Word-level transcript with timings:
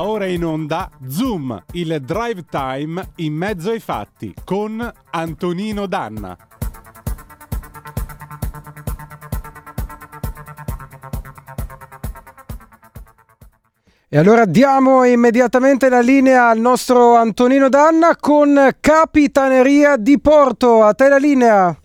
Ora 0.00 0.26
in 0.26 0.44
onda 0.44 0.88
Zoom, 1.08 1.60
il 1.72 2.00
drive 2.02 2.44
time 2.48 3.10
in 3.16 3.34
mezzo 3.34 3.70
ai 3.70 3.80
fatti 3.80 4.32
con 4.44 4.92
Antonino 5.10 5.86
Danna. 5.86 6.36
E 14.08 14.16
allora 14.16 14.44
diamo 14.44 15.04
immediatamente 15.04 15.88
la 15.88 16.00
linea 16.00 16.48
al 16.48 16.60
nostro 16.60 17.16
Antonino 17.16 17.68
Danna 17.68 18.16
con 18.16 18.76
Capitaneria 18.78 19.96
di 19.96 20.20
Porto. 20.20 20.84
A 20.84 20.94
te 20.94 21.08
la 21.08 21.18
linea. 21.18 21.76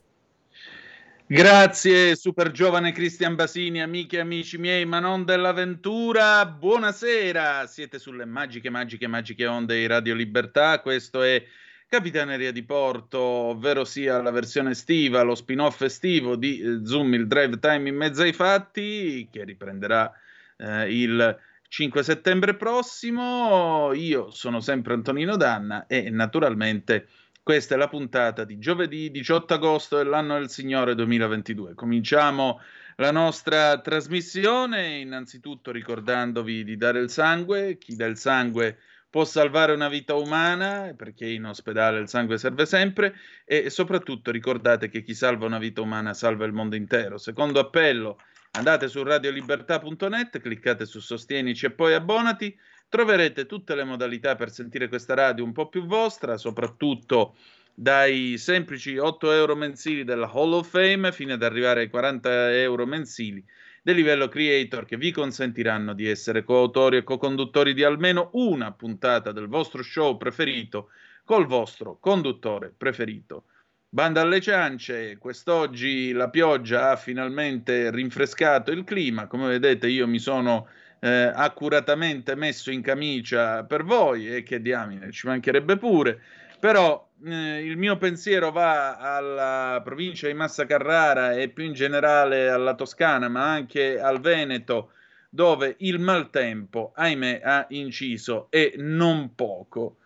Grazie, 1.34 2.16
super 2.16 2.52
giovane 2.52 2.92
Cristian 2.92 3.34
Basini, 3.34 3.82
amiche 3.82 4.18
e 4.18 4.20
amici 4.20 4.60
miei, 4.60 4.86
ma 4.86 5.00
non 5.00 5.26
dell'avventura. 5.26 6.46
Buonasera, 6.46 7.66
siete 7.66 7.98
sulle 7.98 8.26
magiche, 8.26 8.70
magiche, 8.70 9.08
magiche 9.08 9.48
onde 9.48 9.80
di 9.80 9.88
Radio 9.88 10.14
Libertà. 10.14 10.80
Questo 10.80 11.24
è 11.24 11.44
Capitaneria 11.88 12.52
di 12.52 12.62
Porto, 12.62 13.20
ovvero 13.20 13.84
sia 13.84 14.22
la 14.22 14.30
versione 14.30 14.70
estiva, 14.70 15.24
lo 15.24 15.34
spin-off 15.34 15.82
estivo 15.82 16.36
di 16.36 16.60
eh, 16.60 16.86
Zoom, 16.86 17.16
il 17.16 17.26
drive 17.26 17.58
time 17.58 17.90
in 17.90 17.96
mezzo 17.96 18.22
ai 18.22 18.34
fatti, 18.34 19.28
che 19.32 19.44
riprenderà 19.44 20.14
eh, 20.56 20.96
il 20.96 21.36
5 21.68 22.04
settembre 22.04 22.54
prossimo. 22.54 23.92
Io 23.94 24.30
sono 24.30 24.60
sempre 24.60 24.94
Antonino 24.94 25.36
Danna 25.36 25.88
e 25.88 26.12
naturalmente 26.12 27.08
questa 27.44 27.76
è 27.76 27.78
la 27.78 27.90
puntata 27.90 28.46
di 28.46 28.58
giovedì 28.58 29.12
18 29.12 29.56
agosto 29.56 29.98
dell'anno 29.98 30.36
del 30.36 30.50
Signore 30.50 30.96
2022. 30.96 31.74
Cominciamo 31.74 32.62
la 32.96 33.12
nostra 33.12 33.82
trasmissione 33.82 35.00
innanzitutto 35.00 35.70
ricordandovi 35.70 36.64
di 36.64 36.78
dare 36.78 37.02
il 37.02 37.10
sangue. 37.10 37.78
Chi 37.78 37.98
dà 37.98 38.06
il 38.06 38.18
sangue 38.18 38.78
può 39.10 39.26
salvare 39.26 39.74
una 39.74 39.90
vita 39.90 40.16
umana 40.16 40.94
perché 40.96 41.28
in 41.28 41.44
ospedale 41.44 42.00
il 42.00 42.08
sangue 42.08 42.38
serve 42.38 42.66
sempre 42.66 43.14
e 43.44 43.70
soprattutto 43.70 44.32
ricordate 44.32 44.88
che 44.88 45.04
chi 45.04 45.14
salva 45.14 45.46
una 45.46 45.60
vita 45.60 45.82
umana 45.82 46.14
salva 46.14 46.46
il 46.46 46.54
mondo 46.54 46.78
intero. 46.78 47.18
Secondo 47.18 47.60
appello, 47.60 48.22
andate 48.52 48.88
su 48.88 49.04
radiolibertà.net, 49.04 50.40
cliccate 50.40 50.86
su 50.86 51.02
Sostienici 51.02 51.66
e 51.66 51.72
poi 51.72 51.94
abbonati 51.94 52.58
Troverete 52.94 53.48
tutte 53.48 53.74
le 53.74 53.86
modalità 53.86 54.36
per 54.36 54.52
sentire 54.52 54.88
questa 54.88 55.16
radio 55.16 55.44
un 55.44 55.52
po' 55.52 55.68
più 55.68 55.88
vostra, 55.88 56.38
soprattutto 56.38 57.34
dai 57.74 58.38
semplici 58.38 59.00
8 59.00 59.32
euro 59.32 59.56
mensili 59.56 60.04
della 60.04 60.30
Hall 60.32 60.54
of 60.54 60.70
Fame 60.70 61.12
fino 61.12 61.34
ad 61.34 61.42
arrivare 61.42 61.80
ai 61.80 61.90
40 61.90 62.52
euro 62.52 62.86
mensili 62.86 63.44
del 63.82 63.96
livello 63.96 64.28
creator 64.28 64.86
che 64.86 64.98
vi 64.98 65.10
consentiranno 65.10 65.96
di 65.96 66.08
essere 66.08 66.44
coautori 66.44 66.98
e 66.98 67.04
co-conduttori 67.04 67.74
di 67.74 67.84
almeno 67.84 68.30
una 68.34 68.72
puntata 68.74 69.32
del 69.32 69.48
vostro 69.48 69.82
show 69.82 70.16
preferito 70.16 70.90
col 71.24 71.48
vostro 71.48 71.98
conduttore 72.00 72.72
preferito. 72.78 73.46
Banda 73.90 74.22
alle 74.22 74.40
ciance, 74.40 75.18
quest'oggi 75.18 76.12
la 76.12 76.30
pioggia 76.30 76.92
ha 76.92 76.96
finalmente 76.96 77.90
rinfrescato 77.90 78.70
il 78.70 78.84
clima, 78.84 79.26
come 79.26 79.48
vedete 79.48 79.88
io 79.88 80.06
mi 80.06 80.20
sono 80.20 80.68
eh, 81.04 81.30
accuratamente 81.36 82.34
messo 82.34 82.72
in 82.72 82.82
camicia 82.82 83.66
per 83.66 83.84
voi 83.84 84.34
e 84.34 84.42
che 84.44 84.62
diamine, 84.62 85.12
ci 85.12 85.28
mancherebbe 85.28 85.76
pure, 85.76 86.22
però 86.58 87.10
eh, 87.26 87.66
il 87.66 87.76
mio 87.76 87.98
pensiero 87.98 88.52
va 88.52 88.96
alla 88.96 89.82
provincia 89.84 90.28
di 90.28 90.34
Massa 90.34 90.66
Carrara 90.66 91.34
e 91.34 91.50
più 91.50 91.66
in 91.66 91.74
generale 91.74 92.48
alla 92.48 92.74
Toscana, 92.74 93.28
ma 93.28 93.52
anche 93.52 94.00
al 94.00 94.22
Veneto, 94.22 94.92
dove 95.30 95.76
il 95.80 96.00
maltempo, 96.00 96.94
ahimè, 96.96 97.42
ha 97.44 97.66
inciso 97.72 98.48
e 98.50 98.76
non 98.78 99.36
poco. 99.36 99.98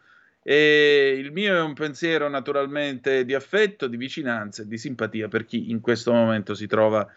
E 0.42 1.16
il 1.20 1.32
mio 1.32 1.56
è 1.56 1.62
un 1.62 1.74
pensiero 1.74 2.28
naturalmente 2.28 3.24
di 3.24 3.36
affetto, 3.36 3.86
di 3.88 3.98
vicinanza 3.98 4.64
e 4.64 4.68
di 4.68 4.80
simpatia 4.80 5.28
per 5.28 5.46
chi 5.46 5.70
in 5.70 5.80
questo 5.80 6.12
momento 6.12 6.56
si 6.56 6.66
trova 6.66 7.08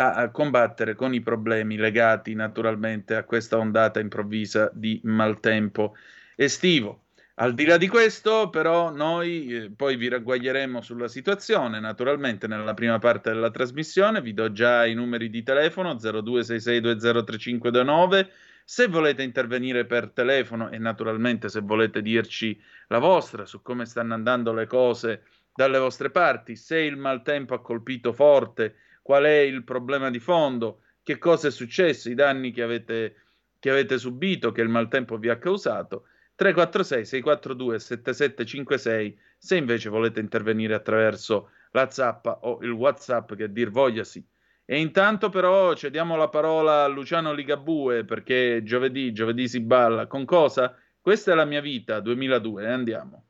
a, 0.00 0.14
a 0.14 0.30
combattere 0.30 0.94
con 0.94 1.12
i 1.12 1.20
problemi 1.20 1.76
legati 1.76 2.34
naturalmente 2.34 3.14
a 3.14 3.24
questa 3.24 3.58
ondata 3.58 4.00
improvvisa 4.00 4.70
di 4.72 4.98
maltempo 5.04 5.94
estivo. 6.34 7.04
Al 7.34 7.54
di 7.54 7.64
là 7.64 7.76
di 7.76 7.88
questo, 7.88 8.50
però, 8.50 8.90
noi 8.90 9.54
eh, 9.54 9.70
poi 9.70 9.96
vi 9.96 10.08
ragguaglieremo 10.08 10.80
sulla 10.80 11.08
situazione, 11.08 11.80
naturalmente 11.80 12.46
nella 12.46 12.74
prima 12.74 12.98
parte 12.98 13.30
della 13.30 13.50
trasmissione, 13.50 14.20
vi 14.20 14.34
do 14.34 14.52
già 14.52 14.84
i 14.84 14.94
numeri 14.94 15.30
di 15.30 15.42
telefono 15.42 15.94
0266203529 15.94 18.28
Se 18.64 18.88
volete 18.88 19.22
intervenire 19.22 19.86
per 19.86 20.10
telefono 20.10 20.70
e 20.70 20.78
naturalmente 20.78 21.48
se 21.48 21.60
volete 21.60 22.02
dirci 22.02 22.60
la 22.88 22.98
vostra 22.98 23.46
su 23.46 23.62
come 23.62 23.86
stanno 23.86 24.14
andando 24.14 24.52
le 24.52 24.66
cose 24.66 25.22
dalle 25.54 25.78
vostre 25.78 26.10
parti, 26.10 26.56
se 26.56 26.78
il 26.78 26.96
maltempo 26.96 27.54
ha 27.54 27.62
colpito 27.62 28.12
forte, 28.12 28.74
qual 29.02 29.24
è 29.24 29.38
il 29.38 29.64
problema 29.64 30.10
di 30.10 30.18
fondo, 30.18 30.82
che 31.02 31.18
cosa 31.18 31.48
è 31.48 31.50
successo, 31.50 32.10
i 32.10 32.14
danni 32.14 32.52
che 32.52 32.62
avete, 32.62 33.14
che 33.58 33.70
avete 33.70 33.98
subito, 33.98 34.52
che 34.52 34.62
il 34.62 34.68
maltempo 34.68 35.18
vi 35.18 35.28
ha 35.28 35.38
causato. 35.38 36.04
346 36.34 37.04
642 37.04 37.78
7756 37.78 39.18
se 39.36 39.56
invece 39.56 39.88
volete 39.90 40.20
intervenire 40.20 40.74
attraverso 40.74 41.50
la 41.72 41.90
zappa 41.90 42.38
o 42.42 42.60
il 42.62 42.70
whatsapp 42.70 43.34
che 43.34 43.52
dir 43.52 43.70
voglia 43.70 44.04
sì. 44.04 44.24
E 44.64 44.78
intanto 44.78 45.30
però 45.30 45.74
cediamo 45.74 46.16
la 46.16 46.28
parola 46.28 46.84
a 46.84 46.86
Luciano 46.86 47.32
Ligabue 47.32 48.04
perché 48.04 48.62
giovedì, 48.62 49.12
giovedì 49.12 49.48
si 49.48 49.60
balla. 49.60 50.06
Con 50.06 50.24
cosa? 50.24 50.76
Questa 51.00 51.32
è 51.32 51.34
la 51.34 51.44
mia 51.44 51.60
vita 51.60 52.00
2002, 52.00 52.66
andiamo. 52.66 53.29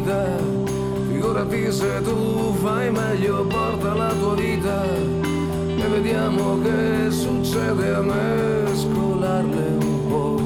vita 0.00 0.50
e 1.50 1.72
se 1.72 2.02
tu 2.02 2.54
fai 2.62 2.90
meglio 2.90 3.44
porta 3.44 3.94
la 3.94 4.12
tua 4.14 4.34
vita. 4.34 4.84
E 4.84 5.88
vediamo 5.88 6.60
che 6.60 7.10
succede 7.10 7.94
a 7.94 8.00
mescolarle 8.00 9.66
un 9.80 10.08
po' 10.08 10.36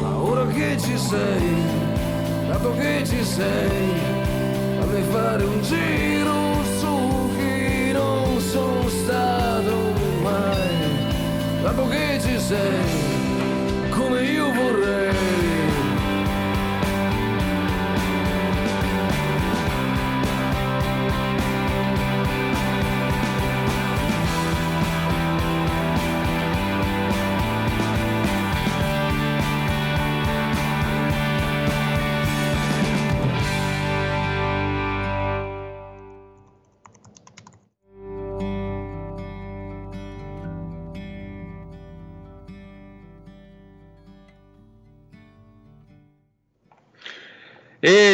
ma 0.00 0.16
ora 0.16 0.46
che 0.46 0.76
ci 0.78 0.96
sei 0.96 1.82
dato 2.48 2.72
che 2.74 3.02
ci 3.04 3.24
sei 3.24 3.92
fammi 4.78 5.02
fare 5.10 5.44
un 5.44 5.60
giro 5.62 6.62
su 6.78 7.30
chi 7.36 7.92
non 7.92 8.40
sono 8.40 8.88
stato 8.88 9.74
mai. 10.22 11.62
Dato 11.62 11.88
che 11.88 12.20
ci 12.20 12.38
sei 12.38 13.90
come 13.90 14.22
io 14.22 14.52
vorrei. 14.52 15.03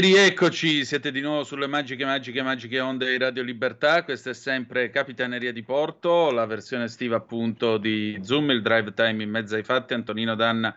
Rieccoci, 0.01 0.85
siete 0.87 1.13
di 1.13 1.21
nuovo 1.21 1.45
sulle 1.45 1.67
magiche, 1.67 2.05
magiche, 2.05 2.43
magiche 2.43 2.81
onde 2.81 3.07
di 3.07 3.19
Radio 3.19 3.43
Libertà. 3.43 4.03
Questa 4.03 4.31
è 4.31 4.35
sempre 4.35 4.89
Capitaneria 4.89 5.53
di 5.53 5.63
Porto, 5.63 6.31
la 6.31 6.47
versione 6.47 6.85
estiva 6.85 7.17
appunto 7.17 7.77
di 7.77 8.19
Zoom, 8.23 8.51
il 8.51 8.63
drive 8.63 8.95
time 8.95 9.23
in 9.23 9.29
mezzo 9.29 9.57
ai 9.57 9.63
fatti. 9.63 9.93
Antonino 9.93 10.35
Danna 10.35 10.75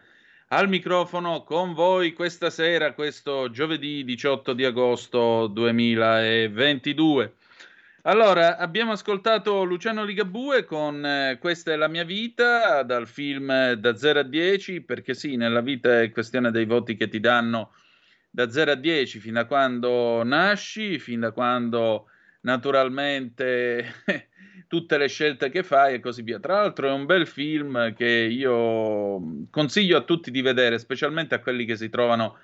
al 0.50 0.68
microfono 0.68 1.44
con 1.44 1.74
voi 1.74 2.12
questa 2.14 2.50
sera, 2.50 2.94
questo 2.94 3.50
giovedì 3.50 4.04
18 4.04 4.52
di 4.54 4.66
agosto 4.66 5.48
2022. 5.48 7.34
Allora, 8.04 8.58
abbiamo 8.58 8.92
ascoltato 8.92 9.64
Luciano 9.64 10.04
Ligabue 10.04 10.66
con 10.66 11.06
eh, 11.06 11.38
Questa 11.40 11.72
è 11.72 11.78
la 11.78 11.88
mia 11.88 12.04
vita 12.04 12.84
dal 12.84 13.08
film 13.08 13.72
Da 13.74 13.96
0 13.96 14.20
a 14.20 14.24
10, 14.24 14.82
perché 14.82 15.14
sì, 15.14 15.38
nella 15.38 15.62
vita 15.62 16.02
è 16.02 16.12
questione 16.12 16.52
dei 16.52 16.66
voti 16.66 16.98
che 16.98 17.08
ti 17.08 17.22
danno 17.22 17.72
da 18.34 18.50
0 18.50 18.72
a 18.72 18.76
10 18.76 19.20
fin 19.20 19.34
da 19.34 19.46
quando 19.46 20.24
nasci, 20.24 20.98
fin 20.98 21.20
da 21.20 21.32
quando 21.32 22.08
naturalmente 22.42 23.94
tutte 24.68 24.98
le 24.98 25.08
scelte 25.08 25.52
che 25.52 25.62
fai 25.62 25.94
e 25.94 26.00
così 26.00 26.24
via. 26.24 26.40
Tra 26.40 26.56
l'altro 26.56 26.88
è 26.88 26.92
un 26.92 27.06
bel 27.06 27.28
film 27.28 27.94
che 27.94 28.08
io 28.08 29.46
consiglio 29.52 29.98
a 29.98 30.02
tutti 30.02 30.32
di 30.32 30.42
vedere, 30.42 30.80
specialmente 30.80 31.36
a 31.36 31.42
quelli 31.42 31.64
che 31.64 31.76
si 31.76 31.90
trovano 31.90 32.38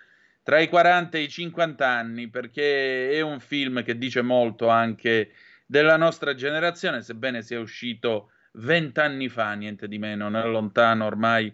tra 0.43 0.59
i 0.59 0.69
40 0.69 1.17
e 1.17 1.21
i 1.21 1.27
50 1.27 1.87
anni, 1.87 2.29
perché 2.29 3.09
è 3.11 3.21
un 3.21 3.39
film 3.39 3.83
che 3.83 3.97
dice 3.97 4.21
molto 4.21 4.67
anche 4.67 5.31
della 5.65 5.97
nostra 5.97 6.35
generazione, 6.35 7.01
sebbene 7.01 7.41
sia 7.41 7.59
uscito 7.59 8.29
vent'anni 8.53 9.27
fa, 9.27 9.53
niente 9.53 9.87
di 9.87 9.97
meno, 9.97 10.29
nel 10.29 10.51
lontano 10.51 11.05
ormai 11.05 11.51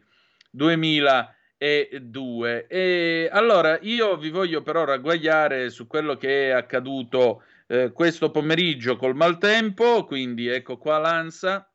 2002. 0.50 1.35
E 2.68 3.30
allora 3.32 3.80
io 3.82 4.18
vi 4.18 4.30
voglio 4.30 4.62
però 4.62 4.84
ragguagliare 4.84 5.70
su 5.70 5.88
quello 5.88 6.16
che 6.16 6.50
è 6.50 6.52
accaduto 6.52 7.44
eh, 7.68 7.92
questo 7.92 8.30
pomeriggio 8.30 8.98
col 8.98 9.16
maltempo, 9.16 10.06
quindi 10.06 10.48
ecco 10.48 10.78
qua 10.78 11.00
l'ANSA, 11.00 11.68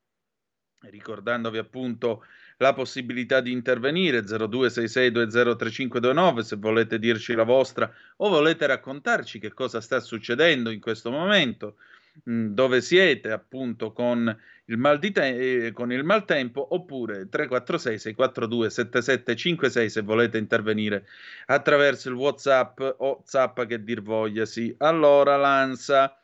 ricordandovi 0.82 1.58
appunto 1.58 2.24
la 2.58 2.72
possibilità 2.72 3.40
di 3.40 3.50
intervenire 3.50 4.20
0266203529 4.20 6.38
se 6.40 6.56
volete 6.56 6.98
dirci 6.98 7.34
la 7.34 7.44
vostra 7.44 7.90
o 8.18 8.28
volete 8.28 8.66
raccontarci 8.66 9.40
che 9.40 9.52
cosa 9.52 9.80
sta 9.80 9.98
succedendo 9.98 10.70
in 10.70 10.80
questo 10.80 11.10
momento, 11.10 11.76
mh, 12.24 12.46
dove 12.48 12.80
siete 12.80 13.30
appunto 13.30 13.92
con 13.92 14.36
il, 14.66 14.76
mal 14.78 14.98
di 14.98 15.10
te- 15.10 15.66
eh, 15.66 15.72
con 15.72 15.92
il 15.92 16.04
maltempo 16.04 16.74
oppure 16.74 17.28
346 17.28 17.98
642 17.98 18.70
7756 18.70 19.90
se 19.90 20.00
volete 20.02 20.38
intervenire 20.38 21.06
attraverso 21.46 22.08
il 22.08 22.14
whatsapp 22.14 22.80
o 22.98 23.22
zappa 23.24 23.66
che 23.66 23.82
dir 23.82 24.02
voglia 24.02 24.44
sì. 24.44 24.74
Allora 24.78 25.36
Lanza 25.36 26.14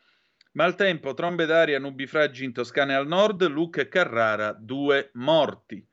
Maltempo, 0.57 1.13
trombe 1.13 1.45
d'aria, 1.45 1.79
nubifragi 1.79 2.45
in 2.45 2.53
Toscana 2.55 2.97
al 2.97 3.07
nord, 3.07 3.47
Lucca 3.47 3.83
e 3.83 3.89
Carrara, 3.89 4.53
due 4.55 5.11
morti. 5.13 5.87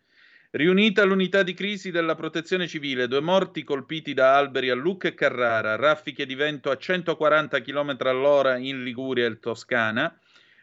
Riunita 0.56 1.04
l'unità 1.04 1.42
di 1.42 1.56
crisi 1.56 1.90
della 1.90 2.14
protezione 2.14 2.68
civile, 2.68 3.08
due 3.08 3.22
morti 3.22 3.64
colpiti 3.64 4.14
da 4.14 4.38
alberi 4.38 4.70
a 4.70 4.76
Lucca 4.76 5.08
e 5.08 5.16
Carrara, 5.16 5.76
raffiche 5.78 6.28
di 6.28 6.36
vento 6.36 6.70
a 6.70 6.78
140 6.78 7.60
km 7.62 7.98
all'ora 8.02 8.58
in 8.58 8.84
Liguria 8.84 9.26
e 9.26 9.40
Toscana. 9.40 10.16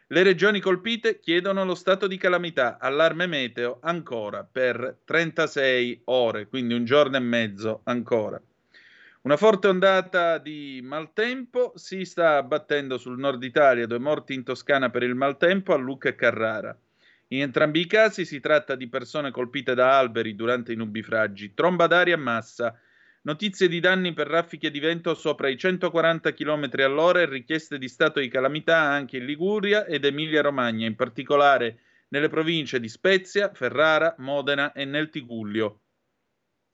Le 0.07 0.23
regioni 0.23 0.61
colpite 0.61 1.19
chiedono 1.19 1.65
lo 1.65 1.75
stato 1.75 2.07
di 2.07 2.19
calamità, 2.19 2.79
allarme 2.79 3.27
meteo 3.27 3.79
ancora 3.81 4.45
per 4.45 4.99
36 5.05 6.03
ore, 6.05 6.47
quindi 6.47 6.75
un 6.75 6.85
giorno 6.85 7.17
e 7.17 7.21
mezzo 7.21 7.81
ancora. 7.83 8.41
Una 9.23 9.37
forte 9.37 9.67
ondata 9.67 10.39
di 10.39 10.79
maltempo 10.85 11.73
si 11.75 12.05
sta 12.05 12.37
abbattendo 12.37 12.97
sul 12.97 13.19
nord 13.19 13.43
Italia, 13.43 13.89
due 13.89 13.99
morti 13.99 14.35
in 14.35 14.45
Toscana 14.45 14.89
per 14.89 15.03
il 15.03 15.17
maltempo 15.17 15.75
a 15.75 15.77
Lucca 15.77 16.11
e 16.11 16.15
Carrara. 16.15 16.79
In 17.33 17.43
entrambi 17.43 17.81
i 17.81 17.87
casi 17.87 18.25
si 18.25 18.41
tratta 18.41 18.75
di 18.75 18.89
persone 18.89 19.31
colpite 19.31 19.75
da 19.75 19.97
alberi 19.97 20.35
durante 20.35 20.73
i 20.73 20.77
nubifragi, 20.77 21.55
tromba 21.55 21.87
d'aria 21.87 22.17
a 22.17 22.19
massa, 22.19 22.77
notizie 23.23 23.69
di 23.69 23.79
danni 23.79 24.13
per 24.13 24.27
raffiche 24.27 24.69
di 24.69 24.81
vento 24.81 25.15
sopra 25.15 25.49
i 25.49 25.57
140 25.57 26.33
km 26.33 26.69
all'ora 26.79 27.21
e 27.21 27.27
richieste 27.27 27.79
di 27.79 27.87
stato 27.87 28.19
di 28.19 28.27
calamità 28.27 28.79
anche 28.79 29.19
in 29.19 29.27
Liguria 29.27 29.87
ed 29.87 30.05
Emilia-Romagna, 30.05 30.89
in 30.89 30.97
particolare 30.97 31.83
nelle 32.09 32.29
province 32.29 32.81
di 32.81 32.89
Spezia, 32.89 33.53
Ferrara, 33.55 34.17
Modena 34.19 34.73
e 34.73 34.85
nel 34.85 35.09
Tigullio. 35.09 35.83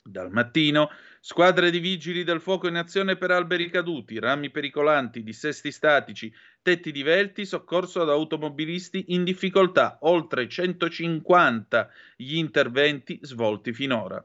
Dal 0.03 0.31
mattino, 0.31 0.89
squadre 1.29 1.73
di 1.73 1.81
vigili 1.81 2.23
del 2.23 2.41
fuoco 2.41 2.69
in 2.69 2.77
azione 2.77 3.17
per 3.17 3.33
alberi 3.33 3.69
caduti, 3.69 4.21
rami 4.21 4.49
pericolanti, 4.49 5.25
dissesti 5.25 5.73
statici, 5.73 6.33
tetti 6.63 6.93
divelti, 6.93 7.45
soccorso 7.45 8.01
ad 8.01 8.11
automobilisti 8.11 9.07
in 9.09 9.25
difficoltà, 9.25 9.99
oltre 10.03 10.49
150 10.49 11.91
gli 12.15 12.37
interventi 12.37 13.19
svolti 13.23 13.73
finora. 13.73 14.25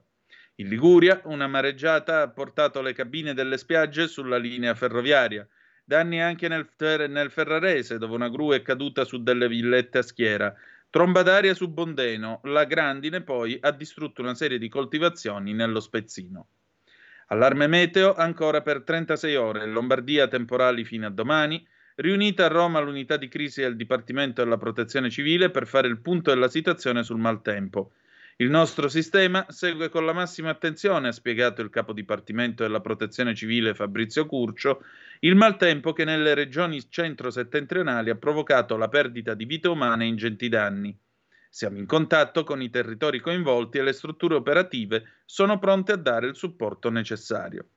In 0.58 0.68
Liguria, 0.68 1.20
una 1.24 1.48
mareggiata 1.48 2.22
ha 2.22 2.30
portato 2.30 2.84
le 2.84 2.94
cabine 2.94 3.34
delle 3.34 3.58
spiagge 3.58 4.08
sulla 4.08 4.38
linea 4.38 4.76
ferroviaria. 4.76 5.48
Danni 5.84 6.22
anche 6.22 6.48
nel, 6.48 6.70
nel 7.10 7.32
Ferrarese, 7.32 7.98
dove 7.98 8.14
una 8.14 8.30
gru 8.30 8.52
è 8.52 8.62
caduta 8.62 9.06
su 9.06 9.24
delle 9.24 9.48
villette 9.48 9.98
a 9.98 10.04
schiera. 10.04 10.54
Tromba 10.88 11.24
d'aria 11.24 11.56
su 11.56 11.68
Bondeno, 11.68 12.42
la 12.44 12.66
grandine 12.66 13.24
poi 13.24 13.58
ha 13.60 13.72
distrutto 13.72 14.22
una 14.22 14.36
serie 14.36 14.60
di 14.60 14.70
coltivazioni 14.70 15.52
nello 15.54 15.80
Spezzino. 15.80 16.48
Allarme 17.32 17.68
meteo 17.68 18.14
ancora 18.14 18.62
per 18.62 18.84
36 18.84 19.36
ore, 19.38 19.66
Lombardia 19.66 20.28
temporali 20.28 20.84
fino 20.84 21.08
a 21.08 21.10
domani, 21.10 21.66
riunita 21.96 22.44
a 22.44 22.50
Roma 22.50 22.82
l'unità 22.82 23.16
di 23.16 23.30
crisi 23.30 23.62
del 23.62 23.78
Dipartimento 23.78 24.44
della 24.44 24.58
Protezione 24.58 25.10
Civile 25.10 25.50
per 25.50 25.66
fare 25.66 25.88
il 25.88 26.02
punto 26.02 26.32
della 26.32 26.50
situazione 26.50 27.04
sul 27.04 27.20
maltempo. 27.20 27.94
Il 28.36 28.50
nostro 28.50 28.90
sistema 28.90 29.46
segue 29.48 29.88
con 29.88 30.06
la 30.06 30.12
massima 30.12 30.50
attenzione, 30.50 31.08
ha 31.08 31.14
spiegato 31.14 31.62
il 31.62 31.70
capo 31.70 31.94
dipartimento 31.94 32.64
della 32.64 32.82
Protezione 32.82 33.34
Civile 33.34 33.76
Fabrizio 33.76 34.26
Curcio, 34.26 34.84
il 35.20 35.36
maltempo 35.36 35.94
che 35.94 36.04
nelle 36.04 36.34
regioni 36.34 36.90
centro-settentrionali 36.90 38.10
ha 38.10 38.16
provocato 38.16 38.76
la 38.76 38.90
perdita 38.90 39.36
di 39.36 39.46
vite 39.46 39.70
umane 39.70 40.04
e 40.04 40.08
ingenti 40.08 40.50
danni. 40.50 41.00
Siamo 41.54 41.80
in 41.80 41.86
contatto 41.86 42.46
con 42.46 42.62
i 42.62 42.70
territori 42.70 43.20
coinvolti 43.20 43.78
e 43.78 43.82
le 43.82 43.92
strutture 43.92 44.36
operative 44.36 45.18
sono 45.26 45.60
pronte 45.60 45.92
a 45.92 45.98
dare 45.98 46.28
il 46.28 46.36
supporto 46.38 46.90
necessario. 46.90 47.68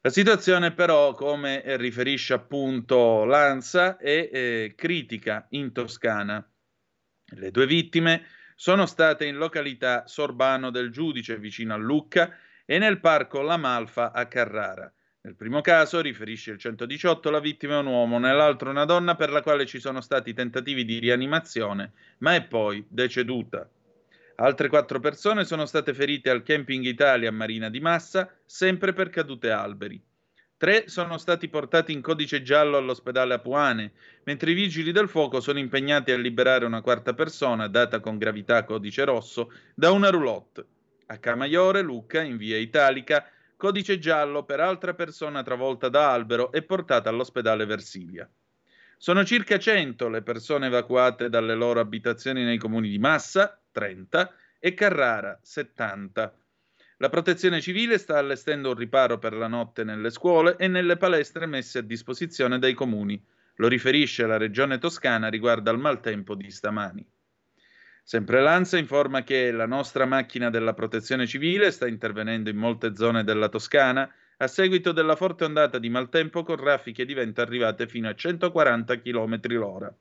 La 0.00 0.08
situazione 0.08 0.72
però, 0.72 1.12
come 1.12 1.62
riferisce 1.76 2.32
appunto 2.32 3.24
l'ANSA, 3.24 3.98
è 3.98 4.30
eh, 4.32 4.72
critica 4.74 5.46
in 5.50 5.72
Toscana. 5.72 6.42
Le 7.24 7.50
due 7.50 7.66
vittime 7.66 8.24
sono 8.54 8.86
state 8.86 9.26
in 9.26 9.36
località 9.36 10.06
Sorbano 10.06 10.70
del 10.70 10.90
Giudice, 10.90 11.38
vicino 11.38 11.74
a 11.74 11.76
Lucca, 11.76 12.34
e 12.64 12.78
nel 12.78 12.98
parco 12.98 13.42
La 13.42 13.58
Malfa 13.58 14.10
a 14.10 14.26
Carrara. 14.26 14.90
Nel 15.24 15.36
primo 15.36 15.60
caso, 15.60 16.00
riferisce 16.00 16.50
il 16.50 16.58
118, 16.58 17.30
la 17.30 17.38
vittima 17.38 17.74
è 17.74 17.78
un 17.78 17.86
uomo, 17.86 18.18
nell'altro 18.18 18.70
una 18.70 18.84
donna 18.84 19.14
per 19.14 19.30
la 19.30 19.40
quale 19.40 19.66
ci 19.66 19.78
sono 19.78 20.00
stati 20.00 20.34
tentativi 20.34 20.84
di 20.84 20.98
rianimazione, 20.98 21.92
ma 22.18 22.34
è 22.34 22.42
poi 22.42 22.84
deceduta. 22.88 23.70
Altre 24.34 24.66
quattro 24.66 24.98
persone 24.98 25.44
sono 25.44 25.64
state 25.64 25.94
ferite 25.94 26.28
al 26.28 26.42
Camping 26.42 26.84
Italia 26.84 27.28
a 27.28 27.32
Marina 27.32 27.70
di 27.70 27.78
Massa, 27.78 28.36
sempre 28.44 28.92
per 28.92 29.10
cadute 29.10 29.52
alberi. 29.52 30.02
Tre 30.56 30.88
sono 30.88 31.16
stati 31.18 31.48
portati 31.48 31.92
in 31.92 32.00
codice 32.00 32.42
giallo 32.42 32.76
all'ospedale 32.76 33.34
Apuane, 33.34 33.92
mentre 34.24 34.50
i 34.50 34.54
vigili 34.54 34.90
del 34.90 35.08
fuoco 35.08 35.40
sono 35.40 35.60
impegnati 35.60 36.10
a 36.10 36.16
liberare 36.16 36.64
una 36.64 36.80
quarta 36.80 37.14
persona, 37.14 37.68
data 37.68 38.00
con 38.00 38.18
gravità 38.18 38.64
codice 38.64 39.04
rosso, 39.04 39.52
da 39.72 39.92
una 39.92 40.10
roulotte. 40.10 40.66
A 41.06 41.18
Camaiore, 41.18 41.80
Lucca, 41.80 42.22
in 42.22 42.36
via 42.36 42.56
Italica, 42.56 43.24
codice 43.62 44.00
giallo 44.00 44.42
per 44.42 44.58
altra 44.58 44.92
persona 44.92 45.44
travolta 45.44 45.88
da 45.88 46.10
albero 46.10 46.50
e 46.50 46.62
portata 46.62 47.08
all'ospedale 47.08 47.64
Versilia. 47.64 48.28
Sono 48.96 49.24
circa 49.24 49.56
100 49.56 50.08
le 50.08 50.22
persone 50.22 50.66
evacuate 50.66 51.28
dalle 51.28 51.54
loro 51.54 51.78
abitazioni 51.78 52.42
nei 52.42 52.58
comuni 52.58 52.88
di 52.88 52.98
Massa, 52.98 53.56
30, 53.70 54.34
e 54.58 54.74
Carrara, 54.74 55.38
70. 55.40 56.34
La 56.96 57.08
protezione 57.08 57.60
civile 57.60 57.98
sta 57.98 58.18
allestendo 58.18 58.70
un 58.70 58.74
riparo 58.74 59.20
per 59.20 59.32
la 59.34 59.46
notte 59.46 59.84
nelle 59.84 60.10
scuole 60.10 60.56
e 60.56 60.66
nelle 60.66 60.96
palestre 60.96 61.46
messe 61.46 61.78
a 61.78 61.82
disposizione 61.82 62.58
dai 62.58 62.74
comuni. 62.74 63.24
Lo 63.58 63.68
riferisce 63.68 64.26
la 64.26 64.38
regione 64.38 64.78
toscana 64.78 65.28
riguardo 65.28 65.70
al 65.70 65.78
maltempo 65.78 66.34
di 66.34 66.50
stamani. 66.50 67.08
Sempre 68.04 68.40
l'ANSA 68.40 68.78
informa 68.78 69.22
che 69.22 69.52
la 69.52 69.66
nostra 69.66 70.04
macchina 70.06 70.50
della 70.50 70.74
protezione 70.74 71.26
civile 71.26 71.70
sta 71.70 71.86
intervenendo 71.86 72.50
in 72.50 72.56
molte 72.56 72.96
zone 72.96 73.22
della 73.22 73.48
Toscana 73.48 74.12
a 74.38 74.46
seguito 74.48 74.90
della 74.90 75.14
forte 75.14 75.44
ondata 75.44 75.78
di 75.78 75.88
maltempo 75.88 76.42
con 76.42 76.56
raffiche 76.56 77.04
di 77.04 77.14
vento 77.14 77.40
arrivate 77.40 77.86
fino 77.86 78.08
a 78.08 78.14
140 78.14 79.00
km 79.00 79.40
l'ora. 79.50 79.94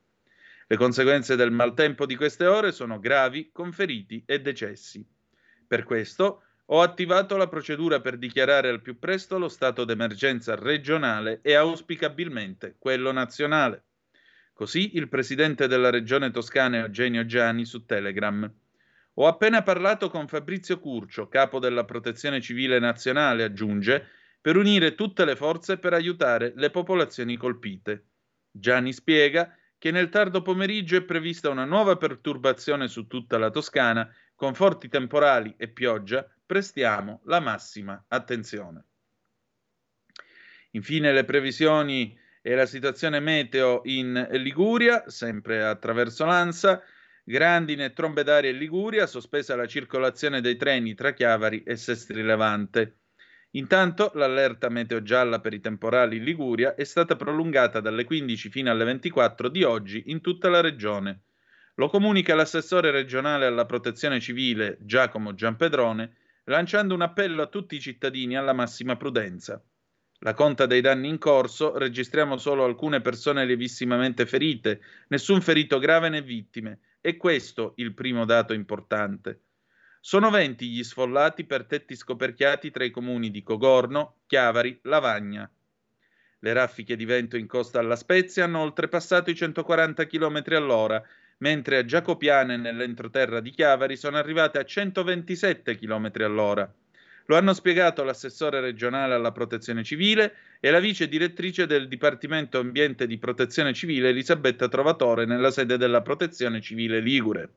Le 0.67 0.77
conseguenze 0.77 1.35
del 1.35 1.51
maltempo 1.51 2.05
di 2.05 2.15
queste 2.15 2.47
ore 2.47 2.71
sono 2.71 2.99
gravi, 2.99 3.51
con 3.51 3.71
feriti 3.71 4.23
e 4.25 4.41
decessi. 4.41 5.05
Per 5.67 5.83
questo 5.83 6.43
ho 6.65 6.81
attivato 6.81 7.37
la 7.37 7.47
procedura 7.47 8.01
per 8.01 8.17
dichiarare 8.17 8.69
al 8.69 8.81
più 8.81 8.97
presto 8.97 9.37
lo 9.37 9.47
stato 9.47 9.85
d'emergenza 9.85 10.55
regionale 10.55 11.39
e 11.43 11.53
auspicabilmente 11.53 12.77
quello 12.79 13.11
nazionale. 13.11 13.83
Così 14.61 14.95
il 14.95 15.09
presidente 15.09 15.65
della 15.65 15.89
regione 15.89 16.29
toscana 16.29 16.77
Eugenio 16.77 17.25
Gianni 17.25 17.65
su 17.65 17.83
Telegram. 17.83 18.47
Ho 19.15 19.25
appena 19.25 19.63
parlato 19.63 20.11
con 20.11 20.27
Fabrizio 20.27 20.79
Curcio, 20.79 21.27
capo 21.29 21.57
della 21.57 21.83
Protezione 21.83 22.41
Civile 22.41 22.77
Nazionale, 22.77 23.43
aggiunge, 23.43 24.07
per 24.39 24.57
unire 24.57 24.93
tutte 24.93 25.25
le 25.25 25.35
forze 25.35 25.79
per 25.79 25.93
aiutare 25.93 26.53
le 26.55 26.69
popolazioni 26.69 27.37
colpite. 27.37 28.05
Gianni 28.51 28.93
spiega 28.93 29.51
che 29.79 29.89
nel 29.89 30.09
tardo 30.09 30.43
pomeriggio 30.43 30.95
è 30.95 31.01
prevista 31.01 31.49
una 31.49 31.65
nuova 31.65 31.97
perturbazione 31.97 32.87
su 32.87 33.07
tutta 33.07 33.39
la 33.39 33.49
Toscana, 33.49 34.07
con 34.35 34.53
forti 34.53 34.89
temporali 34.89 35.55
e 35.57 35.69
pioggia, 35.69 36.23
prestiamo 36.45 37.21
la 37.23 37.39
massima 37.39 38.05
attenzione. 38.09 38.83
Infine 40.73 41.11
le 41.11 41.25
previsioni 41.25 42.15
e 42.41 42.55
la 42.55 42.65
situazione 42.65 43.19
meteo 43.19 43.81
in 43.85 44.27
Liguria, 44.31 45.03
sempre 45.07 45.63
attraverso 45.63 46.25
l'ANSA, 46.25 46.81
grandine 47.23 47.85
e 47.85 47.93
trombe 47.93 48.23
d'aria 48.23 48.49
in 48.49 48.57
Liguria, 48.57 49.05
sospesa 49.05 49.55
la 49.55 49.67
circolazione 49.67 50.41
dei 50.41 50.57
treni 50.57 50.95
tra 50.95 51.13
Chiavari 51.13 51.63
e 51.63 51.75
Sestri 51.75 52.23
Levante. 52.23 52.97
Intanto 53.51 54.11
l'allerta 54.15 54.69
meteo 54.69 55.03
gialla 55.03 55.39
per 55.39 55.53
i 55.53 55.59
temporali 55.59 56.17
in 56.17 56.23
Liguria 56.23 56.73
è 56.73 56.83
stata 56.85 57.15
prolungata 57.15 57.79
dalle 57.81 58.05
15 58.05 58.49
fino 58.49 58.71
alle 58.71 58.85
24 58.85 59.49
di 59.49 59.63
oggi 59.63 60.03
in 60.07 60.21
tutta 60.21 60.49
la 60.49 60.61
regione. 60.61 61.23
Lo 61.75 61.89
comunica 61.89 62.33
l'assessore 62.33 62.91
regionale 62.91 63.45
alla 63.45 63.65
protezione 63.65 64.19
civile 64.19 64.77
Giacomo 64.79 65.33
Giampedrone, 65.33 66.15
lanciando 66.45 66.93
un 66.93 67.01
appello 67.01 67.41
a 67.41 67.47
tutti 67.47 67.75
i 67.75 67.79
cittadini 67.79 68.37
alla 68.37 68.53
massima 68.53 68.95
prudenza. 68.95 69.61
La 70.23 70.35
conta 70.35 70.67
dei 70.67 70.81
danni 70.81 71.07
in 71.09 71.17
corso, 71.17 71.75
registriamo 71.75 72.37
solo 72.37 72.63
alcune 72.63 73.01
persone 73.01 73.43
lievissimamente 73.43 74.27
ferite, 74.27 74.79
nessun 75.07 75.41
ferito 75.41 75.79
grave 75.79 76.09
né 76.09 76.21
vittime. 76.21 76.79
E 77.01 77.17
questo 77.17 77.73
il 77.77 77.95
primo 77.95 78.23
dato 78.25 78.53
importante. 78.53 79.41
Sono 79.99 80.29
20 80.29 80.69
gli 80.69 80.83
sfollati 80.83 81.45
per 81.45 81.65
tetti 81.65 81.95
scoperchiati 81.95 82.69
tra 82.69 82.83
i 82.83 82.91
comuni 82.91 83.31
di 83.31 83.41
Cogorno, 83.41 84.17
Chiavari, 84.27 84.79
Lavagna. 84.83 85.49
Le 86.37 86.53
raffiche 86.53 86.95
di 86.95 87.05
vento 87.05 87.35
in 87.35 87.47
costa 87.47 87.79
alla 87.79 87.95
Spezia 87.95 88.43
hanno 88.43 88.59
oltrepassato 88.59 89.31
i 89.31 89.35
140 89.35 90.05
km 90.05 90.43
all'ora, 90.49 91.03
mentre 91.37 91.77
a 91.77 91.85
Giacopiane 91.85 92.57
nell'entroterra 92.57 93.39
di 93.39 93.49
Chiavari 93.49 93.97
sono 93.97 94.17
arrivate 94.17 94.59
a 94.59 94.63
127 94.65 95.75
km 95.77 96.11
all'ora. 96.17 96.71
Lo 97.31 97.37
hanno 97.37 97.53
spiegato 97.53 98.03
l'assessore 98.03 98.59
regionale 98.59 99.13
alla 99.13 99.31
protezione 99.31 99.85
civile 99.85 100.35
e 100.59 100.69
la 100.69 100.81
vice 100.81 101.07
direttrice 101.07 101.65
del 101.65 101.87
Dipartimento 101.87 102.59
Ambiente 102.59 103.07
di 103.07 103.17
Protezione 103.17 103.71
Civile 103.71 104.09
Elisabetta 104.09 104.67
Trovatore 104.67 105.23
nella 105.23 105.49
sede 105.49 105.77
della 105.77 106.01
Protezione 106.01 106.59
Civile 106.59 106.99
Ligure. 106.99 107.49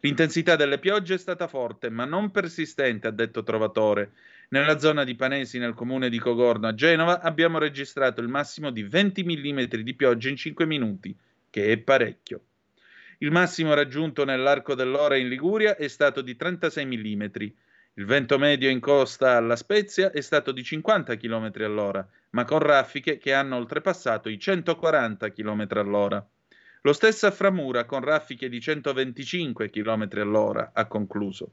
L'intensità 0.00 0.56
delle 0.56 0.78
piogge 0.78 1.14
è 1.14 1.16
stata 1.16 1.48
forte, 1.48 1.88
ma 1.88 2.04
non 2.04 2.30
persistente, 2.30 3.06
ha 3.06 3.10
detto 3.10 3.42
Trovatore. 3.42 4.10
Nella 4.50 4.78
zona 4.78 5.04
di 5.04 5.14
Panesi, 5.14 5.56
nel 5.56 5.72
comune 5.72 6.10
di 6.10 6.18
Cogorno 6.18 6.66
a 6.66 6.74
Genova, 6.74 7.22
abbiamo 7.22 7.56
registrato 7.56 8.20
il 8.20 8.28
massimo 8.28 8.70
di 8.70 8.82
20 8.82 9.24
mm 9.24 9.60
di 9.80 9.94
pioggia 9.94 10.28
in 10.28 10.36
5 10.36 10.66
minuti, 10.66 11.16
che 11.48 11.72
è 11.72 11.78
parecchio. 11.78 12.42
Il 13.20 13.30
massimo 13.30 13.72
raggiunto 13.72 14.26
nell'arco 14.26 14.74
dell'ora 14.74 15.16
in 15.16 15.28
Liguria 15.28 15.76
è 15.76 15.88
stato 15.88 16.20
di 16.20 16.36
36 16.36 16.84
mm. 16.84 17.24
Il 17.98 18.04
vento 18.04 18.38
medio 18.38 18.70
in 18.70 18.78
costa 18.78 19.32
alla 19.32 19.56
Spezia 19.56 20.12
è 20.12 20.20
stato 20.20 20.52
di 20.52 20.62
50 20.62 21.16
km 21.16 21.50
all'ora, 21.64 22.08
ma 22.30 22.44
con 22.44 22.60
raffiche 22.60 23.18
che 23.18 23.32
hanno 23.32 23.56
oltrepassato 23.56 24.28
i 24.28 24.38
140 24.38 25.32
km 25.32 25.66
all'ora. 25.70 26.24
Lo 26.82 26.92
stesso 26.92 27.26
a 27.26 27.32
Framura 27.32 27.86
con 27.86 28.00
raffiche 28.00 28.48
di 28.48 28.60
125 28.60 29.68
km 29.70 30.08
all'ora, 30.12 30.70
ha 30.72 30.86
concluso. 30.86 31.50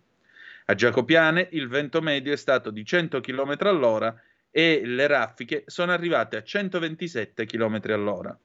A 0.66 0.76
Giacopiane 0.76 1.48
il 1.54 1.68
vento 1.68 2.00
medio 2.00 2.32
è 2.32 2.38
stato 2.38 2.70
di 2.70 2.86
100 2.86 3.22
km 3.22 3.56
all'ora 3.62 4.16
e 4.52 4.84
le 4.86 5.08
raffiche 5.08 5.64
sono 5.66 5.94
arrivate 5.94 6.38
a 6.38 6.44
127 6.44 7.48
km 7.48 7.80
all'ora. 7.86 8.38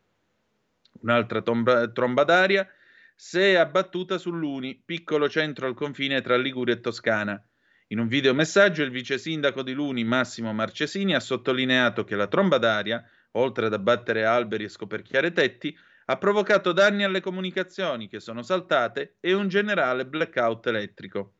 Un'altra 1.02 1.42
tomba, 1.42 1.86
tromba 1.88 2.24
d'aria 2.24 2.66
si 3.14 3.40
è 3.40 3.56
abbattuta 3.56 4.16
sull'Uni, 4.16 4.80
piccolo 4.82 5.28
centro 5.28 5.66
al 5.66 5.74
confine 5.74 6.22
tra 6.22 6.38
Liguria 6.38 6.72
e 6.72 6.80
Toscana. 6.80 7.44
In 7.92 7.98
un 7.98 8.06
videomessaggio 8.06 8.84
il 8.84 8.90
vice 8.92 9.18
sindaco 9.18 9.64
di 9.64 9.72
Luni, 9.72 10.04
Massimo 10.04 10.52
Marcesini, 10.52 11.12
ha 11.12 11.18
sottolineato 11.18 12.04
che 12.04 12.14
la 12.14 12.28
tromba 12.28 12.56
d'aria, 12.56 13.04
oltre 13.32 13.66
ad 13.66 13.72
abbattere 13.72 14.24
alberi 14.24 14.62
e 14.62 14.68
scoperchiare 14.68 15.32
tetti, 15.32 15.76
ha 16.04 16.16
provocato 16.16 16.70
danni 16.70 17.02
alle 17.02 17.20
comunicazioni 17.20 18.06
che 18.06 18.20
sono 18.20 18.42
saltate 18.42 19.16
e 19.18 19.32
un 19.32 19.48
generale 19.48 20.06
blackout 20.06 20.68
elettrico. 20.68 21.34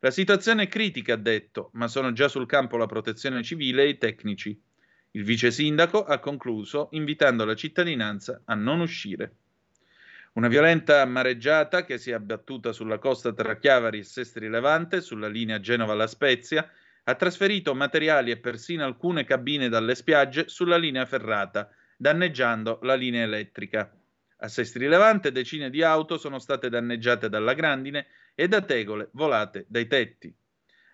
La 0.00 0.10
situazione 0.10 0.64
è 0.64 0.68
critica, 0.68 1.14
ha 1.14 1.16
detto, 1.16 1.70
ma 1.72 1.88
sono 1.88 2.12
già 2.12 2.28
sul 2.28 2.44
campo 2.44 2.76
la 2.76 2.84
protezione 2.84 3.42
civile 3.42 3.84
e 3.84 3.88
i 3.88 3.98
tecnici. 3.98 4.62
Il 5.12 5.24
vice 5.24 5.50
sindaco 5.50 6.04
ha 6.04 6.18
concluso 6.18 6.88
invitando 6.90 7.46
la 7.46 7.54
cittadinanza 7.54 8.42
a 8.44 8.54
non 8.54 8.80
uscire. 8.80 9.36
Una 10.34 10.48
violenta 10.48 11.04
mareggiata 11.04 11.84
che 11.84 11.96
si 11.96 12.10
è 12.10 12.14
abbattuta 12.14 12.72
sulla 12.72 12.98
costa 12.98 13.32
tra 13.32 13.56
Chiavari 13.56 14.00
e 14.00 14.02
Sestri 14.02 14.48
Levante, 14.48 15.00
sulla 15.00 15.28
linea 15.28 15.60
Genova-La 15.60 16.08
Spezia, 16.08 16.68
ha 17.04 17.14
trasferito 17.14 17.72
materiali 17.72 18.32
e 18.32 18.38
persino 18.38 18.84
alcune 18.84 19.22
cabine 19.22 19.68
dalle 19.68 19.94
spiagge 19.94 20.48
sulla 20.48 20.76
linea 20.76 21.06
ferrata, 21.06 21.70
danneggiando 21.96 22.80
la 22.82 22.96
linea 22.96 23.22
elettrica. 23.22 23.96
A 24.38 24.48
Sestri 24.48 24.88
Levante 24.88 25.30
decine 25.30 25.70
di 25.70 25.84
auto 25.84 26.18
sono 26.18 26.40
state 26.40 26.68
danneggiate 26.68 27.28
dalla 27.28 27.54
grandine 27.54 28.08
e 28.34 28.48
da 28.48 28.60
tegole 28.60 29.10
volate 29.12 29.66
dai 29.68 29.86
tetti. 29.86 30.34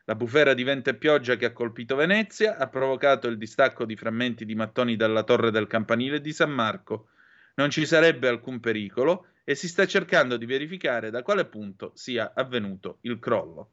La 0.05 0.17
bufera 0.17 0.53
di 0.53 0.65
vento 0.65 0.91
e 0.91 0.97
pioggia 0.97 1.37
che 1.37 1.47
ha 1.47 1.53
colpito 1.53 1.97
Venezia 1.97 2.59
ha 2.59 2.69
provocato 2.69 3.27
il 3.27 3.39
distacco 3.39 3.87
di 3.87 3.97
frammenti 3.97 4.45
di 4.45 4.55
mattoni 4.55 4.97
dalla 4.97 5.23
torre 5.23 5.51
del 5.51 5.67
campanile 5.67 6.21
di 6.21 6.33
San 6.35 6.51
Marco. 6.51 7.09
Non 7.55 7.71
ci 7.71 7.87
sarebbe 7.87 8.29
alcun 8.29 8.61
pericolo, 8.61 9.27
e 9.45 9.55
si 9.55 9.69
sta 9.69 9.87
cercando 9.87 10.37
di 10.37 10.47
verificare 10.47 11.11
da 11.11 11.23
quale 11.23 11.45
punto 11.45 11.93
sia 11.95 12.33
avvenuto 12.35 12.99
il 13.03 13.19
crollo. 13.19 13.71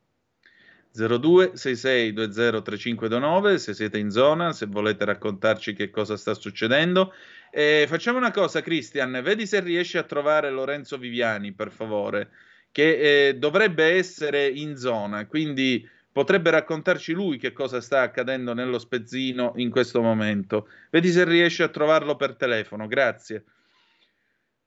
0266203529 0.96 3.56
se 3.56 3.74
siete 3.74 3.98
in 3.98 4.10
zona, 4.10 4.54
se 4.54 4.66
volete 4.66 5.06
raccontarci 5.06 5.74
che 5.74 5.90
cosa 5.90 6.18
sta 6.18 6.34
succedendo. 6.34 7.14
E 7.52 7.86
facciamo 7.88 8.18
una 8.18 8.32
cosa, 8.32 8.62
Christian, 8.62 9.22
vedi 9.24 9.46
se 9.46 9.60
riesci 9.60 9.98
a 9.98 10.04
trovare 10.04 10.50
Lorenzo 10.50 10.98
Viviani, 10.98 11.52
per 11.54 11.72
favore, 11.72 12.30
che 12.72 13.28
eh, 13.28 13.36
dovrebbe 13.36 13.86
essere 13.86 14.48
in 14.48 14.76
zona, 14.76 15.28
quindi 15.28 15.88
potrebbe 16.12 16.50
raccontarci 16.50 17.14
lui 17.14 17.38
che 17.38 17.54
cosa 17.54 17.80
sta 17.80 18.02
accadendo 18.02 18.56
nello 18.56 18.80
spezzino 18.80 19.54
in 19.58 19.70
questo 19.70 20.02
momento. 20.02 20.68
Vedi 20.90 21.12
se 21.12 21.24
riesci 21.26 21.62
a 21.62 21.68
trovarlo 21.68 22.16
per 22.16 22.36
telefono, 22.36 22.88
grazie. 22.88 23.44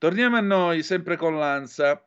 Torniamo 0.01 0.39
a 0.39 0.41
noi, 0.41 0.83
sempre 0.83 1.17
con 1.17 1.37
l'ANSA. 1.37 2.03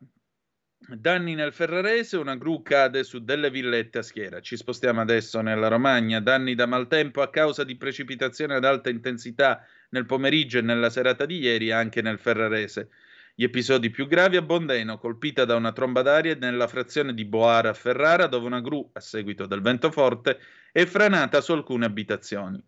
Danni 0.98 1.36
nel 1.36 1.54
Ferrarese, 1.54 2.18
una 2.18 2.36
gru 2.36 2.64
cade 2.64 3.04
su 3.04 3.24
delle 3.24 3.52
villette 3.52 4.00
a 4.00 4.02
schiera. 4.02 4.42
Ci 4.42 4.58
spostiamo 4.58 5.00
adesso 5.00 5.42
nella 5.42 5.68
Romagna. 5.68 6.20
Danni 6.20 6.56
da 6.56 6.66
maltempo 6.66 7.22
a 7.22 7.30
causa 7.30 7.64
di 7.64 7.76
precipitazioni 7.76 8.54
ad 8.54 8.66
alta 8.66 8.90
intensità 8.90 9.64
nel 9.90 10.08
pomeriggio 10.08 10.58
e 10.58 10.62
nella 10.62 10.90
serata 10.90 11.28
di 11.28 11.38
ieri 11.38 11.70
anche 11.70 12.02
nel 12.02 12.18
Ferrarese. 12.18 12.90
Gli 13.36 13.44
episodi 13.44 13.92
più 13.92 14.08
gravi 14.08 14.38
a 14.38 14.42
Bondeno, 14.42 14.98
colpita 14.98 15.46
da 15.46 15.54
una 15.54 15.72
tromba 15.72 16.02
d'aria 16.02 16.34
nella 16.34 16.66
frazione 16.66 17.14
di 17.14 17.26
Boara 17.26 17.70
a 17.70 17.74
Ferrara, 17.74 18.26
dove 18.26 18.48
una 18.48 18.60
gru, 18.60 18.90
a 18.94 19.00
seguito 19.02 19.46
del 19.46 19.62
vento 19.62 19.92
forte, 19.92 20.40
è 20.72 20.86
franata 20.86 21.42
su 21.42 21.52
alcune 21.52 21.86
abitazioni. 21.86 22.60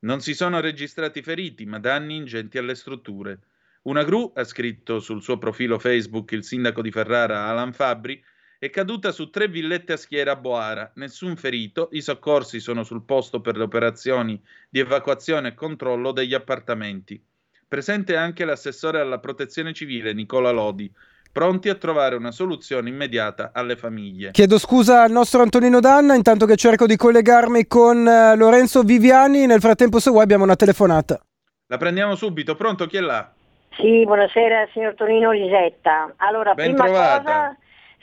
Non 0.00 0.20
si 0.20 0.34
sono 0.34 0.60
registrati 0.60 1.22
feriti, 1.22 1.64
ma 1.64 1.78
danni 1.78 2.16
ingenti 2.16 2.58
alle 2.58 2.74
strutture. 2.74 3.40
Una 3.86 4.02
gru, 4.02 4.32
ha 4.34 4.42
scritto 4.42 4.98
sul 4.98 5.22
suo 5.22 5.38
profilo 5.38 5.78
Facebook 5.78 6.32
il 6.32 6.42
sindaco 6.42 6.82
di 6.82 6.90
Ferrara 6.90 7.46
Alan 7.46 7.72
Fabri, 7.72 8.20
è 8.58 8.68
caduta 8.68 9.12
su 9.12 9.30
tre 9.30 9.46
villette 9.46 9.92
a 9.92 9.96
schiera 9.96 10.32
a 10.32 10.36
Boara, 10.36 10.90
nessun 10.96 11.36
ferito, 11.36 11.90
i 11.92 12.00
soccorsi 12.00 12.58
sono 12.58 12.82
sul 12.82 13.04
posto 13.04 13.40
per 13.40 13.56
le 13.56 13.62
operazioni 13.62 14.42
di 14.68 14.80
evacuazione 14.80 15.48
e 15.48 15.54
controllo 15.54 16.10
degli 16.10 16.34
appartamenti. 16.34 17.22
Presente 17.68 18.16
anche 18.16 18.44
l'assessore 18.44 18.98
alla 18.98 19.20
protezione 19.20 19.72
civile 19.72 20.12
Nicola 20.14 20.50
Lodi, 20.50 20.92
pronti 21.30 21.68
a 21.68 21.76
trovare 21.76 22.16
una 22.16 22.32
soluzione 22.32 22.88
immediata 22.88 23.52
alle 23.54 23.76
famiglie. 23.76 24.32
Chiedo 24.32 24.58
scusa 24.58 25.04
al 25.04 25.12
nostro 25.12 25.42
Antonino 25.42 25.78
Danna, 25.78 26.16
intanto 26.16 26.44
che 26.44 26.56
cerco 26.56 26.86
di 26.86 26.96
collegarmi 26.96 27.68
con 27.68 27.98
uh, 27.98 28.36
Lorenzo 28.36 28.82
Viviani, 28.82 29.46
nel 29.46 29.60
frattempo 29.60 30.00
se 30.00 30.10
vuoi 30.10 30.24
abbiamo 30.24 30.42
una 30.42 30.56
telefonata. 30.56 31.20
La 31.68 31.76
prendiamo 31.76 32.16
subito, 32.16 32.56
pronto 32.56 32.86
chi 32.86 32.96
è 32.96 33.00
là? 33.00 33.35
Sì, 33.76 34.04
buonasera 34.04 34.68
signor 34.72 34.94
Tonino 34.94 35.32
Lisetta. 35.32 36.14
Allora, 36.16 36.54
Ben 36.54 36.74
prima 36.74 36.84
trovata. 36.84 37.18
cosa, 37.22 37.56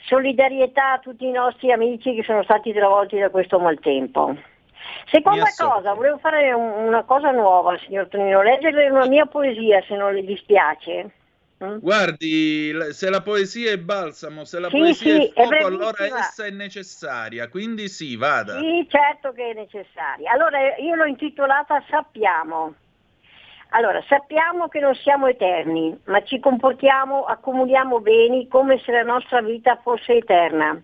solidarietà 0.06 0.92
a 0.92 0.98
tutti 0.98 1.26
i 1.26 1.30
nostri 1.32 1.72
amici 1.72 2.14
che 2.14 2.22
sono 2.22 2.42
stati 2.44 2.72
travolti 2.72 3.18
da 3.18 3.30
questo 3.30 3.58
maltempo. 3.58 4.36
Seconda 5.10 5.46
cosa, 5.56 5.94
volevo 5.94 6.18
fare 6.18 6.52
un- 6.52 6.86
una 6.86 7.02
cosa 7.04 7.30
nuova, 7.30 7.76
signor 7.78 8.08
Tonino, 8.08 8.42
leggerle 8.42 8.88
una 8.90 9.06
mia 9.06 9.26
poesia 9.26 9.82
se 9.86 9.96
non 9.96 10.14
le 10.14 10.22
dispiace. 10.24 11.10
Mm? 11.64 11.78
Guardi, 11.78 12.72
se 12.90 13.10
la 13.10 13.22
poesia 13.22 13.70
è 13.72 13.78
balsamo, 13.78 14.44
se 14.44 14.58
la 14.60 14.68
Sì, 14.68 14.76
poesia 14.78 15.14
sì, 15.16 15.26
è 15.26 15.32
è 15.40 15.46
fuoco, 15.46 15.66
allora 15.66 15.90
brevissima. 15.92 16.18
essa 16.18 16.44
è 16.44 16.50
necessaria, 16.50 17.48
quindi 17.48 17.88
sì, 17.88 18.16
vada. 18.16 18.58
Sì, 18.60 18.86
certo 18.88 19.32
che 19.32 19.50
è 19.50 19.54
necessaria. 19.54 20.30
Allora, 20.32 20.76
io 20.76 20.94
l'ho 20.94 21.04
intitolata 21.06 21.82
Sappiamo. 21.88 22.74
Allora, 23.76 24.00
sappiamo 24.06 24.68
che 24.68 24.78
non 24.78 24.94
siamo 24.94 25.26
eterni, 25.26 25.98
ma 26.04 26.22
ci 26.22 26.38
comportiamo, 26.38 27.24
accumuliamo 27.24 27.98
beni 27.98 28.46
come 28.46 28.78
se 28.78 28.92
la 28.92 29.02
nostra 29.02 29.42
vita 29.42 29.80
fosse 29.82 30.12
eterna. 30.12 30.80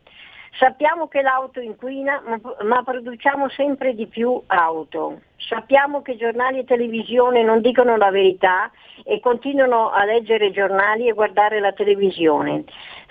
Sappiamo 0.58 1.06
che 1.06 1.22
l'auto 1.22 1.60
inquina, 1.60 2.20
ma, 2.62 2.82
produciamo 2.82 3.48
sempre 3.50 3.94
di 3.94 4.08
più 4.08 4.42
auto. 4.48 5.20
Sappiamo 5.36 6.02
che 6.02 6.16
giornali 6.16 6.58
e 6.58 6.64
televisione 6.64 7.44
non 7.44 7.60
dicono 7.60 7.96
la 7.96 8.10
verità 8.10 8.72
e 9.04 9.20
continuano 9.20 9.90
a 9.90 10.04
leggere 10.04 10.50
giornali 10.50 11.06
e 11.06 11.12
guardare 11.12 11.60
la 11.60 11.72
televisione. 11.72 12.64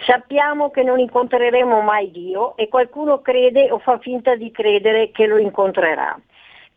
Sappiamo 0.06 0.72
che 0.72 0.84
non 0.84 1.00
incontreremo 1.00 1.80
mai 1.80 2.12
Dio 2.12 2.58
e 2.58 2.68
qualcuno 2.68 3.22
crede 3.22 3.72
o 3.72 3.80
fa 3.80 3.98
finta 4.00 4.36
di 4.36 4.52
credere 4.52 5.12
che 5.12 5.26
lo 5.26 5.38
incontrerà. 5.38 6.20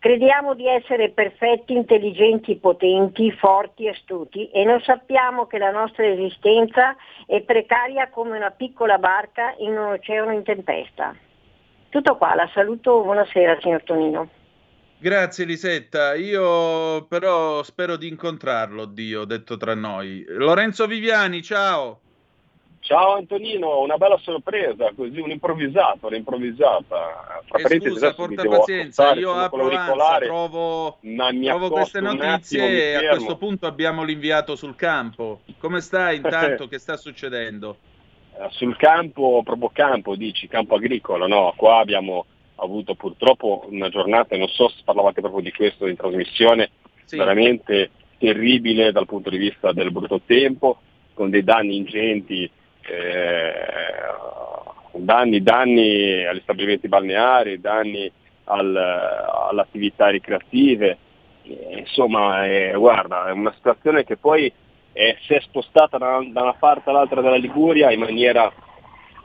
Crediamo 0.03 0.55
di 0.55 0.67
essere 0.67 1.11
perfetti, 1.11 1.75
intelligenti, 1.75 2.57
potenti, 2.57 3.31
forti, 3.31 3.87
astuti 3.87 4.51
e 4.51 4.65
non 4.65 4.81
sappiamo 4.81 5.47
che 5.47 5.59
la 5.59 5.71
nostra 5.71 6.05
esistenza 6.05 6.97
è 7.25 7.41
precaria 7.43 8.11
come 8.11 8.37
una 8.37 8.51
piccola 8.51 8.99
barca 8.99 9.55
in 9.59 9.79
un 9.79 9.93
oceano 9.93 10.33
in 10.33 10.43
tempesta. 10.43 11.15
Tutto 11.89 12.17
qua, 12.17 12.35
la 12.35 12.51
saluto, 12.53 13.01
buonasera 13.03 13.61
signor 13.61 13.85
Tonino. 13.85 14.29
Grazie 14.99 15.45
Lisetta, 15.45 16.17
io 16.17 17.05
però 17.05 17.63
spero 17.63 17.97
di 17.97 18.09
incontrarlo, 18.09 18.87
Dio, 18.87 19.25
detto 19.25 19.57
tra 19.57 19.77
noi. 19.77 20.25
Lorenzo 20.27 20.89
Viviani, 20.89 21.43
ciao. 21.43 22.01
Ciao 22.85 23.15
Antonino, 23.15 23.81
una 23.81 23.97
bella 23.97 24.19
sorpresa, 24.19 24.91
così 24.97 25.21
un'improvvisata, 25.21 26.09
un'improvvisata. 26.09 27.43
Fra 27.47 27.59
eh 27.61 27.81
scusa, 27.81 28.13
porta 28.13 28.43
pazienza, 28.43 29.13
io 29.15 29.33
apro 29.35 29.69
l'ansia, 29.69 30.19
trovo, 30.19 30.99
trovo 31.01 31.71
queste 31.71 32.01
notizie 32.01 33.01
e 33.01 33.07
a 33.07 33.11
questo 33.11 33.37
punto 33.37 33.69
abbiamo 33.69 34.03
l'inviato 34.03 34.57
sul 34.57 34.75
campo. 34.75 35.43
Come 35.59 35.81
stai 35.81 36.17
intanto? 36.23 36.67
che 36.67 36.81
sta 36.81 36.97
succedendo? 36.97 37.77
Eh, 38.35 38.49
sul 38.51 38.77
campo, 38.77 39.43
proprio 39.45 39.71
campo, 39.73 40.17
dici, 40.17 40.49
campo 40.49 40.75
agricolo, 40.75 41.29
no? 41.29 41.55
Qua 41.57 41.79
abbiamo 41.79 42.27
avuto 42.57 42.97
purtroppo 42.97 43.65
una 43.71 43.91
giornata, 43.91 44.37
non 44.37 44.49
so 44.49 44.69
se 44.69 44.83
parlavate 44.85 45.21
proprio 45.21 45.43
di 45.43 45.53
questo 45.53 45.87
in 45.87 45.95
trasmissione, 45.95 46.71
sì. 47.05 47.17
veramente 47.17 47.91
terribile 48.19 48.91
dal 48.91 49.07
punto 49.07 49.31
di 49.31 49.39
vista 49.39 49.73
del 49.73 49.93
brutto 49.93 50.21
tempo, 50.27 50.81
con 51.15 51.31
dei 51.31 51.45
danni 51.45 51.77
ingenti 51.77 52.51
danni, 54.93 55.43
danni, 55.43 56.25
agli 56.25 56.41
stabilimenti 56.43 56.89
balneari, 56.89 57.61
danni 57.61 58.11
al, 58.45 58.77
alle 58.77 59.61
attività 59.61 60.09
ricreative, 60.09 60.99
eh, 61.43 61.79
insomma 61.79 62.47
eh, 62.47 62.73
guarda, 62.77 63.29
è 63.29 63.33
una 63.33 63.53
situazione 63.55 64.05
che 64.05 64.17
poi 64.17 64.53
è, 64.93 65.17
si 65.23 65.35
è 65.35 65.41
spostata 65.41 65.99
da, 65.99 66.25
da, 66.31 66.43
una 66.43 66.55
parte 66.55 66.91
all'altra 66.91 67.21
della 67.21 67.37
Liguria 67.37 67.91
in 67.91 68.01
maniera 68.01 68.53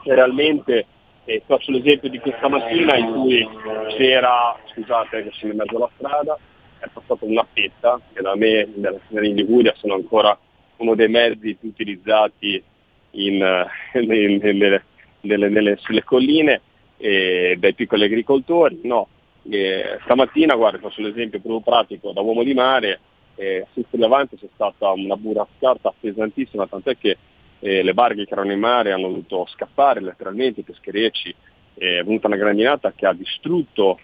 realmente, 0.04 0.86
eh, 1.24 1.42
faccio 1.46 1.70
l'esempio 1.70 2.08
di 2.08 2.18
questa 2.18 2.48
mattina 2.48 2.96
in 2.96 3.12
cui 3.12 3.48
c'era, 3.96 4.56
scusate 4.72 5.24
che 5.24 5.30
sono 5.32 5.52
in 5.52 5.58
mezzo 5.58 5.76
alla 5.76 5.90
strada, 5.96 6.38
è 6.78 6.86
passata 6.92 7.24
una 7.24 7.46
petta 7.52 8.00
che 8.12 8.22
da 8.22 8.34
me 8.36 8.68
in 8.70 9.34
Liguria 9.34 9.74
sono 9.76 9.94
ancora 9.94 10.36
uno 10.76 10.94
dei 10.94 11.08
mezzi 11.08 11.54
più 11.54 11.68
utilizzati 11.68 12.62
in, 13.18 13.42
eh, 13.42 13.66
nelle, 14.04 14.82
nelle, 15.20 15.48
nelle, 15.48 15.76
sulle 15.78 16.04
colline 16.04 16.60
eh, 16.96 17.56
dai 17.58 17.74
piccoli 17.74 18.04
agricoltori. 18.04 18.80
No. 18.82 19.08
Eh, 19.50 19.98
stamattina, 20.02 20.54
guarda, 20.54 20.78
faccio 20.78 21.02
l'esempio 21.02 21.40
proprio 21.40 21.60
pratico, 21.60 22.12
da 22.12 22.20
uomo 22.20 22.42
di 22.42 22.54
mare, 22.54 23.00
eh, 23.36 23.66
sul 23.72 23.84
Levante 23.92 24.36
c'è 24.36 24.48
stata 24.52 24.90
una 24.90 25.16
burrascata 25.16 25.94
pesantissima, 25.98 26.66
tant'è 26.66 26.98
che 26.98 27.16
eh, 27.60 27.82
le 27.82 27.94
barche 27.94 28.26
che 28.26 28.32
erano 28.32 28.52
in 28.52 28.58
mare 28.58 28.92
hanno 28.92 29.08
dovuto 29.08 29.46
scappare 29.54 30.00
letteralmente, 30.00 30.60
i 30.60 30.64
pescherecci, 30.64 31.34
è 31.74 32.02
venuta 32.02 32.26
una 32.26 32.36
grandinata 32.36 32.92
che 32.94 33.06
ha 33.06 33.12
distrutto 33.12 33.98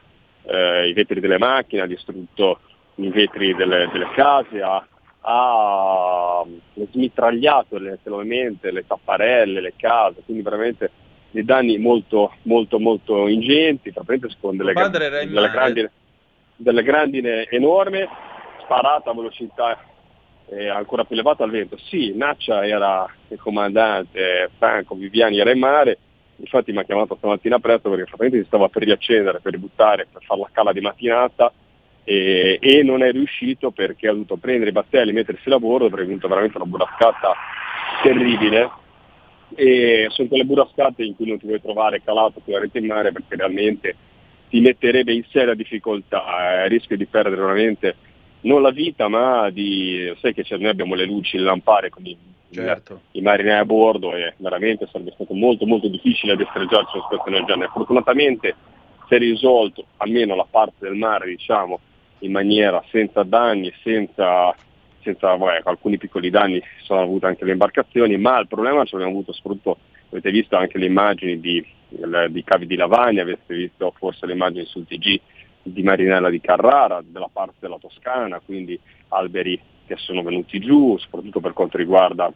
eh, 0.44 0.88
i 0.88 0.92
vetri 0.92 1.20
delle 1.20 1.38
macchine, 1.38 1.83
ha 1.83 1.87
distrutto 1.87 2.61
i 2.96 3.09
vetri 3.09 3.55
delle, 3.55 3.88
delle 3.92 4.09
case, 4.14 4.62
ha 4.62 4.87
ha 5.27 6.45
smitragliato 6.91 7.79
letteralmente 7.79 8.71
le 8.71 8.87
tapparelle, 8.87 9.61
le 9.61 9.73
case, 9.77 10.23
quindi 10.25 10.43
veramente 10.43 10.91
dei 11.31 11.45
danni 11.45 11.79
molto, 11.79 12.35
molto, 12.43 12.79
molto 12.79 13.27
ingenti, 13.27 13.93
con 14.39 14.57
delle, 14.57 14.73
delle, 14.73 15.51
grandine, 15.51 15.91
delle 16.57 16.83
grandine 16.83 17.49
enormi, 17.49 18.07
sparata 18.63 19.11
a 19.11 19.15
velocità 19.15 19.83
eh, 20.47 20.69
ancora 20.69 21.05
più 21.05 21.15
elevata 21.15 21.43
al 21.43 21.51
vento. 21.51 21.79
Sì, 21.79 22.15
Naccia 22.15 22.67
era 22.67 23.11
il 23.29 23.39
comandante, 23.41 24.51
Franco 24.59 24.95
Viviani 24.95 25.39
era 25.39 25.51
in 25.51 25.59
mare, 25.59 25.99
infatti 26.37 26.71
mi 26.71 26.79
ha 26.79 26.85
chiamato 26.85 27.17
stamattina 27.17 27.59
presto 27.59 27.89
perché 27.89 28.05
praticamente 28.05 28.41
si 28.43 28.47
stava 28.47 28.69
per 28.69 28.83
riaccendere, 28.83 29.41
per 29.41 29.53
ributtare, 29.53 30.07
per 30.13 30.23
fare 30.23 30.41
la 30.41 30.51
cala 30.53 30.73
di 30.73 30.81
mattinata 30.81 31.53
e, 32.05 32.59
e, 32.61 32.83
non 32.83 33.03
è 33.03 33.11
riuscito 33.11 33.71
perché 33.71 34.09
ha 34.09 34.12
dovuto 34.12 34.37
prendere 34.37 34.71
i 34.71 34.75
battelli, 34.75 35.12
mettersi 35.12 35.49
a 35.49 35.53
lavoro, 35.53 35.87
avrebbe 35.87 36.11
avuto 36.11 36.29
veramente 36.29 36.57
una 36.57 36.67
burrascata 36.67 37.35
terribile 38.03 38.71
e 39.55 40.07
sono 40.11 40.29
quelle 40.29 40.45
burrascate 40.45 41.03
in 41.03 41.14
cui 41.17 41.27
non 41.27 41.38
ti 41.38 41.47
vuoi 41.47 41.61
trovare 41.61 42.03
calato 42.03 42.40
sulla 42.45 42.59
rete 42.59 42.79
in 42.79 42.87
mare 42.87 43.12
perché 43.12 43.37
realmente 43.37 43.97
ti 44.49 44.61
metterebbe 44.61 45.12
in 45.12 45.25
seria 45.31 45.55
difficoltà, 45.55 46.62
eh, 46.64 46.69
rischio 46.69 46.97
di 46.97 47.07
perdere 47.07 47.40
veramente 47.40 47.97
non 48.43 48.62
la 48.62 48.71
vita 48.71 49.09
ma 49.09 49.49
di, 49.51 50.12
sai 50.21 50.35
che 50.35 50.45
noi 50.57 50.69
abbiamo 50.69 50.95
le 50.95 51.07
luci, 51.07 51.38
le 51.38 51.45
lampare 51.45 51.88
con 51.88 52.05
i, 52.05 52.17
certo. 52.51 53.03
i 53.12 53.21
marinai 53.21 53.59
a 53.59 53.64
bordo 53.64 54.14
e 54.14 54.35
veramente 54.37 54.87
sarebbe 54.90 55.12
stato 55.14 55.35
molto 55.35 55.67
molto 55.67 55.88
difficile 55.88 56.37
destreggiarci 56.37 56.97
una 56.97 57.07
situazione 57.09 57.38
del 57.38 57.47
genere. 57.47 57.71
Fortunatamente 57.73 58.55
si 59.09 59.14
è 59.14 59.19
risolto 59.19 59.87
almeno 59.99 60.35
la 60.35 60.47
parte 60.49 60.87
del 60.87 60.95
mare 60.95 61.29
diciamo 61.29 61.81
in 62.25 62.33
maniera 62.33 62.83
senza 62.91 63.23
danni, 63.23 63.73
senza, 63.83 64.55
senza 65.03 65.37
vabbè, 65.37 65.61
alcuni 65.65 65.99
piccoli 65.99 66.31
danni 66.31 66.61
sono 66.83 67.01
avute 67.01 67.27
anche 67.27 67.45
le 67.45 67.53
imbarcazioni, 67.53 68.17
ma 68.17 68.39
il 68.39 68.49
problema 68.49 68.85
ce 68.85 68.97
l'abbiamo 68.97 69.19
avuto 69.19 69.33
soprattutto, 69.33 69.79
avete 70.11 70.31
visto 70.31 70.57
anche 70.57 70.79
le 70.79 70.87
immagini 70.87 71.39
di, 71.39 71.65
di 71.89 72.45
cavi 72.45 72.67
di 72.67 72.77
Lavagna, 72.77 73.23
avete 73.23 73.55
visto 73.55 73.93
forse 73.97 74.27
le 74.27 74.33
immagini 74.33 74.65
sul 74.65 74.87
TG 74.87 75.21
di 75.63 75.83
Marinella 75.83 76.31
di 76.31 76.41
Carrara, 76.41 77.03
della 77.05 77.29
parte 77.31 77.57
della 77.61 77.79
Toscana, 77.79 78.41
quindi 78.45 78.79
alberi 79.09 79.61
che 79.87 79.97
sono 79.99 80.23
venuti 80.23 80.59
giù, 80.61 80.97
soprattutto 80.99 81.41
per 81.41 81.53
quanto 81.53 81.77
riguarda 81.77 82.33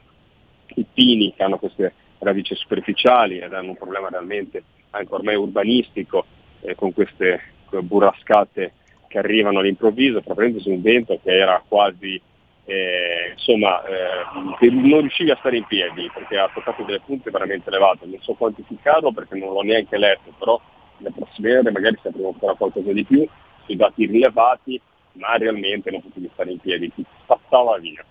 i 0.75 0.85
pini 0.93 1.33
che 1.35 1.43
hanno 1.43 1.59
queste 1.59 1.95
radici 2.19 2.55
superficiali 2.55 3.39
ed 3.39 3.53
hanno 3.55 3.71
un 3.71 3.77
problema 3.77 4.09
realmente 4.09 4.63
anche 4.91 5.15
ormai 5.15 5.37
urbanistico 5.37 6.27
eh, 6.61 6.75
con 6.75 6.93
queste 6.93 7.41
burrascate 7.71 8.73
che 9.09 9.19
arrivano 9.19 9.59
all'improvviso, 9.59 10.21
probabilmente 10.21 10.63
su 10.63 10.71
un 10.71 10.83
vento 10.83 11.19
che 11.23 11.37
era 11.37 11.63
quasi, 11.67 12.21
eh, 12.65 13.33
insomma, 13.33 13.83
eh, 13.85 14.71
non 14.71 15.01
riuscivi 15.01 15.31
a 15.31 15.37
stare 15.41 15.57
in 15.57 15.65
piedi 15.67 16.11
perché 16.13 16.39
ha 16.39 16.51
toccato 16.53 16.85
delle 16.85 17.01
punte 17.01 17.31
veramente 17.31 17.69
elevate, 17.71 18.07
non 18.07 18.21
so 18.21 18.35
quantificarlo 18.35 19.13
perché 19.13 19.37
non 19.37 19.53
l'ho 19.53 19.63
neanche 19.63 19.97
letto, 19.97 20.33
però 20.39 20.61
le 20.99 21.13
prossime 21.13 21.57
ore 21.57 21.71
magari 21.71 21.99
sapremo 22.03 22.29
ancora 22.29 22.55
qualcosa 22.55 22.93
di 22.93 23.05
più 23.05 23.27
sui 23.65 23.77
dati 23.77 24.07
rilevati, 24.07 24.81
ma 25.13 25.37
realmente 25.37 25.91
non 25.91 26.03
potevi 26.03 26.31
stare 26.33 26.53
in 26.53 26.59
piedi, 26.59 26.93
ti 26.95 27.05
spazzava 27.23 27.79
via. 27.79 28.05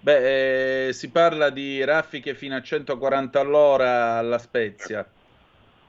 Beh, 0.00 0.88
eh, 0.88 0.92
si 0.92 1.10
parla 1.10 1.50
di 1.50 1.84
raffiche 1.84 2.34
fino 2.34 2.56
a 2.56 2.62
140 2.62 3.38
all'ora 3.38 4.18
alla 4.18 4.38
Spezia. 4.38 5.08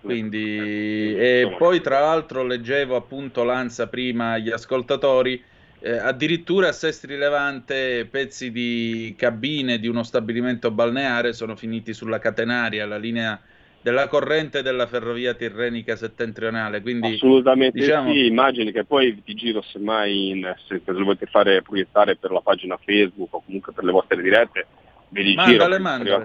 Quindi, 0.04 1.16
e 1.16 1.56
poi 1.58 1.80
tra 1.80 2.02
l'altro 2.02 2.44
leggevo 2.44 2.98
appunto 2.98 3.44
l'ANSA 3.44 3.88
prima 3.88 4.34
agli 4.34 4.50
ascoltatori, 4.50 5.42
eh, 5.80 5.92
addirittura 5.98 6.68
a 6.68 6.72
Sestri 6.74 7.14
Rilevante 7.14 8.06
pezzi 8.12 8.52
di 8.52 9.16
cabine 9.18 9.80
di 9.80 9.88
uno 9.88 10.04
stabilimento 10.04 10.72
balneare 10.72 11.32
sono 11.32 11.56
finiti 11.56 11.94
sulla 11.94 12.20
catenaria, 12.20 12.86
la 12.86 12.98
linea 12.98 13.40
della 13.82 14.08
corrente 14.08 14.62
della 14.62 14.88
ferrovia 14.88 15.34
tirrenica 15.34 15.96
settentrionale. 15.96 16.82
Quindi, 16.82 17.14
Assolutamente 17.14 17.80
diciamo... 17.80 18.12
sì, 18.12 18.26
immagini 18.26 18.72
che 18.72 18.86
poi 18.86 19.22
ti 19.24 19.34
giro 19.36 19.62
semmai 19.62 20.30
in, 20.30 20.56
se, 20.68 20.82
se 20.84 20.92
lo 20.92 21.04
volete 21.04 21.26
fare 21.26 21.62
proiettare 21.62 22.16
per 22.16 22.32
la 22.32 22.42
pagina 22.42 22.78
Facebook 22.84 23.34
o 23.34 23.44
comunque 23.44 23.74
per 23.74 23.84
le 23.84 23.92
vostre 23.92 24.22
dirette, 24.22 24.66
ve 25.14 25.22
li 25.22 25.36
mandale, 25.36 25.80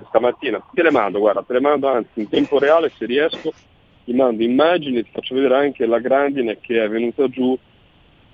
stamattina. 0.08 0.60
Te 0.72 0.82
le 0.82 0.90
mando, 0.90 1.20
guarda, 1.20 1.42
te 1.42 1.52
le 1.52 1.60
mando 1.60 1.88
anzi 1.88 2.20
in 2.20 2.28
tempo 2.28 2.58
reale 2.58 2.90
se 2.96 3.06
riesco 3.06 3.52
ti 4.08 4.14
mando 4.14 4.42
immagini, 4.42 5.02
ti 5.02 5.10
faccio 5.12 5.34
vedere 5.34 5.54
anche 5.58 5.84
la 5.84 5.98
grandine 5.98 6.58
che 6.60 6.82
è 6.82 6.88
venuta 6.88 7.28
giù 7.28 7.56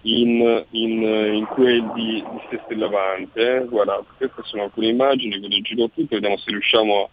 in, 0.02 0.64
in, 0.70 1.02
in 1.02 1.46
quel 1.46 1.90
di, 1.94 2.22
di 2.22 2.40
Sesti 2.48 2.76
Levante. 2.76 3.66
Guardate, 3.68 4.06
queste 4.16 4.42
sono 4.44 4.62
alcune 4.62 4.86
immagini, 4.86 5.40
ve 5.40 5.48
le 5.48 5.60
giro 5.62 5.88
tutte, 5.88 6.14
vediamo 6.14 6.36
se 6.36 6.52
riusciamo 6.52 7.02
a 7.02 7.08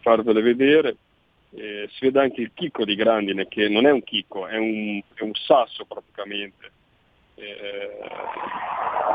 farvele 0.00 0.42
vedere. 0.42 0.96
Eh, 1.54 1.88
si 1.92 2.06
vede 2.06 2.20
anche 2.20 2.40
il 2.40 2.50
chicco 2.52 2.84
di 2.84 2.96
grandine 2.96 3.46
che 3.46 3.68
non 3.68 3.86
è 3.86 3.92
un 3.92 4.02
chicco, 4.02 4.48
è 4.48 4.56
un, 4.56 5.00
è 5.14 5.22
un 5.22 5.34
sasso 5.34 5.84
praticamente. 5.84 6.72
Eh, 7.40 7.98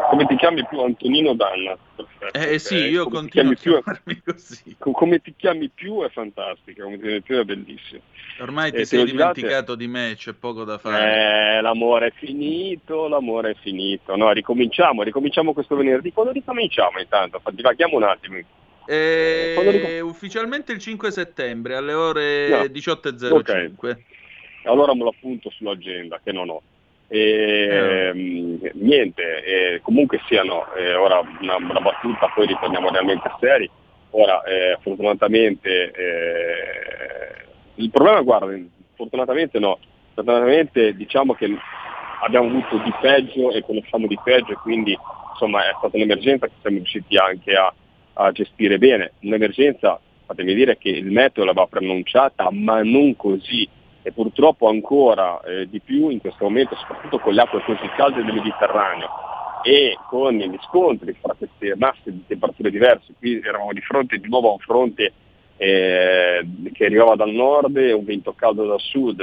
come 0.09 0.25
ti 0.25 0.35
chiami 0.35 0.65
più 0.65 0.79
Antonino 0.79 1.33
Danna? 1.33 1.77
Perfetto, 1.95 2.37
eh 2.37 2.59
sì, 2.59 2.75
okay. 2.75 2.89
io 2.89 3.03
come 3.03 3.15
continuo 3.15 3.51
a 3.51 3.55
chiamarmi 3.55 4.21
così. 4.25 4.75
Come 4.79 5.19
ti 5.19 5.33
chiami 5.35 5.69
più 5.69 6.01
è 6.03 6.09
fantastica, 6.09 6.83
come 6.83 6.97
ti 6.97 7.03
chiami 7.03 7.21
più 7.21 7.39
è 7.39 7.43
bellissimo. 7.43 8.01
Ormai 8.39 8.71
ti 8.71 8.77
eh, 8.79 8.85
sei 8.85 9.05
dimenticato 9.05 9.75
di 9.75 9.87
me, 9.87 10.13
c'è 10.15 10.33
poco 10.33 10.63
da 10.63 10.77
fare. 10.77 11.57
Eh, 11.57 11.61
l'amore 11.61 12.07
è 12.07 12.11
finito, 12.15 13.07
l'amore 13.07 13.51
è 13.51 13.55
finito. 13.55 14.15
No, 14.15 14.31
ricominciamo, 14.31 15.03
ricominciamo 15.03 15.53
questo 15.53 15.75
venerdì. 15.75 16.11
Quando 16.11 16.31
ricominciamo 16.31 16.99
intanto? 16.99 17.41
Divaghiamo 17.51 17.95
un 17.95 18.03
attimo. 18.03 18.39
Eh, 18.87 19.99
ufficialmente 20.01 20.71
il 20.71 20.79
5 20.79 21.11
settembre 21.11 21.75
alle 21.75 21.93
ore 21.93 22.49
no. 22.49 22.57
18.05. 22.63 23.33
Okay. 23.33 24.03
Allora 24.65 24.93
me 24.93 25.03
lo 25.03 25.09
appunto 25.09 25.49
sull'agenda 25.49 26.19
che 26.23 26.31
non 26.31 26.49
ho. 26.49 26.61
E, 27.07 27.19
eh. 27.19 28.71
Niente, 28.73 29.43
e 29.43 29.79
comunque 29.81 30.19
siano, 30.27 30.73
eh, 30.73 30.95
ora 30.95 31.19
una, 31.39 31.55
una, 31.57 31.79
battuta, 31.79 32.31
poi 32.33 32.47
ritorniamo 32.47 32.89
realmente 32.89 33.31
seri. 33.39 33.69
Ora, 34.11 34.41
eh, 34.43 34.77
fortunatamente, 34.81 35.91
eh, 35.91 37.45
il 37.75 37.89
problema, 37.89 38.21
guarda, 38.21 38.57
fortunatamente 38.95 39.59
no, 39.59 39.77
fortunatamente 40.13 40.95
diciamo 40.95 41.33
che 41.33 41.53
abbiamo 42.21 42.47
avuto 42.47 42.77
di 42.77 42.93
peggio 43.01 43.51
e 43.51 43.61
conosciamo 43.61 44.07
di 44.07 44.17
peggio 44.23 44.53
e 44.53 44.55
quindi 44.55 44.97
insomma 45.31 45.65
è 45.65 45.73
stata 45.77 45.95
un'emergenza 45.97 46.47
che 46.47 46.53
siamo 46.61 46.77
riusciti 46.77 47.17
anche 47.17 47.53
a, 47.55 47.73
a 48.13 48.31
gestire 48.31 48.77
bene. 48.77 49.11
Un'emergenza, 49.21 49.99
fatemi 50.25 50.53
dire 50.53 50.77
che 50.77 50.89
il 50.89 51.11
metodo 51.11 51.45
l'aveva 51.45 51.67
preannunciata, 51.67 52.49
ma 52.51 52.81
non 52.83 53.15
così 53.15 53.67
e 54.07 54.11
purtroppo 54.11 54.69
ancora 54.69 55.41
eh, 55.41 55.67
di 55.67 55.79
più 55.79 56.09
in 56.09 56.19
questo 56.19 56.43
momento, 56.43 56.75
soprattutto 56.75 57.17
con 57.17 57.33
le 57.33 57.41
acque 57.41 57.63
così 57.63 57.89
calde 57.97 58.23
del 58.23 58.35
Mediterraneo 58.35 59.09
e 59.63 59.97
con 60.07 60.35
gli 60.35 60.57
scontri 60.67 61.17
fra 61.19 61.33
queste 61.35 61.75
masse 61.75 62.11
di 62.11 62.23
temperature 62.27 62.69
diverse. 62.69 63.15
Qui 63.17 63.41
eravamo 63.43 63.73
di 63.73 63.81
fronte 63.81 64.19
di 64.19 64.29
nuovo 64.29 64.49
a 64.49 64.51
un 64.51 64.59
fronte 64.59 65.11
eh, 65.57 66.45
che 66.71 66.85
arrivava 66.85 67.15
dal 67.15 67.31
nord 67.31 67.77
e 67.77 67.93
un 67.93 68.05
vento 68.05 68.33
caldo 68.33 68.67
dal 68.67 68.79
sud 68.79 69.17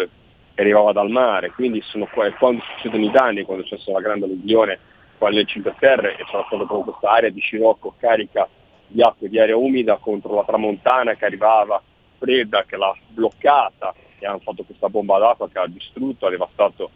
che 0.53 0.61
arrivava 0.61 0.91
dal 0.91 1.11
mare, 1.11 1.53
quindi 1.53 1.81
sono 1.83 2.09
qua, 2.13 2.29
quando 2.33 2.61
succedono 2.75 3.05
i 3.05 3.11
danni, 3.13 3.45
quando 3.45 3.63
c'è 3.63 3.79
stata 3.79 3.99
la 3.99 4.05
grande 4.05 4.25
alluvione 4.25 4.81
qua 5.17 5.29
nelle 5.29 5.45
Cinque 5.45 5.77
Terre 5.79 6.17
e 6.17 6.25
stata 6.27 6.57
proprio 6.57 6.81
questa 6.81 7.09
area 7.09 7.31
di 7.31 7.39
scirocco 7.39 7.95
carica 8.01 8.49
di 8.89 9.01
acqua 9.01 9.29
e 9.29 9.31
di 9.31 9.39
aria 9.39 9.57
umida 9.57 9.99
contro 9.99 10.35
la 10.35 10.43
tramontana 10.43 11.15
che 11.15 11.25
arrivava 11.25 11.81
fredda, 12.19 12.65
che 12.67 12.77
l'ha 12.77 12.93
bloccata 13.11 13.95
e 14.23 14.27
hanno 14.27 14.39
fatto 14.39 14.63
questa 14.63 14.89
bomba 14.89 15.19
d'acqua 15.19 15.49
che 15.49 15.59
ha 15.59 15.67
distrutto, 15.67 16.27
ha 16.27 16.31
devastato 16.31 16.91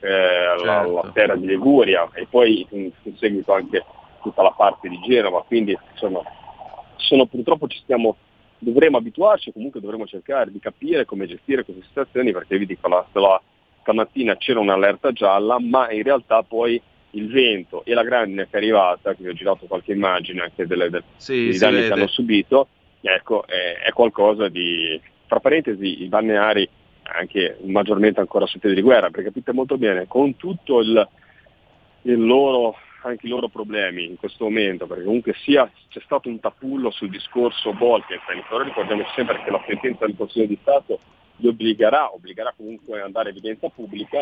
eh, 0.00 0.08
certo. 0.08 0.64
la, 0.64 0.84
la, 0.86 1.10
terra 1.12 1.36
di 1.36 1.46
Liguria 1.46 2.08
e 2.14 2.26
poi 2.28 2.66
in, 2.70 2.90
in, 3.02 3.16
seguito 3.16 3.52
anche 3.52 3.84
tutta 4.22 4.42
la 4.42 4.52
parte 4.52 4.88
di 4.88 4.98
Genova, 5.00 5.44
quindi 5.46 5.76
insomma 5.92 6.22
sono, 6.96 7.26
purtroppo 7.26 7.68
ci 7.68 7.78
stiamo, 7.82 8.16
dovremo 8.58 8.96
abituarci, 8.96 9.52
comunque 9.52 9.80
dovremo 9.80 10.06
cercare 10.06 10.50
di 10.50 10.58
capire 10.58 11.04
come 11.04 11.26
gestire 11.26 11.64
queste 11.64 11.84
situazioni 11.86 12.32
perché 12.32 12.56
vi 12.56 12.66
dico 12.66 12.88
la, 12.88 13.06
la 13.12 13.40
stamattina 13.82 14.36
c'era 14.36 14.60
un'allerta 14.60 15.12
gialla 15.12 15.58
ma 15.60 15.90
in 15.90 16.02
realtà 16.02 16.42
poi 16.42 16.80
il 17.12 17.28
vento 17.30 17.84
e 17.84 17.92
la 17.92 18.04
grandine 18.04 18.44
che 18.48 18.56
è 18.56 18.56
arrivata, 18.56 19.14
che 19.14 19.22
vi 19.22 19.28
ho 19.28 19.34
girato 19.34 19.66
qualche 19.66 19.92
immagine 19.92 20.42
anche 20.42 20.66
delle, 20.66 20.88
delle, 20.88 21.04
sì, 21.16 21.48
dei 21.48 21.58
danni 21.58 21.74
vede. 21.76 21.86
che 21.88 21.92
hanno 21.92 22.06
subito, 22.06 22.68
ecco, 23.00 23.46
è, 23.46 23.80
è 23.84 23.90
qualcosa 23.92 24.48
di, 24.48 25.00
tra 25.30 25.38
parentesi 25.38 26.02
i 26.02 26.08
balneari 26.08 26.68
anche 27.02 27.58
maggiormente 27.62 28.18
ancora 28.18 28.46
su 28.46 28.58
piedi 28.58 28.74
di 28.74 28.82
guerra, 28.82 29.10
perché 29.10 29.28
capite 29.28 29.52
molto 29.52 29.78
bene, 29.78 30.08
con 30.08 30.36
tutto 30.36 30.80
il, 30.80 31.08
il 32.02 32.24
loro, 32.24 32.76
anche 33.02 33.26
i 33.26 33.28
loro 33.28 33.46
problemi 33.46 34.06
in 34.06 34.16
questo 34.16 34.44
momento, 34.44 34.88
perché 34.88 35.04
comunque 35.04 35.34
sia 35.44 35.70
c'è 35.88 36.00
stato 36.04 36.28
un 36.28 36.40
tapullo 36.40 36.90
sul 36.90 37.10
discorso 37.10 37.72
Bolkestein, 37.72 38.42
però 38.48 38.62
ricordiamoci 38.62 39.10
sempre 39.14 39.40
che 39.44 39.50
la 39.50 39.62
sentenza 39.68 40.04
del 40.04 40.16
Consiglio 40.16 40.46
di 40.46 40.58
Stato 40.60 40.98
li 41.36 41.46
obbligherà, 41.46 42.12
obbligherà 42.12 42.52
comunque 42.56 42.98
ad 42.98 43.06
andare 43.06 43.28
a 43.28 43.30
evidenza 43.30 43.68
pubblica, 43.68 44.18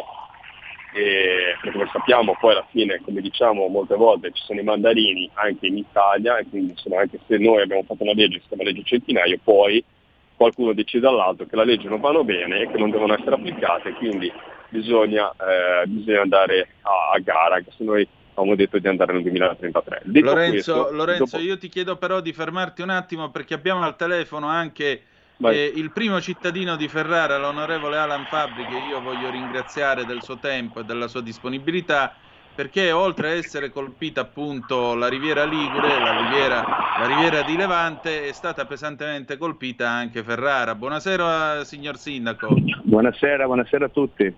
e, 0.95 1.57
perché 1.61 1.73
come 1.73 1.89
sappiamo 1.91 2.37
poi 2.39 2.53
alla 2.53 2.67
fine, 2.71 3.01
come 3.03 3.23
diciamo 3.23 3.67
molte 3.69 3.97
volte, 3.97 4.31
ci 4.33 4.43
sono 4.45 4.61
i 4.61 4.65
mandarini 4.65 5.29
anche 5.35 5.67
in 5.67 5.79
Italia, 5.79 6.37
e 6.37 6.47
quindi 6.49 6.73
insomma, 6.73 7.01
anche 7.01 7.19
se 7.27 7.39
noi 7.39 7.63
abbiamo 7.63 7.83
fatto 7.83 8.03
una 8.03 8.13
legge, 8.13 8.41
si 8.41 8.49
chiama 8.49 8.63
legge 8.63 8.83
centinaio, 8.85 9.39
poi 9.43 9.83
qualcuno 10.39 10.73
decide 10.73 11.03
dall'altro 11.03 11.47
che 11.47 11.57
la 11.57 11.65
legge 11.65 11.89
non 11.89 12.01
vanno 12.01 12.23
bene 12.23 12.61
e 12.61 12.71
che 12.71 12.79
non 12.79 12.91
devono 12.91 13.13
essere 13.13 13.35
applicate, 13.35 13.93
quindi 13.95 14.33
bisogna, 14.69 15.31
eh, 15.33 15.87
bisogna 15.87 16.23
andare 16.23 16.69
a, 16.83 17.11
a, 17.15 17.19
gara, 17.19 17.61
se 17.77 17.85
noi 17.85 18.07
avevamo 18.35 18.55
detto 18.55 18.79
di 18.79 18.87
andare 18.87 19.13
nel 19.13 19.23
2033. 19.23 20.03
Lorenzo, 20.05 20.73
questo, 20.73 20.95
Lorenzo 20.95 21.37
dopo... 21.37 21.49
io 21.49 21.59
ti 21.59 21.69
chiedo 21.69 21.97
però 21.97 22.21
di 22.21 22.33
fermarti 22.33 22.83
un 22.83 22.91
attimo 22.91 23.31
perché 23.31 23.55
abbiamo 23.55 23.83
al 23.83 23.97
telefono 23.97 24.47
anche 24.47 25.03
eh, 25.41 25.73
il 25.75 25.91
primo 25.91 26.21
cittadino 26.21 26.77
di 26.77 26.87
Ferrara, 26.87 27.37
l'onorevole 27.37 27.97
Alan 27.99 28.27
Fabri, 28.27 28.65
che 28.65 28.77
io 28.89 29.01
voglio 29.01 29.31
ringraziare 29.31 30.05
del 30.05 30.23
suo 30.23 30.39
tempo 30.39 30.81
e 30.81 30.85
della 30.85 31.09
sua 31.09 31.21
disponibilità 31.21 32.15
perché 32.59 32.91
oltre 32.91 33.29
a 33.29 33.35
essere 33.35 33.71
colpita 33.71 34.23
appunto 34.23 34.97
la 34.97 35.07
riviera 35.07 35.45
Ligure, 35.45 35.97
la 35.97 36.23
riviera, 36.23 36.65
la 36.99 37.07
riviera 37.07 37.43
di 37.43 37.57
Levante, 37.57 38.27
è 38.27 38.33
stata 38.33 38.65
pesantemente 38.65 39.37
colpita 39.37 39.89
anche 39.89 40.25
Ferrara. 40.25 40.75
Buonasera 40.75 41.63
signor 41.63 41.97
Sindaco. 41.99 42.49
Buonasera, 42.83 43.45
buonasera 43.45 43.85
a 43.85 43.89
tutti. 43.91 44.35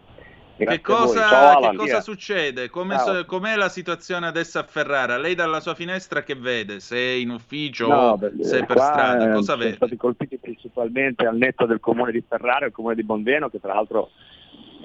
che 0.58 0.80
cosa, 0.82 1.28
Ciao, 1.28 1.70
che 1.70 1.76
cosa 1.76 2.02
succede? 2.02 2.68
Come, 2.68 3.24
com'è 3.24 3.56
la 3.56 3.70
situazione 3.70 4.26
adesso 4.26 4.58
a 4.58 4.64
Ferrara? 4.64 5.16
Lei 5.16 5.34
dalla 5.34 5.60
sua 5.60 5.74
finestra 5.74 6.22
che 6.22 6.34
vede? 6.34 6.80
Se 6.80 6.98
è 6.98 7.12
in 7.12 7.30
ufficio 7.30 7.86
no, 7.88 8.18
beh, 8.18 8.44
se 8.44 8.58
è 8.58 8.66
per 8.66 8.80
strada? 8.80 9.30
Cosa 9.30 9.54
vede? 9.54 9.68
Sono 9.68 9.86
stati 9.86 9.96
colpiti 9.96 10.36
principalmente 10.36 11.24
al 11.24 11.38
netto 11.38 11.64
del 11.64 11.80
comune 11.80 12.12
di 12.12 12.22
Ferrara, 12.28 12.66
il 12.66 12.72
comune 12.72 12.96
di 12.96 13.02
Bonveno, 13.02 13.48
che 13.48 13.60
tra 13.60 13.72
l'altro 13.72 14.10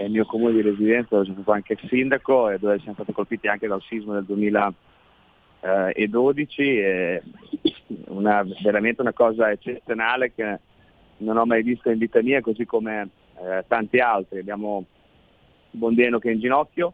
il 0.03 0.11
mio 0.11 0.25
comune 0.25 0.53
di 0.53 0.61
residenza 0.61 1.09
dove 1.11 1.25
sono 1.25 1.37
stato 1.37 1.51
anche 1.51 1.73
il 1.73 1.79
sindaco 1.87 2.49
e 2.49 2.57
dove 2.59 2.79
siamo 2.79 2.95
stati 2.95 3.13
colpiti 3.13 3.47
anche 3.47 3.67
dal 3.67 3.81
sisma 3.83 4.15
del 4.15 4.25
2012. 4.25 6.79
È 6.79 7.21
una, 8.07 8.45
veramente 8.61 9.01
una 9.01 9.13
cosa 9.13 9.51
eccezionale 9.51 10.33
che 10.33 10.59
non 11.17 11.37
ho 11.37 11.45
mai 11.45 11.63
visto 11.63 11.89
in 11.89 11.97
vita 11.97 12.21
mia, 12.21 12.41
così 12.41 12.65
come 12.65 13.09
eh, 13.41 13.63
tanti 13.67 13.99
altri. 13.99 14.39
Abbiamo 14.39 14.85
Bondeno 15.71 16.19
che 16.19 16.29
è 16.29 16.33
in 16.33 16.39
ginocchio, 16.39 16.93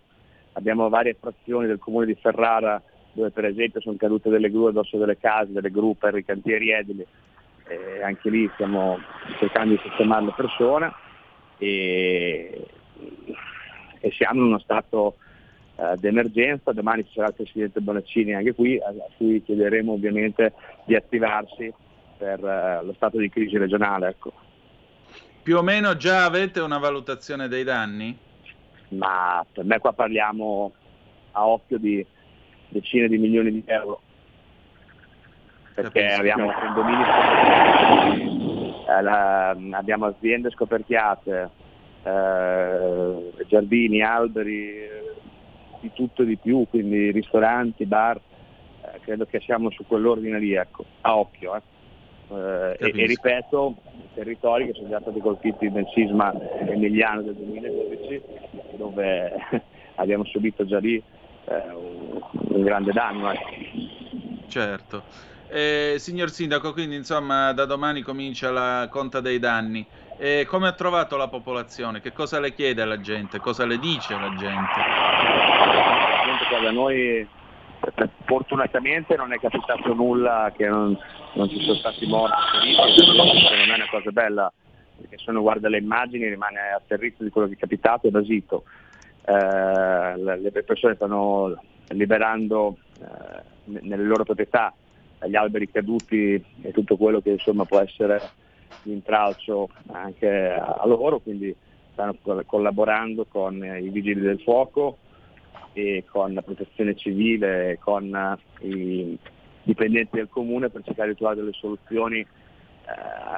abbiamo 0.54 0.90
varie 0.90 1.16
frazioni 1.20 1.68
del 1.68 1.80
comune 1.80 2.06
di 2.06 2.16
Ferrara 2.16 2.82
dove 3.14 3.32
per 3.32 3.46
esempio 3.46 3.82
sono 3.82 3.98
cadute 3.98 4.30
delle 4.30 4.50
gru 4.50 4.66
addosso 4.66 4.98
delle 4.98 5.18
case, 5.18 5.52
delle 5.52 5.70
gru 5.70 5.98
per 5.98 6.18
i 6.18 6.24
cantieri 6.24 6.72
edili 6.72 7.06
e 7.68 8.04
anche 8.04 8.30
lì 8.30 8.50
stiamo 8.54 8.98
cercando 9.38 9.74
di 9.74 9.80
sistemare 9.84 10.26
le 10.26 10.34
persone 10.36 10.92
e 11.58 12.68
e 14.00 14.12
siamo 14.12 14.40
in 14.42 14.48
uno 14.48 14.60
stato 14.60 15.18
uh, 15.76 15.96
d'emergenza, 15.98 16.72
domani 16.72 17.06
ci 17.06 17.14
sarà 17.14 17.28
il 17.28 17.34
Presidente 17.36 17.80
Bonaccini 17.80 18.34
anche 18.34 18.54
qui, 18.54 18.78
a, 18.80 18.94
cui 19.18 19.44
chiederemo 19.44 19.94
ovviamente 19.94 20.54
di 20.86 20.96
attivarsi 20.96 21.74
per 22.18 22.40
uh, 22.40 22.86
lo 22.86 22.94
stato 22.94 23.18
di 23.18 23.30
crisi 23.30 23.58
regionale. 23.58 24.10
Ecco. 24.10 24.34
Più 25.44 25.58
o 25.58 25.62
meno 25.62 25.96
già 25.96 26.26
avete 26.26 26.60
una 26.60 26.78
valutazione 26.78 27.48
dei 27.48 27.64
danni? 27.64 28.18
Ma 28.90 29.46
per 29.52 29.64
me 29.66 29.80
qua 29.80 29.94
parliamo 29.94 30.72
a 31.32 31.48
occhio 31.48 31.78
di 31.78 32.06
decine 32.70 33.08
di 33.08 33.18
milioni 33.18 33.52
di 33.52 33.64
euro 33.66 34.02
perché 35.74 36.14
abbiamo 36.14 36.52
condomini, 36.52 37.04
eh, 38.88 39.76
abbiamo 39.76 40.06
aziende 40.06 40.52
scoperchiate, 40.52 41.50
eh, 42.04 43.46
giardini, 43.48 44.02
alberi, 44.02 44.68
eh, 44.68 45.14
di 45.80 45.92
tutto 45.94 46.24
e 46.24 46.26
di 46.26 46.38
più, 46.38 46.66
quindi 46.70 47.12
ristoranti, 47.12 47.86
bar, 47.86 48.20
eh, 48.82 49.00
credo 49.02 49.26
che 49.26 49.40
siamo 49.42 49.70
su 49.72 49.86
quell'ordine 49.86 50.40
lì, 50.40 50.54
ecco, 50.54 50.86
a 51.02 51.18
occhio. 51.18 51.56
Eh. 51.56 51.62
eh 52.30 52.78
e, 52.80 52.92
e, 52.96 53.06
ripeto, 53.06 53.76
territori 54.14 54.68
che 54.68 54.74
sono 54.74 54.90
già 54.90 55.00
stati 55.02 55.20
colpiti 55.20 55.70
nel 55.70 55.88
sisma 55.94 56.34
emiliano 56.60 57.22
del 57.22 57.36
2012, 57.36 58.22
dove 58.78 59.34
abbiamo 59.96 60.26
subito 60.26 60.66
già 60.66 60.80
lì 60.80 60.96
eh, 61.46 61.74
un, 61.74 62.64
grande 62.64 62.92
danno. 62.92 63.32
Ecco. 63.32 63.50
Certo. 64.48 65.30
Eh, 65.54 65.96
signor 65.98 66.30
Sindaco, 66.30 66.72
quindi 66.72 66.96
insomma 66.96 67.52
da 67.52 67.66
domani 67.66 68.04
comincia 68.04 68.52
la 68.52 68.88
conta 68.90 69.20
dei 69.20 69.38
danni. 69.38 69.86
Eh, 70.18 70.46
come 70.48 70.70
ha 70.70 70.72
trovato 70.72 71.18
la 71.18 71.28
popolazione? 71.28 72.00
Che 72.00 72.14
cosa 72.14 72.40
le 72.40 72.54
chiede 72.54 72.82
alla 72.82 73.02
gente? 73.02 73.40
Cosa 73.40 73.66
le 73.66 73.78
dice 73.78 74.14
alla 74.14 74.34
gente? 74.36 74.80
Da 76.62 76.72
noi 76.72 77.28
fortunatamente 78.24 79.18
non 79.18 79.34
è 79.34 79.40
capitato 79.40 79.94
nulla, 79.94 80.54
che 80.56 80.70
non, 80.70 80.98
non 81.34 81.50
ci 81.50 81.60
sono 81.60 81.76
stati 81.76 82.06
morti, 82.06 82.36
non 82.78 83.72
è 83.72 83.76
una 83.76 83.90
cosa 83.90 84.12
bella, 84.12 84.54
perché 84.96 85.18
se 85.18 85.32
uno 85.32 85.42
guarda 85.42 85.68
le 85.68 85.80
immagini 85.80 86.30
rimane 86.30 86.60
atterrito 86.74 87.26
di 87.26 87.30
quello 87.30 87.48
che 87.48 87.56
è 87.56 87.58
capitato 87.58 88.08
e 88.08 88.12
basito. 88.12 88.64
eh, 89.26 90.18
le 90.18 90.64
persone 90.66 90.96
stanno 90.96 91.62
liberando 91.88 92.78
eh, 93.00 93.80
nelle 93.82 94.04
loro 94.04 94.24
proprietà 94.24 94.74
gli 95.28 95.36
alberi 95.36 95.70
caduti 95.70 96.44
e 96.62 96.72
tutto 96.72 96.98
quello 96.98 97.22
che 97.22 97.32
insomma 97.32 97.66
può 97.66 97.80
essere 97.80 98.22
di 98.84 98.94
intralcio 98.94 99.70
anche 99.92 100.30
a 100.30 100.86
loro, 100.86 101.20
quindi 101.20 101.56
stanno 101.92 102.16
collaborando 102.46 103.26
con 103.26 103.56
i 103.64 103.90
vigili 103.90 104.22
del 104.22 104.42
fuoco 104.42 104.98
e 105.74 106.04
con 106.10 106.34
la 106.34 106.42
protezione 106.42 106.96
civile, 106.96 107.78
con 107.82 108.38
i 108.62 109.18
dipendenti 109.64 110.18
del 110.18 110.30
comune 110.30 110.70
per 110.70 110.84
cercare 110.84 111.10
di 111.10 111.16
trovare 111.16 111.38
delle 111.38 111.54
soluzioni 111.54 112.20
eh, 112.20 112.28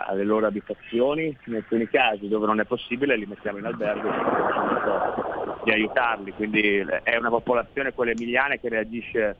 alle 0.07 0.23
loro 0.23 0.47
abitazioni, 0.47 1.35
in 1.45 1.55
alcuni 1.55 1.87
casi 1.87 2.27
dove 2.27 2.45
non 2.45 2.59
è 2.59 2.65
possibile 2.65 3.17
li 3.17 3.25
mettiamo 3.25 3.57
in 3.57 3.65
albergo 3.65 4.09
e 4.09 4.13
di 5.63 5.71
aiutarli, 5.71 6.31
quindi 6.31 6.85
è 7.03 7.15
una 7.17 7.29
popolazione, 7.29 7.93
quella 7.93 8.11
emiliana, 8.11 8.55
che 8.55 8.69
reagisce 8.69 9.35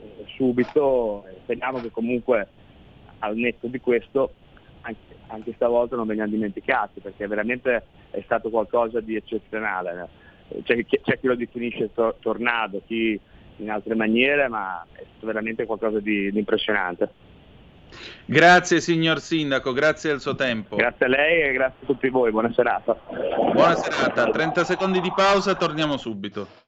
eh, 0.00 0.24
subito, 0.36 1.24
speriamo 1.42 1.80
che 1.80 1.90
comunque 1.90 2.48
al 3.20 3.36
netto 3.36 3.66
di 3.66 3.80
questo 3.80 4.32
anche, 4.82 5.16
anche 5.28 5.52
stavolta 5.54 5.96
non 5.96 6.06
vengano 6.06 6.30
dimenticati 6.30 7.00
perché 7.00 7.26
veramente 7.26 7.84
è 8.10 8.20
stato 8.24 8.50
qualcosa 8.50 9.00
di 9.00 9.16
eccezionale. 9.16 10.08
C'è, 10.62 10.84
c'è 10.84 11.18
chi 11.18 11.26
lo 11.26 11.34
definisce 11.34 11.92
to- 11.92 12.16
tornado, 12.20 12.82
chi 12.86 13.18
in 13.56 13.70
altre 13.70 13.94
maniere, 13.94 14.48
ma 14.48 14.84
è 14.92 15.04
stato 15.10 15.26
veramente 15.26 15.66
qualcosa 15.66 16.00
di, 16.00 16.30
di 16.30 16.38
impressionante. 16.38 17.10
Grazie 18.24 18.80
signor 18.80 19.20
Sindaco, 19.20 19.72
grazie 19.72 20.10
del 20.10 20.20
suo 20.20 20.34
tempo. 20.34 20.76
Grazie 20.76 21.06
a 21.06 21.08
lei 21.08 21.42
e 21.42 21.52
grazie 21.52 21.78
a 21.82 21.86
tutti 21.86 22.08
voi, 22.08 22.30
buona 22.30 22.52
serata. 22.52 22.98
Buona 23.52 23.74
serata, 23.74 24.30
30 24.30 24.64
secondi 24.64 25.00
di 25.00 25.12
pausa, 25.14 25.54
torniamo 25.54 25.96
subito. 25.96 26.67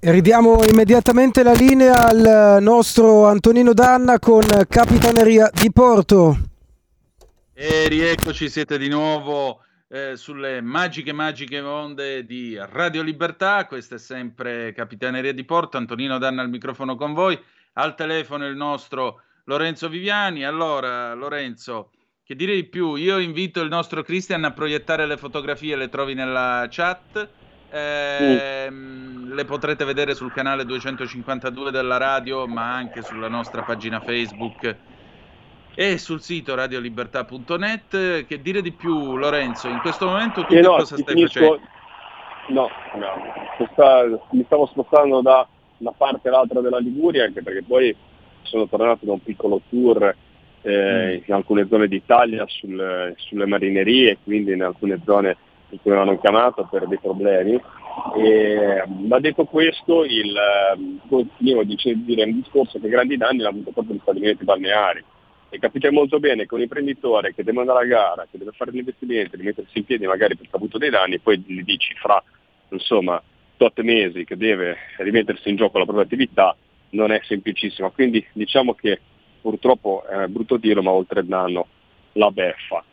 Ridiamo 0.00 0.62
immediatamente 0.64 1.42
la 1.42 1.52
linea 1.52 2.06
al 2.08 2.62
nostro 2.62 3.26
Antonino 3.26 3.72
Danna 3.72 4.18
con 4.18 4.44
Capitaneria 4.68 5.50
di 5.52 5.72
Porto. 5.72 6.36
E 7.52 7.88
rieccoci, 7.88 8.48
siete 8.48 8.78
di 8.78 8.88
nuovo 8.88 9.60
eh, 9.88 10.16
sulle 10.16 10.60
magiche, 10.60 11.12
magiche 11.12 11.60
onde 11.60 12.24
di 12.24 12.56
Radio 12.56 13.02
Libertà. 13.02 13.66
Questa 13.66 13.96
è 13.96 13.98
sempre 13.98 14.72
Capitaneria 14.72 15.32
di 15.32 15.44
Porto. 15.44 15.76
Antonino 15.76 16.18
Danna 16.18 16.42
al 16.42 16.50
microfono 16.50 16.94
con 16.94 17.14
voi. 17.14 17.38
Al 17.74 17.96
telefono 17.96 18.46
il 18.46 18.56
nostro 18.56 19.22
Lorenzo 19.44 19.88
Viviani. 19.88 20.44
Allora, 20.44 21.14
Lorenzo, 21.14 21.90
che 22.22 22.36
dire 22.36 22.54
di 22.54 22.64
più? 22.64 22.94
Io 22.94 23.18
invito 23.18 23.60
il 23.60 23.68
nostro 23.68 24.02
Christian 24.02 24.44
a 24.44 24.52
proiettare 24.52 25.06
le 25.06 25.16
fotografie, 25.16 25.74
le 25.74 25.88
trovi 25.88 26.14
nella 26.14 26.66
chat. 26.70 27.28
Eh, 27.70 28.68
mm. 28.70 29.32
Le 29.32 29.44
potrete 29.44 29.84
vedere 29.84 30.14
sul 30.14 30.32
canale 30.32 30.64
252 30.64 31.70
della 31.70 31.96
radio, 31.96 32.46
ma 32.46 32.74
anche 32.74 33.02
sulla 33.02 33.28
nostra 33.28 33.62
pagina 33.62 34.00
Facebook 34.00 34.76
e 35.74 35.98
sul 35.98 36.20
sito 36.20 36.54
radiolibertà.net. 36.54 38.26
Che 38.26 38.42
dire 38.42 38.62
di 38.62 38.72
più, 38.72 39.16
Lorenzo? 39.16 39.68
In 39.68 39.78
questo 39.80 40.06
momento 40.06 40.44
tu 40.44 40.54
eh 40.54 40.60
no, 40.60 40.76
cosa 40.76 40.96
stai 40.96 41.14
finisco... 41.14 41.40
facendo? 41.40 41.60
No, 42.48 42.68
no. 42.94 43.32
Questa, 43.56 44.04
mi 44.30 44.42
stavo 44.46 44.66
spostando 44.66 45.20
da 45.20 45.46
una 45.78 45.92
parte 45.92 46.28
all'altra 46.28 46.60
della 46.60 46.78
Liguria, 46.78 47.24
anche 47.24 47.42
perché 47.42 47.62
poi 47.62 47.94
sono 48.42 48.66
tornato 48.66 49.04
da 49.04 49.12
un 49.12 49.22
piccolo 49.22 49.60
tour 49.68 50.14
eh, 50.62 51.20
mm. 51.20 51.22
in 51.26 51.34
alcune 51.34 51.66
zone 51.68 51.86
d'Italia 51.86 52.44
sul, 52.48 53.14
sulle 53.16 53.46
marinerie, 53.46 54.18
quindi 54.24 54.52
in 54.52 54.62
alcune 54.62 55.00
zone 55.04 55.36
cui 55.76 55.90
mi 55.90 55.98
hanno 55.98 56.18
chiamato 56.18 56.66
per 56.70 56.86
dei 56.86 56.98
problemi. 56.98 57.60
E, 58.16 58.82
ma 58.86 59.18
detto 59.18 59.44
questo, 59.44 60.04
il, 60.04 60.34
continuo 61.08 61.60
a 61.60 61.64
dire 61.64 62.24
un 62.24 62.40
discorso 62.40 62.78
che 62.78 62.88
grandi 62.88 63.16
danni 63.16 63.38
l'ha 63.38 63.48
avuto 63.48 63.72
proprio 63.72 63.96
gli 63.96 64.00
stabilimenti 64.00 64.44
balneari. 64.44 65.04
E 65.50 65.58
capite 65.58 65.90
molto 65.90 66.18
bene 66.18 66.46
che 66.46 66.54
un 66.54 66.60
imprenditore 66.60 67.32
che 67.34 67.42
deve 67.42 67.60
andare 67.60 67.84
a 67.84 67.86
gara, 67.86 68.26
che 68.30 68.36
deve 68.36 68.52
fare 68.52 68.70
gli 68.70 68.78
investimenti, 68.78 69.36
di 69.36 69.42
mettersi 69.42 69.78
in 69.78 69.84
piedi 69.84 70.06
magari 70.06 70.36
perché 70.36 70.52
ha 70.52 70.58
avuto 70.58 70.76
dei 70.76 70.90
danni, 70.90 71.18
poi 71.20 71.42
gli 71.46 71.62
dici 71.62 71.94
fra 71.94 72.22
insomma 72.68 73.20
8 73.56 73.82
mesi 73.82 74.24
che 74.24 74.36
deve 74.36 74.76
rimettersi 74.98 75.48
in 75.48 75.56
gioco 75.56 75.78
la 75.78 75.84
propria 75.84 76.04
attività, 76.04 76.54
non 76.90 77.12
è 77.12 77.20
semplicissima. 77.24 77.90
Quindi 77.90 78.24
diciamo 78.32 78.74
che 78.74 79.00
purtroppo 79.40 80.04
è 80.06 80.26
brutto 80.26 80.56
dirlo, 80.56 80.82
ma 80.82 80.90
oltre 80.90 81.20
il 81.20 81.26
danno 81.26 81.66
la 82.12 82.30
beffa. 82.30 82.84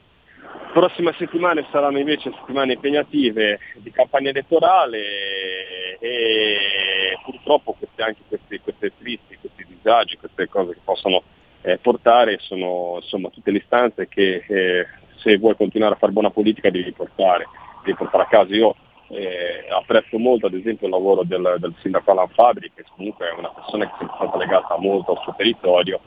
Prossime 0.74 1.13
settimane 1.18 1.65
saranno 1.72 2.00
invece 2.00 2.34
settimane 2.38 2.74
impegnative 2.74 3.60
di 3.78 3.91
campagna 3.91 4.30
elettorale 4.30 5.98
e 6.00 7.18
purtroppo 7.24 7.74
queste, 7.80 8.04
anche 8.04 8.22
questi, 8.28 8.60
queste 8.60 8.91
tristi, 8.98 9.38
questi 9.39 9.65
disagi, 9.68 10.18
queste 10.18 10.50
cose 10.50 10.74
che 10.74 10.82
possono 10.84 11.24
eh, 11.62 11.78
portare 11.78 12.38
sono 12.41 12.98
insomma, 13.02 13.30
tutte 13.30 13.52
le 13.52 13.60
istanze 13.60 14.08
che 14.08 14.44
eh, 14.48 14.88
se 15.15 15.38
vuoi 15.38 15.56
continuare 15.56 15.96
a 15.96 15.98
fare 15.98 16.12
buona 16.12 16.30
politica 16.30 16.70
devi 16.70 16.91
portare, 16.91 17.46
devi 17.84 17.98
portare 17.98 18.24
a 18.24 18.28
casa. 18.28 18.54
Io 18.54 18.76
eh, 19.08 19.68
apprezzo 19.70 20.18
molto 20.18 20.48
ad 20.48 20.56
esempio 20.56 20.88
il 20.88 20.94
lavoro 20.94 21.24
del, 21.24 21.56
del 21.60 21.74
sindaco 21.82 22.12
Alan 22.12 22.30
Fabri 22.30 22.72
che 22.76 22.84
comunque 22.96 23.30
è 23.30 23.34
una 23.38 23.50
persona 23.50 23.86
che 23.86 23.94
è 23.94 23.98
sempre 24.00 24.15
stata 24.18 24.38
legata 24.38 24.78
molto 24.78 25.12
al 25.13 25.22
suo 25.24 25.34
territorio 25.38 26.00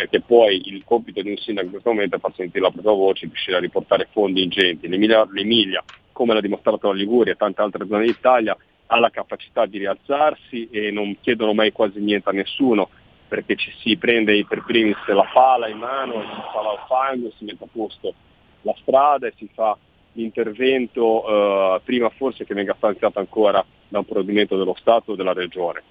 perché 0.00 0.22
poi 0.22 0.62
il 0.64 0.82
compito 0.86 1.20
di 1.20 1.28
un 1.28 1.36
sindaco 1.36 1.66
in 1.66 1.72
questo 1.72 1.90
momento 1.90 2.16
è 2.16 2.20
far 2.20 2.32
sentire 2.34 2.64
la 2.64 2.70
propria 2.70 2.94
voce, 2.94 3.26
riuscire 3.26 3.58
a 3.58 3.60
riportare 3.60 4.08
fondi 4.10 4.42
ingenti. 4.42 4.88
L'Emilia, 4.88 5.28
L'Emilia 5.30 5.84
come 6.10 6.32
l'ha 6.32 6.40
dimostrato 6.40 6.88
la 6.88 6.94
Liguria 6.94 7.34
e 7.34 7.36
tante 7.36 7.60
altre 7.60 7.86
zone 7.86 8.06
d'Italia, 8.06 8.56
ha 8.86 8.98
la 8.98 9.10
capacità 9.10 9.66
di 9.66 9.76
rialzarsi 9.76 10.68
e 10.70 10.90
non 10.90 11.16
chiedono 11.20 11.52
mai 11.52 11.70
quasi 11.70 12.00
niente 12.00 12.30
a 12.30 12.32
nessuno, 12.32 12.88
perché 13.28 13.56
ci 13.56 13.70
si 13.80 13.96
prende 13.98 14.42
per 14.46 14.64
primis 14.64 14.96
la 15.06 15.28
pala 15.32 15.68
in 15.68 15.76
mano, 15.76 16.14
si 16.22 16.40
fa 16.52 16.60
il 16.60 16.86
fango, 16.88 17.32
si 17.36 17.44
mette 17.44 17.64
a 17.64 17.68
posto 17.70 18.14
la 18.62 18.74
strada 18.80 19.26
e 19.26 19.34
si 19.36 19.48
fa 19.52 19.76
l'intervento 20.12 21.26
eh, 21.76 21.80
prima 21.84 22.08
forse 22.08 22.46
che 22.46 22.54
venga 22.54 22.74
stanziato 22.76 23.18
ancora 23.18 23.62
da 23.86 23.98
un 23.98 24.04
provvedimento 24.06 24.56
dello 24.56 24.76
Stato 24.78 25.12
o 25.12 25.14
della 25.14 25.34
Regione. 25.34 25.82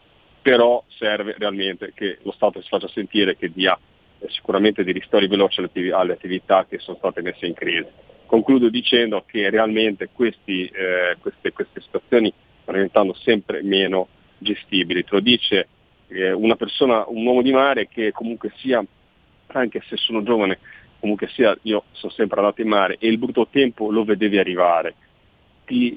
Però 0.42 0.84
serve 0.88 1.36
realmente 1.38 1.92
che 1.94 2.18
lo 2.24 2.32
Stato 2.32 2.60
si 2.60 2.68
faccia 2.68 2.88
sentire, 2.88 3.38
che 3.38 3.52
dia 3.52 3.78
sicuramente 4.28 4.84
di 4.84 4.92
ristori 4.92 5.28
veloci 5.28 5.62
alle 5.92 6.14
attività 6.14 6.66
che 6.68 6.80
sono 6.80 6.98
state 6.98 7.22
messe 7.22 7.46
in 7.46 7.54
crisi. 7.54 7.88
Concludo 8.26 8.70
dicendo 8.70 9.24
che 9.26 9.50
realmente 9.50 10.10
questi, 10.14 10.66
eh, 10.66 11.18
queste, 11.20 11.52
queste, 11.52 11.82
situazioni 11.82 12.32
stanno 12.62 12.78
diventando 12.78 13.14
sempre 13.14 13.64
meno 13.64 14.08
gestibili. 14.38 15.04
Te 15.04 15.10
lo 15.12 15.20
dice 15.20 15.68
eh, 16.10 16.32
una 16.32 16.56
persona, 16.56 17.06
un 17.08 17.26
uomo 17.26 17.42
di 17.42 17.52
mare 17.52 17.88
che 17.88 18.12
comunque 18.12 18.52
sia, 18.58 18.84
anche 19.48 19.82
se 19.88 19.98
sono 19.98 20.22
giovane, 20.22 20.60
comunque 21.00 21.28
sia, 21.30 21.58
io 21.64 21.86
sono 21.92 22.12
sempre 22.12 22.40
andato 22.40 22.62
in 22.62 22.68
mare 22.68 22.98
e 23.00 23.08
il 23.08 23.18
brutto 23.18 23.48
tempo 23.50 23.92
lo 23.92 24.04
vedevi 24.04 24.38
arrivare. 24.38 24.96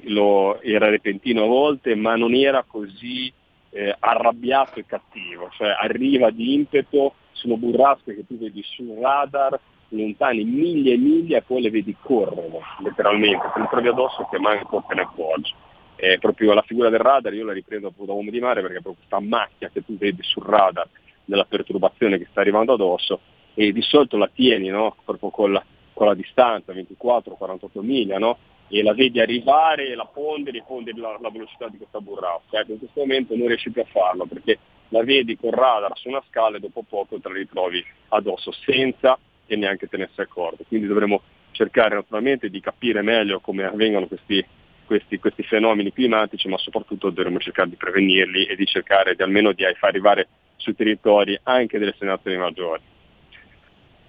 Lo, 0.05 0.61
era 0.61 0.89
repentino 0.89 1.43
a 1.43 1.47
volte, 1.47 1.95
ma 1.95 2.15
non 2.15 2.35
era 2.35 2.63
così 2.65 3.31
eh, 3.71 3.95
arrabbiato 3.99 4.79
e 4.79 4.85
cattivo, 4.85 5.49
cioè 5.57 5.69
arriva 5.69 6.29
di 6.29 6.53
impeto 6.53 7.15
sono 7.33 7.57
burrasche 7.57 8.15
che 8.15 8.25
tu 8.25 8.37
vedi 8.37 8.63
sul 8.63 8.97
radar 8.99 9.59
lontani 9.89 10.43
miglia 10.43 10.93
e 10.93 10.97
miglia 10.97 11.37
e 11.37 11.41
poi 11.43 11.61
le 11.61 11.69
vedi 11.69 11.95
correre 11.99 12.59
letteralmente, 12.79 13.51
te 13.53 13.59
le 13.59 13.67
trovi 13.69 13.87
addosso 13.87 14.27
che 14.29 14.39
manco 14.39 14.83
te 14.87 14.95
ne 14.95 15.01
accorgi. 15.01 15.53
È 15.95 16.17
proprio 16.17 16.53
la 16.53 16.63
figura 16.63 16.89
del 16.89 16.99
radar 16.99 17.33
io 17.33 17.45
la 17.45 17.53
riprendo 17.53 17.93
da 17.95 18.13
uomo 18.13 18.31
di 18.31 18.39
mare 18.39 18.61
perché 18.61 18.77
è 18.77 18.81
proprio 18.81 19.05
questa 19.07 19.19
macchia 19.19 19.69
che 19.69 19.85
tu 19.85 19.97
vedi 19.97 20.21
sul 20.23 20.43
radar 20.43 20.87
della 21.25 21.45
perturbazione 21.45 22.17
che 22.17 22.27
sta 22.29 22.41
arrivando 22.41 22.73
addosso 22.73 23.19
e 23.53 23.71
di 23.71 23.81
solito 23.81 24.17
la 24.17 24.29
tieni 24.33 24.69
no? 24.69 24.95
proprio 25.05 25.29
con 25.29 25.53
la, 25.53 25.63
con 25.93 26.07
la 26.07 26.15
distanza 26.15 26.73
24-48 26.73 27.79
miglia 27.81 28.17
no? 28.17 28.37
e 28.67 28.81
la 28.81 28.93
vedi 28.93 29.19
arrivare 29.19 29.87
e 29.87 29.95
la 29.95 30.09
ponderi 30.11 30.57
e 30.57 30.63
ponderi 30.65 30.99
la, 30.99 31.17
la 31.21 31.29
velocità 31.29 31.67
di 31.67 31.77
questa 31.77 31.99
burrasca. 32.01 32.59
Ecco, 32.59 32.71
in 32.71 32.79
questo 32.79 32.99
momento 33.01 33.35
non 33.35 33.47
riesci 33.47 33.71
più 33.71 33.81
a 33.81 33.85
farlo 33.85 34.25
perché 34.25 34.57
la 34.93 35.03
vedi 35.03 35.35
con 35.35 35.49
radar 35.49 35.97
su 35.97 36.07
una 36.07 36.23
scala 36.29 36.57
e 36.57 36.59
dopo 36.59 36.85
poco 36.87 37.19
te 37.19 37.27
la 37.27 37.35
ritrovi 37.35 37.83
addosso 38.09 38.51
senza 38.51 39.17
che 39.45 39.55
neanche 39.55 39.87
te 39.87 39.97
ne 39.97 40.09
sia 40.13 40.23
accorto. 40.23 40.63
Quindi 40.67 40.87
dovremo 40.87 41.21
cercare 41.51 41.95
naturalmente 41.95 42.49
di 42.49 42.59
capire 42.59 43.01
meglio 43.01 43.39
come 43.39 43.63
avvengono 43.63 44.07
questi, 44.07 44.45
questi, 44.85 45.17
questi, 45.17 45.43
fenomeni 45.43 45.91
climatici, 45.91 46.47
ma 46.47 46.57
soprattutto 46.57 47.09
dovremmo 47.09 47.39
cercare 47.39 47.69
di 47.69 47.75
prevenirli 47.75 48.45
e 48.45 48.55
di 48.55 48.65
cercare 48.65 49.15
di 49.15 49.23
almeno 49.23 49.51
di 49.51 49.63
far 49.77 49.89
arrivare 49.89 50.27
sui 50.57 50.75
territori 50.75 51.37
anche 51.43 51.79
delle 51.79 51.91
destinazioni 51.91 52.37
maggiori. 52.37 52.81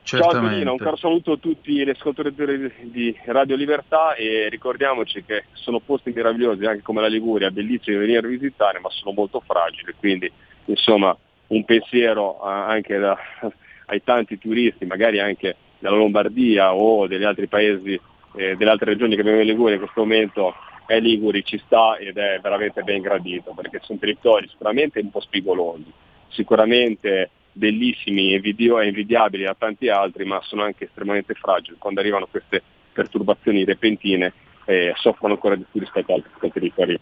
Ciao 0.04 0.32
Tonino, 0.32 0.72
un 0.72 0.76
caro 0.76 0.96
saluto 0.96 1.32
a 1.32 1.36
tutti 1.38 1.82
gli 1.82 1.88
ascoltatori 1.88 2.70
di 2.82 3.16
Radio 3.24 3.56
Libertà 3.56 4.14
e 4.14 4.50
ricordiamoci 4.50 5.24
che 5.24 5.44
sono 5.54 5.80
posti 5.80 6.12
meravigliosi 6.14 6.66
anche 6.66 6.82
come 6.82 7.00
la 7.00 7.06
Liguria, 7.06 7.50
bellissimi 7.50 7.96
da 7.96 8.02
venire 8.02 8.26
a 8.26 8.28
visitare, 8.28 8.80
ma 8.80 8.90
sono 8.90 9.14
molto 9.14 9.40
fragili, 9.40 9.94
quindi 9.98 10.30
insomma 10.66 11.16
un 11.48 11.64
pensiero 11.64 12.40
anche 12.42 12.98
da, 12.98 13.16
ai 13.86 14.02
tanti 14.02 14.38
turisti, 14.38 14.86
magari 14.86 15.20
anche 15.20 15.56
della 15.78 15.96
Lombardia 15.96 16.74
o 16.74 17.06
degli 17.06 17.24
altri 17.24 17.46
paesi, 17.46 18.00
eh, 18.36 18.56
delle 18.56 18.70
altre 18.70 18.92
regioni 18.92 19.14
che 19.14 19.20
abbiamo 19.20 19.40
in 19.40 19.46
Liguria 19.46 19.74
in 19.74 19.80
questo 19.80 20.00
momento 20.00 20.54
è 20.86 21.00
Liguri, 21.00 21.44
ci 21.44 21.60
sta 21.64 21.96
ed 21.96 22.16
è 22.18 22.38
veramente 22.42 22.82
ben 22.82 23.00
gradito 23.00 23.52
perché 23.54 23.80
sono 23.82 23.98
territori 23.98 24.48
sicuramente 24.48 25.00
un 25.00 25.10
po' 25.10 25.20
spigolosi, 25.20 25.90
sicuramente 26.28 27.30
bellissimi 27.52 28.34
e 28.34 28.42
invidiabili 28.86 29.44
da 29.44 29.54
tanti 29.56 29.88
altri, 29.88 30.24
ma 30.24 30.40
sono 30.42 30.62
anche 30.62 30.84
estremamente 30.84 31.34
fragili. 31.34 31.76
Quando 31.78 32.00
arrivano 32.00 32.26
queste 32.26 32.62
perturbazioni 32.92 33.64
repentine 33.64 34.32
eh, 34.66 34.92
soffrono 34.96 35.34
ancora 35.34 35.56
di 35.56 35.64
più 35.70 35.80
rispetto 35.80 36.12
ad 36.12 36.22
altri 36.22 36.50
territori. 36.50 36.98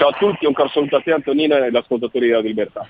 Ciao 0.00 0.08
a 0.08 0.16
tutti, 0.16 0.46
un 0.46 0.54
caro 0.54 0.70
saluto 0.70 0.96
a 0.96 1.02
te 1.02 1.12
Antonino 1.12 1.56
e 1.56 1.66
agli 1.66 1.76
ascoltatori 1.76 2.28
della 2.28 2.40
Libertà. 2.40 2.88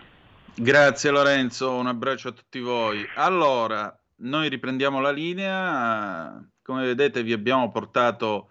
Grazie 0.54 1.10
Lorenzo, 1.10 1.74
un 1.74 1.88
abbraccio 1.88 2.28
a 2.28 2.30
tutti 2.30 2.60
voi. 2.60 3.04
Allora, 3.16 3.92
noi 4.18 4.48
riprendiamo 4.48 5.00
la 5.00 5.10
linea, 5.10 6.40
come 6.62 6.84
vedete 6.84 7.24
vi 7.24 7.32
abbiamo 7.32 7.68
portato 7.72 8.50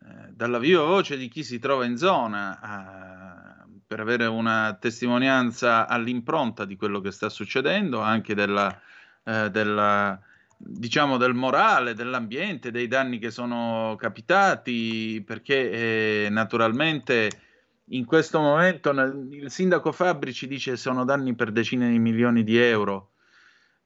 eh, 0.00 0.30
dalla 0.30 0.60
viva 0.60 0.84
voce 0.84 1.16
di 1.16 1.26
chi 1.26 1.42
si 1.42 1.58
trova 1.58 1.86
in 1.86 1.96
zona. 1.96 3.64
Eh, 3.66 3.80
per 3.84 3.98
avere 3.98 4.26
una 4.26 4.78
testimonianza 4.80 5.88
all'impronta 5.88 6.64
di 6.64 6.76
quello 6.76 7.00
che 7.00 7.10
sta 7.10 7.28
succedendo, 7.28 7.98
anche 7.98 8.36
della, 8.36 8.80
eh, 9.24 9.50
della, 9.50 10.16
diciamo 10.56 11.16
del 11.16 11.34
morale, 11.34 11.94
dell'ambiente, 11.94 12.70
dei 12.70 12.86
danni 12.86 13.18
che 13.18 13.32
sono 13.32 13.96
capitati, 13.98 15.20
perché 15.26 16.26
eh, 16.26 16.28
naturalmente 16.30 17.46
in 17.90 18.04
questo 18.04 18.40
momento 18.40 18.90
il 18.90 19.50
sindaco 19.50 19.92
Fabri 19.92 20.32
ci 20.32 20.46
dice 20.46 20.72
che 20.72 20.76
sono 20.76 21.04
danni 21.04 21.34
per 21.34 21.52
decine 21.52 21.88
di 21.90 21.98
milioni 21.98 22.44
di 22.44 22.58
euro. 22.58 23.12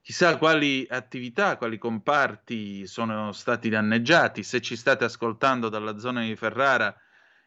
Chissà 0.00 0.36
quali 0.36 0.84
attività, 0.90 1.56
quali 1.56 1.78
comparti 1.78 2.84
sono 2.86 3.30
stati 3.32 3.68
danneggiati. 3.68 4.42
Se 4.42 4.60
ci 4.60 4.74
state 4.74 5.04
ascoltando 5.04 5.68
dalla 5.68 5.96
zona 5.98 6.22
di 6.22 6.34
Ferrara, 6.34 6.92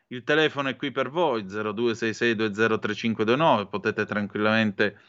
il 0.07 0.23
telefono 0.23 0.69
è 0.69 0.77
qui 0.77 0.91
per 0.91 1.09
voi, 1.09 1.43
0266203529, 1.43 3.67
potete 3.67 4.05
tranquillamente 4.05 4.99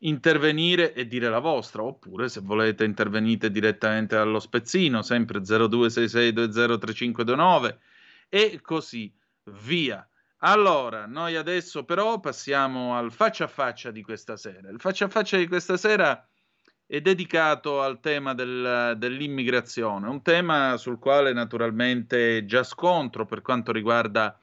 intervenire 0.00 0.92
e 0.94 1.08
dire 1.08 1.28
la 1.28 1.40
vostra, 1.40 1.82
oppure 1.82 2.28
se 2.28 2.40
volete 2.40 2.84
intervenite 2.84 3.50
direttamente 3.50 4.14
allo 4.14 4.38
spezzino, 4.38 5.02
sempre 5.02 5.40
0266203529 5.40 7.76
e 8.28 8.60
così 8.62 9.12
via. 9.44 10.06
Allora, 10.44 11.06
noi 11.06 11.36
adesso 11.36 11.84
però 11.84 12.18
passiamo 12.18 12.96
al 12.96 13.12
faccia 13.12 13.44
a 13.44 13.48
faccia 13.48 13.92
di 13.92 14.02
questa 14.02 14.36
sera. 14.36 14.70
Il 14.70 14.80
faccia 14.80 15.04
a 15.04 15.08
faccia 15.08 15.36
di 15.36 15.46
questa 15.46 15.76
sera 15.76 16.26
è 16.84 17.00
dedicato 17.00 17.80
al 17.80 18.00
tema 18.00 18.34
del, 18.34 18.94
dell'immigrazione, 18.98 20.08
un 20.08 20.20
tema 20.20 20.76
sul 20.78 20.98
quale 20.98 21.32
naturalmente 21.32 22.44
già 22.44 22.64
scontro 22.64 23.24
per 23.24 23.40
quanto 23.40 23.70
riguarda 23.70 24.36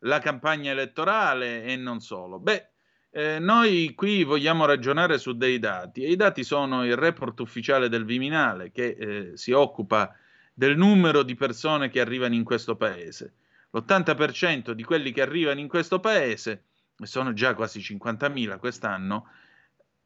la 0.00 0.18
campagna 0.18 0.72
elettorale 0.72 1.62
e 1.62 1.76
non 1.76 2.00
solo. 2.00 2.40
Beh, 2.40 2.70
eh, 3.10 3.38
noi 3.38 3.94
qui 3.94 4.24
vogliamo 4.24 4.64
ragionare 4.64 5.16
su 5.16 5.36
dei 5.36 5.60
dati 5.60 6.02
e 6.02 6.10
i 6.10 6.16
dati 6.16 6.42
sono 6.42 6.84
il 6.84 6.96
report 6.96 7.38
ufficiale 7.38 7.88
del 7.88 8.04
Viminale 8.04 8.72
che 8.72 8.96
eh, 8.98 9.30
si 9.36 9.52
occupa 9.52 10.12
del 10.52 10.76
numero 10.76 11.22
di 11.22 11.36
persone 11.36 11.88
che 11.88 12.00
arrivano 12.00 12.34
in 12.34 12.42
questo 12.42 12.74
paese. 12.74 13.34
L'80% 13.70 14.70
di 14.72 14.82
quelli 14.82 15.12
che 15.12 15.22
arrivano 15.22 15.60
in 15.60 15.68
questo 15.68 16.00
paese, 16.00 16.64
e 16.98 17.06
sono 17.06 17.32
già 17.32 17.54
quasi 17.54 17.80
50.000 17.80 18.58
quest'anno, 18.58 19.28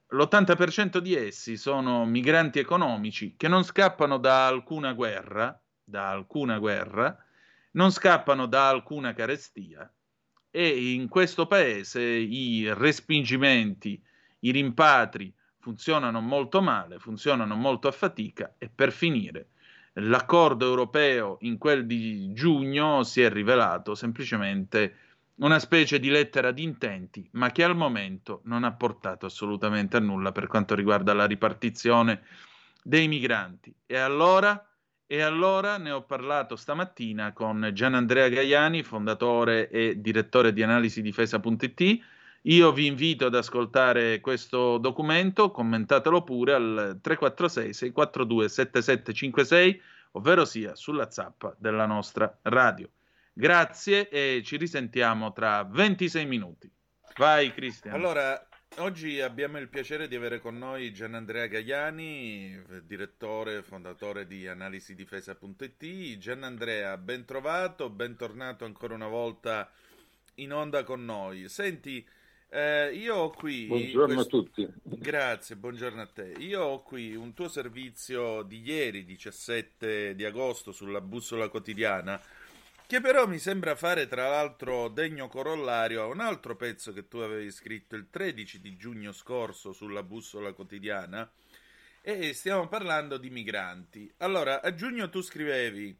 l'80% 0.08 0.98
di 0.98 1.14
essi 1.14 1.56
sono 1.56 2.04
migranti 2.04 2.58
economici 2.58 3.34
che 3.36 3.46
non 3.46 3.62
scappano 3.62 4.18
da 4.18 4.48
alcuna 4.48 4.92
guerra, 4.92 5.58
da 5.84 6.10
alcuna 6.10 6.58
guerra, 6.58 7.16
non 7.72 7.92
scappano 7.92 8.46
da 8.46 8.68
alcuna 8.68 9.12
carestia 9.12 9.88
e 10.50 10.92
in 10.94 11.08
questo 11.08 11.46
paese 11.46 12.02
i 12.02 12.72
respingimenti, 12.74 14.02
i 14.40 14.50
rimpatri 14.50 15.32
funzionano 15.60 16.20
molto 16.20 16.60
male, 16.60 16.98
funzionano 16.98 17.54
molto 17.54 17.86
a 17.86 17.92
fatica 17.92 18.54
e 18.58 18.68
per 18.68 18.90
finire 18.90 19.50
l'accordo 20.00 20.66
europeo 20.66 21.38
in 21.42 21.58
quel 21.58 21.86
di 21.86 22.32
giugno 22.32 23.02
si 23.02 23.22
è 23.22 23.30
rivelato 23.30 23.94
semplicemente 23.94 24.96
una 25.36 25.58
specie 25.58 25.98
di 25.98 26.10
lettera 26.10 26.50
di 26.50 26.62
intenti, 26.62 27.26
ma 27.32 27.50
che 27.50 27.64
al 27.64 27.76
momento 27.76 28.40
non 28.44 28.64
ha 28.64 28.72
portato 28.72 29.26
assolutamente 29.26 29.96
a 29.96 30.00
nulla 30.00 30.32
per 30.32 30.46
quanto 30.46 30.74
riguarda 30.74 31.14
la 31.14 31.26
ripartizione 31.26 32.22
dei 32.82 33.08
migranti. 33.08 33.74
E 33.86 33.96
allora 33.96 34.64
e 35.12 35.22
allora 35.22 35.76
ne 35.76 35.90
ho 35.90 36.02
parlato 36.02 36.54
stamattina 36.54 37.32
con 37.32 37.68
Gianandrea 37.72 38.28
Gaiani, 38.28 38.84
fondatore 38.84 39.68
e 39.68 40.00
direttore 40.00 40.52
di 40.52 40.62
analisi 40.62 41.02
difesa.it. 41.02 42.00
Io 42.44 42.72
vi 42.72 42.86
invito 42.86 43.26
ad 43.26 43.34
ascoltare 43.34 44.20
questo 44.20 44.78
documento, 44.78 45.50
commentatelo 45.50 46.22
pure 46.22 46.54
al 46.54 46.98
346 47.02 47.72
642 47.74 48.48
7756, 48.48 49.82
ovvero 50.12 50.44
sia 50.46 50.74
sulla 50.74 51.10
zappa 51.10 51.54
della 51.58 51.84
nostra 51.84 52.38
radio. 52.42 52.88
Grazie 53.32 54.08
e 54.08 54.42
ci 54.42 54.56
risentiamo 54.56 55.32
tra 55.32 55.64
26 55.64 56.26
minuti. 56.26 56.70
Vai 57.16 57.52
Cristian. 57.52 57.94
Allora, 57.94 58.42
Oggi 58.76 59.20
abbiamo 59.20 59.58
il 59.58 59.68
piacere 59.68 60.06
di 60.06 60.14
avere 60.14 60.38
con 60.38 60.56
noi 60.56 60.92
Gianandrea 60.92 61.46
Gaiani, 61.46 62.62
direttore 62.84 63.56
e 63.56 63.62
fondatore 63.62 64.28
di 64.28 64.46
analisidifesa.it. 64.46 66.16
Gianandrea, 66.18 66.96
ben 66.96 67.24
trovato, 67.24 67.90
bentornato 67.90 68.64
ancora 68.64 68.94
una 68.94 69.08
volta 69.08 69.68
in 70.36 70.52
onda 70.52 70.84
con 70.84 71.04
noi. 71.04 71.48
Senti, 71.48 72.06
eh, 72.50 72.92
io 72.94 73.14
ho 73.14 73.30
qui... 73.30 73.66
Buongiorno 73.66 74.14
questo... 74.14 74.36
a 74.36 74.40
tutti. 74.40 74.68
Grazie, 74.82 75.56
buongiorno 75.56 76.02
a 76.02 76.06
te. 76.06 76.34
Io 76.38 76.62
ho 76.62 76.82
qui 76.82 77.14
un 77.14 77.32
tuo 77.32 77.48
servizio 77.48 78.42
di 78.42 78.60
ieri, 78.60 79.04
17 79.04 80.14
di 80.14 80.24
agosto, 80.24 80.72
sulla 80.72 81.00
bussola 81.00 81.48
quotidiana 81.48 82.20
che 82.90 83.00
però 83.00 83.24
mi 83.28 83.38
sembra 83.38 83.76
fare 83.76 84.08
tra 84.08 84.28
l'altro 84.28 84.88
degno 84.88 85.28
corollario 85.28 86.02
a 86.02 86.06
un 86.06 86.18
altro 86.18 86.56
pezzo 86.56 86.92
che 86.92 87.06
tu 87.06 87.18
avevi 87.18 87.52
scritto 87.52 87.94
il 87.94 88.08
13 88.10 88.60
di 88.60 88.76
giugno 88.76 89.12
scorso 89.12 89.72
sulla 89.72 90.02
bussola 90.02 90.52
quotidiana 90.52 91.30
e 92.02 92.32
stiamo 92.32 92.66
parlando 92.66 93.16
di 93.16 93.30
migranti. 93.30 94.12
Allora, 94.16 94.60
a 94.60 94.74
giugno 94.74 95.08
tu 95.08 95.22
scrivevi 95.22 95.96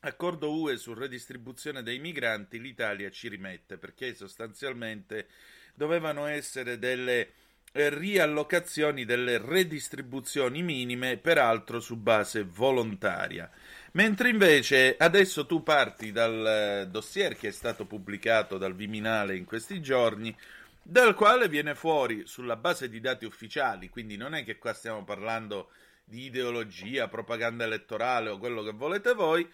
accordo 0.00 0.58
UE 0.58 0.78
su 0.78 0.94
redistribuzione 0.94 1.82
dei 1.82 1.98
migranti, 1.98 2.62
l'Italia 2.62 3.10
ci 3.10 3.28
rimette 3.28 3.76
perché 3.76 4.14
sostanzialmente 4.14 5.28
dovevano 5.76 6.26
essere 6.26 6.78
delle 6.78 7.30
eh, 7.72 7.90
riallocazioni, 7.90 9.04
delle 9.04 9.38
redistribuzioni 9.38 10.62
minime, 10.62 11.18
peraltro 11.18 11.78
su 11.78 11.96
base 11.96 12.42
volontaria. 12.42 13.48
Mentre 13.92 14.30
invece 14.30 14.96
adesso 14.98 15.46
tu 15.46 15.62
parti 15.62 16.10
dal 16.10 16.46
eh, 16.46 16.86
dossier 16.88 17.36
che 17.36 17.48
è 17.48 17.52
stato 17.52 17.84
pubblicato 17.84 18.58
dal 18.58 18.74
Viminale 18.74 19.36
in 19.36 19.44
questi 19.44 19.80
giorni, 19.80 20.34
dal 20.82 21.14
quale 21.14 21.48
viene 21.48 21.74
fuori 21.74 22.26
sulla 22.26 22.56
base 22.56 22.88
di 22.88 23.00
dati 23.00 23.24
ufficiali, 23.24 23.88
quindi 23.90 24.16
non 24.16 24.34
è 24.34 24.44
che 24.44 24.56
qua 24.56 24.72
stiamo 24.72 25.04
parlando 25.04 25.70
di 26.04 26.24
ideologia, 26.26 27.08
propaganda 27.08 27.64
elettorale 27.64 28.30
o 28.30 28.38
quello 28.38 28.62
che 28.62 28.72
volete 28.72 29.12
voi, 29.12 29.46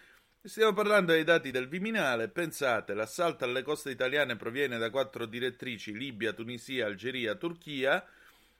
stiamo 0.49 0.73
parlando 0.73 1.13
dei 1.13 1.23
dati 1.23 1.51
del 1.51 1.69
Viminale, 1.69 2.27
pensate, 2.27 2.93
l'assalto 2.93 3.45
alle 3.45 3.61
coste 3.61 3.91
italiane 3.91 4.35
proviene 4.35 4.77
da 4.77 4.89
quattro 4.89 5.25
direttrici, 5.25 5.97
Libia, 5.97 6.33
Tunisia, 6.33 6.85
Algeria, 6.85 7.35
Turchia, 7.35 8.05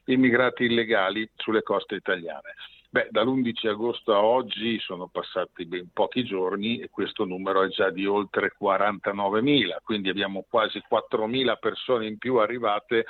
immigrati 0.07 0.65
illegali 0.65 1.31
sulle 1.35 1.63
coste 1.63 1.95
italiane. 1.97 2.55
Beh, 2.91 3.09
dall'11 3.11 3.69
agosto 3.69 4.15
a 4.15 4.23
oggi 4.23 4.79
sono 4.79 5.09
passati 5.09 5.67
ben 5.67 5.89
pochi 5.93 6.23
giorni 6.23 6.79
e 6.79 6.91
questo 6.91 7.25
numero 7.25 7.65
è 7.65 7.69
già 7.69 7.91
di 7.91 8.07
oltre 8.07 8.55
49.000, 8.57 9.79
quindi 9.83 10.11
abbiamo 10.11 10.45
quasi 10.49 10.81
4.000 10.89 11.59
persone 11.59 12.07
in 12.07 12.19
più 12.19 12.37
arrivate 12.37 13.05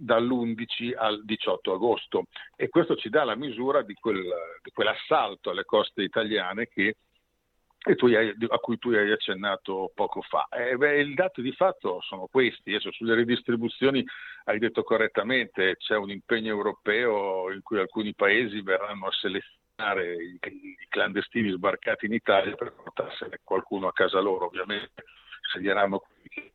dall'11 0.00 0.96
al 0.96 1.24
18 1.24 1.72
agosto. 1.72 2.24
E 2.56 2.68
questo 2.68 2.96
ci 2.96 3.10
dà 3.10 3.24
la 3.24 3.36
misura 3.36 3.82
di, 3.82 3.94
quel, 3.94 4.22
di 4.62 4.70
quell'assalto 4.70 5.50
alle 5.50 5.64
coste 5.64 6.02
italiane 6.02 6.66
che, 6.66 6.96
hai, 7.82 8.34
a 8.48 8.58
cui 8.58 8.78
tu 8.78 8.90
hai 8.90 9.10
accennato 9.10 9.92
poco 9.94 10.22
fa. 10.22 10.48
Eh, 10.50 10.76
beh, 10.76 11.02
I 11.02 11.14
dati 11.14 11.42
di 11.42 11.52
fatto 11.52 12.00
sono 12.02 12.26
questi, 12.30 12.70
adesso 12.70 12.92
sulle 12.92 13.14
ridistribuzioni 13.14 14.04
hai 14.44 14.58
detto 14.58 14.82
correttamente, 14.82 15.76
c'è 15.76 15.96
un 15.96 16.10
impegno 16.10 16.50
europeo 16.50 17.52
in 17.52 17.62
cui 17.62 17.78
alcuni 17.78 18.14
paesi 18.14 18.62
verranno 18.62 19.06
a 19.06 19.12
selezionare 19.12 20.14
i, 20.14 20.38
clandestini 20.88 21.50
sbarcati 21.52 22.06
in 22.06 22.12
Italia 22.12 22.54
per 22.54 22.72
portarsene 22.72 23.40
qualcuno 23.44 23.86
a 23.86 23.92
casa 23.92 24.20
loro, 24.20 24.46
ovviamente 24.46 25.04
sceglieranno 25.42 25.98
quelli 25.98 26.28
che 26.28 26.52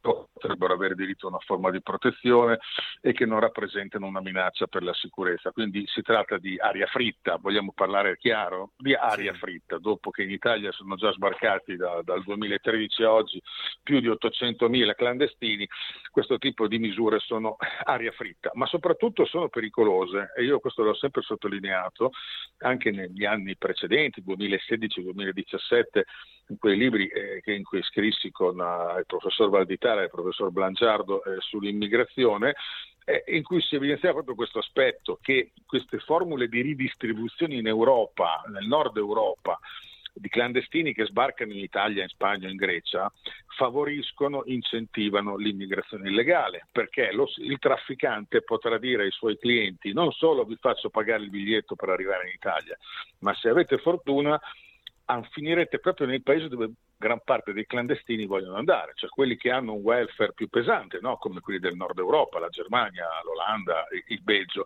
potrebbero 0.00 0.72
avere 0.72 0.94
diritto 0.94 1.26
a 1.26 1.30
una 1.30 1.38
forma 1.40 1.70
di 1.70 1.82
protezione 1.82 2.58
e 3.00 3.12
che 3.12 3.26
non 3.26 3.40
rappresentano 3.40 4.06
una 4.06 4.20
minaccia 4.20 4.66
per 4.66 4.82
la 4.82 4.94
sicurezza. 4.94 5.50
Quindi 5.52 5.84
si 5.86 6.00
tratta 6.02 6.38
di 6.38 6.56
aria 6.58 6.86
fritta, 6.86 7.36
vogliamo 7.36 7.72
parlare 7.74 8.16
chiaro? 8.16 8.72
Di 8.76 8.94
aria 8.94 9.32
sì. 9.32 9.38
fritta, 9.38 9.78
dopo 9.78 10.10
che 10.10 10.22
in 10.22 10.30
Italia 10.30 10.72
sono 10.72 10.96
già 10.96 11.12
sbarcati 11.12 11.76
da, 11.76 12.00
dal 12.02 12.22
2013 12.22 13.02
a 13.02 13.12
oggi 13.12 13.42
più 13.82 14.00
di 14.00 14.08
800.000 14.08 14.94
clandestini, 14.94 15.68
questo 16.10 16.38
tipo 16.38 16.66
di 16.66 16.78
misure 16.78 17.18
sono 17.18 17.56
aria 17.84 18.12
fritta, 18.12 18.50
ma 18.54 18.66
soprattutto 18.66 19.26
sono 19.26 19.48
pericolose 19.48 20.32
e 20.36 20.44
io 20.44 20.60
questo 20.60 20.82
l'ho 20.82 20.94
sempre 20.94 21.22
sottolineato 21.22 22.12
anche 22.58 22.90
negli 22.90 23.24
anni 23.24 23.56
precedenti, 23.56 24.22
2016-2017, 24.26 26.02
in 26.48 26.58
quei 26.58 26.76
libri 26.76 27.06
eh, 27.08 27.42
in 27.54 27.62
cui 27.62 27.82
scrissi 27.82 28.30
con 28.30 28.58
uh, 28.58 28.98
il 28.98 29.04
professor 29.06 29.50
Valditara 29.58 30.00
e 30.00 30.04
il 30.04 30.10
professor 30.10 30.50
Blangiardo 30.50 31.22
eh, 31.24 31.36
sull'immigrazione, 31.40 32.54
eh, 33.04 33.24
in 33.28 33.42
cui 33.42 33.60
si 33.60 33.76
evidenziava 33.76 34.14
proprio 34.14 34.34
questo 34.34 34.58
aspetto, 34.58 35.18
che 35.20 35.52
queste 35.66 35.98
formule 35.98 36.48
di 36.48 36.60
ridistribuzione 36.60 37.54
in 37.54 37.66
Europa, 37.66 38.42
nel 38.48 38.66
nord 38.66 38.96
Europa, 38.96 39.58
di 40.18 40.28
clandestini 40.28 40.92
che 40.92 41.06
sbarcano 41.06 41.52
in 41.52 41.60
Italia, 41.60 42.02
in 42.02 42.08
Spagna, 42.08 42.48
in 42.48 42.56
Grecia, 42.56 43.10
favoriscono, 43.56 44.42
incentivano 44.46 45.36
l'immigrazione 45.36 46.08
illegale, 46.10 46.66
perché 46.70 47.12
lo, 47.12 47.28
il 47.36 47.58
trafficante 47.58 48.42
potrà 48.42 48.78
dire 48.78 49.04
ai 49.04 49.10
suoi 49.10 49.38
clienti 49.38 49.92
non 49.92 50.12
solo 50.12 50.44
vi 50.44 50.56
faccio 50.60 50.90
pagare 50.90 51.22
il 51.22 51.30
biglietto 51.30 51.74
per 51.74 51.88
arrivare 51.88 52.28
in 52.28 52.34
Italia, 52.34 52.76
ma 53.20 53.34
se 53.34 53.48
avete 53.48 53.78
fortuna 53.78 54.40
finirete 55.30 55.78
proprio 55.78 56.06
nei 56.06 56.20
paesi 56.20 56.48
dove 56.48 56.70
gran 56.98 57.20
parte 57.24 57.52
dei 57.52 57.64
clandestini 57.64 58.26
vogliono 58.26 58.56
andare, 58.56 58.92
cioè 58.94 59.08
quelli 59.08 59.36
che 59.36 59.50
hanno 59.50 59.74
un 59.74 59.82
welfare 59.82 60.32
più 60.34 60.48
pesante, 60.48 60.98
no? 61.00 61.16
come 61.16 61.40
quelli 61.40 61.60
del 61.60 61.76
nord 61.76 61.98
Europa, 61.98 62.38
la 62.38 62.48
Germania, 62.48 63.06
l'Olanda, 63.24 63.86
il 64.08 64.22
Belgio. 64.22 64.64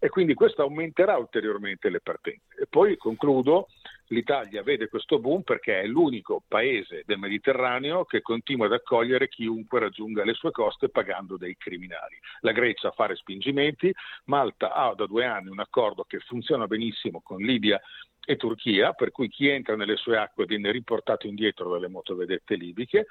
E 0.00 0.08
quindi 0.10 0.34
questo 0.34 0.62
aumenterà 0.62 1.16
ulteriormente 1.16 1.88
le 1.88 2.00
partenze. 2.00 2.60
E 2.60 2.66
poi 2.68 2.96
concludo, 2.96 3.68
l'Italia 4.08 4.62
vede 4.62 4.88
questo 4.88 5.18
boom 5.18 5.42
perché 5.42 5.80
è 5.80 5.86
l'unico 5.86 6.42
paese 6.46 7.02
del 7.04 7.18
Mediterraneo 7.18 8.04
che 8.04 8.22
continua 8.22 8.66
ad 8.66 8.72
accogliere 8.72 9.28
chiunque 9.28 9.80
raggiunga 9.80 10.24
le 10.24 10.34
sue 10.34 10.52
coste 10.52 10.88
pagando 10.88 11.36
dei 11.36 11.56
criminali. 11.56 12.16
La 12.40 12.52
Grecia 12.52 12.92
fa 12.92 13.06
respingimenti, 13.06 13.92
Malta 14.24 14.72
ha 14.72 14.94
da 14.94 15.06
due 15.06 15.24
anni 15.24 15.48
un 15.48 15.60
accordo 15.60 16.04
che 16.04 16.20
funziona 16.20 16.66
benissimo 16.66 17.20
con 17.20 17.38
Libia 17.38 17.80
e 18.30 18.36
Turchia, 18.36 18.92
per 18.92 19.10
cui 19.10 19.30
chi 19.30 19.48
entra 19.48 19.74
nelle 19.74 19.96
sue 19.96 20.18
acque 20.18 20.44
viene 20.44 20.70
riportato 20.70 21.26
indietro 21.26 21.70
dalle 21.70 21.88
motovedette 21.88 22.56
libiche. 22.56 23.06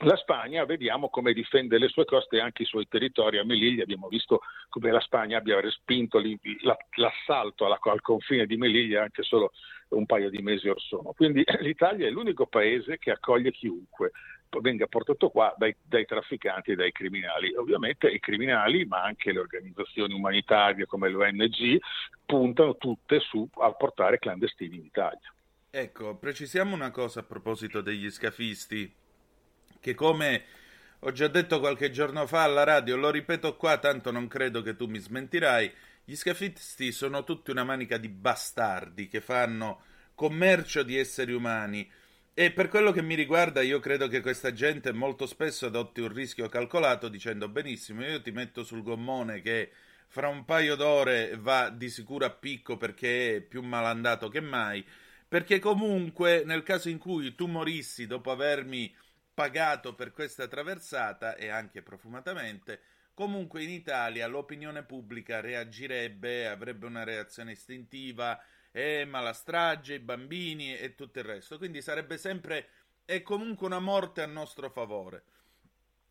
La 0.00 0.16
Spagna 0.16 0.64
vediamo 0.64 1.08
come 1.10 1.32
difende 1.32 1.78
le 1.78 1.86
sue 1.86 2.04
coste 2.04 2.38
e 2.38 2.40
anche 2.40 2.64
i 2.64 2.66
suoi 2.66 2.88
territori. 2.88 3.38
A 3.38 3.44
Melilla 3.44 3.84
abbiamo 3.84 4.08
visto 4.08 4.40
come 4.68 4.90
la 4.90 4.98
Spagna 4.98 5.38
abbia 5.38 5.60
respinto 5.60 6.20
l'assalto 6.96 7.66
al 7.66 8.00
confine 8.00 8.46
di 8.46 8.56
Melilla 8.56 9.02
anche 9.02 9.22
solo 9.22 9.52
un 9.90 10.06
paio 10.06 10.28
di 10.28 10.42
mesi 10.42 10.68
or 10.68 10.80
sono. 10.80 11.12
Quindi 11.12 11.44
l'Italia 11.60 12.08
è 12.08 12.10
l'unico 12.10 12.46
paese 12.46 12.98
che 12.98 13.12
accoglie 13.12 13.52
chiunque 13.52 14.10
venga 14.60 14.86
portato 14.86 15.28
qua 15.28 15.54
dai, 15.56 15.74
dai, 15.82 16.04
trafficanti 16.04 16.72
e 16.72 16.74
dai 16.74 16.92
criminali. 16.92 17.54
Ovviamente 17.54 18.08
i 18.08 18.20
criminali, 18.20 18.84
ma 18.84 19.02
anche 19.02 19.32
le 19.32 19.40
organizzazioni 19.40 20.14
umanitarie 20.14 20.86
come 20.86 21.08
l'ONG, 21.08 21.78
puntano 22.24 22.76
tutte 22.76 23.20
su 23.20 23.48
a 23.60 23.72
portare 23.72 24.18
clandestini 24.18 24.76
in 24.76 24.84
Italia. 24.84 25.32
Ecco, 25.70 26.16
precisiamo 26.16 26.74
una 26.74 26.90
cosa 26.90 27.20
a 27.20 27.24
proposito 27.24 27.80
degli 27.80 28.10
scafisti, 28.10 28.90
che 29.78 29.94
come 29.94 30.44
ho 31.00 31.12
già 31.12 31.28
detto 31.28 31.60
qualche 31.60 31.90
giorno 31.90 32.26
fa 32.26 32.44
alla 32.44 32.64
radio, 32.64 32.96
lo 32.96 33.10
ripeto 33.10 33.56
qua, 33.56 33.76
tanto 33.78 34.10
non 34.10 34.26
credo 34.26 34.62
che 34.62 34.74
tu 34.74 34.86
mi 34.86 34.98
smentirai, 34.98 35.70
gli 36.04 36.14
scafisti 36.14 36.92
sono 36.92 37.24
tutti 37.24 37.50
una 37.50 37.64
manica 37.64 37.98
di 37.98 38.08
bastardi 38.08 39.08
che 39.08 39.20
fanno 39.20 39.82
commercio 40.14 40.82
di 40.82 40.96
esseri 40.96 41.32
umani 41.32 41.88
e 42.38 42.52
per 42.52 42.68
quello 42.68 42.92
che 42.92 43.00
mi 43.00 43.14
riguarda, 43.14 43.62
io 43.62 43.80
credo 43.80 44.08
che 44.08 44.20
questa 44.20 44.52
gente 44.52 44.92
molto 44.92 45.24
spesso 45.24 45.64
adotti 45.64 46.02
un 46.02 46.12
rischio 46.12 46.50
calcolato 46.50 47.08
dicendo 47.08 47.48
benissimo, 47.48 48.04
io 48.04 48.20
ti 48.20 48.30
metto 48.30 48.62
sul 48.62 48.82
gommone 48.82 49.40
che 49.40 49.72
fra 50.06 50.28
un 50.28 50.44
paio 50.44 50.76
d'ore 50.76 51.38
va 51.38 51.70
di 51.70 51.88
sicuro 51.88 52.26
a 52.26 52.30
picco 52.30 52.76
perché 52.76 53.36
è 53.36 53.40
più 53.40 53.62
malandato 53.62 54.28
che 54.28 54.40
mai, 54.40 54.84
perché 55.26 55.58
comunque 55.60 56.42
nel 56.44 56.62
caso 56.62 56.90
in 56.90 56.98
cui 56.98 57.34
tu 57.34 57.46
morissi 57.46 58.06
dopo 58.06 58.30
avermi 58.30 58.94
pagato 59.32 59.94
per 59.94 60.12
questa 60.12 60.46
traversata 60.46 61.36
e 61.36 61.48
anche 61.48 61.80
profumatamente, 61.80 62.80
comunque 63.14 63.62
in 63.62 63.70
Italia 63.70 64.26
l'opinione 64.26 64.82
pubblica 64.82 65.40
reagirebbe, 65.40 66.48
avrebbe 66.48 66.84
una 66.84 67.02
reazione 67.02 67.52
istintiva, 67.52 68.38
eh, 68.76 69.06
ma 69.06 69.20
la 69.20 69.32
strage, 69.32 69.94
i 69.94 70.00
bambini 70.00 70.76
e 70.76 70.94
tutto 70.94 71.18
il 71.18 71.24
resto. 71.24 71.56
Quindi 71.56 71.80
sarebbe 71.80 72.18
sempre 72.18 72.68
e 73.06 73.22
comunque 73.22 73.66
una 73.66 73.78
morte 73.78 74.20
a 74.20 74.26
nostro 74.26 74.68
favore. 74.68 75.24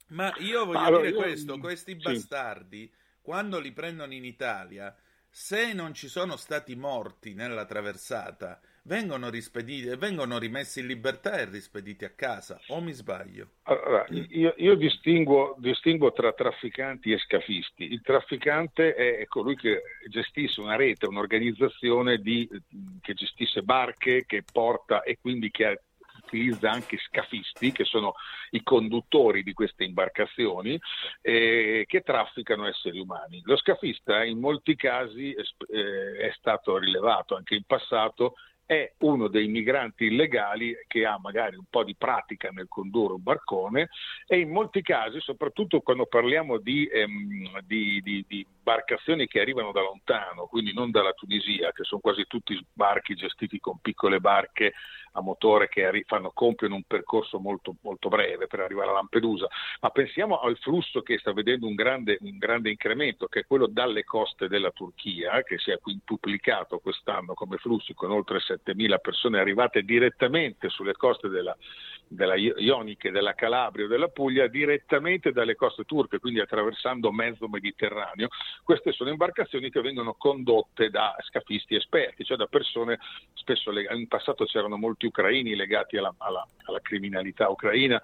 Ma 0.08 0.34
io 0.40 0.66
voglio 0.66 0.80
allora, 0.80 1.04
dire 1.04 1.16
io... 1.16 1.22
questo: 1.22 1.60
questi 1.60 1.92
sì. 1.92 1.98
bastardi, 1.98 2.92
quando 3.22 3.60
li 3.60 3.72
prendono 3.72 4.16
in 4.16 4.26
Italia, 4.26 4.96
se 5.30 5.74
non 5.74 5.94
ci 5.94 6.08
sono 6.08 6.38
stati 6.38 6.76
morti 6.76 7.36
nella 7.36 7.66
traversata, 7.66 8.60
vengono 8.86 9.30
vengono 9.98 10.38
rimessi 10.38 10.80
in 10.80 10.88
libertà 10.88 11.38
e 11.38 11.46
rispediti 11.46 12.06
a 12.06 12.12
casa, 12.12 12.60
o 12.68 12.82
mi 12.82 12.92
sbaglio? 12.92 13.50
Allora, 13.64 14.06
io, 14.10 14.54
io 14.58 14.76
distingo, 14.76 15.56
distingo, 15.60 16.12
tra 16.14 16.34
trafficanti 16.34 17.12
e 17.12 17.18
scafisti. 17.18 17.92
Il 17.92 18.02
trafficante 18.02 18.94
è 18.94 19.26
colui 19.26 19.56
che 19.56 19.82
gestisce 20.08 20.62
una 20.62 20.76
rete, 20.76 21.08
un'organizzazione 21.08 22.18
di, 22.18 22.48
che 23.02 23.14
gestisce 23.14 23.62
barche, 23.62 24.26
che 24.26 24.44
porta 24.52 25.04
e 25.04 25.18
quindi 25.20 25.50
che 25.52 25.82
utilizza 26.26 26.72
anche 26.72 26.98
scafisti, 26.98 27.72
che 27.72 27.86
sono 27.86 28.16
i 28.52 28.64
conduttori 28.64 29.44
di 29.44 29.54
queste 29.54 29.84
imbarcazioni, 29.84 30.80
eh, 31.22 31.86
che 31.88 32.02
trafficano 32.02 32.68
esseri 32.68 33.00
umani. 33.00 33.42
Lo 33.46 33.58
scafista 33.58 34.24
in 34.24 34.40
molti 34.40 34.76
casi 34.76 35.32
è, 35.34 35.42
eh, 35.72 36.18
è 36.28 36.34
stato 36.38 36.78
rilevato 36.78 37.36
anche 37.36 37.56
in 37.56 37.64
passato 37.66 38.36
è 38.66 38.94
uno 39.00 39.28
dei 39.28 39.48
migranti 39.48 40.06
illegali 40.06 40.76
che 40.88 41.06
ha 41.06 41.20
magari 41.20 41.56
un 41.56 41.66
po' 41.70 41.84
di 41.84 41.96
pratica 41.96 42.50
nel 42.50 42.68
condurre 42.68 43.14
un 43.14 43.24
barcone 43.24 43.90
e 44.28 44.40
in 44.40 44.50
molti 44.50 44.82
casi, 44.82 45.20
soprattutto 45.20 45.82
quando 45.82 46.06
parliamo 46.06 46.58
di, 46.58 46.86
ehm, 46.88 47.60
di, 47.62 48.02
di, 48.02 48.26
di 48.28 48.46
imbarcazioni 48.66 49.28
che 49.28 49.40
arrivano 49.40 49.72
da 49.72 49.82
lontano, 49.82 50.48
quindi 50.48 50.74
non 50.74 50.90
dalla 50.90 51.14
Tunisia, 51.14 51.72
che 51.72 51.84
sono 51.84 52.02
quasi 52.02 52.26
tutti 52.26 52.56
sbarchi 52.56 53.14
gestiti 53.14 53.60
con 53.60 53.78
piccole 53.80 54.20
barche 54.20 54.74
a 55.18 55.22
motore 55.22 55.70
che 55.70 56.04
fanno, 56.06 56.32
compiono 56.34 56.76
un 56.76 56.84
percorso 56.84 57.40
molto, 57.40 57.76
molto, 57.84 58.10
breve 58.10 58.48
per 58.48 58.60
arrivare 58.60 58.90
a 58.90 58.94
Lampedusa, 58.94 59.48
ma 59.80 59.90
pensiamo 59.90 60.40
al 60.40 60.58
flusso 60.58 61.02
che 61.04 61.18
sta 61.20 61.32
vedendo 61.32 61.68
un 61.68 61.76
grande, 61.76 62.18
un 62.22 62.38
grande 62.38 62.70
incremento, 62.70 63.28
che 63.28 63.42
è 63.42 63.46
quello 63.46 63.68
dalle 63.68 64.04
coste 64.04 64.50
della 64.50 64.72
Turchia, 64.72 65.42
che 65.44 65.58
si 65.58 65.72
è 65.72 65.80
quintuplicato 65.80 66.80
quest'anno 66.80 67.34
come 67.34 67.58
flussi 67.58 67.94
con 67.94 68.12
oltre 68.12 68.40
7.000 68.40 69.00
persone 69.00 69.40
arrivate 69.40 69.84
direttamente 69.84 70.68
sulle 70.68 70.94
coste 70.94 71.30
della, 71.30 71.56
della 72.08 72.36
Ionica, 72.36 73.10
della 73.10 73.34
Calabria 73.34 73.86
o 73.86 73.88
della 73.88 74.08
Puglia 74.08 74.48
direttamente 74.48 75.32
dalle 75.32 75.56
coste 75.56 75.84
turche, 75.84 76.20
quindi 76.20 76.40
attraversando 76.40 77.12
mezzo 77.12 77.48
Mediterraneo. 77.48 78.28
Queste 78.64 78.92
sono 78.92 79.10
imbarcazioni 79.10 79.70
che 79.70 79.82
vengono 79.82 80.14
condotte 80.14 80.90
da 80.90 81.16
scafisti 81.20 81.76
esperti, 81.76 82.24
cioè 82.24 82.38
da 82.38 82.48
persone 82.48 83.00
spesso 83.34 83.72
in 83.78 84.08
passato 84.08 84.46
c'erano 84.46 84.78
molti 84.78 85.06
ucraini 85.06 85.56
legati 85.56 85.98
alla, 85.98 86.14
alla, 86.18 86.46
alla 86.66 86.80
criminalità 86.82 87.50
ucraina 87.50 88.02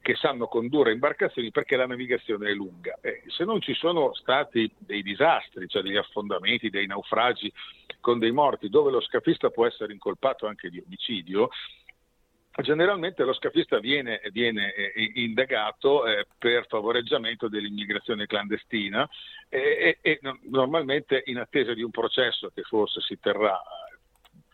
che 0.00 0.14
sanno 0.16 0.46
condurre 0.46 0.92
imbarcazioni 0.92 1.50
perché 1.50 1.76
la 1.76 1.86
navigazione 1.86 2.50
è 2.50 2.52
lunga. 2.52 2.98
Eh, 3.00 3.22
se 3.28 3.44
non 3.44 3.60
ci 3.60 3.74
sono 3.74 4.12
stati 4.14 4.70
dei 4.76 5.02
disastri, 5.02 5.66
cioè 5.66 5.82
degli 5.82 5.96
affondamenti, 5.96 6.68
dei 6.68 6.86
naufragi 6.86 7.50
con 8.00 8.18
dei 8.18 8.32
morti, 8.32 8.68
dove 8.68 8.90
lo 8.90 9.00
scafista 9.00 9.48
può 9.48 9.66
essere 9.66 9.94
incolpato 9.94 10.46
anche 10.46 10.68
di 10.68 10.82
omicidio, 10.84 11.48
generalmente 12.62 13.24
lo 13.24 13.32
scafista 13.32 13.78
viene, 13.80 14.20
viene 14.30 14.72
eh, 14.74 15.12
indagato 15.14 16.06
eh, 16.06 16.26
per 16.38 16.66
favoreggiamento 16.68 17.48
dell'immigrazione 17.48 18.26
clandestina 18.26 19.08
e, 19.48 19.98
e, 20.00 20.20
e, 20.20 20.20
normalmente 20.42 21.22
in 21.26 21.38
attesa 21.38 21.74
di 21.74 21.82
un 21.82 21.90
processo 21.90 22.50
che 22.54 22.62
forse 22.62 23.00
si 23.00 23.18
terrà 23.18 23.60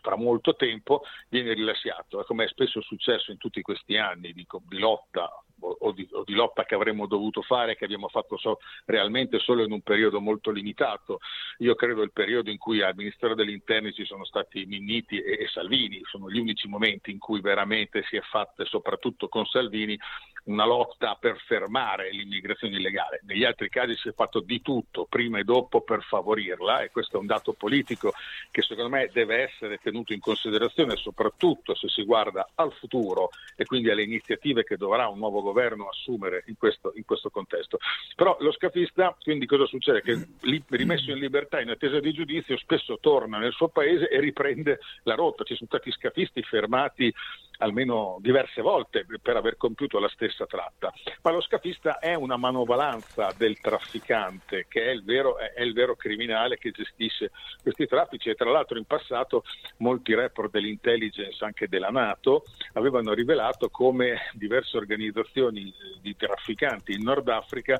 tra 0.01 0.15
molto 0.15 0.55
tempo 0.55 1.03
viene 1.29 1.53
rilasciato, 1.53 2.23
come 2.23 2.45
è 2.45 2.47
spesso 2.47 2.81
successo 2.81 3.31
in 3.31 3.37
tutti 3.37 3.61
questi 3.61 3.97
anni 3.97 4.33
di, 4.33 4.47
di 4.67 4.79
lotta 4.79 5.29
o 5.61 5.91
di, 5.91 6.07
o 6.11 6.23
di, 6.23 6.33
lotta 6.33 6.63
che 6.63 6.75
avremmo 6.75 7.05
dovuto 7.05 7.41
fare, 7.41 7.75
che 7.75 7.85
abbiamo 7.85 8.07
fatto 8.07 8.37
so, 8.37 8.59
realmente 8.85 9.39
solo 9.39 9.63
in 9.63 9.71
un 9.71 9.81
periodo 9.81 10.19
molto 10.19 10.51
limitato. 10.51 11.19
Io 11.59 11.75
credo 11.75 12.01
il 12.01 12.11
periodo 12.11 12.49
in 12.49 12.57
cui 12.57 12.81
al 12.81 12.95
Ministero 12.95 13.35
degli 13.35 13.51
Interni 13.51 13.93
ci 13.93 14.05
sono 14.05 14.25
stati 14.25 14.65
Minniti 14.65 15.19
e, 15.19 15.43
e 15.43 15.47
Salvini, 15.47 16.01
sono 16.03 16.29
gli 16.29 16.39
unici 16.39 16.67
momenti 16.67 17.11
in 17.11 17.19
cui 17.19 17.41
veramente 17.41 18.03
si 18.09 18.17
è 18.17 18.21
fatta, 18.21 18.65
soprattutto 18.65 19.27
con 19.27 19.45
Salvini, 19.45 19.97
una 20.43 20.65
lotta 20.65 21.15
per 21.19 21.37
fermare 21.45 22.11
l'immigrazione 22.11 22.77
illegale. 22.77 23.21
Negli 23.25 23.43
altri 23.43 23.69
casi 23.69 23.95
si 23.95 24.09
è 24.09 24.13
fatto 24.13 24.39
di 24.39 24.61
tutto, 24.61 25.05
prima 25.05 25.37
e 25.37 25.43
dopo, 25.43 25.81
per 25.81 26.01
favorirla 26.03 26.81
e 26.81 26.89
questo 26.89 27.17
è 27.17 27.19
un 27.19 27.27
dato 27.27 27.53
politico 27.53 28.13
che 28.49 28.61
secondo 28.61 28.89
me 28.89 29.09
deve 29.13 29.43
essere 29.43 29.77
tenuto 29.77 30.13
in 30.13 30.19
considerazione, 30.19 30.95
soprattutto 30.95 31.75
se 31.75 31.87
si 31.89 32.03
guarda 32.03 32.49
al 32.55 32.73
futuro 32.73 33.29
e 33.55 33.65
quindi 33.65 33.89
alle 33.89 34.03
iniziative 34.03 34.63
che 34.63 34.77
dovrà 34.77 35.07
un 35.07 35.19
nuovo 35.19 35.41
governo 35.41 35.50
assumere 35.89 36.43
in 36.47 36.57
questo, 36.57 36.91
in 36.95 37.05
questo 37.05 37.29
contesto. 37.29 37.79
Però 38.15 38.37
lo 38.39 38.51
scafista, 38.51 39.15
quindi 39.21 39.45
cosa 39.45 39.65
succede? 39.65 40.01
Che 40.01 40.27
rimesso 40.69 41.11
in 41.11 41.17
libertà 41.17 41.59
in 41.61 41.69
attesa 41.69 41.99
di 41.99 42.11
giudizio 42.13 42.57
spesso 42.57 42.97
torna 42.99 43.37
nel 43.37 43.51
suo 43.51 43.69
paese 43.69 44.09
e 44.09 44.19
riprende 44.19 44.79
la 45.03 45.15
rotta. 45.15 45.43
Ci 45.43 45.55
sono 45.55 45.69
stati 45.69 45.91
scafisti 45.91 46.41
fermati 46.43 47.13
almeno 47.61 48.17
diverse 48.19 48.61
volte 48.61 49.05
per 49.21 49.35
aver 49.35 49.55
compiuto 49.55 49.99
la 49.99 50.09
stessa 50.09 50.45
tratta. 50.45 50.91
Ma 51.21 51.31
lo 51.31 51.41
scafista 51.41 51.99
è 51.99 52.13
una 52.15 52.37
manovalanza 52.37 53.33
del 53.37 53.59
trafficante, 53.59 54.65
che 54.67 54.85
è 54.85 54.89
il 54.89 55.03
vero, 55.03 55.37
è 55.37 55.61
il 55.61 55.73
vero 55.73 55.95
criminale 55.95 56.57
che 56.57 56.71
gestisce 56.71 57.31
questi 57.61 57.85
traffici 57.87 58.29
e 58.29 58.35
tra 58.35 58.49
l'altro 58.49 58.77
in 58.77 58.85
passato 58.85 59.43
molti 59.77 60.13
report 60.15 60.51
dell'intelligence 60.51 61.43
anche 61.43 61.67
della 61.67 61.89
Nato 61.89 62.43
avevano 62.73 63.13
rivelato 63.13 63.69
come 63.69 64.29
diverse 64.33 64.77
organizzazioni 64.77 65.73
di 66.01 66.15
trafficanti 66.15 66.93
in 66.93 67.03
Nord 67.03 67.27
Africa 67.29 67.79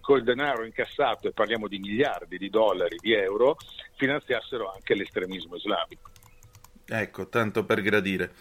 col 0.00 0.22
denaro 0.22 0.64
incassato, 0.64 1.28
e 1.28 1.32
parliamo 1.32 1.68
di 1.68 1.78
miliardi 1.78 2.38
di 2.38 2.48
dollari, 2.48 2.96
di 2.98 3.12
euro, 3.12 3.56
finanziassero 3.96 4.72
anche 4.72 4.94
l'estremismo 4.94 5.56
islamico. 5.56 6.10
Ecco, 6.86 7.28
tanto 7.28 7.66
per 7.66 7.82
gradire. 7.82 8.32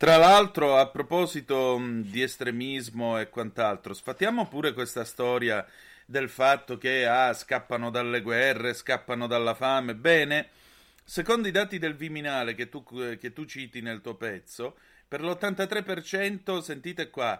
Tra 0.00 0.16
l'altro, 0.16 0.78
a 0.78 0.88
proposito 0.88 1.78
di 1.78 2.22
estremismo 2.22 3.18
e 3.18 3.28
quant'altro, 3.28 3.92
sfattiamo 3.92 4.48
pure 4.48 4.72
questa 4.72 5.04
storia 5.04 5.62
del 6.06 6.30
fatto 6.30 6.78
che 6.78 7.04
ah, 7.06 7.34
scappano 7.34 7.90
dalle 7.90 8.22
guerre, 8.22 8.72
scappano 8.72 9.26
dalla 9.26 9.52
fame. 9.52 9.94
Bene, 9.94 10.48
secondo 11.04 11.48
i 11.48 11.50
dati 11.50 11.76
del 11.76 11.96
Viminale 11.96 12.54
che 12.54 12.70
tu, 12.70 12.82
che 12.82 13.34
tu 13.34 13.44
citi 13.44 13.82
nel 13.82 14.00
tuo 14.00 14.14
pezzo, 14.14 14.78
per 15.06 15.20
l'83%, 15.22 16.60
sentite 16.60 17.10
qua, 17.10 17.38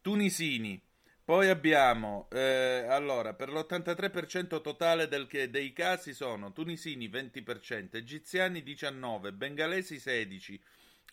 tunisini, 0.00 0.82
poi 1.24 1.48
abbiamo, 1.48 2.26
eh, 2.32 2.86
allora, 2.88 3.34
per 3.34 3.50
l'83% 3.50 4.60
totale 4.60 5.06
del, 5.06 5.28
dei 5.48 5.72
casi 5.72 6.12
sono 6.12 6.50
tunisini 6.50 7.08
20%, 7.08 7.94
egiziani 7.94 8.64
19%, 8.66 9.32
bengalesi 9.32 9.94
16%, 9.94 10.58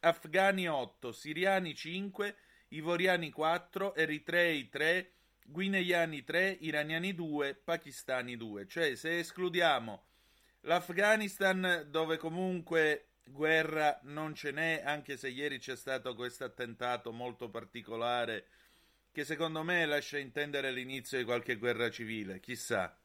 afghani 0.01 0.67
8, 0.67 1.11
siriani 1.11 1.75
5, 1.75 2.35
ivoriani 2.69 3.29
4, 3.29 3.95
eritrei 3.95 4.69
3, 4.69 5.11
guineiani 5.45 6.23
3, 6.23 6.57
iraniani 6.61 7.13
2, 7.13 7.55
pakistani 7.55 8.35
2. 8.35 8.67
Cioè, 8.67 8.95
se 8.95 9.19
escludiamo 9.19 10.03
l'Afghanistan, 10.61 11.87
dove 11.89 12.17
comunque 12.17 13.07
guerra 13.23 13.99
non 14.03 14.33
ce 14.33 14.51
n'è, 14.51 14.83
anche 14.85 15.17
se 15.17 15.29
ieri 15.29 15.59
c'è 15.59 15.75
stato 15.75 16.15
questo 16.15 16.43
attentato 16.43 17.11
molto 17.11 17.49
particolare 17.49 18.47
che 19.11 19.25
secondo 19.25 19.63
me 19.63 19.85
lascia 19.85 20.19
intendere 20.19 20.71
l'inizio 20.71 21.17
di 21.17 21.23
qualche 21.23 21.55
guerra 21.55 21.89
civile, 21.89 22.39
chissà. 22.39 22.95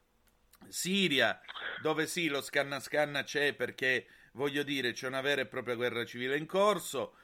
Siria, 0.69 1.41
dove 1.81 2.07
sì, 2.07 2.29
lo 2.29 2.43
scanna 2.43 2.81
scanna 2.81 3.23
c'è 3.23 3.55
perché 3.55 4.07
voglio 4.33 4.63
dire, 4.63 4.93
c'è 4.93 5.07
una 5.07 5.21
vera 5.21 5.43
e 5.43 5.47
propria 5.47 5.75
guerra 5.75 6.05
civile 6.05 6.37
in 6.37 6.47
corso. 6.47 7.17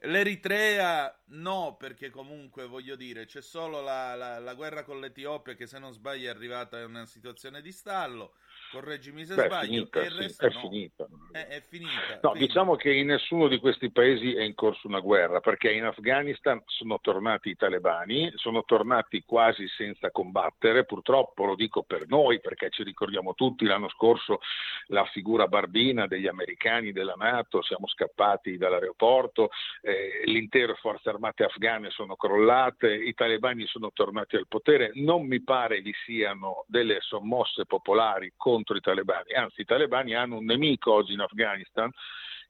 L'Eritrea 0.00 1.22
no, 1.28 1.76
perché 1.78 2.10
comunque 2.10 2.66
voglio 2.66 2.94
dire, 2.94 3.24
c'è 3.24 3.40
solo 3.40 3.80
la, 3.80 4.14
la, 4.14 4.38
la 4.38 4.54
guerra 4.54 4.84
con 4.84 5.00
l'Etiopia 5.00 5.54
che 5.54 5.66
se 5.66 5.78
non 5.78 5.92
sbaglio 5.92 6.26
è 6.26 6.30
arrivata 6.30 6.78
in 6.78 6.90
una 6.90 7.06
situazione 7.06 7.62
di 7.62 7.72
stallo 7.72 8.34
correggimi 8.74 9.24
se 9.24 9.34
Beh, 9.34 9.44
sbaglio, 9.44 9.66
finita, 9.66 10.00
e 10.00 10.06
il 10.06 10.30
sì, 10.30 10.44
è 10.44 10.50
no. 10.50 10.60
finita. 10.60 11.08
È, 11.30 11.46
è 11.46 11.62
finita. 11.68 12.18
No, 12.22 12.32
diciamo 12.34 12.74
che 12.74 12.92
in 12.92 13.06
nessuno 13.06 13.48
di 13.48 13.58
questi 13.58 13.90
paesi 13.90 14.34
è 14.34 14.42
in 14.42 14.54
corso 14.54 14.88
una 14.88 15.00
guerra, 15.00 15.40
perché 15.40 15.70
in 15.70 15.84
Afghanistan 15.84 16.60
sono 16.66 16.98
tornati 17.00 17.50
i 17.50 17.56
talebani, 17.56 18.32
sono 18.34 18.64
tornati 18.64 19.22
quasi 19.24 19.68
senza 19.68 20.10
combattere, 20.10 20.84
purtroppo 20.84 21.44
lo 21.44 21.54
dico 21.54 21.82
per 21.82 22.06
noi, 22.08 22.40
perché 22.40 22.70
ci 22.70 22.82
ricordiamo 22.82 23.34
tutti 23.34 23.64
l'anno 23.64 23.88
scorso 23.88 24.40
la 24.88 25.04
figura 25.06 25.46
barbina 25.46 26.06
degli 26.06 26.26
americani 26.26 26.92
della 26.92 27.14
Nato, 27.16 27.62
siamo 27.62 27.86
scappati 27.86 28.56
dall'aeroporto, 28.56 29.50
eh, 29.82 30.22
l'intere 30.24 30.74
forze 30.74 31.08
armate 31.08 31.44
afghane 31.44 31.90
sono 31.90 32.16
crollate, 32.16 32.92
i 32.92 33.14
talebani 33.14 33.66
sono 33.66 33.92
tornati 33.92 34.36
al 34.36 34.48
potere, 34.48 34.90
non 34.94 35.26
mi 35.26 35.42
pare 35.42 35.80
vi 35.80 35.94
siano 36.04 36.64
delle 36.66 36.98
sommosse 37.00 37.66
popolari 37.66 38.32
contro 38.36 38.63
contro 38.64 38.76
i 38.76 38.80
talebani, 38.80 39.32
anzi 39.34 39.60
i 39.60 39.64
talebani 39.64 40.14
hanno 40.14 40.38
un 40.38 40.44
nemico 40.46 40.92
oggi 40.92 41.12
in 41.12 41.20
Afghanistan 41.20 41.90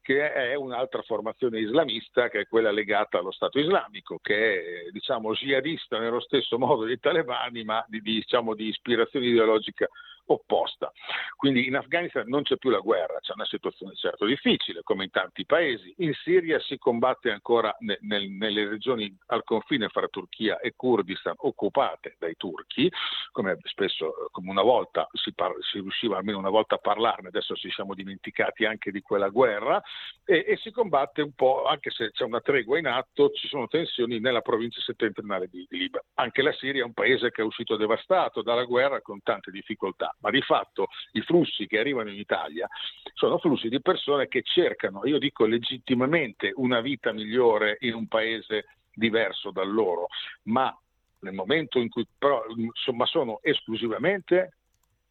che 0.01 0.33
è 0.33 0.55
un'altra 0.55 1.01
formazione 1.01 1.61
islamista 1.61 2.29
che 2.29 2.41
è 2.41 2.47
quella 2.47 2.71
legata 2.71 3.19
allo 3.19 3.31
Stato 3.31 3.59
islamico, 3.59 4.19
che 4.21 4.85
è 4.87 4.91
diciamo 4.91 5.33
jihadista 5.33 5.99
nello 5.99 6.21
stesso 6.21 6.59
modo 6.59 6.85
dei 6.85 7.01
talebani, 7.01 7.65
ma 7.65 7.83
di, 7.89 8.03
diciamo, 8.03 8.55
di 8.55 8.69
ispirazione 8.69 9.27
ideologica 9.27 9.89
opposta. 10.27 10.93
Quindi 11.37 11.66
in 11.66 11.77
Afghanistan 11.77 12.27
non 12.27 12.43
c'è 12.43 12.57
più 12.57 12.70
la 12.70 12.79
guerra, 12.79 13.18
c'è 13.20 13.33
una 13.35 13.45
situazione 13.45 13.95
certo 13.95 14.25
difficile, 14.25 14.83
come 14.83 15.05
in 15.05 15.11
tanti 15.11 15.45
paesi. 15.45 15.95
In 15.99 16.14
Siria 16.14 16.59
si 16.61 16.79
combatte 16.79 17.31
ancora 17.31 17.75
ne, 17.81 17.99
nel, 18.03 18.31
nelle 18.31 18.68
regioni 18.68 19.14
al 19.27 19.45
confine 19.45 19.89
fra 19.89 20.09
Turchia 20.09 20.59
e 20.61 20.72
Kurdistan 20.77 21.35
occupate 21.39 22.16
dai 22.18 22.37
turchi, 22.37 22.91
come 23.31 23.59
spesso, 23.64 24.29
come 24.31 24.51
una 24.51 24.62
volta 24.62 25.09
si, 25.12 25.35
par- 25.35 25.57
si 25.61 25.81
riusciva 25.81 26.16
almeno 26.16 26.39
una 26.39 26.51
volta 26.51 26.77
a 26.77 26.79
parlarne, 26.79 27.29
adesso 27.29 27.55
ci 27.55 27.70
siamo 27.70 27.95
dimenticati 27.95 28.64
anche 28.64 28.91
di 28.91 29.01
quella 29.01 29.29
guerra, 29.29 29.83
e, 30.25 30.45
e 30.47 30.57
si 30.57 30.70
combatte 30.70 31.20
un 31.22 31.33
po', 31.33 31.64
anche 31.64 31.91
se 31.91 32.11
c'è 32.12 32.25
una 32.25 32.41
tregua 32.41 32.79
in 32.79 32.87
atto, 32.87 33.31
ci 33.31 33.49
sono 33.49 33.66
tensioni 33.66 34.20
nella 34.20 34.41
provincia 34.41 34.81
settentrionale 34.81 35.49
di, 35.49 35.66
di 35.68 35.79
Libia. 35.79 36.03
Anche 36.14 36.43
la 36.43 36.53
Siria 36.53 36.83
è 36.83 36.85
un 36.87 36.95
paese 36.95 37.31
che 37.31 37.43
è 37.43 37.45
uscito 37.45 37.77
devastato 37.77 38.43
dalla 38.43 38.64
guerra 38.64 39.01
con 39.01 39.20
tante 39.22 39.51
difficoltà 39.51 40.14
ma 40.21 40.31
di 40.31 40.41
fatto 40.43 40.89
i 41.12 41.21
flussi 41.23 41.67
che 41.67 41.79
arrivano 41.79 42.11
in 42.11 42.19
Italia 42.19 42.69
sono 43.15 43.39
flussi 43.39 43.69
di 43.69 43.81
persone 43.81 44.29
che 44.29 44.43
cercano, 44.43 45.07
io 45.07 45.19
dico 45.19 45.47
legittimamente, 45.47 46.53
una 46.55 46.81
vita 46.81 47.12
migliore 47.12 47.77
in 47.81 47.95
un 47.95 48.07
paese 48.07 48.67
diverso 48.93 49.51
dal 49.51 49.73
loro, 49.73 50.09
ma 50.45 50.77
nel 51.21 51.33
momento 51.33 51.79
in 51.79 51.89
cui 51.89 52.07
però 52.19 52.45
insomma 52.55 53.07
sono 53.07 53.41
esclusivamente 53.43 54.57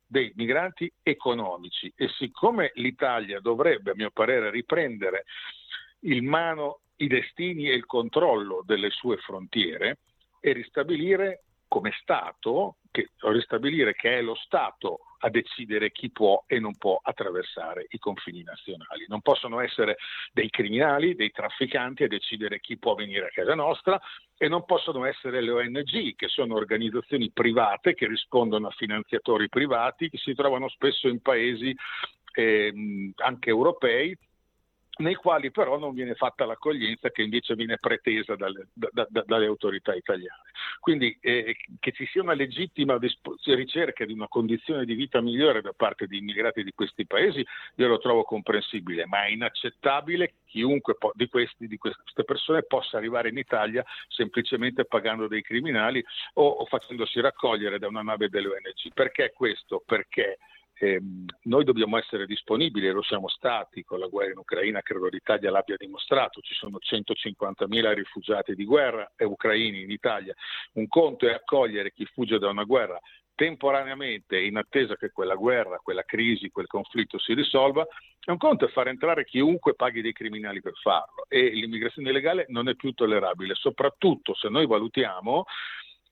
dei 0.05 0.31
migranti 0.35 0.91
economici. 1.01 1.91
E 1.95 2.07
siccome 2.09 2.71
l'Italia 2.75 3.39
dovrebbe, 3.39 3.91
a 3.91 3.95
mio 3.95 4.11
parere, 4.11 4.51
riprendere 4.51 5.25
in 6.01 6.25
mano 6.25 6.81
i 6.97 7.07
destini 7.07 7.69
e 7.69 7.73
il 7.73 7.85
controllo 7.85 8.61
delle 8.65 8.91
sue 8.91 9.17
frontiere 9.17 9.99
e 10.39 10.53
ristabilire 10.53 11.43
come 11.73 11.91
Stato, 11.99 12.75
che, 12.91 13.09
ristabilire 13.31 13.95
che 13.95 14.19
è 14.19 14.21
lo 14.21 14.35
Stato 14.35 14.99
a 15.21 15.29
decidere 15.31 15.91
chi 15.91 16.11
può 16.11 16.43
e 16.45 16.59
non 16.59 16.77
può 16.77 16.99
attraversare 17.01 17.87
i 17.89 17.97
confini 17.97 18.43
nazionali. 18.43 19.05
Non 19.07 19.21
possono 19.21 19.59
essere 19.59 19.97
dei 20.31 20.51
criminali, 20.51 21.15
dei 21.15 21.31
trafficanti 21.31 22.03
a 22.03 22.07
decidere 22.07 22.59
chi 22.59 22.77
può 22.77 22.93
venire 22.93 23.25
a 23.25 23.31
casa 23.33 23.55
nostra 23.55 23.99
e 24.37 24.47
non 24.47 24.65
possono 24.65 25.05
essere 25.05 25.41
le 25.41 25.49
ONG, 25.49 26.13
che 26.15 26.27
sono 26.27 26.53
organizzazioni 26.53 27.31
private 27.31 27.95
che 27.95 28.05
rispondono 28.05 28.67
a 28.67 28.75
finanziatori 28.77 29.49
privati 29.49 30.11
che 30.11 30.19
si 30.19 30.35
trovano 30.35 30.69
spesso 30.69 31.07
in 31.07 31.21
paesi 31.21 31.75
eh, 32.35 33.11
anche 33.15 33.49
europei 33.49 34.15
nei 34.97 35.15
quali 35.15 35.49
però 35.49 35.79
non 35.79 35.93
viene 35.93 36.13
fatta 36.13 36.45
l'accoglienza 36.45 37.09
che 37.09 37.23
invece 37.23 37.55
viene 37.55 37.77
pretesa 37.79 38.35
dalle, 38.35 38.67
da, 38.73 39.07
da, 39.09 39.23
dalle 39.25 39.45
autorità 39.45 39.93
italiane. 39.95 40.43
Quindi 40.79 41.17
eh, 41.19 41.55
che 41.79 41.91
ci 41.91 42.05
sia 42.05 42.21
una 42.21 42.33
legittima 42.33 42.99
ricerca 43.45 44.05
di 44.05 44.13
una 44.13 44.27
condizione 44.27 44.85
di 44.85 44.93
vita 44.93 45.21
migliore 45.21 45.61
da 45.61 45.73
parte 45.73 46.05
di 46.05 46.17
immigrati 46.17 46.63
di 46.63 46.71
questi 46.75 47.07
paesi, 47.07 47.45
io 47.75 47.87
lo 47.87 47.97
trovo 47.97 48.23
comprensibile, 48.23 49.05
ma 49.07 49.25
è 49.25 49.29
inaccettabile 49.29 50.27
che 50.27 50.33
chiunque 50.45 50.95
po- 50.95 51.13
di, 51.15 51.27
questi, 51.27 51.67
di, 51.67 51.77
queste 51.77 52.23
persone 52.23 52.63
possa 52.63 52.97
arrivare 52.97 53.29
in 53.29 53.37
Italia 53.37 53.83
semplicemente 54.07 54.85
pagando 54.85 55.27
dei 55.27 55.41
criminali 55.41 56.03
o, 56.33 56.47
o 56.47 56.65
facendosi 56.65 57.19
raccogliere 57.19 57.79
da 57.79 57.87
una 57.87 58.03
nave 58.03 58.29
delle 58.29 58.47
ONG. 58.47 58.93
Perché 58.93 59.33
questo? 59.33 59.81
Perché 59.83 60.37
eh, 60.83 61.01
noi 61.43 61.63
dobbiamo 61.63 61.97
essere 61.97 62.25
disponibili, 62.25 62.91
lo 62.91 63.01
siamo 63.01 63.29
stati 63.29 63.83
con 63.83 63.99
la 63.99 64.07
guerra 64.07 64.31
in 64.31 64.37
Ucraina, 64.37 64.81
credo 64.81 65.07
l'Italia 65.07 65.49
l'abbia 65.49 65.77
dimostrato, 65.77 66.41
ci 66.41 66.53
sono 66.53 66.77
150.000 66.77 67.93
rifugiati 67.93 68.53
di 68.53 68.65
guerra 68.65 69.13
e 69.15 69.23
ucraini 69.23 69.81
in 69.81 69.91
Italia. 69.91 70.33
Un 70.73 70.87
conto 70.87 71.25
è 71.25 71.31
accogliere 71.31 71.93
chi 71.93 72.05
fugge 72.05 72.37
da 72.37 72.49
una 72.49 72.65
guerra 72.65 72.99
temporaneamente 73.35 74.39
in 74.39 74.57
attesa 74.57 74.95
che 74.95 75.11
quella 75.11 75.35
guerra, 75.35 75.79
quella 75.81 76.03
crisi, 76.03 76.49
quel 76.49 76.67
conflitto 76.67 77.17
si 77.17 77.33
risolva, 77.33 77.87
è 78.19 78.29
un 78.29 78.37
conto 78.37 78.65
è 78.65 78.69
far 78.69 78.89
entrare 78.89 79.23
chiunque 79.23 79.75
paghi 79.75 80.01
dei 80.01 80.11
criminali 80.11 80.59
per 80.59 80.73
farlo. 80.81 81.25
E 81.29 81.49
l'immigrazione 81.49 82.09
illegale 82.09 82.45
non 82.49 82.67
è 82.67 82.75
più 82.75 82.91
tollerabile, 82.91 83.55
soprattutto 83.55 84.35
se 84.35 84.49
noi 84.49 84.67
valutiamo 84.67 85.45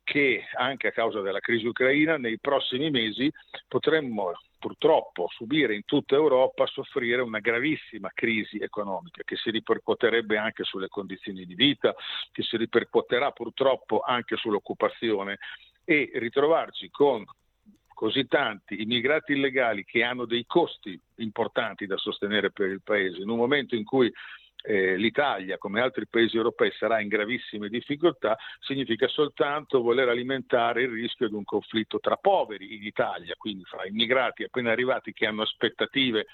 che 0.04 0.46
anche 0.58 0.88
a 0.88 0.92
causa 0.92 1.22
della 1.22 1.40
crisi 1.40 1.68
ucraina 1.68 2.18
nei 2.18 2.40
prossimi 2.40 2.90
mesi 2.90 3.32
potremmo 3.68 4.32
purtroppo 4.62 5.28
subire 5.32 5.74
in 5.74 5.86
tutta 5.86 6.14
Europa 6.14 6.68
soffrire 6.68 7.24
una 7.24 7.40
gravissima 7.40 8.12
crisi 8.14 8.60
economica 8.60 9.24
che 9.24 9.36
si 9.36 9.50
ripercuoterebbe 9.50 10.38
anche 10.38 10.64
sulle 10.64 10.88
condizioni 10.88 11.46
di 11.46 11.56
vita, 11.56 11.96
che 12.32 12.44
si 12.44 12.58
ripercuoterà 12.58 13.32
purtroppo 13.32 14.02
anche 14.02 14.38
sull'occupazione. 14.38 15.40
E 15.84 16.12
ritrovarci 16.14 16.92
con 16.92 17.26
così 17.88 18.28
tanti 18.28 18.82
immigrati 18.84 19.34
illegali 19.34 19.84
che 19.84 20.04
hanno 20.04 20.26
dei 20.26 20.46
costi 20.46 21.00
importanti 21.16 21.88
da 21.88 21.98
sostenere 21.98 22.52
per 22.52 22.70
il 22.70 22.82
Paese, 22.84 23.20
in 23.20 23.30
un 23.30 23.38
momento 23.38 23.76
in 23.76 23.84
cui 23.84 24.14
eh, 24.64 24.96
l'Italia, 24.96 25.58
come 25.58 25.82
altri 25.82 26.08
paesi 26.08 26.38
europei, 26.38 26.72
sarà 26.78 27.00
in 27.00 27.08
gravissime 27.08 27.70
difficoltà, 27.70 28.38
significa 28.60 29.08
soltanto 29.08 29.82
voler 29.82 30.10
alimentare 30.10 30.84
il 30.84 30.90
rischio 30.90 31.28
di 31.28 31.36
un 31.36 31.44
conflitto 31.44 32.00
tra 32.00 32.18
poveri 32.18 32.76
in 32.76 32.84
Italia, 32.84 33.36
quindi 33.38 33.64
fra 33.64 33.86
immigrati 33.86 34.44
appena 34.44 34.72
arrivati 34.72 35.14
che 35.14 35.26
hanno 35.26 35.42
aspettative 35.44 36.28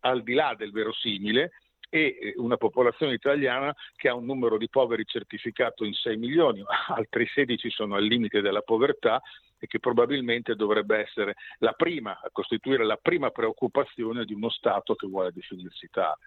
al 0.00 0.22
di 0.22 0.34
là 0.34 0.54
del 0.56 0.72
verosimile 0.72 1.52
e 1.88 2.18
eh, 2.20 2.34
una 2.36 2.56
popolazione 2.56 3.14
italiana 3.14 3.74
che 3.94 4.08
ha 4.08 4.14
un 4.14 4.24
numero 4.24 4.58
di 4.58 4.68
poveri 4.68 5.04
certificato 5.04 5.84
in 5.84 5.92
6 5.92 6.16
milioni, 6.16 6.62
altri 6.88 7.26
16 7.26 7.70
sono 7.70 7.94
al 7.94 8.04
limite 8.04 8.40
della 8.40 8.62
povertà 8.62 9.20
e 9.58 9.66
che 9.66 9.78
probabilmente 9.78 10.54
dovrebbe 10.54 10.98
essere 10.98 11.34
la 11.58 11.72
prima, 11.72 12.20
a 12.22 12.28
costituire 12.30 12.84
la 12.84 12.98
prima 13.00 13.30
preoccupazione 13.30 14.24
di 14.24 14.34
uno 14.34 14.50
Stato 14.50 14.94
che 14.94 15.06
vuole 15.06 15.32
definirsi 15.32 15.88
tale. 15.90 16.18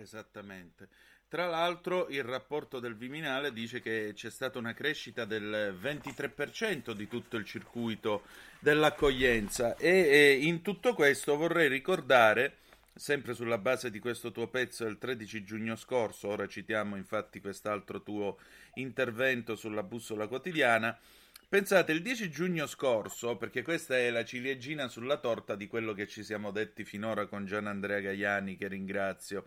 Esattamente. 0.00 0.88
Tra 1.28 1.46
l'altro 1.46 2.08
il 2.08 2.22
rapporto 2.22 2.80
del 2.80 2.96
Viminale 2.96 3.52
dice 3.52 3.80
che 3.80 4.12
c'è 4.14 4.30
stata 4.30 4.58
una 4.58 4.72
crescita 4.72 5.26
del 5.26 5.76
23% 5.78 6.92
di 6.92 7.06
tutto 7.06 7.36
il 7.36 7.44
circuito 7.44 8.22
dell'accoglienza 8.60 9.76
e, 9.76 9.90
e, 9.90 10.32
in 10.40 10.62
tutto 10.62 10.94
questo 10.94 11.36
vorrei 11.36 11.68
ricordare, 11.68 12.56
sempre 12.94 13.34
sulla 13.34 13.58
base 13.58 13.90
di 13.90 13.98
questo 13.98 14.32
tuo 14.32 14.46
pezzo 14.46 14.84
del 14.84 14.96
13 14.96 15.44
giugno 15.44 15.76
scorso, 15.76 16.28
ora 16.28 16.46
citiamo 16.46 16.96
infatti 16.96 17.40
quest'altro 17.40 18.02
tuo 18.02 18.38
intervento 18.74 19.54
sulla 19.54 19.82
bussola 19.82 20.28
quotidiana, 20.28 20.98
Pensate, 21.50 21.92
il 21.92 22.02
10 22.02 22.28
giugno 22.28 22.66
scorso, 22.66 23.38
perché 23.38 23.62
questa 23.62 23.96
è 23.96 24.10
la 24.10 24.22
ciliegina 24.22 24.86
sulla 24.86 25.16
torta 25.16 25.54
di 25.54 25.66
quello 25.66 25.94
che 25.94 26.06
ci 26.06 26.22
siamo 26.22 26.50
detti 26.50 26.84
finora 26.84 27.24
con 27.24 27.46
Gian 27.46 27.66
Andrea 27.66 28.00
Gaiani, 28.00 28.54
che 28.58 28.68
ringrazio, 28.68 29.46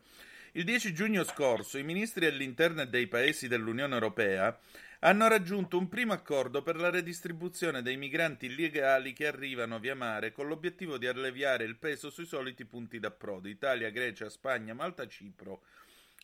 il 0.53 0.65
10 0.65 0.93
giugno 0.93 1.23
scorso 1.23 1.77
i 1.77 1.83
ministri 1.83 2.25
dell'interno 2.25 2.81
e 2.81 2.87
dei 2.87 3.07
paesi 3.07 3.47
dell'Unione 3.47 3.93
Europea 3.93 4.59
hanno 4.99 5.29
raggiunto 5.29 5.77
un 5.77 5.87
primo 5.87 6.11
accordo 6.11 6.61
per 6.61 6.75
la 6.75 6.89
redistribuzione 6.89 7.81
dei 7.81 7.95
migranti 7.95 8.47
illegali 8.47 9.13
che 9.13 9.27
arrivano 9.27 9.79
via 9.79 9.95
mare 9.95 10.33
con 10.33 10.47
l'obiettivo 10.47 10.97
di 10.97 11.07
alleviare 11.07 11.63
il 11.63 11.77
peso 11.77 12.09
sui 12.09 12.25
soliti 12.25 12.65
punti 12.65 12.99
d'approdo 12.99 13.47
Italia, 13.47 13.89
Grecia, 13.91 14.29
Spagna, 14.29 14.73
Malta, 14.73 15.07
Cipro. 15.07 15.61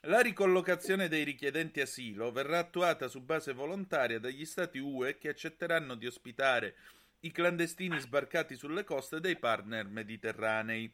La 0.02 0.20
ricollocazione 0.20 1.08
dei 1.08 1.24
richiedenti 1.24 1.80
asilo 1.80 2.32
verrà 2.32 2.60
attuata 2.60 3.08
su 3.08 3.22
base 3.22 3.54
volontaria 3.54 4.20
dagli 4.20 4.46
Stati 4.46 4.78
UE 4.78 5.18
che 5.18 5.30
accetteranno 5.30 5.96
di 5.96 6.06
ospitare 6.06 6.76
i 7.22 7.32
clandestini 7.32 7.98
sbarcati 7.98 8.56
sulle 8.58 8.84
coste 8.84 9.22
dei 9.22 9.38
partner 9.38 9.88
mediterranei. 9.88 10.92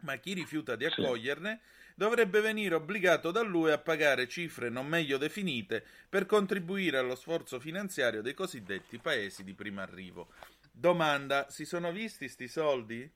Ma 0.00 0.16
chi 0.16 0.34
rifiuta 0.34 0.76
di 0.76 0.84
accoglierne 0.84 1.60
dovrebbe 1.96 2.42
venire 2.42 2.74
obbligato 2.74 3.30
dall'UE 3.30 3.72
a 3.72 3.78
pagare 3.78 4.28
cifre 4.28 4.68
non 4.68 4.86
meglio 4.86 5.16
definite 5.16 5.82
per 6.10 6.26
contribuire 6.26 6.98
allo 6.98 7.14
sforzo 7.14 7.58
finanziario 7.58 8.20
dei 8.20 8.34
cosiddetti 8.34 8.98
paesi 8.98 9.42
di 9.42 9.54
primo 9.54 9.80
arrivo. 9.80 10.28
Domanda, 10.70 11.46
si 11.48 11.64
sono 11.64 11.90
visti 11.92 12.28
sti 12.28 12.48
soldi? 12.48 13.10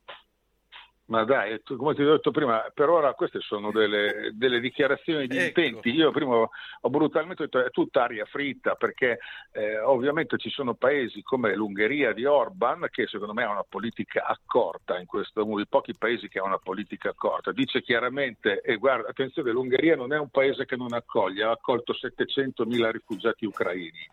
Ma 1.11 1.25
dai, 1.25 1.61
come 1.65 1.95
ti 1.95 2.03
ho 2.03 2.13
detto 2.13 2.31
prima, 2.31 2.71
per 2.73 2.89
ora 2.89 3.15
queste 3.15 3.41
sono 3.41 3.73
delle, 3.73 4.31
delle 4.33 4.61
dichiarazioni 4.61 5.27
di 5.27 5.37
ecco. 5.37 5.61
intenti. 5.61 5.91
Io 5.91 6.13
prima 6.13 6.37
ho 6.37 6.89
brutalmente 6.89 7.45
detto 7.45 7.65
è 7.65 7.71
tutta 7.71 8.05
aria 8.05 8.25
fritta 8.27 8.77
perché 8.77 9.19
eh, 9.51 9.81
ovviamente 9.81 10.39
ci 10.39 10.51
sono 10.51 10.75
paesi 10.75 11.21
come 11.23 11.57
l'Ungheria 11.57 12.13
di 12.13 12.25
Orban 12.27 12.87
che 12.93 13.09
secondo 13.09 13.35
me 13.35 13.43
ha 13.43 13.51
una 13.51 13.67
politica 13.69 14.25
accorta 14.25 15.01
in 15.01 15.07
questo, 15.07 15.45
uno 15.45 15.57
dei 15.57 15.67
pochi 15.67 15.97
paesi 15.99 16.29
che 16.29 16.39
ha 16.39 16.45
una 16.45 16.59
politica 16.59 17.09
accorta. 17.09 17.51
Dice 17.51 17.83
chiaramente, 17.83 18.61
e 18.61 18.77
guarda, 18.77 19.09
attenzione, 19.09 19.51
l'Ungheria 19.51 19.97
non 19.97 20.13
è 20.13 20.19
un 20.19 20.29
paese 20.29 20.65
che 20.65 20.77
non 20.77 20.93
accoglie, 20.93 21.43
ha 21.43 21.51
accolto 21.51 21.93
700.000 21.93 22.89
rifugiati 22.89 23.47
ucraini, 23.47 24.07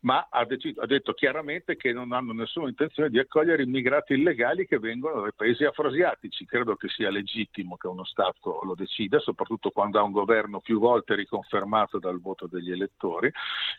ma 0.00 0.28
ha, 0.30 0.44
deciso, 0.44 0.80
ha 0.80 0.86
detto 0.86 1.12
chiaramente 1.12 1.76
che 1.76 1.92
non 1.92 2.12
hanno 2.12 2.32
nessuna 2.32 2.68
intenzione 2.68 3.10
di 3.10 3.18
accogliere 3.18 3.62
immigrati 3.62 4.14
illegali 4.14 4.66
che 4.66 4.78
vengono 4.78 5.20
dai 5.22 5.32
paesi 5.34 5.64
afrosiatici 5.64 6.28
politici. 6.28 6.44
Credo 6.44 6.76
che 6.76 6.88
sia 6.88 7.10
legittimo 7.10 7.76
che 7.76 7.86
uno 7.86 8.04
Stato 8.04 8.60
lo 8.62 8.74
decida, 8.74 9.18
soprattutto 9.18 9.70
quando 9.70 9.98
ha 9.98 10.02
un 10.02 10.12
governo 10.12 10.60
più 10.60 10.78
volte 10.78 11.14
riconfermato 11.14 11.98
dal 11.98 12.20
voto 12.20 12.46
degli 12.46 12.70
elettori. 12.70 13.30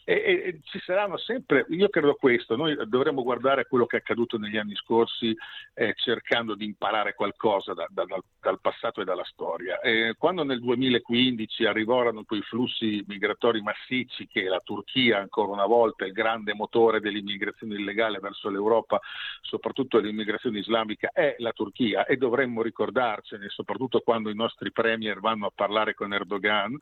E, 0.03 0.13
e 0.13 0.59
ci 0.63 0.80
saranno 0.80 1.17
sempre, 1.17 1.65
io 1.70 1.89
credo 1.89 2.15
questo, 2.15 2.55
noi 2.55 2.76
dovremmo 2.88 3.24
guardare 3.24 3.67
quello 3.67 3.86
che 3.86 3.97
è 3.97 3.99
accaduto 3.99 4.38
negli 4.38 4.57
anni 4.57 4.76
scorsi 4.76 5.36
eh, 5.74 5.93
cercando 5.95 6.55
di 6.55 6.65
imparare 6.65 7.13
qualcosa 7.13 7.74
da, 7.74 7.88
da, 7.89 8.05
dal, 8.05 8.22
dal, 8.39 8.59
passato 8.59 9.01
e 9.01 9.05
dalla 9.05 9.26
storia. 9.26 9.80
Eh, 9.80 10.15
quando 10.17 10.43
nel 10.43 10.59
2015 10.59 11.65
arrivarono 11.65 12.24
quei 12.24 12.41
flussi 12.41 13.03
migratori 13.07 13.61
massicci 13.61 14.28
che 14.28 14.43
la 14.43 14.61
Turchia, 14.63 15.20
ancora 15.20 15.51
una 15.51 15.65
volta, 15.65 16.05
il 16.10 16.14
grande 16.14 16.53
motore 16.53 16.99
dell'immigrazione 16.99 17.76
illegale 17.76 18.20
verso 18.20 18.49
l'Europa, 18.49 18.99
soprattutto 19.41 19.97
l'immigrazione 19.99 20.60
islamica, 20.60 21.10
è 21.14 21.36
la 21.39 21.51
Turchia. 21.51 22.05
E 22.05 22.18
dovremmo 22.18 22.62
ricordarcene, 22.62 23.49
soprattutto 23.49 24.01
quando 24.01 24.30
i 24.30 24.36
nostri 24.36 24.72
premier 24.72 25.20
vanno 25.20 25.47
a 25.47 25.51
parlare 25.53 25.93
con 25.93 26.14
Erdogan 26.14 26.78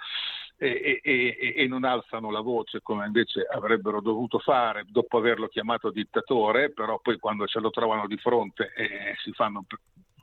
e, 0.57 1.01
e, 1.03 1.53
e, 1.55 1.67
non 1.67 1.83
alzano 1.83 2.31
la 2.31 2.41
voce 2.41 2.81
come 2.81 3.05
invece 3.05 3.41
avrebbero 3.41 4.01
dovuto 4.01 4.39
fare 4.39 4.85
dopo 4.87 5.17
averlo 5.17 5.47
chiamato 5.47 5.91
dittatore, 5.91 6.71
però 6.71 6.99
poi 6.99 7.19
quando 7.19 7.45
ce 7.45 7.59
lo 7.59 7.69
trovano 7.69 8.07
di 8.07 8.17
fronte 8.17 8.73
eh, 8.75 9.15
si 9.21 9.31
fanno 9.33 9.65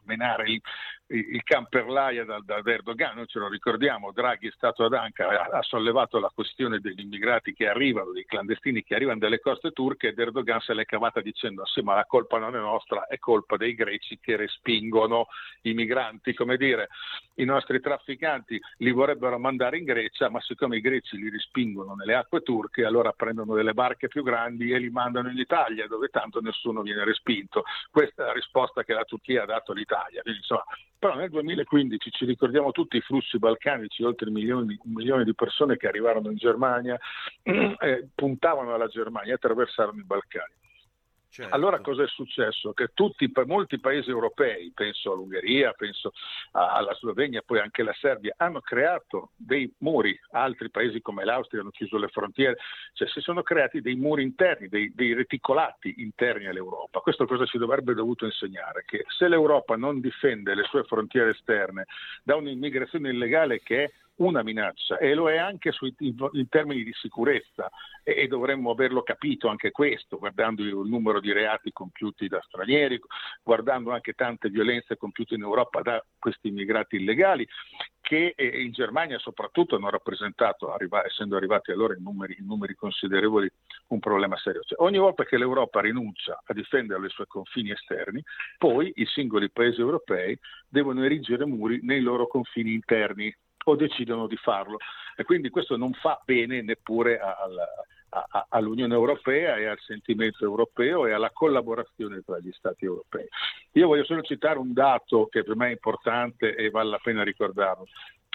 menare 0.05 0.51
il, 0.51 0.61
il 1.09 1.43
camperlaia 1.43 2.25
da, 2.25 2.41
da 2.45 2.63
Erdogan, 2.65 3.17
noi 3.17 3.27
ce 3.27 3.39
lo 3.39 3.49
ricordiamo, 3.49 4.13
Draghi 4.13 4.49
è 4.49 4.53
stato 4.55 4.85
ad 4.85 4.95
Ankara, 4.95 5.49
ha 5.51 5.63
sollevato 5.63 6.19
la 6.19 6.31
questione 6.35 6.81
degli 6.81 7.01
immigrati 7.01 7.53
che 7.53 7.69
arrivano, 7.69 8.13
dei 8.13 8.25
clandestini 8.25 8.83
che 8.83 8.95
arrivano 8.95 9.19
dalle 9.19 9.41
coste 9.41 9.73
turche 9.73 10.09
ed 10.09 10.19
Erdogan 10.19 10.61
se 10.61 10.75
l'è 10.75 10.85
cavata 10.85 11.21
dicendo 11.21 11.65
sì 11.67 11.83
ma 11.83 11.95
la 11.95 12.07
colpa 12.07 12.39
non 12.39 12.55
è 12.57 12.59
nostra, 12.59 13.07
è 13.07 13.19
colpa 13.19 13.57
dei 13.57 13.75
greci 13.75 14.19
che 14.21 14.37
respingono 14.37 15.27
i 15.63 15.75
migranti, 15.75 16.35
come 16.35 16.57
dire 16.57 16.89
i 17.35 17.45
nostri 17.45 17.81
trafficanti 17.81 18.61
li 18.79 18.91
vorrebbero 18.91 19.39
mandare 19.39 19.79
in 19.79 19.85
Grecia 19.85 20.31
ma 20.31 20.41
siccome 20.41 20.77
i 20.77 20.81
greci 20.81 21.17
li 21.17 21.31
respingono 21.31 21.95
nelle 21.95 22.15
acque 22.15 22.43
turche 22.43 22.85
allora 22.85 23.13
prendono 23.13 23.55
delle 23.55 23.75
barche 23.75 24.09
più 24.09 24.23
grandi 24.23 24.73
e 24.73 24.79
li 24.79 24.91
mandano 24.91 25.31
in 25.31 25.39
Italia 25.39 25.87
dove 25.87 26.09
tanto 26.09 26.41
nessuno 26.41 26.83
viene 26.83 27.05
respinto. 27.05 27.65
Questa 27.91 28.23
è 28.23 28.27
la 28.27 28.33
risposta 28.33 28.85
che 28.85 28.93
la 28.93 29.05
Turchia 29.05 29.43
ha 29.43 29.47
dato 29.47 29.73
all'Italia. 29.73 29.94
Quindi, 30.23 30.41
insomma, 30.41 30.65
però 30.99 31.17
nel 31.17 31.31
2015 31.31 32.11
ci 32.11 32.25
ricordiamo 32.25 32.73
tutti 32.73 32.97
i 32.97 33.01
flussi 33.03 33.39
balcanici, 33.39 34.03
oltre 34.03 34.29
un 34.29 34.35
milione, 34.35 34.79
un 34.83 34.93
milione 34.93 35.25
di 35.25 35.35
persone 35.35 35.77
che 35.77 35.87
arrivarono 35.87 36.31
in 36.31 36.37
Germania, 36.37 36.99
eh, 37.43 38.09
puntavano 38.15 38.75
alla 38.75 38.89
Germania 38.89 39.35
attraversarono 39.35 40.01
i 40.01 40.05
Balcani. 40.05 40.55
Certo. 41.35 41.53
Allora 41.53 41.81
cosa 41.81 42.05
è 42.05 42.07
successo? 42.07 42.73
Che 42.75 42.91
tutti, 42.95 43.29
molti 43.47 43.81
paesi 43.81 44.09
europei, 44.09 44.71
penso 44.73 45.11
all'Ungheria, 45.11 45.73
penso 45.73 46.13
alla 46.53 46.95
Slovenia, 46.95 47.43
poi 47.45 47.59
anche 47.59 47.83
la 47.83 47.93
Serbia, 47.99 48.35
hanno 48.37 48.61
creato 48.61 49.33
dei 49.35 49.69
muri, 49.79 50.17
altri 50.31 50.71
paesi 50.71 51.01
come 51.01 51.25
l'Austria 51.25 51.63
hanno 51.63 51.71
chiuso 51.71 51.99
le 51.99 52.07
frontiere, 52.07 52.59
cioè 52.93 53.09
si 53.09 53.19
sono 53.19 53.43
creati 53.43 53.81
dei 53.81 53.97
muri 53.97 54.23
interni, 54.23 54.69
dei, 54.69 54.93
dei 54.95 55.13
reticolati 55.13 55.95
interni 55.97 56.47
all'Europa. 56.47 57.01
Questo 57.01 57.27
cosa 57.27 57.47
ci 57.47 57.59
dovrebbe 57.59 57.95
dovuto 57.95 58.27
insegnare? 58.27 58.85
Che 58.87 59.05
se 59.09 59.27
l'Europa 59.27 59.75
non 59.75 59.99
difende 59.99 60.55
le 60.55 60.63
sue 60.63 60.85
frontiere 60.85 61.31
esterne 61.31 61.87
da 62.23 62.37
un'immigrazione 62.37 63.11
illegale 63.11 63.61
che 63.61 63.83
è 63.83 63.93
una 64.17 64.43
minaccia 64.43 64.99
e 64.99 65.15
lo 65.15 65.31
è 65.31 65.37
anche 65.37 65.73
sui, 65.73 65.95
in, 65.99 66.15
in, 66.33 66.49
termini 66.49 66.85
di 66.85 66.93
sicurezza 66.93 67.69
e, 68.03 68.15
e, 68.17 68.27
dovremmo 68.29 68.71
averlo 68.71 69.03
capito 69.03 69.49
anche 69.49 69.71
questo, 69.71 70.19
guardando 70.19 70.63
il 70.63 70.75
numero 70.75 71.21
di 71.21 71.33
reati 71.33 71.73
compiuti 71.73 72.29
da 72.29 72.41
stranieri, 72.43 73.01
guardando 73.43 73.91
anche 73.91 74.13
tante 74.13 74.51
violenze 74.51 74.97
compiute 74.97 75.35
in 75.35 75.43
Europa 75.43 75.81
da 75.83 76.05
questi 76.19 76.49
immigrati 76.49 76.97
illegali 76.97 77.47
che 78.05 78.35
eh, 78.37 78.63
in 78.63 78.71
Germania 78.73 79.19
soprattutto 79.19 79.77
hanno 79.77 79.89
rappresentato, 79.89 80.73
arriva, 80.73 81.05
essendo 81.07 81.37
arrivati 81.37 81.71
allora 81.71 81.95
in 81.95 82.03
numeri, 82.03 82.37
in 82.39 82.45
numeri 82.45 82.75
considerevoli, 82.75 83.51
un 83.89 83.99
problema 83.99 84.37
serio. 84.37 84.61
Cioè, 84.61 84.79
ogni 84.83 84.99
volta 84.99 85.25
che 85.25 85.39
l'Europa 85.39 85.81
rinuncia 85.81 86.39
a 86.45 86.53
difendere 86.53 87.07
i 87.07 87.11
suoi 87.11 87.27
confini 87.27 87.71
esterni, 87.71 88.23
poi 88.59 88.93
i 88.97 89.07
singoli 89.07 89.51
paesi 89.51 89.81
europei 89.81 90.39
devono 90.69 91.03
erigere 91.03 91.47
muri 91.47 91.81
nei 91.83 92.01
loro 92.01 92.27
confini 92.27 92.75
interni 92.75 93.35
o 93.65 93.77
decidono 93.77 94.27
di 94.27 94.37
farlo. 94.37 94.79
E 95.17 95.25
quindi 95.25 95.51
questo 95.51 95.77
non 95.77 95.93
fa 95.93 96.21
bene 96.25 96.63
neppure 96.63 97.19
al, 97.19 97.57
all'Unione 98.51 98.95
Europea 98.95 99.57
e 99.57 99.67
al 99.67 99.79
sentimento 99.81 100.45
europeo 100.45 101.07
e 101.07 101.13
alla 101.13 101.31
collaborazione 101.31 102.23
tra 102.23 102.39
gli 102.39 102.53
Stati 102.53 102.85
europei. 102.85 103.27
Io 103.73 103.87
voglio 103.87 104.05
solo 104.05 104.23
citare 104.23 104.59
un 104.59 104.73
dato 104.73 105.27
che 105.27 105.43
per 105.43 105.57
me 105.57 105.69
è 105.69 105.73
importante 105.73 106.55
e 106.55 106.71
vale 106.71 106.91
la 106.91 107.01
pena 107.03 107.23
ricordarlo. 107.23 107.87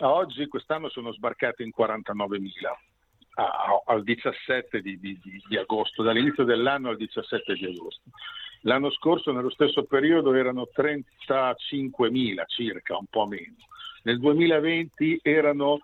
A 0.01 0.11
oggi 0.11 0.47
quest'anno 0.47 0.89
sono 0.89 1.11
sbarcati 1.11 1.63
in 1.63 1.71
49.000 1.77 2.49
al 3.86 4.03
17 4.03 4.82
di, 4.82 4.99
di, 4.99 5.17
di, 5.47 5.57
agosto, 5.57 6.03
dall'inizio 6.03 6.43
dell'anno 6.43 6.89
al 6.89 6.97
17 6.97 7.53
di 7.53 7.65
agosto. 7.65 8.09
L'anno 8.63 8.91
scorso, 8.91 9.32
nello 9.32 9.49
stesso 9.49 9.84
periodo, 9.84 10.34
erano 10.34 10.67
35.000 10.75 12.43
circa, 12.47 12.97
un 12.97 13.05
po' 13.09 13.25
meno 13.27 13.55
nel 14.03 14.19
2020 14.19 15.19
erano 15.21 15.79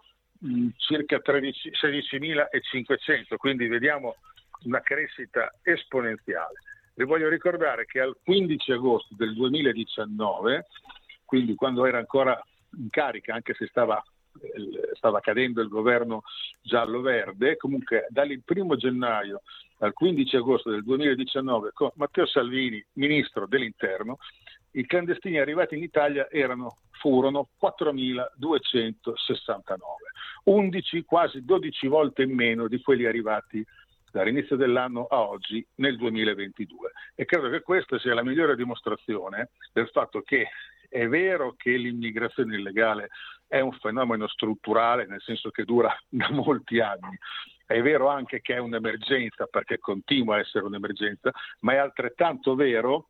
mm, 0.46 0.70
circa 0.78 1.20
13, 1.20 1.72
16.500, 1.72 3.36
quindi 3.38 3.68
vediamo 3.68 4.16
una 4.64 4.82
crescita 4.82 5.54
esponenziale. 5.62 6.62
Le 6.94 7.06
voglio 7.06 7.28
ricordare 7.28 7.86
che 7.86 8.00
al 8.00 8.18
15 8.24 8.72
agosto 8.72 9.16
del 9.16 9.34
2019, 9.34 10.66
quindi 11.26 11.56
quando 11.56 11.86
era 11.86 11.98
ancora 11.98 12.42
in 12.78 12.90
carica, 12.90 13.34
anche 13.34 13.54
se 13.54 13.68
stava, 13.68 14.02
eh, 14.42 14.92
stava 14.94 15.20
cadendo 15.20 15.62
il 15.62 15.68
governo 15.68 16.24
giallo-verde, 16.62 17.58
comunque 17.58 18.08
dal 18.10 18.30
1 18.46 18.76
gennaio 18.78 19.42
al 19.80 19.94
15 19.94 20.36
agosto 20.38 20.72
del 20.72 20.84
2019 20.84 21.72
con 21.74 21.92
Matteo 21.96 22.26
Salvini, 22.26 22.84
ministro 22.94 23.46
dell'interno, 23.46 24.18
i 24.76 24.86
clandestini 24.86 25.40
arrivati 25.40 25.76
in 25.76 25.84
Italia 25.84 26.30
erano, 26.30 26.78
furono 26.92 27.50
4.269, 27.62 29.78
11, 30.46 31.04
quasi 31.04 31.44
12 31.44 31.88
volte 31.88 32.24
in 32.24 32.34
meno 32.34 32.68
di 32.68 32.82
quelli 32.82 33.06
arrivati 33.06 33.66
dall'inizio 34.12 34.56
dell'anno 34.56 35.06
a 35.06 35.22
oggi 35.22 35.66
nel 35.76 35.98
2022. 35.98 36.92
E 37.16 37.26
credo 37.26 37.50
che 37.50 37.62
questa 37.62 38.00
sia 38.00 38.14
la 38.14 38.24
migliore 38.24 38.56
dimostrazione 38.56 39.50
del 39.74 39.90
fatto 39.90 40.22
che 40.22 40.48
è 40.88 41.08
vero 41.08 41.56
che 41.58 41.76
l'immigrazione 41.76 42.56
illegale 42.56 43.10
è 43.48 43.60
un 43.60 43.74
fenomeno 43.74 44.28
strutturale, 44.28 45.06
nel 45.06 45.22
senso 45.22 45.52
che 45.52 45.64
dura 45.64 45.96
da 46.08 46.30
molti 46.32 46.80
anni, 46.80 47.18
è 47.66 47.82
vero 47.82 48.10
anche 48.10 48.42
che 48.42 48.56
è 48.56 48.60
un'emergenza 48.60 49.48
perché 49.48 49.80
continua 49.80 50.36
a 50.36 50.40
essere 50.40 50.66
un'emergenza, 50.66 51.32
ma 51.62 51.74
è 51.74 51.78
altrettanto 51.78 52.56
vero 52.56 53.10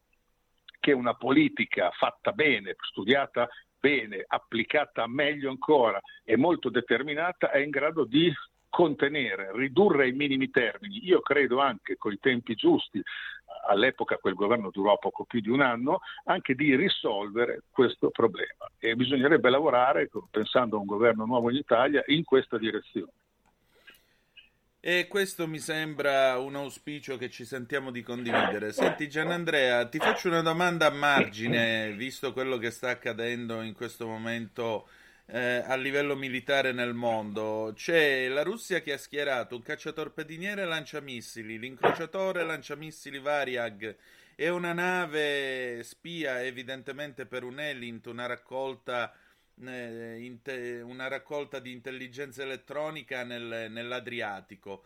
che 0.80 0.92
una 0.92 1.14
politica 1.16 1.92
fatta 1.92 2.32
bene, 2.32 2.76
studiata 2.80 3.48
bene, 3.80 4.24
applicata 4.28 5.08
meglio 5.08 5.50
ancora 5.50 6.02
e 6.24 6.38
molto 6.38 6.70
determinata 6.70 7.52
è 7.52 7.60
in 7.60 7.70
grado 7.70 8.04
di 8.04 8.34
contenere, 8.76 9.52
ridurre 9.54 10.04
ai 10.04 10.12
minimi 10.12 10.50
termini. 10.50 11.06
Io 11.06 11.22
credo 11.22 11.60
anche 11.60 11.96
con 11.96 12.12
i 12.12 12.20
tempi 12.20 12.56
giusti, 12.56 13.02
all'epoca 13.68 14.18
quel 14.18 14.34
governo 14.34 14.70
durò 14.70 14.98
poco 14.98 15.24
più 15.24 15.40
di 15.40 15.50
un 15.50 15.62
anno, 15.62 16.00
anche 16.26 16.56
di 16.56 16.76
risolvere 16.76 17.62
questo 17.70 18.10
problema. 18.10 18.70
E 18.78 18.96
bisognerebbe 18.96 19.50
lavorare, 19.50 20.10
pensando 20.30 20.76
a 20.76 20.80
un 20.80 20.86
governo 20.86 21.26
nuovo 21.26 21.50
in 21.50 21.56
Italia, 21.56 22.04
in 22.08 22.24
questa 22.24 22.58
direzione. 22.58 23.12
E 24.88 25.08
questo 25.08 25.48
mi 25.48 25.58
sembra 25.58 26.38
un 26.38 26.56
auspicio 26.56 27.18
che 27.18 27.32
ci 27.32 27.44
sentiamo 27.44 27.90
di 27.90 28.04
condividere. 28.04 28.72
Senti 28.72 29.10
Gianandrea, 29.10 29.88
ti 29.88 29.98
faccio 29.98 30.28
una 30.28 30.44
domanda 30.44 30.86
a 30.86 30.92
margine, 30.92 31.92
visto 31.94 32.32
quello 32.34 32.60
che 32.60 32.70
sta 32.70 32.90
accadendo 32.90 33.64
in 33.64 33.74
questo 33.74 34.06
momento 34.06 34.88
eh, 35.26 35.64
a 35.66 35.76
livello 35.76 36.16
militare 36.16 36.72
nel 36.72 36.94
mondo. 36.94 37.74
C'è 37.76 38.28
la 38.28 38.44
Russia 38.44 38.80
che 38.82 38.94
ha 38.94 39.00
schierato 39.00 39.56
un 39.56 39.64
cacciatorpediniere 39.64 40.66
lanciamissili, 40.66 41.58
l'incrociatore 41.58 42.44
lanciamissili 42.44 43.18
Variag 43.18 43.96
e 44.36 44.50
una 44.50 44.74
nave 44.74 45.82
spia, 45.82 46.44
evidentemente 46.44 47.26
per 47.26 47.44
un 47.44 47.60
Elint, 47.60 48.06
una 48.06 48.28
raccolta 48.28 49.12
una 49.58 51.08
raccolta 51.08 51.60
di 51.60 51.72
intelligenza 51.72 52.44
elettronica 52.44 53.24
nel, 53.24 53.72
nell'Adriatico. 53.72 54.84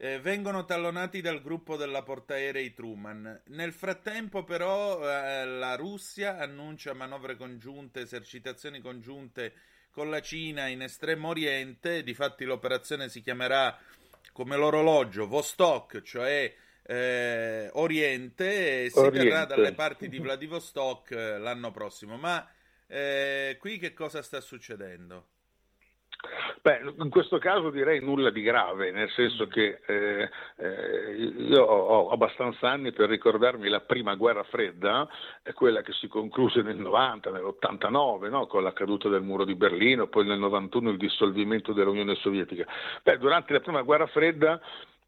Eh, 0.00 0.20
vengono 0.20 0.64
tallonati 0.64 1.20
dal 1.20 1.42
gruppo 1.42 1.76
della 1.76 2.02
portaerei 2.02 2.72
Truman. 2.72 3.42
Nel 3.46 3.72
frattempo, 3.72 4.44
però, 4.44 5.00
eh, 5.02 5.44
la 5.44 5.74
Russia 5.74 6.38
annuncia 6.38 6.94
manovre 6.94 7.36
congiunte, 7.36 8.02
esercitazioni 8.02 8.80
congiunte 8.80 9.52
con 9.90 10.08
la 10.08 10.20
Cina 10.20 10.68
in 10.68 10.82
estremo 10.82 11.28
oriente. 11.28 12.04
Difatti, 12.04 12.44
l'operazione 12.44 13.08
si 13.08 13.20
chiamerà 13.20 13.76
come 14.32 14.56
l'orologio 14.56 15.26
Vostok, 15.26 16.02
cioè 16.02 16.54
eh, 16.84 17.68
Oriente, 17.72 18.84
e 18.84 18.90
si 18.90 18.98
Oriente. 18.98 19.28
terrà 19.28 19.44
dalle 19.46 19.72
parti 19.74 20.08
di 20.08 20.20
Vladivostok 20.20 21.10
eh, 21.10 21.38
l'anno 21.38 21.72
prossimo. 21.72 22.16
Ma 22.16 22.48
eh, 22.88 23.56
qui 23.60 23.78
che 23.78 23.92
cosa 23.92 24.22
sta 24.22 24.40
succedendo? 24.40 25.26
Beh, 26.60 26.94
in 26.98 27.10
questo 27.10 27.38
caso 27.38 27.70
direi 27.70 28.00
nulla 28.00 28.30
di 28.30 28.42
grave, 28.42 28.90
nel 28.90 29.08
senso 29.10 29.46
mm. 29.46 29.50
che 29.50 29.80
eh, 29.86 30.28
eh, 30.56 31.12
io 31.12 31.62
ho 31.62 32.10
abbastanza 32.10 32.68
anni 32.68 32.92
per 32.92 33.08
ricordarmi 33.08 33.68
la 33.68 33.80
prima 33.80 34.16
guerra 34.16 34.42
fredda, 34.42 35.08
quella 35.54 35.82
che 35.82 35.92
si 35.92 36.08
concluse 36.08 36.62
nel 36.62 36.76
90, 36.76 37.30
nell'89, 37.30 38.28
no? 38.30 38.46
con 38.46 38.64
la 38.64 38.72
caduta 38.72 39.08
del 39.08 39.22
muro 39.22 39.44
di 39.44 39.54
Berlino, 39.54 40.08
poi 40.08 40.26
nel 40.26 40.38
91 40.38 40.90
il 40.90 40.96
dissolvimento 40.96 41.72
dell'Unione 41.72 42.16
Sovietica. 42.16 42.66
Beh, 43.02 43.18
durante 43.18 43.52
la 43.52 43.60
prima 43.60 43.82
guerra 43.82 44.06
fredda 44.08 44.60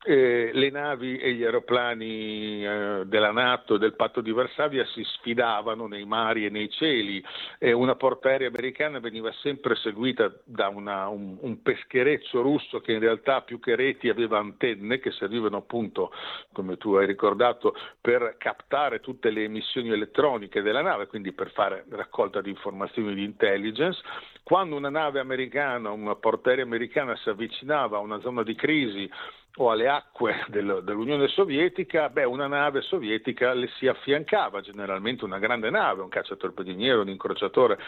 eh, 0.03 0.51
le 0.55 0.71
navi 0.71 1.19
e 1.19 1.35
gli 1.35 1.45
aeroplani 1.45 2.65
eh, 2.65 3.03
della 3.05 3.33
Nato 3.33 3.75
e 3.75 3.79
del 3.79 3.95
patto 3.95 4.23
di 4.23 4.33
Varsavia 4.33 4.85
si 4.87 5.05
sfidavano 5.05 5.87
nei 5.87 6.07
mari 6.07 6.47
e 6.47 6.51
nei 6.51 6.71
cieli. 6.71 7.23
Eh, 7.59 7.73
una 7.73 7.97
portaerei 7.97 8.47
americana 8.47 8.99
veniva 8.99 9.31
sempre 9.43 9.77
seguita 9.77 10.33
da 10.45 10.69
una, 10.69 11.09
un, 11.09 11.37
un, 11.41 11.61
peschereccio 11.61 12.41
russo 12.41 12.81
che 12.81 12.93
in 12.93 13.01
realtà 13.01 13.43
più 13.43 13.61
che 13.61 13.77
reti 13.77 14.09
aveva 14.09 14.39
antenne 14.39 15.01
che 15.01 15.11
servivano 15.11 15.59
appunto, 15.59 16.13
come 16.53 16.79
tu 16.79 16.95
hai 16.95 17.07
ricordato, 17.07 17.75
per 18.01 18.37
captare 18.39 19.01
tutte 19.01 19.29
le 19.29 19.45
emissioni 19.45 19.91
elettroniche 19.91 20.63
della 20.63 20.83
nave, 20.83 21.09
quindi 21.09 21.33
per 21.33 21.51
fare 21.51 21.85
raccolta 21.91 22.41
di 22.41 22.49
informazioni 22.49 23.15
di 23.15 23.25
intelligence. 23.25 24.01
Quando 24.43 24.77
una 24.77 24.89
nave 24.89 25.21
americana, 25.21 25.91
una 25.91 26.15
portaerei 26.15 26.65
americana 26.65 27.15
si 27.17 27.29
avvicinava 27.29 27.99
a 27.99 28.01
una 28.01 28.19
zona 28.21 28.43
di 28.43 28.55
crisi, 28.55 29.09
o 29.57 29.71
alle 29.71 29.89
acque 29.89 30.45
del, 30.49 30.81
dell'Unione 30.85 31.29
Sovietica, 31.29 32.09
beh, 32.09 32.25
una 32.25 32.47
nave 32.47 32.83
sovietica 32.83 33.53
le 33.53 33.69
si 33.79 33.87
affiancava, 33.87 34.61
generalmente 34.61 35.25
una 35.25 35.39
grande 35.39 35.71
nave, 35.71 36.03
un 36.03 36.09
cacciatorpediniere, 36.09 36.99
un 36.99 37.09
incrociatore. 37.09 37.79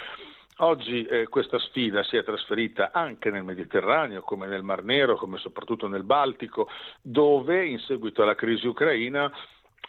Oggi 0.58 1.04
eh, 1.04 1.28
questa 1.28 1.58
sfida 1.58 2.02
si 2.02 2.16
è 2.16 2.24
trasferita 2.24 2.90
anche 2.92 3.30
nel 3.30 3.42
Mediterraneo, 3.42 4.20
come 4.20 4.46
nel 4.46 4.62
Mar 4.62 4.84
Nero, 4.84 5.16
come 5.16 5.38
soprattutto 5.38 5.88
nel 5.88 6.04
Baltico, 6.04 6.68
dove 7.00 7.66
in 7.66 7.78
seguito 7.78 8.22
alla 8.22 8.34
crisi 8.34 8.66
ucraina 8.66 9.32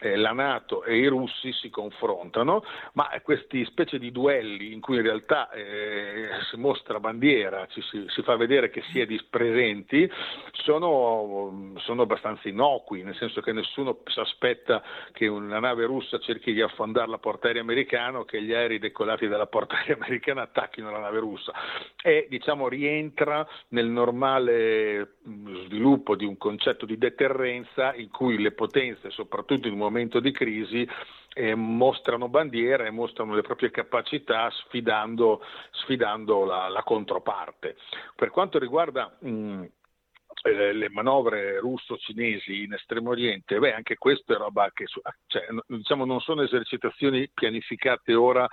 la 0.00 0.32
Nato 0.32 0.84
e 0.84 0.98
i 0.98 1.06
russi 1.06 1.52
si 1.52 1.70
confrontano, 1.70 2.64
ma 2.94 3.08
questi 3.22 3.64
specie 3.64 3.98
di 3.98 4.10
duelli 4.10 4.72
in 4.72 4.80
cui 4.80 4.96
in 4.96 5.02
realtà 5.02 5.50
eh, 5.50 6.28
si 6.50 6.56
mostra 6.56 7.00
bandiera, 7.00 7.66
ci 7.68 7.80
si, 7.82 8.04
si, 8.08 8.22
fa 8.22 8.36
vedere 8.36 8.70
che 8.70 8.82
si 8.90 9.00
è 9.00 9.06
presenti, 9.30 10.10
sono, 10.52 11.72
sono, 11.76 12.02
abbastanza 12.02 12.48
innocui, 12.48 13.02
nel 13.02 13.14
senso 13.16 13.40
che 13.40 13.52
nessuno 13.52 14.00
si 14.06 14.20
aspetta 14.20 14.82
che 15.12 15.26
una 15.26 15.60
nave 15.60 15.86
russa 15.86 16.18
cerchi 16.18 16.52
di 16.52 16.60
affondare 16.60 17.08
la 17.08 17.18
portaerei 17.18 17.60
americana 17.60 18.18
o 18.18 18.24
che 18.24 18.42
gli 18.42 18.52
aerei 18.52 18.78
decolati 18.78 19.28
dalla 19.28 19.46
portaerei 19.46 19.94
americana 19.94 20.42
attacchino 20.42 20.90
la 20.90 20.98
nave 20.98 21.20
russa. 21.20 21.52
E 22.02 22.26
diciamo 22.28 22.68
rientra 22.68 23.46
nel 23.68 23.86
normale 23.86 25.16
sviluppo 25.64 26.16
di 26.16 26.24
un 26.24 26.36
concetto 26.36 26.86
di 26.86 26.98
deterrenza 26.98 27.94
in 27.94 28.10
cui 28.10 28.40
le 28.40 28.52
potenze, 28.52 29.10
soprattutto 29.10 29.66
in 29.66 29.74
un 29.74 29.78
momento 29.80 30.20
di 30.20 30.30
crisi, 30.32 30.88
eh, 31.34 31.54
mostrano 31.54 32.28
bandiera 32.28 32.86
e 32.86 32.90
mostrano 32.90 33.34
le 33.34 33.42
proprie 33.42 33.70
capacità 33.70 34.50
sfidando, 34.50 35.42
sfidando 35.70 36.44
la, 36.44 36.68
la, 36.68 36.82
controparte. 36.82 37.76
Per 38.14 38.30
quanto 38.30 38.58
riguarda 38.58 39.16
mh, 39.20 39.64
eh, 40.42 40.72
le 40.72 40.88
manovre 40.90 41.58
russo-cinesi 41.58 42.62
in 42.62 42.72
Estremo 42.72 43.10
Oriente, 43.10 43.58
beh, 43.58 43.74
anche 43.74 43.96
questo 43.96 44.34
è 44.34 44.36
roba 44.36 44.70
che 44.72 44.86
cioè, 45.26 45.46
diciamo, 45.66 46.04
non 46.04 46.20
sono 46.20 46.42
esercitazioni 46.42 47.28
pianificate 47.32 48.14
ora 48.14 48.48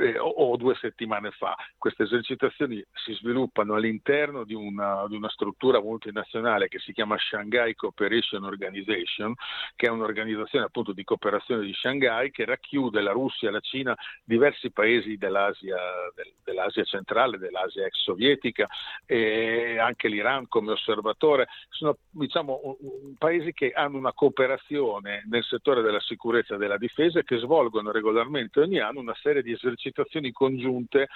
eh, 0.00 0.18
o, 0.18 0.56
due 0.56 0.74
settimane 0.76 1.30
fa. 1.32 1.56
Queste 1.76 2.04
esercitazioni 2.04 2.84
si 2.92 3.12
sviluppano 3.14 3.74
all'interno 3.74 4.44
di 4.44 4.54
una, 4.54 5.06
di 5.08 5.16
una, 5.16 5.28
struttura 5.28 5.80
multinazionale 5.80 6.68
che 6.68 6.78
si 6.78 6.92
chiama 6.92 7.16
Shanghai 7.18 7.74
Cooperation 7.74 8.44
Organization, 8.44 9.34
che 9.74 9.86
è 9.86 9.90
un'organizzazione 9.90 10.66
appunto 10.66 10.92
di 10.92 11.04
cooperazione 11.04 11.64
di 11.64 11.72
Shanghai 11.74 12.30
che 12.30 12.44
racchiude 12.44 13.00
la 13.00 13.12
Russia, 13.12 13.50
la 13.50 13.60
Cina, 13.60 13.96
diversi 14.24 14.70
paesi 14.70 15.16
dell'Asia, 15.16 15.76
del, 16.14 16.32
dell'Asia 16.44 16.84
centrale, 16.84 17.38
dell'Asia 17.38 17.86
ex 17.86 18.02
sovietica 18.02 18.66
e 19.06 19.78
anche 19.78 20.08
l'Iran 20.08 20.48
come 20.48 20.72
osservatore. 20.72 21.48
Sono 21.70 21.96
diciamo, 22.10 22.76
paesi 23.18 23.52
che 23.52 23.72
hanno 23.72 23.98
una 23.98 24.12
cooperazione 24.12 25.24
nel 25.28 25.44
settore 25.44 25.82
della 25.82 26.00
sicurezza 26.00 26.54
e 26.54 26.58
della 26.58 26.78
difesa 26.78 27.18
e 27.18 27.24
che 27.24 27.38
svolgono 27.38 27.90
regolarmente 27.90 28.60
ogni 28.60 28.78
anno 28.78 29.00
una 29.00 29.16
serie 29.20 29.42
di 29.42 29.52
esercitazioni 29.52 29.87
esercitazioni 29.88 30.32
congiunte 30.32 31.08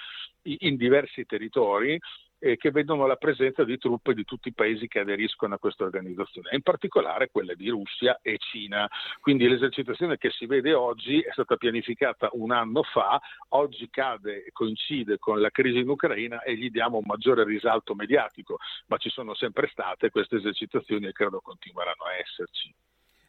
in 0.43 0.75
diversi 0.75 1.25
territori 1.25 1.99
eh, 2.39 2.57
che 2.57 2.71
vedono 2.71 3.07
la 3.07 3.15
presenza 3.15 3.63
di 3.63 3.77
truppe 3.77 4.13
di 4.13 4.25
tutti 4.25 4.49
i 4.49 4.53
paesi 4.53 4.89
che 4.89 4.99
aderiscono 4.99 5.55
a 5.55 5.59
questa 5.59 5.85
organizzazione, 5.85 6.49
in 6.51 6.61
particolare 6.61 7.29
quelle 7.31 7.55
di 7.55 7.69
Russia 7.69 8.19
e 8.21 8.37
Cina. 8.37 8.89
Quindi 9.21 9.47
l'esercitazione 9.47 10.17
che 10.17 10.29
si 10.29 10.45
vede 10.45 10.73
oggi 10.73 11.21
è 11.21 11.31
stata 11.31 11.55
pianificata 11.55 12.29
un 12.33 12.51
anno 12.51 12.83
fa, 12.83 13.21
oggi 13.49 13.89
cade 13.89 14.43
e 14.43 14.51
coincide 14.51 15.17
con 15.19 15.39
la 15.39 15.51
crisi 15.51 15.79
in 15.79 15.87
Ucraina 15.87 16.41
e 16.41 16.57
gli 16.57 16.69
diamo 16.69 16.97
un 16.97 17.05
maggiore 17.05 17.45
risalto 17.45 17.95
mediatico, 17.95 18.57
ma 18.87 18.97
ci 18.97 19.09
sono 19.09 19.33
sempre 19.35 19.69
state 19.71 20.09
queste 20.09 20.35
esercitazioni 20.35 21.07
e 21.07 21.13
credo 21.13 21.39
continueranno 21.39 22.03
a 22.03 22.17
esserci. 22.17 22.73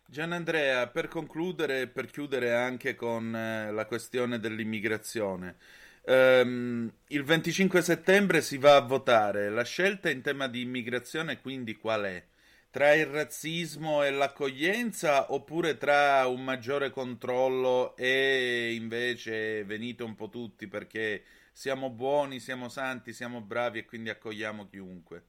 Gian 0.07 0.33
Andrea, 0.33 0.87
per 0.89 1.09
concludere 1.09 1.83
e 1.83 1.89
per 1.89 2.07
chiudere 2.07 2.55
anche 2.55 2.95
con 2.95 3.35
eh, 3.35 3.71
la 3.73 3.85
questione 3.87 4.39
dell'immigrazione, 4.39 5.57
ehm, 6.05 6.91
il 7.09 7.23
25 7.25 7.83
settembre 7.83 8.41
si 8.41 8.57
va 8.59 8.77
a 8.77 8.81
votare. 8.81 9.51
La 9.51 9.65
scelta 9.65 10.09
in 10.11 10.23
tema 10.23 10.47
di 10.49 10.61
immigrazione 10.63 11.41
quindi 11.41 11.75
qual 11.77 12.05
è? 12.05 12.25
Tra 12.71 12.95
il 12.95 13.07
razzismo 13.07 14.03
e 14.03 14.11
l'accoglienza 14.11 15.33
oppure 15.33 15.77
tra 15.77 16.27
un 16.27 16.43
maggiore 16.45 16.91
controllo 16.91 17.97
e 17.97 18.73
invece 18.75 19.65
venite 19.65 20.03
un 20.03 20.15
po' 20.15 20.29
tutti 20.29 20.67
perché 20.67 21.25
siamo 21.53 21.91
buoni, 21.91 22.41
siamo 22.41 22.69
santi, 22.69 23.13
siamo 23.13 23.41
bravi 23.41 23.81
e 23.81 23.85
quindi 23.85 24.11
accogliamo 24.11 24.67
chiunque? 24.69 25.25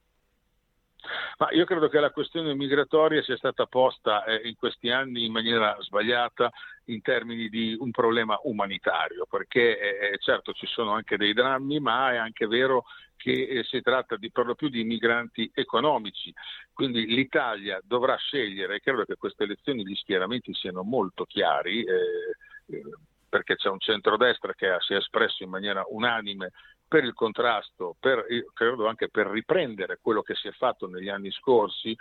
Ma 1.38 1.50
io 1.50 1.64
credo 1.64 1.88
che 1.88 2.00
la 2.00 2.10
questione 2.10 2.54
migratoria 2.54 3.22
sia 3.22 3.36
stata 3.36 3.66
posta 3.66 4.24
eh, 4.24 4.48
in 4.48 4.56
questi 4.56 4.90
anni 4.90 5.24
in 5.24 5.32
maniera 5.32 5.76
sbagliata 5.80 6.50
in 6.86 7.02
termini 7.02 7.48
di 7.48 7.76
un 7.78 7.90
problema 7.90 8.38
umanitario, 8.44 9.26
perché 9.28 9.78
eh, 9.78 10.12
eh 10.12 10.18
certo 10.18 10.52
ci 10.52 10.66
sono 10.66 10.92
anche 10.92 11.16
dei 11.16 11.32
drammi, 11.32 11.80
ma 11.80 12.12
è 12.12 12.16
anche 12.16 12.46
vero 12.46 12.84
che 13.16 13.32
eh, 13.32 13.64
si 13.64 13.80
tratta 13.80 14.16
di, 14.16 14.30
per 14.30 14.46
lo 14.46 14.54
più 14.54 14.68
di 14.68 14.84
migranti 14.84 15.50
economici. 15.52 16.32
Quindi 16.72 17.06
l'Italia 17.06 17.80
dovrà 17.82 18.16
scegliere, 18.16 18.80
credo 18.80 19.04
che 19.04 19.16
queste 19.16 19.44
elezioni 19.44 19.84
gli 19.84 19.94
schieramenti 19.94 20.54
siano 20.54 20.82
molto 20.82 21.24
chiari. 21.24 21.82
Eh, 21.82 22.76
eh, 22.76 22.82
perché 23.28 23.56
c'è 23.56 23.68
un 23.68 23.80
centrodestra 23.80 24.54
che 24.54 24.76
si 24.80 24.94
è 24.94 24.96
espresso 24.96 25.42
in 25.42 25.50
maniera 25.50 25.84
unanime 25.88 26.52
per 26.88 27.04
il 27.04 27.14
contrasto, 27.14 27.96
per, 27.98 28.24
credo 28.52 28.86
anche 28.86 29.08
per 29.08 29.26
riprendere 29.26 29.98
quello 30.00 30.22
che 30.22 30.34
si 30.34 30.48
è 30.48 30.52
fatto 30.52 30.86
negli 30.88 31.08
anni 31.08 31.30
scorsi 31.30 31.96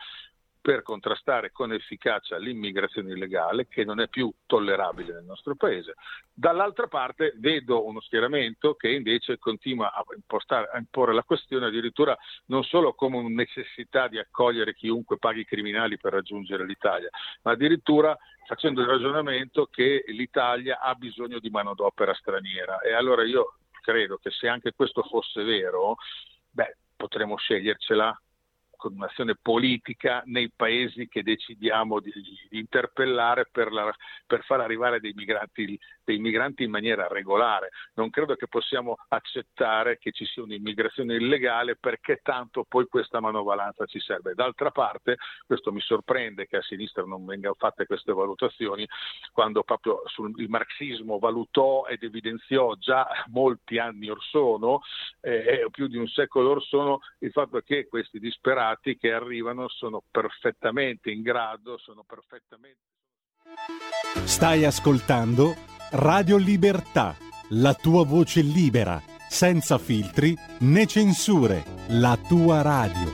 per 0.65 0.81
contrastare 0.81 1.51
con 1.51 1.71
efficacia 1.73 2.38
l'immigrazione 2.38 3.11
illegale 3.11 3.67
che 3.67 3.86
non 3.86 3.99
è 3.99 4.07
più 4.07 4.33
tollerabile 4.47 5.13
nel 5.13 5.23
nostro 5.23 5.53
paese. 5.55 5.93
Dall'altra 6.33 6.88
parte 6.88 7.33
vedo 7.36 7.86
uno 7.86 8.01
schieramento 8.01 8.73
che 8.73 8.89
invece 8.89 9.38
continua 9.38 9.93
a, 9.93 10.03
impostare, 10.15 10.71
a 10.73 10.79
imporre 10.79 11.13
la 11.13 11.21
questione 11.21 11.67
addirittura 11.67 12.17
non 12.47 12.63
solo 12.63 12.95
come 12.95 13.17
una 13.17 13.29
necessità 13.29 14.07
di 14.07 14.17
accogliere 14.17 14.73
chiunque 14.73 15.19
paghi 15.19 15.41
i 15.41 15.45
criminali 15.45 15.99
per 15.99 16.13
raggiungere 16.13 16.65
l'Italia, 16.65 17.09
ma 17.43 17.51
addirittura 17.51 18.17
facendo 18.47 18.81
il 18.81 18.88
ragionamento 18.88 19.67
che 19.67 20.03
l'Italia 20.07 20.79
ha 20.79 20.95
bisogno 20.95 21.38
di 21.38 21.51
manodopera 21.51 22.15
straniera. 22.15 22.79
E 22.81 22.91
allora 22.91 23.23
io 23.23 23.57
credo 23.86 24.17
che 24.17 24.31
se 24.31 24.47
anche 24.47 24.73
questo 24.73 25.03
fosse 25.03 25.43
vero, 25.43 25.95
beh, 26.49 26.77
potremmo 26.95 27.38
scegliercela 27.38 28.19
con 28.76 28.93
un'azione 28.93 29.36
politica 29.41 30.21
nei 30.26 30.51
paesi 30.55 31.07
che 31.07 31.23
decidiamo 31.23 31.99
di, 31.99 32.11
di 32.49 32.59
interpellare 32.59 33.47
per, 33.51 33.71
la, 33.71 33.93
per, 34.26 34.43
far 34.43 34.61
arrivare 34.61 34.99
dei 34.99 35.13
migranti, 35.13 35.80
dei 36.03 36.17
migranti, 36.19 36.63
in 36.63 36.71
maniera 36.71 37.07
regolare. 37.07 37.69
Non 37.95 38.09
credo 38.09 38.36
che 38.36 38.47
possiamo 38.47 38.97
accettare 39.09 39.97
che 39.97 40.11
ci 40.11 40.26
sia 40.26 40.43
un'immigrazione 40.43 41.15
illegale 41.15 41.76
perché 41.76 42.19
tanto 42.21 42.65
poi 42.67 42.88
questa 42.88 43.19
manovalanza 43.19 43.86
ci 43.86 43.99
serve. 43.99 44.34
D'altra 44.34 44.71
parte, 44.71 45.17
questo 45.45 45.71
mi 45.71 45.82
sorprende 45.82 46.47
che 46.47 46.57
a 46.57 46.61
sinistra 46.61 47.03
non 47.03 47.26
vengano 47.26 47.55
fatte 47.57 47.86
queste 47.86 48.13
valutazioni 48.13 48.88
quando 49.32 49.63
proprio 49.63 50.01
sul, 50.05 50.34
il 50.38 50.49
marxismo 50.49 51.19
valutò 51.19 51.86
ed 51.88 52.03
evidenziò 52.03 52.73
già 52.76 53.07
molti 53.28 53.78
anni 53.78 54.09
or 54.09 54.21
sono, 54.23 54.82
eh, 55.21 55.67
più 55.71 55.88
di 55.88 55.97
un 55.97 56.07
secolo 56.07 56.51
or 56.51 56.63
sono, 56.63 56.99
il 57.19 57.32
fatto 57.32 57.59
che 57.61 57.88
questi 57.88 58.19
disperati 58.19 58.74
rifugiati 58.76 58.97
che 58.97 59.11
arrivano 59.11 59.67
sono 59.69 60.01
perfettamente 60.11 61.11
in 61.11 61.21
grado, 61.21 61.78
sono 61.78 62.03
perfettamente... 62.03 62.80
Stai 64.26 64.65
ascoltando 64.65 65.55
Radio 65.91 66.38
Libertà, 66.38 67.15
la 67.49 67.73
tua 67.73 68.03
voce 68.05 68.41
libera, 68.41 69.01
senza 69.30 69.78
filtri 69.78 70.36
né 70.59 70.86
censure, 70.86 71.63
la 71.89 72.17
tua 72.17 72.61
radio. 72.61 73.13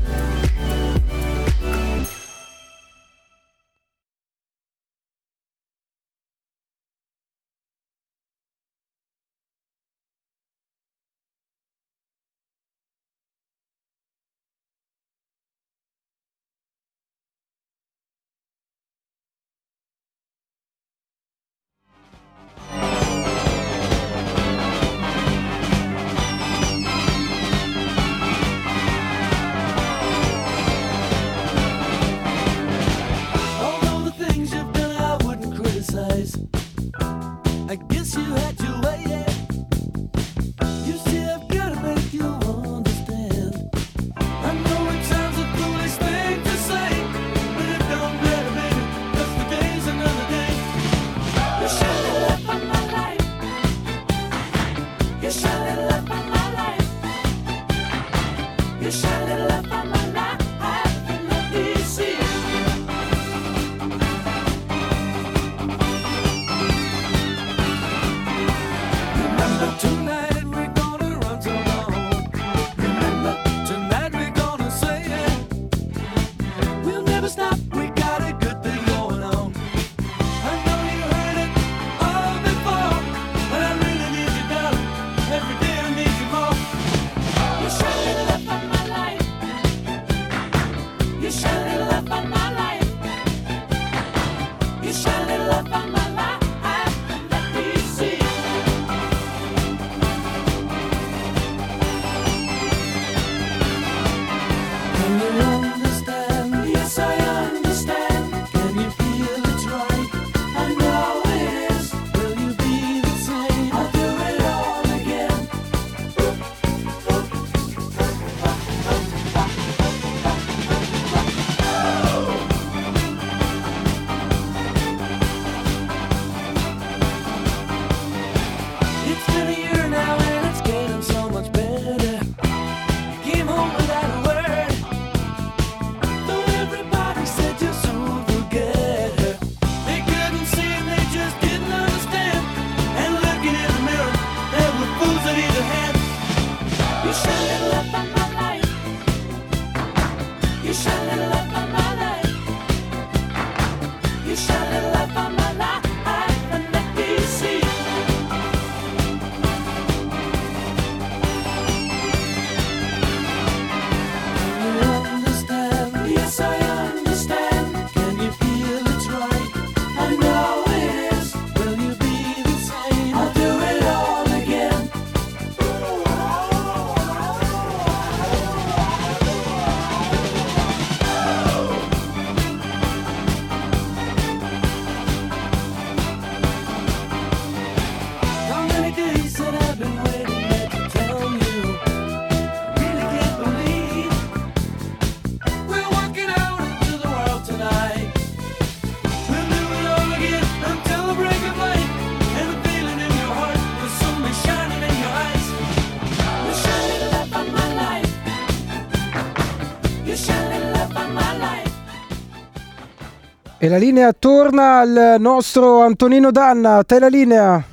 La 213.71 213.77
linea 213.77 214.11
torna 214.11 214.81
al 214.81 215.15
nostro 215.17 215.81
Antonino 215.81 216.29
Danna. 216.29 216.79
A 216.79 216.83
te 216.83 216.99
la 216.99 217.07
linea. 217.07 217.65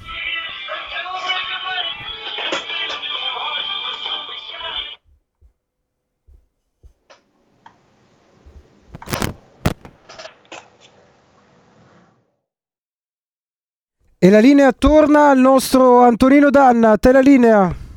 E 14.20 14.30
la 14.30 14.38
linea 14.38 14.70
torna 14.70 15.30
al 15.30 15.38
nostro 15.38 16.05
Antonino 16.05 16.51
Danna. 16.51 16.92
A 16.92 16.96
te 16.96 17.12
la 17.12 17.20
linea. 17.20 17.88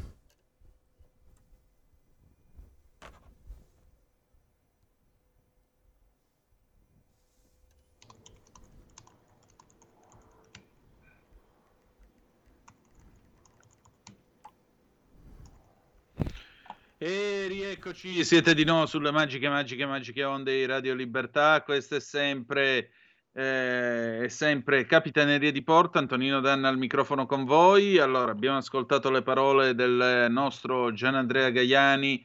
E 17.04 17.48
rieccoci, 17.48 18.24
siete 18.24 18.54
di 18.54 18.64
nuovo 18.64 18.86
sulle 18.86 19.10
magiche, 19.10 19.50
magiche, 19.50 19.88
magiche 19.88 20.24
onde 20.24 20.56
di 20.56 20.68
Radio 20.68 20.94
Libertà. 20.94 21.64
Questo 21.64 21.96
è 21.96 22.00
sempre, 22.00 22.92
eh, 23.34 24.26
è 24.26 24.28
sempre 24.28 24.86
Capitaneria 24.86 25.52
di 25.52 25.64
Porto. 25.64 25.98
Antonino 25.98 26.42
Danna 26.42 26.68
al 26.68 26.78
microfono 26.78 27.26
con 27.26 27.44
voi. 27.44 27.98
Allora, 27.98 28.32
abbiamo 28.32 28.58
ascoltato 28.58 29.10
le 29.10 29.24
parole 29.24 29.74
del 29.74 30.28
nostro 30.30 30.94
Gian 30.94 31.16
Andrea 31.16 31.50
Gaiani, 31.50 32.24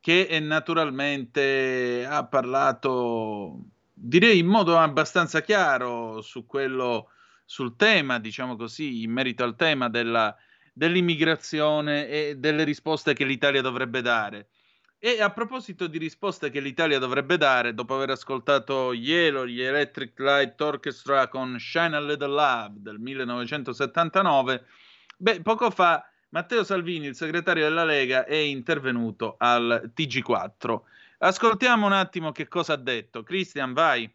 che 0.00 0.38
naturalmente 0.40 2.06
ha 2.08 2.24
parlato, 2.24 3.58
direi 3.92 4.38
in 4.38 4.46
modo 4.46 4.78
abbastanza 4.78 5.42
chiaro 5.42 6.22
su 6.22 6.46
quello, 6.46 7.10
sul 7.44 7.76
tema, 7.76 8.18
diciamo 8.18 8.56
così, 8.56 9.02
in 9.02 9.10
merito 9.10 9.44
al 9.44 9.54
tema 9.54 9.90
della 9.90 10.34
dell'immigrazione 10.74 12.08
e 12.08 12.34
delle 12.36 12.64
risposte 12.64 13.14
che 13.14 13.24
l'Italia 13.24 13.62
dovrebbe 13.62 14.02
dare. 14.02 14.48
E 14.98 15.20
a 15.20 15.30
proposito 15.30 15.86
di 15.86 15.98
risposte 15.98 16.50
che 16.50 16.60
l'Italia 16.60 16.98
dovrebbe 16.98 17.36
dare, 17.36 17.74
dopo 17.74 17.94
aver 17.94 18.10
ascoltato 18.10 18.92
Yellow, 18.92 19.44
gli 19.44 19.60
Electric 19.60 20.18
Light 20.18 20.60
Orchestra 20.60 21.28
con 21.28 21.58
Shine 21.58 21.96
a 21.96 22.00
Little 22.00 22.28
Love 22.28 22.72
del 22.76 22.98
1979, 22.98 24.64
beh, 25.18 25.42
poco 25.42 25.70
fa 25.70 26.06
Matteo 26.30 26.64
Salvini, 26.64 27.06
il 27.06 27.14
segretario 27.14 27.64
della 27.64 27.84
Lega, 27.84 28.24
è 28.24 28.34
intervenuto 28.34 29.36
al 29.38 29.92
TG4. 29.94 30.80
Ascoltiamo 31.18 31.86
un 31.86 31.92
attimo 31.92 32.32
che 32.32 32.48
cosa 32.48 32.72
ha 32.72 32.76
detto. 32.76 33.22
Cristian, 33.22 33.72
vai. 33.72 34.12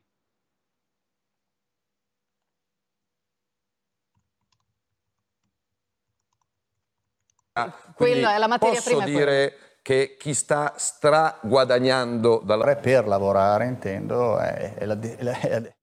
Quella 7.93 8.35
è 8.35 8.37
la 8.37 8.47
materia 8.47 8.75
posso 8.75 8.97
prima. 8.97 9.05
dire 9.05 9.53
che 9.81 10.15
chi 10.19 10.33
sta 10.33 10.73
straguadagnando 10.75 12.41
dalla... 12.43 12.75
Per 12.75 13.07
lavorare, 13.07 13.65
intendo, 13.65 14.37
è, 14.37 14.75
è 14.75 14.85
la, 14.85 14.97
è 14.99 15.23
la, 15.23 15.39
è 15.39 15.73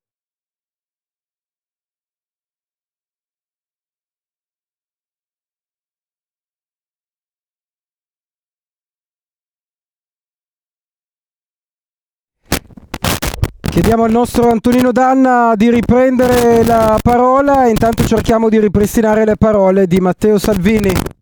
Chiediamo 13.76 14.04
al 14.04 14.10
nostro 14.10 14.48
Antonino 14.48 14.90
Danna 14.90 15.52
di 15.54 15.68
riprendere 15.68 16.64
la 16.64 16.98
parola 17.02 17.66
e 17.66 17.68
intanto 17.68 18.06
cerchiamo 18.06 18.48
di 18.48 18.58
ripristinare 18.58 19.26
le 19.26 19.36
parole 19.36 19.86
di 19.86 20.00
Matteo 20.00 20.38
Salvini. 20.38 21.15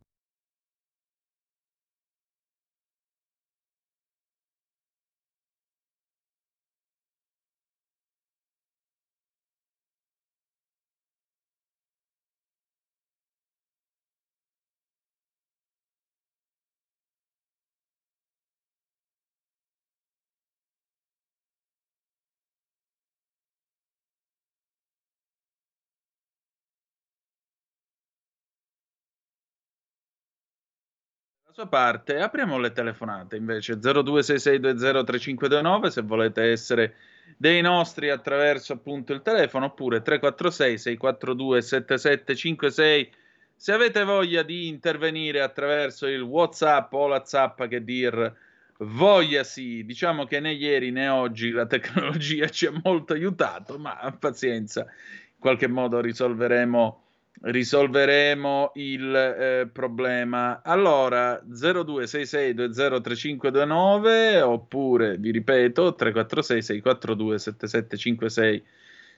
Sua 31.54 31.68
parte, 31.68 32.18
apriamo 32.18 32.58
le 32.58 32.72
telefonate 32.72 33.36
invece 33.36 33.74
0266203529 33.74 35.86
se 35.86 36.02
volete 36.02 36.50
essere 36.50 36.96
dei 37.36 37.60
nostri 37.60 38.10
attraverso 38.10 38.72
appunto 38.72 39.12
il 39.12 39.22
telefono 39.22 39.66
oppure 39.66 40.02
346 40.02 40.78
642 40.78 41.62
7756 41.62 43.12
se 43.54 43.72
avete 43.72 44.02
voglia 44.02 44.42
di 44.42 44.66
intervenire 44.66 45.42
attraverso 45.42 46.08
il 46.08 46.22
Whatsapp 46.22 46.92
o 46.92 47.06
la 47.06 47.24
Zappa 47.24 47.68
che 47.68 47.84
dir 47.84 48.34
voglia 48.78 49.44
sì, 49.44 49.84
diciamo 49.84 50.24
che 50.24 50.40
né 50.40 50.54
ieri 50.54 50.90
né 50.90 51.08
oggi 51.08 51.50
la 51.50 51.66
tecnologia 51.66 52.48
ci 52.50 52.66
ha 52.66 52.72
molto 52.82 53.12
aiutato, 53.12 53.78
ma 53.78 54.12
pazienza, 54.18 54.80
in 54.80 55.38
qualche 55.38 55.68
modo 55.68 56.00
risolveremo 56.00 57.03
risolveremo 57.42 58.72
il 58.74 59.14
eh, 59.14 59.68
problema. 59.72 60.60
Allora 60.62 61.40
0266203529 61.42 64.42
oppure 64.42 65.16
vi 65.18 65.30
ripeto 65.30 65.94
346 65.94 66.62
642 66.62 67.38
7756 67.38 68.64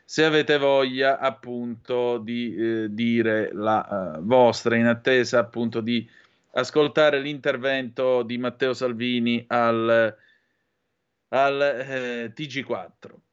se 0.09 0.24
avete 0.24 0.56
voglia 0.56 1.18
appunto 1.18 2.18
di 2.18 2.55
eh, 2.55 2.86
dire 2.90 3.51
la 3.52 4.18
uh, 4.18 4.22
vostra 4.22 4.76
in 4.76 4.86
attesa 4.86 5.40
appunto 5.40 5.80
di 5.80 6.09
ascoltare 6.52 7.18
l'intervento 7.18 8.22
di 8.22 8.38
Matteo 8.38 8.72
Salvini 8.72 9.44
al, 9.48 10.16
al 11.28 11.60
eh, 11.60 12.32
TG4. 12.32 13.26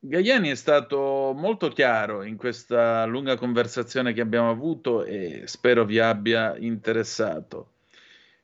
Gaiani 0.00 0.50
è 0.50 0.54
stato 0.54 1.32
molto 1.36 1.70
chiaro 1.70 2.22
in 2.22 2.36
questa 2.36 3.04
lunga 3.04 3.36
conversazione 3.36 4.12
che 4.12 4.20
abbiamo 4.20 4.48
avuto 4.48 5.04
e 5.04 5.42
spero 5.46 5.84
vi 5.84 5.98
abbia 5.98 6.56
interessato. 6.56 7.72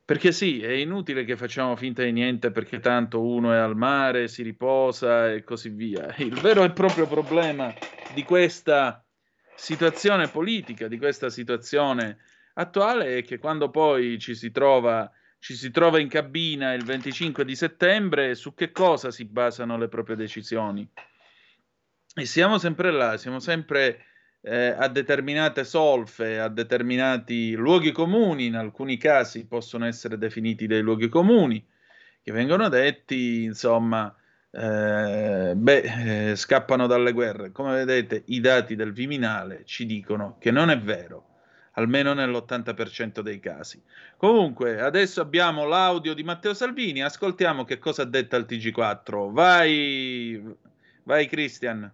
Perché 0.05 0.33
sì, 0.33 0.61
è 0.63 0.73
inutile 0.73 1.25
che 1.25 1.37
facciamo 1.37 1.77
finta 1.77 2.03
di 2.03 2.11
niente 2.11 2.51
perché 2.51 2.81
tanto 2.81 3.23
uno 3.23 3.53
è 3.53 3.57
al 3.57 3.77
mare, 3.77 4.27
si 4.27 4.43
riposa 4.43 5.33
e 5.33 5.45
così 5.45 5.69
via. 5.69 6.13
Il 6.19 6.41
vero 6.41 6.65
e 6.65 6.73
proprio 6.73 7.07
problema 7.07 7.73
di 8.13 8.25
questa 8.25 9.05
situazione 9.55 10.27
politica, 10.27 10.89
di 10.89 10.99
questa 10.99 11.31
situazione 11.31 12.19
attuale 12.55 13.19
è 13.19 13.23
che 13.23 13.39
quando 13.39 13.71
poi 13.71 14.19
ci 14.19 14.35
si 14.35 14.51
trova, 14.51 15.09
ci 15.39 15.55
si 15.55 15.71
trova 15.71 16.01
in 16.01 16.09
cabina 16.09 16.73
il 16.73 16.85
25 16.85 17.45
di 17.45 17.55
settembre, 17.55 18.35
su 18.35 18.55
che 18.55 18.73
cosa 18.73 19.13
si 19.13 19.25
basano 19.25 19.79
le 19.79 19.87
proprie 19.87 20.17
decisioni? 20.17 20.87
E 22.16 22.27
siamo 22.27 22.59
sempre 22.59 22.93
là, 22.93 23.16
siamo 23.16 23.41
sempre 23.41 24.05
eh, 24.43 24.69
a 24.69 24.86
determinate 24.86 25.65
solfe, 25.65 26.39
a 26.39 26.49
determinati 26.49 27.55
luoghi 27.55 27.91
comuni, 27.91 28.47
in 28.47 28.55
alcuni 28.55 28.97
casi 28.99 29.47
possono 29.47 29.85
essere 29.85 30.16
definiti 30.16 30.69
dei 30.69 30.81
luoghi 30.81 31.09
comuni, 31.09 31.66
che 32.23 32.31
vengono 32.31 32.69
detti, 32.69 33.43
insomma, 33.43 34.15
eh, 34.53 35.55
beh, 35.57 36.31
eh, 36.31 36.36
scappano 36.36 36.86
dalle 36.86 37.11
guerre. 37.11 37.51
Come 37.51 37.85
vedete, 37.85 38.23
i 38.27 38.39
dati 38.39 38.77
del 38.77 38.93
Viminale 38.93 39.62
ci 39.65 39.85
dicono 39.85 40.36
che 40.39 40.53
non 40.53 40.70
è 40.70 40.78
vero, 40.78 41.31
almeno 41.73 42.12
nell'80% 42.12 43.23
dei 43.23 43.41
casi. 43.41 43.82
Comunque, 44.16 44.81
adesso 44.81 45.20
abbiamo 45.20 45.65
l'audio 45.65 46.15
di 46.15 46.23
Matteo 46.23 46.55
Salvini, 46.55 47.03
ascoltiamo 47.03 47.65
che 47.65 47.81
cosa 47.81 48.03
ha 48.03 48.07
detto 48.07 48.36
al 48.36 48.47
TG4. 48.49 49.32
Vai, 49.32 50.41
vai 51.03 51.27
Christian 51.27 51.93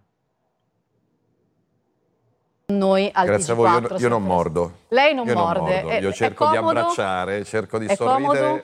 noi 2.77 3.09
al 3.13 3.25
Grazie 3.25 3.53
TG4, 3.53 3.57
a 3.57 3.79
voi, 3.79 3.91
io, 3.91 3.97
io 3.97 4.07
non 4.09 4.23
mordo. 4.23 4.71
Lei 4.89 5.13
non 5.13 5.27
io 5.27 5.33
morde. 5.35 5.59
Non 5.59 5.83
mordo. 5.83 5.89
È, 5.89 5.99
io 5.99 6.13
cerco 6.13 6.49
di 6.49 6.57
abbracciare, 6.57 7.43
cerco 7.43 7.77
di 7.77 7.87
sorridere. 7.87 8.39
Comodo? 8.39 8.63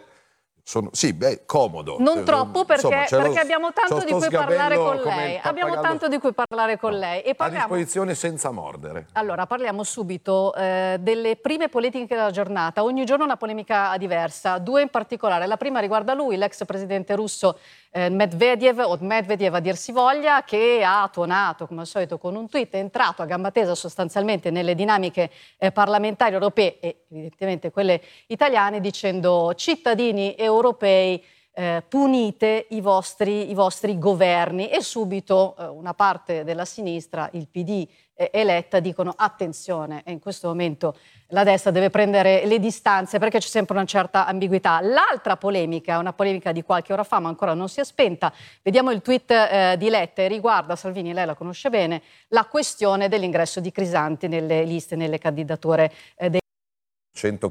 Sono, 0.68 0.90
sì, 0.92 1.14
beh, 1.14 1.44
comodo. 1.46 1.96
Non 1.98 2.26
troppo 2.26 2.66
perché, 2.66 2.88
Insomma, 2.88 3.22
perché 3.22 3.40
abbiamo 3.40 3.72
tanto 3.72 4.04
di 4.04 4.12
cui 4.12 4.30
parlare 4.30 4.76
con 4.76 4.98
lei. 4.98 5.40
Abbiamo 5.42 5.80
tanto 5.80 6.10
di 6.10 6.20
cui 6.20 6.34
parlare 6.34 6.78
con 6.78 6.92
no. 6.92 6.98
lei. 6.98 7.22
E 7.22 7.36
parliamo... 7.36 7.64
A 7.64 7.68
disposizione 7.68 8.16
senza 8.16 8.52
mordere. 8.52 9.06
Allora, 9.14 9.46
parliamo 9.46 9.86
subito 9.86 10.54
eh, 10.56 10.98
delle 11.00 11.38
prime 11.38 11.70
polemiche 11.70 12.16
della 12.16 12.32
giornata. 12.32 12.84
Ogni 12.84 13.06
giorno 13.06 13.24
una 13.24 13.38
polemica 13.38 13.96
diversa, 13.98 14.58
due 14.58 14.82
in 14.82 14.90
particolare. 14.90 15.48
La 15.48 15.56
prima 15.56 15.80
riguarda 15.80 16.14
lui, 16.14 16.36
l'ex 16.36 16.66
presidente 16.66 17.16
russo 17.16 17.58
eh, 17.92 18.10
Medvedev, 18.10 18.80
o 18.80 18.98
Medvedev 19.02 19.56
a 19.56 19.60
dir 19.60 19.76
si 19.76 19.92
voglia, 19.92 20.44
che 20.44 20.84
ha 20.86 21.10
tuonato, 21.12 21.68
come 21.68 21.82
al 21.82 21.88
solito, 21.88 22.18
con 22.18 22.36
un 22.36 22.48
tweet, 22.48 22.74
è 22.74 22.78
entrato 22.78 23.22
a 23.22 23.26
gamba 23.26 23.52
tesa 23.52 23.76
sostanzialmente 23.76 24.52
nelle 24.52 24.76
dinamiche 24.76 25.30
eh, 25.58 25.72
parlamentari 25.72 26.34
europee 26.34 26.80
e 26.80 27.06
evidentemente 27.10 27.72
quelle 27.72 28.02
italiane, 28.28 28.80
dicendo 28.80 29.54
cittadini 29.56 30.36
europei 30.36 31.24
eh, 31.58 31.84
punite 31.88 32.68
i 32.70 32.82
vostri, 32.82 33.50
i 33.50 33.56
vostri, 33.56 33.98
governi 33.98 34.70
e 34.70 34.82
subito 34.82 35.56
eh, 35.58 35.66
una 35.66 35.96
parte 35.96 36.44
della 36.44 36.66
sinistra, 36.66 37.28
il 37.34 37.48
PD 37.48 37.88
eletta, 38.32 38.80
dicono 38.80 39.14
attenzione, 39.16 40.02
e 40.04 40.12
in 40.12 40.20
questo 40.20 40.48
momento 40.48 40.98
la 41.28 41.44
destra 41.44 41.72
deve 41.72 41.90
prendere 41.90 42.46
le 42.46 42.60
distanze 42.60 43.20
perché 43.20 43.40
c'è 43.40 43.48
sempre 43.48 43.76
una 43.76 43.86
certa 43.86 44.26
ambiguità. 44.26 44.80
L'altra 44.82 45.38
polemica, 45.38 46.00
una 46.00 46.14
polemica 46.14 46.52
di 46.52 46.64
qualche 46.64 46.94
ora 46.94 47.04
fa 47.04 47.20
ma 47.20 47.30
ancora 47.30 47.54
non 47.54 47.70
si 47.70 47.80
è 47.80 47.84
spenta, 47.84 48.34
vediamo 48.64 48.92
il 48.92 49.02
tweet 49.02 49.32
eh, 49.32 49.76
di 49.78 49.90
Lette, 49.90 50.28
riguarda 50.28 50.76
Salvini, 50.76 51.14
lei 51.14 51.26
la 51.26 51.36
conosce 51.36 51.70
bene, 51.70 52.02
la 52.30 52.46
questione 52.46 53.08
dell'ingresso 53.08 53.60
di 53.60 53.72
Crisanti 53.72 54.28
nelle 54.28 54.64
liste, 54.64 54.96
nelle 54.96 55.20
candidature 55.20 55.92
eh, 56.16 56.30
dei... 56.30 56.40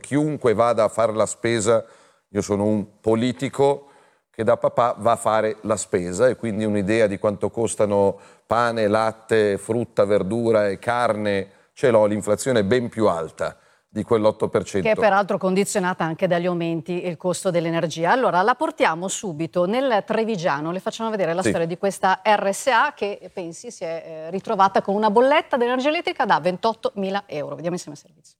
Chiunque 0.00 0.54
vada 0.54 0.84
a 0.84 0.88
fare 0.88 1.12
la 1.12 1.26
spesa, 1.26 1.84
io 2.28 2.42
sono 2.42 2.64
un 2.64 3.00
politico 3.00 3.90
che 4.36 4.44
da 4.44 4.58
papà 4.58 4.94
va 4.98 5.12
a 5.12 5.16
fare 5.16 5.56
la 5.62 5.78
spesa 5.78 6.28
e 6.28 6.36
quindi 6.36 6.66
un'idea 6.66 7.06
di 7.06 7.18
quanto 7.18 7.48
costano 7.48 8.18
pane, 8.46 8.86
latte, 8.86 9.56
frutta, 9.56 10.04
verdura 10.04 10.68
e 10.68 10.78
carne 10.78 11.48
ce 11.72 11.90
l'ho, 11.90 12.04
l'inflazione 12.04 12.58
è 12.58 12.62
ben 12.62 12.90
più 12.90 13.06
alta 13.06 13.56
di 13.88 14.04
quell'8%. 14.06 14.82
Che 14.82 14.90
è 14.90 14.94
peraltro 14.94 15.38
condizionata 15.38 16.04
anche 16.04 16.26
dagli 16.26 16.44
aumenti 16.44 17.00
e 17.00 17.08
il 17.08 17.16
costo 17.16 17.50
dell'energia. 17.50 18.10
Allora 18.10 18.42
la 18.42 18.54
portiamo 18.54 19.08
subito 19.08 19.64
nel 19.64 20.02
Trevigiano, 20.04 20.70
le 20.70 20.80
facciamo 20.80 21.08
vedere 21.08 21.32
la 21.32 21.40
sì. 21.40 21.48
storia 21.48 21.66
di 21.66 21.78
questa 21.78 22.20
RSA 22.22 22.92
che 22.92 23.30
pensi 23.32 23.70
si 23.70 23.84
è 23.84 24.02
eh, 24.04 24.30
ritrovata 24.30 24.82
con 24.82 24.94
una 24.94 25.10
bolletta 25.10 25.56
di 25.56 25.64
energia 25.64 25.88
elettrica 25.88 26.26
da 26.26 26.38
28.000 26.40 27.22
euro. 27.24 27.54
Vediamo 27.54 27.76
insieme 27.76 27.96
il 27.96 28.04
servizio. 28.04 28.36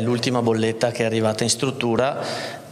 L'ultima 0.00 0.40
bolletta 0.40 0.90
che 0.92 1.02
è 1.02 1.04
arrivata 1.04 1.44
in 1.44 1.50
struttura 1.50 2.18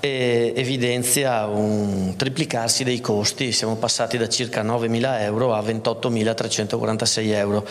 e 0.00 0.54
evidenzia 0.56 1.44
un 1.44 2.14
triplicarsi 2.16 2.84
dei 2.84 3.02
costi, 3.02 3.52
siamo 3.52 3.76
passati 3.76 4.16
da 4.16 4.30
circa 4.30 4.62
9.000 4.62 5.20
euro 5.20 5.52
a 5.52 5.60
28.346 5.60 7.32
euro. 7.34 7.68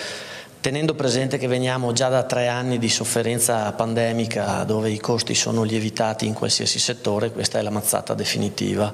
Tenendo 0.62 0.94
presente 0.94 1.40
che 1.40 1.48
veniamo 1.48 1.92
già 1.92 2.10
da 2.10 2.22
tre 2.22 2.50
anni 2.50 2.78
di 2.78 2.88
sofferenza 2.88 3.72
pandemica 3.72 4.64
dove 4.64 4.92
i 4.92 5.00
costi 5.00 5.34
sono 5.34 5.64
lievitati 5.64 6.28
in 6.28 6.34
qualsiasi 6.34 6.78
settore, 6.78 7.32
questa 7.32 7.58
è 7.58 7.64
la 7.64 7.72
mazzata 7.72 8.14
definitiva. 8.14 8.94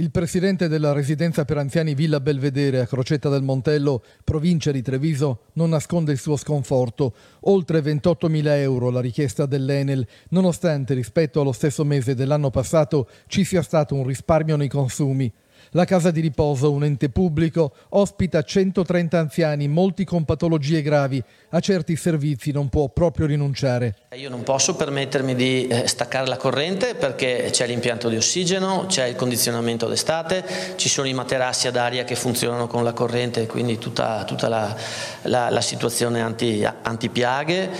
Il 0.00 0.12
presidente 0.12 0.68
della 0.68 0.92
residenza 0.92 1.44
per 1.44 1.58
anziani 1.58 1.92
Villa 1.92 2.20
Belvedere 2.20 2.78
a 2.78 2.86
Crocetta 2.86 3.28
del 3.28 3.42
Montello, 3.42 4.04
provincia 4.22 4.70
di 4.70 4.80
Treviso, 4.80 5.46
non 5.54 5.70
nasconde 5.70 6.12
il 6.12 6.18
suo 6.18 6.36
sconforto. 6.36 7.14
Oltre 7.40 7.80
28.000 7.80 8.46
euro 8.58 8.90
la 8.90 9.00
richiesta 9.00 9.44
dell'Enel, 9.44 10.06
nonostante 10.28 10.94
rispetto 10.94 11.40
allo 11.40 11.50
stesso 11.50 11.84
mese 11.84 12.14
dell'anno 12.14 12.50
passato 12.50 13.08
ci 13.26 13.42
sia 13.42 13.60
stato 13.60 13.96
un 13.96 14.06
risparmio 14.06 14.54
nei 14.54 14.68
consumi. 14.68 15.32
La 15.72 15.84
casa 15.84 16.10
di 16.10 16.20
riposo, 16.20 16.72
un 16.72 16.84
ente 16.84 17.10
pubblico, 17.10 17.72
ospita 17.90 18.42
130 18.42 19.18
anziani, 19.18 19.68
molti 19.68 20.04
con 20.04 20.24
patologie 20.24 20.80
gravi. 20.80 21.22
A 21.50 21.60
certi 21.60 21.94
servizi 21.94 22.52
non 22.52 22.70
può 22.70 22.88
proprio 22.88 23.26
rinunciare. 23.26 23.96
Io 24.14 24.30
non 24.30 24.42
posso 24.42 24.76
permettermi 24.76 25.34
di 25.34 25.66
eh, 25.66 25.86
staccare 25.86 26.26
la 26.26 26.38
corrente 26.38 26.94
perché 26.94 27.48
c'è 27.50 27.66
l'impianto 27.66 28.08
di 28.08 28.16
ossigeno, 28.16 28.86
c'è 28.86 29.04
il 29.06 29.16
condizionamento 29.16 29.86
d'estate, 29.86 30.44
ci 30.76 30.88
sono 30.88 31.06
i 31.06 31.12
materassi 31.12 31.66
ad 31.66 31.76
aria 31.76 32.04
che 32.04 32.14
funzionano 32.14 32.66
con 32.66 32.82
la 32.82 32.94
corrente, 32.94 33.46
quindi 33.46 33.76
tutta, 33.76 34.24
tutta 34.24 34.48
la, 34.48 34.74
la, 35.22 35.50
la, 35.50 35.60
situazione 35.60 36.22
anti, 36.22 36.66
antipiaghe, 36.82 37.70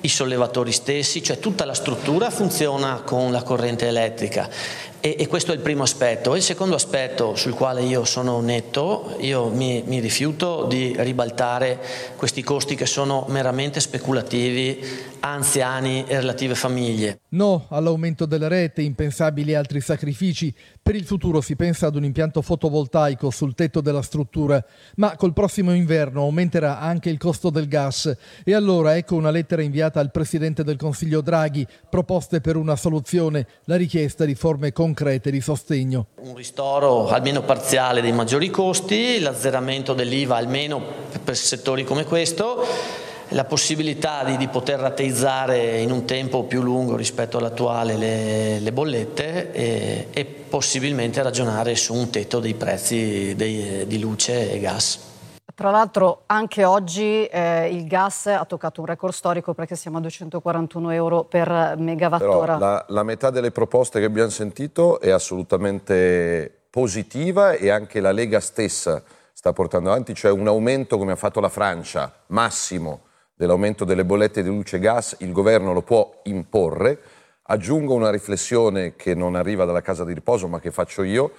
i 0.00 0.08
sollevatori 0.08 0.72
stessi, 0.72 1.22
cioè 1.22 1.38
tutta 1.38 1.64
la 1.64 1.74
struttura 1.74 2.30
funziona 2.30 3.02
con 3.04 3.30
la 3.30 3.42
corrente 3.42 3.86
elettrica 3.86 4.48
e, 5.06 5.14
e, 5.20 5.28
questo 5.28 5.52
è 5.52 5.54
il 5.54 5.60
primo 5.60 5.84
aspetto. 5.84 6.34
Il 6.34 6.42
secondo 6.42 6.74
aspetto 6.74 7.36
sul 7.36 7.54
quale 7.54 7.82
io 7.82 8.04
sono 8.04 8.40
netto, 8.40 9.14
io 9.20 9.46
mi, 9.46 9.84
mi 9.86 10.00
rifiuto 10.00 10.64
di 10.64 10.96
ribaltare 10.98 11.78
questi 12.16 12.42
costi 12.42 12.74
che 12.74 12.86
sono 12.86 13.24
meramente 13.28 13.78
speculativi 13.78 15.14
anziani 15.26 16.04
e 16.06 16.20
relative 16.20 16.54
famiglie. 16.54 17.20
No 17.30 17.66
all'aumento 17.68 18.26
della 18.26 18.48
rete, 18.48 18.82
impensabili 18.82 19.54
altri 19.54 19.80
sacrifici. 19.80 20.54
Per 20.82 20.94
il 20.94 21.04
futuro 21.04 21.40
si 21.40 21.56
pensa 21.56 21.86
ad 21.86 21.96
un 21.96 22.04
impianto 22.04 22.42
fotovoltaico 22.42 23.30
sul 23.30 23.54
tetto 23.54 23.80
della 23.80 24.02
struttura, 24.02 24.64
ma 24.96 25.16
col 25.16 25.32
prossimo 25.32 25.74
inverno 25.74 26.22
aumenterà 26.22 26.78
anche 26.78 27.10
il 27.10 27.18
costo 27.18 27.50
del 27.50 27.68
gas. 27.68 28.14
E 28.44 28.54
allora 28.54 28.96
ecco 28.96 29.16
una 29.16 29.30
lettera 29.30 29.62
inviata 29.62 30.00
al 30.00 30.10
Presidente 30.10 30.64
del 30.64 30.76
Consiglio 30.76 31.20
Draghi, 31.20 31.66
proposte 31.90 32.40
per 32.40 32.56
una 32.56 32.76
soluzione, 32.76 33.46
la 33.64 33.76
richiesta 33.76 34.24
di 34.24 34.34
forme 34.34 34.72
concrete 34.72 35.30
di 35.30 35.40
sostegno. 35.40 36.06
Un 36.20 36.36
ristoro 36.36 37.08
almeno 37.08 37.42
parziale 37.42 38.00
dei 38.00 38.12
maggiori 38.12 38.50
costi, 38.50 39.18
l'azzeramento 39.20 39.92
dell'IVA 39.92 40.36
almeno 40.36 40.80
per 41.24 41.36
settori 41.36 41.84
come 41.84 42.04
questo 42.04 42.64
la 43.30 43.44
possibilità 43.44 44.22
di, 44.24 44.36
di, 44.36 44.46
poter 44.48 44.78
rateizzare 44.78 45.78
in 45.80 45.90
un 45.90 46.04
tempo 46.04 46.44
più 46.44 46.62
lungo 46.62 46.94
rispetto 46.94 47.38
all'attuale 47.38 47.96
le, 47.96 48.60
le 48.60 48.72
bollette 48.72 49.52
e, 49.52 50.06
e, 50.12 50.24
possibilmente 50.24 51.22
ragionare 51.22 51.74
su 51.74 51.92
un 51.92 52.08
tetto 52.10 52.38
dei 52.38 52.54
prezzi 52.54 53.34
dei, 53.34 53.86
di 53.86 53.98
luce 53.98 54.52
e 54.52 54.60
gas. 54.60 55.14
Tra 55.54 55.70
l'altro 55.70 56.22
anche 56.26 56.64
oggi 56.64 57.24
eh, 57.24 57.68
il 57.74 57.86
gas 57.86 58.26
ha 58.26 58.44
toccato 58.44 58.80
un 58.80 58.86
record 58.86 59.12
storico 59.12 59.54
perché 59.54 59.74
siamo 59.74 59.98
a 59.98 60.00
241 60.02 60.90
euro 60.90 61.24
per 61.24 61.74
megawattora. 61.78 62.58
La, 62.58 62.84
la 62.88 63.02
metà 63.02 63.30
delle 63.30 63.50
proposte 63.50 63.98
che 63.98 64.04
abbiamo 64.04 64.28
sentito 64.28 65.00
è 65.00 65.10
assolutamente 65.10 66.52
positiva 66.70 67.52
e 67.52 67.70
anche 67.70 68.00
la 68.00 68.12
Lega 68.12 68.38
stessa 68.38 69.02
sta 69.32 69.52
portando 69.52 69.90
avanti, 69.90 70.14
cioè 70.14 70.30
un 70.30 70.46
aumento 70.46 70.98
come 70.98 71.12
ha 71.12 71.16
fatto 71.16 71.40
la 71.40 71.48
Francia, 71.48 72.12
massimo 72.28 73.05
dell'aumento 73.36 73.84
delle 73.84 74.04
bollette 74.04 74.42
di 74.42 74.48
luce 74.48 74.76
e 74.76 74.80
gas, 74.80 75.16
il 75.20 75.30
governo 75.30 75.72
lo 75.72 75.82
può 75.82 76.20
imporre. 76.24 76.98
Aggiungo 77.42 77.94
una 77.94 78.10
riflessione 78.10 78.96
che 78.96 79.14
non 79.14 79.36
arriva 79.36 79.64
dalla 79.64 79.82
casa 79.82 80.04
di 80.04 80.14
riposo 80.14 80.48
ma 80.48 80.58
che 80.58 80.70
faccio 80.70 81.02
io, 81.02 81.32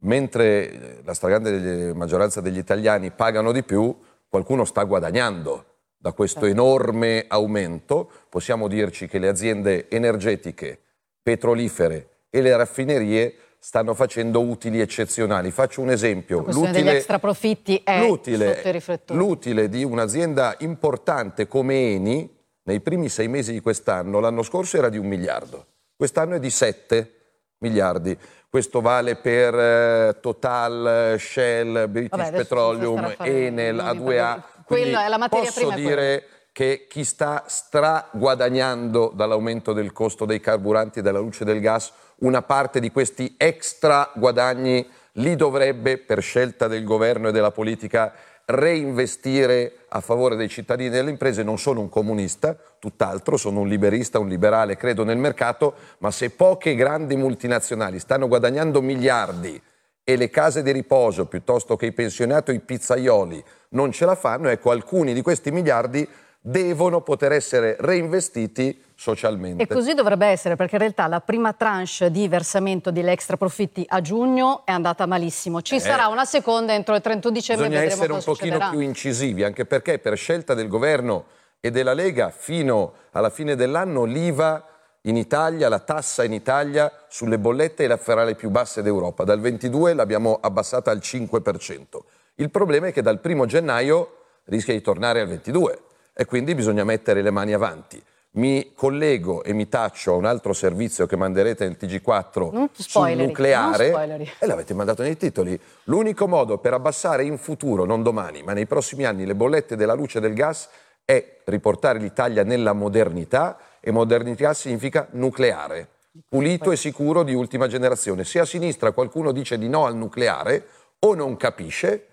mentre 0.00 1.00
la 1.02 1.14
stragrande 1.14 1.92
maggioranza 1.94 2.40
degli 2.40 2.58
italiani 2.58 3.10
pagano 3.10 3.50
di 3.50 3.64
più, 3.64 3.96
qualcuno 4.28 4.64
sta 4.64 4.84
guadagnando 4.84 5.64
da 5.96 6.12
questo 6.12 6.40
certo. 6.40 6.54
enorme 6.54 7.24
aumento. 7.26 8.10
Possiamo 8.28 8.68
dirci 8.68 9.08
che 9.08 9.18
le 9.18 9.28
aziende 9.28 9.88
energetiche, 9.88 10.78
petrolifere 11.22 12.10
e 12.30 12.42
le 12.42 12.56
raffinerie 12.56 13.34
stanno 13.58 13.94
facendo 13.94 14.40
utili 14.40 14.80
eccezionali. 14.80 15.50
Faccio 15.50 15.80
un 15.80 15.90
esempio. 15.90 16.44
L'utile, 16.48 16.96
extra 16.96 17.18
profitti 17.18 17.80
è 17.84 18.06
l'utile, 18.06 18.62
l'utile 19.08 19.68
di 19.68 19.84
un'azienda 19.84 20.56
importante 20.60 21.46
come 21.46 21.92
Eni 21.94 22.36
nei 22.62 22.80
primi 22.80 23.08
sei 23.08 23.28
mesi 23.28 23.52
di 23.52 23.60
quest'anno, 23.60 24.20
l'anno 24.20 24.42
scorso 24.42 24.76
era 24.76 24.90
di 24.90 24.98
un 24.98 25.06
miliardo, 25.06 25.66
quest'anno 25.96 26.34
è 26.34 26.38
di 26.38 26.50
7 26.50 27.12
miliardi. 27.58 28.16
Questo 28.50 28.80
vale 28.80 29.16
per 29.16 29.54
eh, 29.54 30.20
Total, 30.20 31.16
Shell, 31.18 31.90
British 31.90 32.18
Vabbè, 32.18 32.36
Petroleum, 32.36 33.14
Enel, 33.20 33.76
A2A. 33.76 34.42
Quella 34.64 35.04
è 35.04 35.08
la 35.08 35.18
materia 35.18 35.50
posso 35.50 35.68
prima. 35.68 35.74
dire 35.74 36.24
che 36.52 36.86
chi 36.88 37.04
sta 37.04 37.44
straguadagnando 37.46 39.12
dall'aumento 39.14 39.72
del 39.72 39.92
costo 39.92 40.24
dei 40.24 40.40
carburanti 40.40 40.98
e 40.98 41.02
della 41.02 41.18
luce 41.18 41.44
del 41.44 41.60
gas 41.60 41.92
una 42.20 42.42
parte 42.42 42.80
di 42.80 42.90
questi 42.90 43.34
extra 43.36 44.10
guadagni 44.14 44.86
li 45.12 45.36
dovrebbe, 45.36 45.98
per 45.98 46.22
scelta 46.22 46.66
del 46.68 46.84
governo 46.84 47.28
e 47.28 47.32
della 47.32 47.50
politica, 47.50 48.12
reinvestire 48.46 49.80
a 49.88 50.00
favore 50.00 50.36
dei 50.36 50.48
cittadini 50.48 50.88
e 50.88 50.92
delle 50.92 51.10
imprese. 51.10 51.42
Non 51.42 51.58
sono 51.58 51.80
un 51.80 51.88
comunista, 51.88 52.56
tutt'altro, 52.78 53.36
sono 53.36 53.60
un 53.60 53.68
liberista, 53.68 54.18
un 54.18 54.28
liberale, 54.28 54.76
credo 54.76 55.04
nel 55.04 55.18
mercato, 55.18 55.74
ma 55.98 56.10
se 56.10 56.30
poche 56.30 56.74
grandi 56.74 57.16
multinazionali 57.16 57.98
stanno 57.98 58.28
guadagnando 58.28 58.80
miliardi 58.80 59.60
e 60.02 60.16
le 60.16 60.30
case 60.30 60.62
di 60.62 60.72
riposo 60.72 61.26
piuttosto 61.26 61.76
che 61.76 61.86
i 61.86 61.92
pensionati 61.92 62.50
o 62.50 62.54
i 62.54 62.60
pizzaioli 62.60 63.44
non 63.70 63.92
ce 63.92 64.06
la 64.06 64.14
fanno, 64.14 64.48
ecco 64.48 64.70
alcuni 64.70 65.12
di 65.12 65.20
questi 65.20 65.50
miliardi 65.50 66.08
devono 66.50 67.02
poter 67.02 67.32
essere 67.32 67.76
reinvestiti 67.78 68.82
socialmente. 68.94 69.62
E 69.62 69.66
così 69.66 69.92
dovrebbe 69.92 70.26
essere, 70.26 70.56
perché 70.56 70.76
in 70.76 70.80
realtà 70.80 71.06
la 71.06 71.20
prima 71.20 71.52
tranche 71.52 72.10
di 72.10 72.26
versamento 72.26 72.90
degli 72.90 73.08
extra 73.08 73.36
profitti 73.36 73.84
a 73.86 74.00
giugno 74.00 74.62
è 74.64 74.72
andata 74.72 75.04
malissimo. 75.06 75.60
Ci 75.60 75.76
eh, 75.76 75.80
sarà 75.80 76.08
una 76.08 76.24
seconda 76.24 76.72
entro 76.72 76.94
il 76.94 77.02
31 77.02 77.34
dicembre. 77.34 77.68
Bisogna 77.68 77.86
essere 77.86 78.12
un 78.12 78.22
pochino 78.22 78.34
succederà. 78.34 78.70
più 78.70 78.80
incisivi, 78.80 79.44
anche 79.44 79.66
perché 79.66 79.98
per 79.98 80.16
scelta 80.16 80.54
del 80.54 80.68
governo 80.68 81.26
e 81.60 81.70
della 81.70 81.92
Lega 81.92 82.30
fino 82.30 82.94
alla 83.10 83.30
fine 83.30 83.54
dell'anno 83.54 84.04
l'IVA 84.04 84.64
in 85.02 85.16
Italia, 85.16 85.68
la 85.68 85.80
tassa 85.80 86.24
in 86.24 86.32
Italia 86.32 86.90
sulle 87.08 87.38
bollette 87.38 87.84
è 87.84 87.86
la 87.86 87.96
ferale 87.98 88.34
più 88.34 88.48
bassa 88.48 88.80
d'Europa. 88.80 89.24
Dal 89.24 89.40
22 89.40 89.92
l'abbiamo 89.92 90.38
abbassata 90.40 90.90
al 90.90 90.98
5%. 90.98 91.98
Il 92.36 92.50
problema 92.50 92.86
è 92.86 92.92
che 92.92 93.02
dal 93.02 93.20
1 93.22 93.46
gennaio 93.46 94.14
rischia 94.44 94.72
di 94.72 94.80
tornare 94.80 95.20
al 95.20 95.28
22 95.28 95.82
e 96.20 96.24
quindi 96.24 96.56
bisogna 96.56 96.82
mettere 96.82 97.22
le 97.22 97.30
mani 97.30 97.52
avanti. 97.52 98.02
Mi 98.30 98.72
collego 98.74 99.44
e 99.44 99.52
mi 99.52 99.68
taccio 99.68 100.14
a 100.14 100.16
un 100.16 100.24
altro 100.24 100.52
servizio 100.52 101.06
che 101.06 101.14
manderete 101.14 101.64
nel 101.64 101.76
TG4 101.78 102.68
sul 102.72 103.10
nucleare 103.12 104.26
e 104.40 104.46
l'avete 104.46 104.74
mandato 104.74 105.02
nei 105.02 105.16
titoli. 105.16 105.58
L'unico 105.84 106.26
modo 106.26 106.58
per 106.58 106.72
abbassare 106.72 107.22
in 107.22 107.38
futuro, 107.38 107.84
non 107.84 108.02
domani, 108.02 108.42
ma 108.42 108.52
nei 108.52 108.66
prossimi 108.66 109.04
anni, 109.04 109.26
le 109.26 109.36
bollette 109.36 109.76
della 109.76 109.94
luce 109.94 110.18
e 110.18 110.20
del 110.20 110.34
gas 110.34 110.68
è 111.04 111.38
riportare 111.44 112.00
l'Italia 112.00 112.42
nella 112.42 112.72
modernità 112.72 113.56
e 113.78 113.92
modernità 113.92 114.54
significa 114.54 115.06
nucleare, 115.12 115.86
pulito 116.28 116.72
e 116.72 116.76
sicuro 116.76 117.22
di 117.22 117.32
ultima 117.32 117.68
generazione. 117.68 118.24
Se 118.24 118.40
a 118.40 118.44
sinistra 118.44 118.90
qualcuno 118.90 119.30
dice 119.30 119.56
di 119.56 119.68
no 119.68 119.86
al 119.86 119.94
nucleare 119.94 120.66
o 120.98 121.14
non 121.14 121.36
capisce 121.36 122.06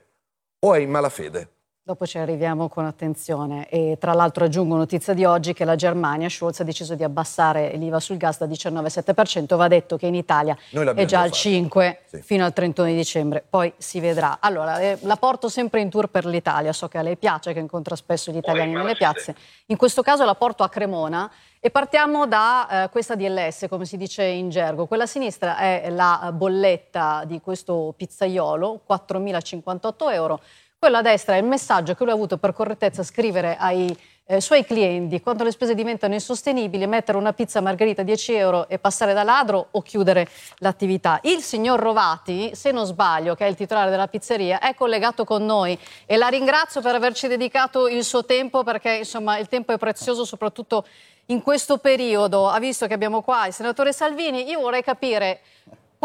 o 0.60 0.76
è 0.76 0.78
in 0.78 0.92
malafede. 0.92 1.50
Dopo 1.88 2.08
ci 2.08 2.18
arriviamo 2.18 2.68
con 2.68 2.86
attenzione 2.86 3.70
e 3.70 3.98
tra 4.00 4.14
l'altro 4.14 4.46
aggiungo 4.46 4.76
notizia 4.76 5.14
di 5.14 5.24
oggi 5.24 5.54
che 5.54 5.66
la 5.66 5.76
Germania, 5.76 6.28
Scholz 6.30 6.62
ha 6.62 6.64
deciso 6.64 6.96
di 6.96 7.04
abbassare 7.04 7.76
l'IVA 7.76 8.00
sul 8.00 8.18
gas 8.18 8.40
da 8.40 8.48
19,7%, 8.48 9.56
va 9.56 9.68
detto 9.68 9.96
che 9.96 10.08
in 10.08 10.16
Italia 10.16 10.58
è 10.72 11.06
già 11.06 11.22
al 11.22 11.30
5 11.30 12.00
sì. 12.08 12.22
fino 12.24 12.44
al 12.44 12.54
31 12.54 12.88
di 12.88 12.96
dicembre, 12.96 13.46
poi 13.48 13.72
si 13.78 14.00
vedrà. 14.00 14.40
Allora, 14.40 14.80
eh, 14.80 14.98
la 15.02 15.16
porto 15.18 15.48
sempre 15.48 15.80
in 15.80 15.92
tour 15.92 16.08
per 16.08 16.26
l'Italia, 16.26 16.74
so 16.74 16.88
che 16.88 16.98
a 16.98 17.04
lei 17.04 17.18
piace, 17.18 17.54
che 17.54 17.60
incontra 17.60 17.96
spesso 17.96 18.32
gli 18.32 18.38
italiani 18.38 18.74
nelle 18.74 18.96
piazze, 18.96 19.36
in 19.68 19.78
questo 19.78 20.02
caso 20.02 20.26
la 20.26 20.34
porto 20.34 20.64
a 20.64 20.70
Cremona 20.70 21.30
e 21.60 21.70
partiamo 21.70 22.26
da 22.26 22.86
eh, 22.86 22.90
questa 22.90 23.14
DLS, 23.14 23.68
come 23.70 23.86
si 23.86 23.98
dice 23.98 24.24
in 24.24 24.50
gergo. 24.50 24.88
Quella 24.88 25.04
a 25.04 25.08
sinistra 25.08 25.58
è 25.58 25.92
la 25.92 26.32
bolletta 26.34 27.24
di 27.28 27.40
questo 27.42 27.94
pizzaiolo, 27.96 28.82
4.058 28.90 30.12
euro. 30.14 30.40
Quello 30.86 31.00
a 31.00 31.02
destra 31.02 31.34
è 31.34 31.40
il 31.40 31.46
messaggio 31.46 31.96
che 31.96 32.04
lui 32.04 32.12
ha 32.12 32.16
avuto 32.16 32.38
per 32.38 32.54
correttezza 32.54 33.02
scrivere 33.02 33.58
ai 33.58 33.98
eh, 34.28 34.40
suoi 34.40 34.64
clienti 34.64 35.20
quando 35.20 35.44
le 35.44 35.50
spese 35.50 35.74
diventano 35.74 36.14
insostenibili, 36.14 36.86
mettere 36.86 37.18
una 37.18 37.34
pizza 37.34 37.60
margherita 37.60 38.02
a 38.02 38.06
10 38.06 38.34
euro 38.36 38.70
e 38.70 38.78
passare 38.78 39.14
da 39.14 39.24
ladro 39.24 39.70
o 39.72 39.82
chiudere 39.82 40.28
l'attività. 40.58 41.20
Il 41.24 41.42
signor 41.42 41.80
Rovati, 41.80 42.52
se 42.54 42.70
non 42.70 42.86
sbaglio, 42.86 43.34
che 43.34 43.48
è 43.48 43.50
il 43.50 43.56
titolare 43.56 43.90
della 43.90 44.08
pizzeria, 44.08 44.60
è 44.60 44.76
collegato 44.76 45.24
con 45.24 45.44
noi 45.44 45.76
e 46.06 46.18
la 46.18 46.28
ringrazio 46.28 46.82
per 46.82 46.94
averci 46.94 47.28
dedicato 47.28 47.88
il 47.88 48.04
suo 48.04 48.24
tempo 48.24 48.64
perché 48.64 48.92
insomma 48.92 49.40
il 49.40 49.48
tempo 49.48 49.74
è 49.74 49.80
prezioso 49.80 50.24
soprattutto 50.24 50.86
in 51.30 51.42
questo 51.42 51.80
periodo. 51.80 52.48
Ha 52.48 52.60
visto 52.60 52.86
che 52.86 52.94
abbiamo 52.94 53.24
qua 53.24 53.48
il 53.48 53.54
senatore 53.54 53.92
Salvini, 53.92 54.48
io 54.48 54.60
vorrei 54.60 54.84
capire 54.84 55.42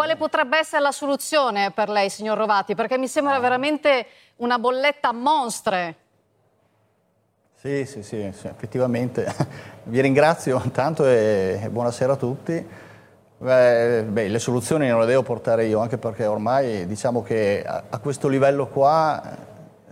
quale 0.01 0.17
potrebbe 0.17 0.57
essere 0.57 0.81
la 0.81 0.93
soluzione 0.93 1.73
per 1.73 1.91
lei, 1.91 2.09
signor 2.09 2.39
Rovati, 2.39 2.75
perché 2.75 2.97
mi 2.97 3.07
sembra 3.07 3.39
veramente 3.39 4.07
una 4.37 4.59
bolletta 4.59 5.09
a 5.09 5.13
monstre. 5.13 5.95
Sì, 7.57 7.85
sì, 7.85 8.03
sì, 8.03 8.33
sì, 8.33 8.47
effettivamente. 8.47 9.31
Vi 9.85 10.01
ringrazio 10.01 10.59
tanto 10.73 11.07
e 11.07 11.69
buonasera 11.71 12.15
a 12.15 12.17
tutti. 12.17 12.67
Beh, 13.37 14.05
beh, 14.05 14.29
le 14.29 14.39
soluzioni 14.39 14.89
non 14.89 15.01
le 15.01 15.07
devo 15.07 15.23
portare 15.23 15.67
io, 15.67 15.81
anche 15.81 15.99
perché 15.99 16.25
ormai 16.25 16.87
diciamo 16.87 17.23
che 17.23 17.63
a, 17.63 17.83
a 17.91 17.99
questo 17.99 18.27
livello 18.27 18.69
qua 18.69 19.23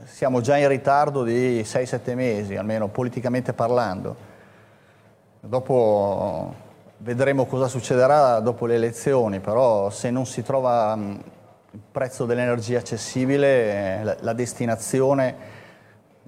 siamo 0.05 0.41
già 0.41 0.57
in 0.57 0.69
ritardo 0.69 1.23
di 1.23 1.61
6-7 1.61 2.15
mesi, 2.15 2.57
almeno 2.57 2.89
politicamente 2.89 3.53
parlando. 3.53 4.17
Dopo 5.41 6.67
vedremo 6.99 7.47
cosa 7.47 7.69
succederà 7.69 8.41
dopo 8.41 8.67
le 8.67 8.75
elezioni, 8.75 9.41
però 9.41 9.91
se 9.91 10.11
non 10.11 10.27
si 10.27 10.43
trova 10.43 10.99
il 11.71 11.81
prezzo 11.91 12.25
dell'energia 12.25 12.79
accessibile, 12.79 14.03
la, 14.03 14.17
la 14.21 14.33
destinazione 14.33 15.57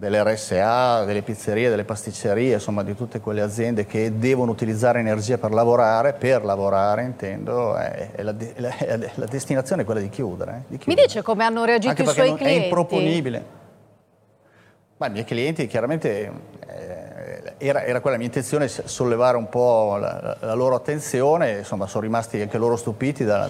delle 0.01 0.22
RSA, 0.24 1.05
delle 1.05 1.20
pizzerie, 1.20 1.68
delle 1.68 1.84
pasticcerie, 1.84 2.55
insomma 2.55 2.82
di 2.82 2.94
tutte 2.94 3.20
quelle 3.20 3.42
aziende 3.42 3.84
che 3.84 4.16
devono 4.16 4.51
utilizzare 4.51 4.98
energia 4.98 5.36
per 5.36 5.52
lavorare, 5.52 6.14
per 6.14 6.42
lavorare 6.42 7.05
intendo, 7.05 7.76
è, 7.76 8.12
è 8.12 8.22
la, 8.22 8.34
è 8.34 9.10
la, 9.14 9.26
destinazione 9.26 9.82
è 9.82 9.84
quella 9.84 10.01
di 10.01 10.09
chiudere, 10.09 10.51
eh, 10.51 10.62
di 10.68 10.78
chiudere. 10.78 11.02
Mi 11.02 11.06
dice 11.06 11.22
come 11.22 11.44
hanno 11.44 11.64
reagito 11.64 11.90
Anche 11.90 12.02
i 12.02 12.06
suoi 12.06 12.34
clienti? 12.34 12.62
È 12.62 12.64
improponibile. 12.64 13.44
Ma 14.97 15.06
i 15.06 15.10
miei 15.10 15.24
clienti 15.24 15.66
chiaramente 15.66 16.24
eh, 16.24 16.32
era, 17.58 17.84
era, 17.84 18.00
quella 18.00 18.16
la 18.16 18.22
mia 18.22 18.26
intenzione 18.26 18.68
sollevare 18.68 19.36
un 19.36 19.48
po' 19.48 19.96
la, 19.98 20.36
la 20.40 20.54
loro 20.54 20.74
attenzione, 20.74 21.58
insomma 21.58 21.86
sono 21.86 22.04
rimasti 22.04 22.40
anche 22.40 22.58
loro 22.58 22.76
stupiti 22.76 23.24
da, 23.24 23.48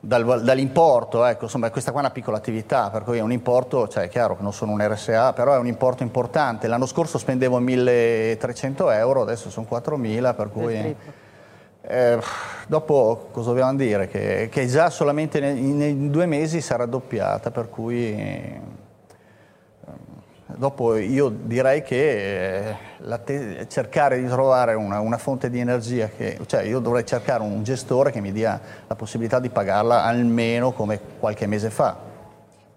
dal, 0.00 0.42
dall'importo, 0.42 1.24
ecco, 1.24 1.44
insomma 1.44 1.70
questa 1.70 1.92
qua 1.92 2.00
è 2.00 2.04
una 2.04 2.12
piccola 2.12 2.36
attività, 2.36 2.90
per 2.90 3.04
cui 3.04 3.18
è 3.18 3.20
un 3.20 3.30
importo, 3.30 3.86
cioè 3.88 4.04
è 4.04 4.08
chiaro 4.08 4.36
che 4.36 4.42
non 4.42 4.52
sono 4.52 4.72
un 4.72 4.86
RSA, 4.86 5.32
però 5.32 5.54
è 5.54 5.58
un 5.58 5.68
importo 5.68 6.02
importante. 6.02 6.66
L'anno 6.66 6.86
scorso 6.86 7.18
spendevo 7.18 7.58
1300 7.58 8.90
euro, 8.90 9.22
adesso 9.22 9.50
sono 9.50 9.66
4000, 9.66 10.34
per 10.34 10.50
cui... 10.50 10.96
Eh, 11.84 12.16
dopo 12.68 13.28
cosa 13.32 13.48
dobbiamo 13.48 13.74
dire? 13.74 14.06
Che, 14.06 14.48
che 14.52 14.66
già 14.66 14.88
solamente 14.88 15.40
nei, 15.40 15.60
nei, 15.60 16.10
due 16.10 16.26
mesi 16.26 16.60
sarà 16.60 16.86
doppiata, 16.86 17.50
per 17.50 17.68
cui 17.68 18.60
Dopo 20.56 20.96
io 20.96 21.28
direi 21.28 21.82
che 21.82 22.76
eh, 23.04 23.66
cercare 23.68 24.20
di 24.20 24.26
trovare 24.26 24.74
una, 24.74 25.00
una, 25.00 25.18
fonte 25.18 25.50
di 25.50 25.60
energia, 25.60 26.08
che, 26.08 26.38
cioè 26.46 26.62
io 26.62 26.78
dovrei 26.78 27.04
cercare 27.06 27.42
un 27.42 27.62
gestore 27.62 28.10
che 28.10 28.20
mi 28.20 28.32
dia 28.32 28.60
la 28.86 28.94
possibilità 28.94 29.38
di 29.38 29.48
pagarla 29.48 30.04
almeno 30.04 30.72
come 30.72 31.00
qualche 31.18 31.46
mese 31.46 31.70
fa. 31.70 32.10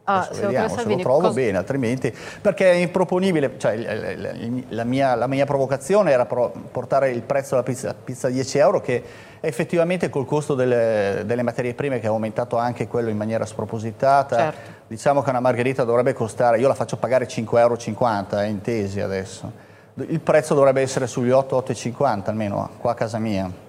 Ah, 0.07 0.29
vediamo, 0.31 0.67
se 0.67 0.83
lo 0.83 0.97
trovo 0.97 1.19
cosa... 1.21 1.33
bene, 1.33 1.57
altrimenti 1.57 2.13
perché 2.39 2.69
è 2.69 2.75
improponibile, 2.75 3.55
cioè, 3.57 4.63
la, 4.69 4.83
mia, 4.83 5.15
la, 5.15 5.25
mia, 5.25 5.45
provocazione 5.45 6.11
era 6.11 6.25
portare 6.27 7.09
il 7.09 7.23
prezzo 7.23 7.55
della 7.55 7.63
pizza, 7.63 7.95
pizza 7.95 8.27
a 8.27 8.29
10 8.29 8.57
euro 8.59 8.81
che 8.81 9.01
effettivamente 9.39 10.11
col 10.11 10.27
costo 10.27 10.53
delle, 10.53 11.23
delle, 11.25 11.41
materie 11.41 11.73
prime 11.73 11.99
che 11.99 12.05
è 12.05 12.09
aumentato 12.09 12.55
anche 12.57 12.87
quello 12.87 13.09
in 13.09 13.17
maniera 13.17 13.47
spropositata, 13.47 14.37
certo. 14.37 14.74
Diciamo 14.87 15.21
che 15.21 15.29
una 15.29 15.39
margherita 15.39 15.83
dovrebbe 15.83 16.13
costare, 16.13 16.59
io 16.59 16.67
la 16.67 16.75
faccio 16.75 16.97
pagare 16.97 17.27
5,50 17.27 17.57
euro 17.59 18.39
eh, 18.39 18.47
in 18.47 18.61
tesi 18.61 18.99
adesso, 19.01 19.51
il 19.95 20.19
prezzo 20.19 20.53
dovrebbe 20.53 20.81
essere 20.81 21.07
sugli 21.07 21.29
8-8,50 21.29 22.23
almeno 22.25 22.69
qua 22.79 22.91
a 22.91 22.95
casa 22.95 23.17
mia 23.17 23.63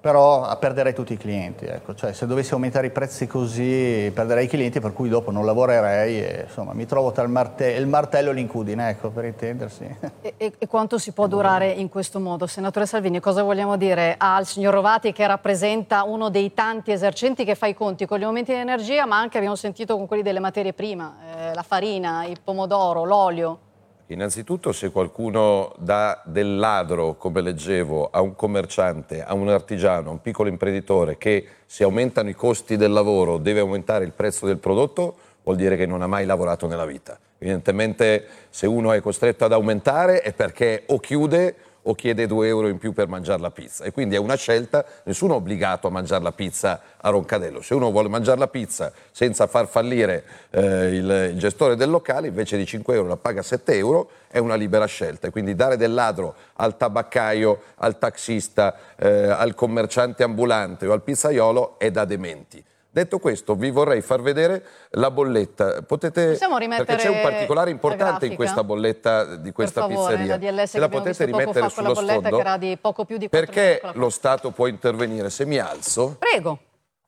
però 0.00 0.56
perderei 0.58 0.94
tutti 0.94 1.12
i 1.12 1.16
clienti. 1.16 1.66
Ecco. 1.66 1.94
Cioè, 1.94 2.12
se 2.12 2.26
dovessi 2.26 2.54
aumentare 2.54 2.86
i 2.86 2.90
prezzi 2.90 3.26
così 3.26 4.10
perderei 4.14 4.46
i 4.46 4.48
clienti 4.48 4.80
per 4.80 4.92
cui 4.92 5.08
dopo 5.08 5.30
non 5.30 5.44
lavorerei 5.44 6.22
e 6.22 6.44
insomma, 6.46 6.72
mi 6.72 6.86
trovo 6.86 7.12
tra 7.12 7.22
il, 7.22 7.28
marte- 7.28 7.72
il 7.72 7.86
martello 7.86 8.30
e 8.30 8.34
l'incudine, 8.34 8.88
ecco, 8.88 9.10
per 9.10 9.24
intendersi. 9.24 9.96
E, 10.22 10.34
e, 10.36 10.52
e, 10.58 10.66
quanto 10.66 10.98
si 10.98 11.12
può 11.12 11.26
durare 11.26 11.70
in 11.70 11.88
questo 11.88 12.18
modo? 12.18 12.46
Senatore 12.46 12.86
Salvini, 12.86 13.20
cosa 13.20 13.42
vogliamo 13.42 13.76
dire 13.76 14.14
al 14.18 14.46
signor 14.46 14.74
Rovati 14.74 15.12
che 15.12 15.26
rappresenta 15.26 16.04
uno 16.04 16.30
dei 16.30 16.54
tanti 16.54 16.92
esercenti 16.92 17.44
che 17.44 17.54
fa 17.54 17.66
i 17.66 17.74
conti 17.74 18.06
con 18.06 18.18
gli 18.18 18.24
aumenti 18.24 18.52
di 18.52 18.58
energia, 18.58 19.06
ma 19.06 19.18
anche 19.18 19.36
abbiamo 19.36 19.56
sentito 19.56 19.96
con 19.96 20.06
quelli 20.06 20.22
delle 20.22 20.40
materie 20.40 20.72
prime, 20.72 21.12
eh, 21.36 21.54
la 21.54 21.62
farina, 21.62 22.24
il 22.24 22.40
pomodoro, 22.42 23.04
l'olio? 23.04 23.68
Innanzitutto 24.10 24.72
se 24.72 24.90
qualcuno 24.90 25.72
dà 25.78 26.20
del 26.24 26.56
ladro, 26.56 27.14
come 27.14 27.42
leggevo, 27.42 28.10
a 28.10 28.20
un 28.20 28.34
commerciante, 28.34 29.22
a 29.22 29.34
un 29.34 29.48
artigiano, 29.48 30.08
a 30.08 30.12
un 30.12 30.20
piccolo 30.20 30.48
imprenditore 30.48 31.16
che 31.16 31.46
se 31.64 31.84
aumentano 31.84 32.28
i 32.28 32.34
costi 32.34 32.76
del 32.76 32.90
lavoro 32.90 33.38
deve 33.38 33.60
aumentare 33.60 34.04
il 34.04 34.10
prezzo 34.10 34.46
del 34.46 34.58
prodotto, 34.58 35.14
vuol 35.44 35.54
dire 35.54 35.76
che 35.76 35.86
non 35.86 36.02
ha 36.02 36.08
mai 36.08 36.26
lavorato 36.26 36.66
nella 36.66 36.86
vita. 36.86 37.16
Evidentemente 37.38 38.26
se 38.50 38.66
uno 38.66 38.90
è 38.90 39.00
costretto 39.00 39.44
ad 39.44 39.52
aumentare 39.52 40.22
è 40.22 40.32
perché 40.32 40.82
o 40.86 40.98
chiude 40.98 41.54
o 41.82 41.94
chiede 41.94 42.26
2 42.26 42.48
euro 42.48 42.68
in 42.68 42.78
più 42.78 42.92
per 42.92 43.08
mangiare 43.08 43.40
la 43.40 43.50
pizza. 43.50 43.84
E 43.84 43.92
quindi 43.92 44.14
è 44.14 44.18
una 44.18 44.36
scelta, 44.36 44.84
nessuno 45.04 45.34
è 45.34 45.36
obbligato 45.36 45.86
a 45.86 45.90
mangiare 45.90 46.22
la 46.22 46.32
pizza 46.32 46.80
a 46.96 47.08
Roncadello. 47.08 47.62
Se 47.62 47.74
uno 47.74 47.90
vuole 47.90 48.08
mangiare 48.08 48.38
la 48.38 48.48
pizza 48.48 48.92
senza 49.10 49.46
far 49.46 49.66
fallire 49.66 50.24
eh, 50.50 50.96
il, 50.96 51.30
il, 51.32 51.38
gestore 51.38 51.76
del 51.76 51.90
locale, 51.90 52.28
invece 52.28 52.56
di 52.56 52.66
5 52.66 52.94
euro 52.94 53.08
la 53.08 53.16
paga 53.16 53.42
7 53.42 53.74
euro, 53.74 54.10
è 54.28 54.38
una 54.38 54.54
libera 54.54 54.86
scelta. 54.86 55.28
E 55.28 55.30
quindi 55.30 55.54
dare 55.54 55.76
del 55.76 55.94
ladro 55.94 56.34
al 56.54 56.76
tabaccaio, 56.76 57.62
al 57.76 57.98
taxista, 57.98 58.76
eh, 58.96 59.28
al 59.28 59.54
commerciante 59.54 60.22
ambulante 60.22 60.86
o 60.86 60.92
al 60.92 61.02
pizzaiolo 61.02 61.78
è 61.78 61.90
da 61.90 62.04
dementi. 62.04 62.62
Detto 62.92 63.20
questo, 63.20 63.54
vi 63.54 63.70
vorrei 63.70 64.00
far 64.00 64.20
vedere 64.20 64.64
la 64.90 65.12
bolletta. 65.12 65.82
Potete, 65.82 66.36
perché 66.36 66.96
c'è 66.96 67.08
un 67.08 67.20
particolare 67.22 67.70
importante 67.70 68.26
in 68.26 68.34
questa 68.34 68.64
bolletta 68.64 69.36
di 69.36 69.52
questa 69.52 69.86
per 69.86 69.94
favore, 69.94 70.16
pizzeria. 70.16 70.52
La 70.52 70.66
Se 70.66 70.78
la 70.80 70.88
potete 70.88 71.24
rimettere 71.24 71.68
sullo 71.68 71.94
sfondo. 71.94 72.28
Che 72.28 72.36
era 72.36 72.56
di 72.56 72.76
poco 72.80 73.04
più 73.04 73.16
di 73.16 73.28
perché 73.28 73.80
lo 73.92 74.10
Stato 74.10 74.50
può 74.50 74.66
intervenire? 74.66 75.30
Se 75.30 75.46
mi 75.46 75.58
alzo. 75.58 76.16
Prego. 76.18 76.58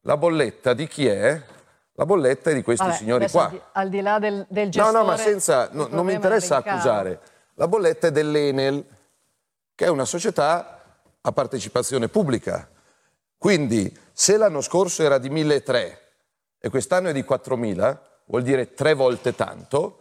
La 0.02 0.16
bolletta 0.16 0.72
di 0.72 0.86
chi 0.86 1.08
è? 1.08 1.40
La 1.94 2.06
bolletta 2.06 2.50
è 2.50 2.54
di 2.54 2.62
questi 2.62 2.86
Vabbè, 2.86 2.96
signori 2.96 3.28
qua. 3.28 3.44
Al 3.44 3.50
di, 3.50 3.60
al 3.72 3.88
di, 3.88 4.00
là 4.00 4.18
del, 4.18 4.46
del 4.48 4.70
gestore... 4.70 4.92
No, 4.92 4.98
no, 5.00 5.04
ma 5.04 5.16
senza... 5.16 5.68
No, 5.72 5.88
non 5.90 6.06
mi 6.06 6.14
interessa 6.14 6.56
accusare. 6.56 7.20
La 7.54 7.68
bolletta 7.68 8.06
è 8.06 8.10
dell'Enel, 8.12 8.84
che 9.74 9.84
è 9.84 9.88
una 9.88 10.04
società 10.04 10.80
a 11.20 11.32
partecipazione 11.32 12.08
pubblica. 12.08 12.68
Quindi 13.42 13.92
se 14.12 14.36
l'anno 14.36 14.60
scorso 14.60 15.02
era 15.02 15.18
di 15.18 15.28
1.300 15.28 15.96
e 16.60 16.68
quest'anno 16.70 17.08
è 17.08 17.12
di 17.12 17.24
4.000, 17.28 17.98
vuol 18.26 18.44
dire 18.44 18.72
tre 18.72 18.94
volte 18.94 19.34
tanto, 19.34 19.98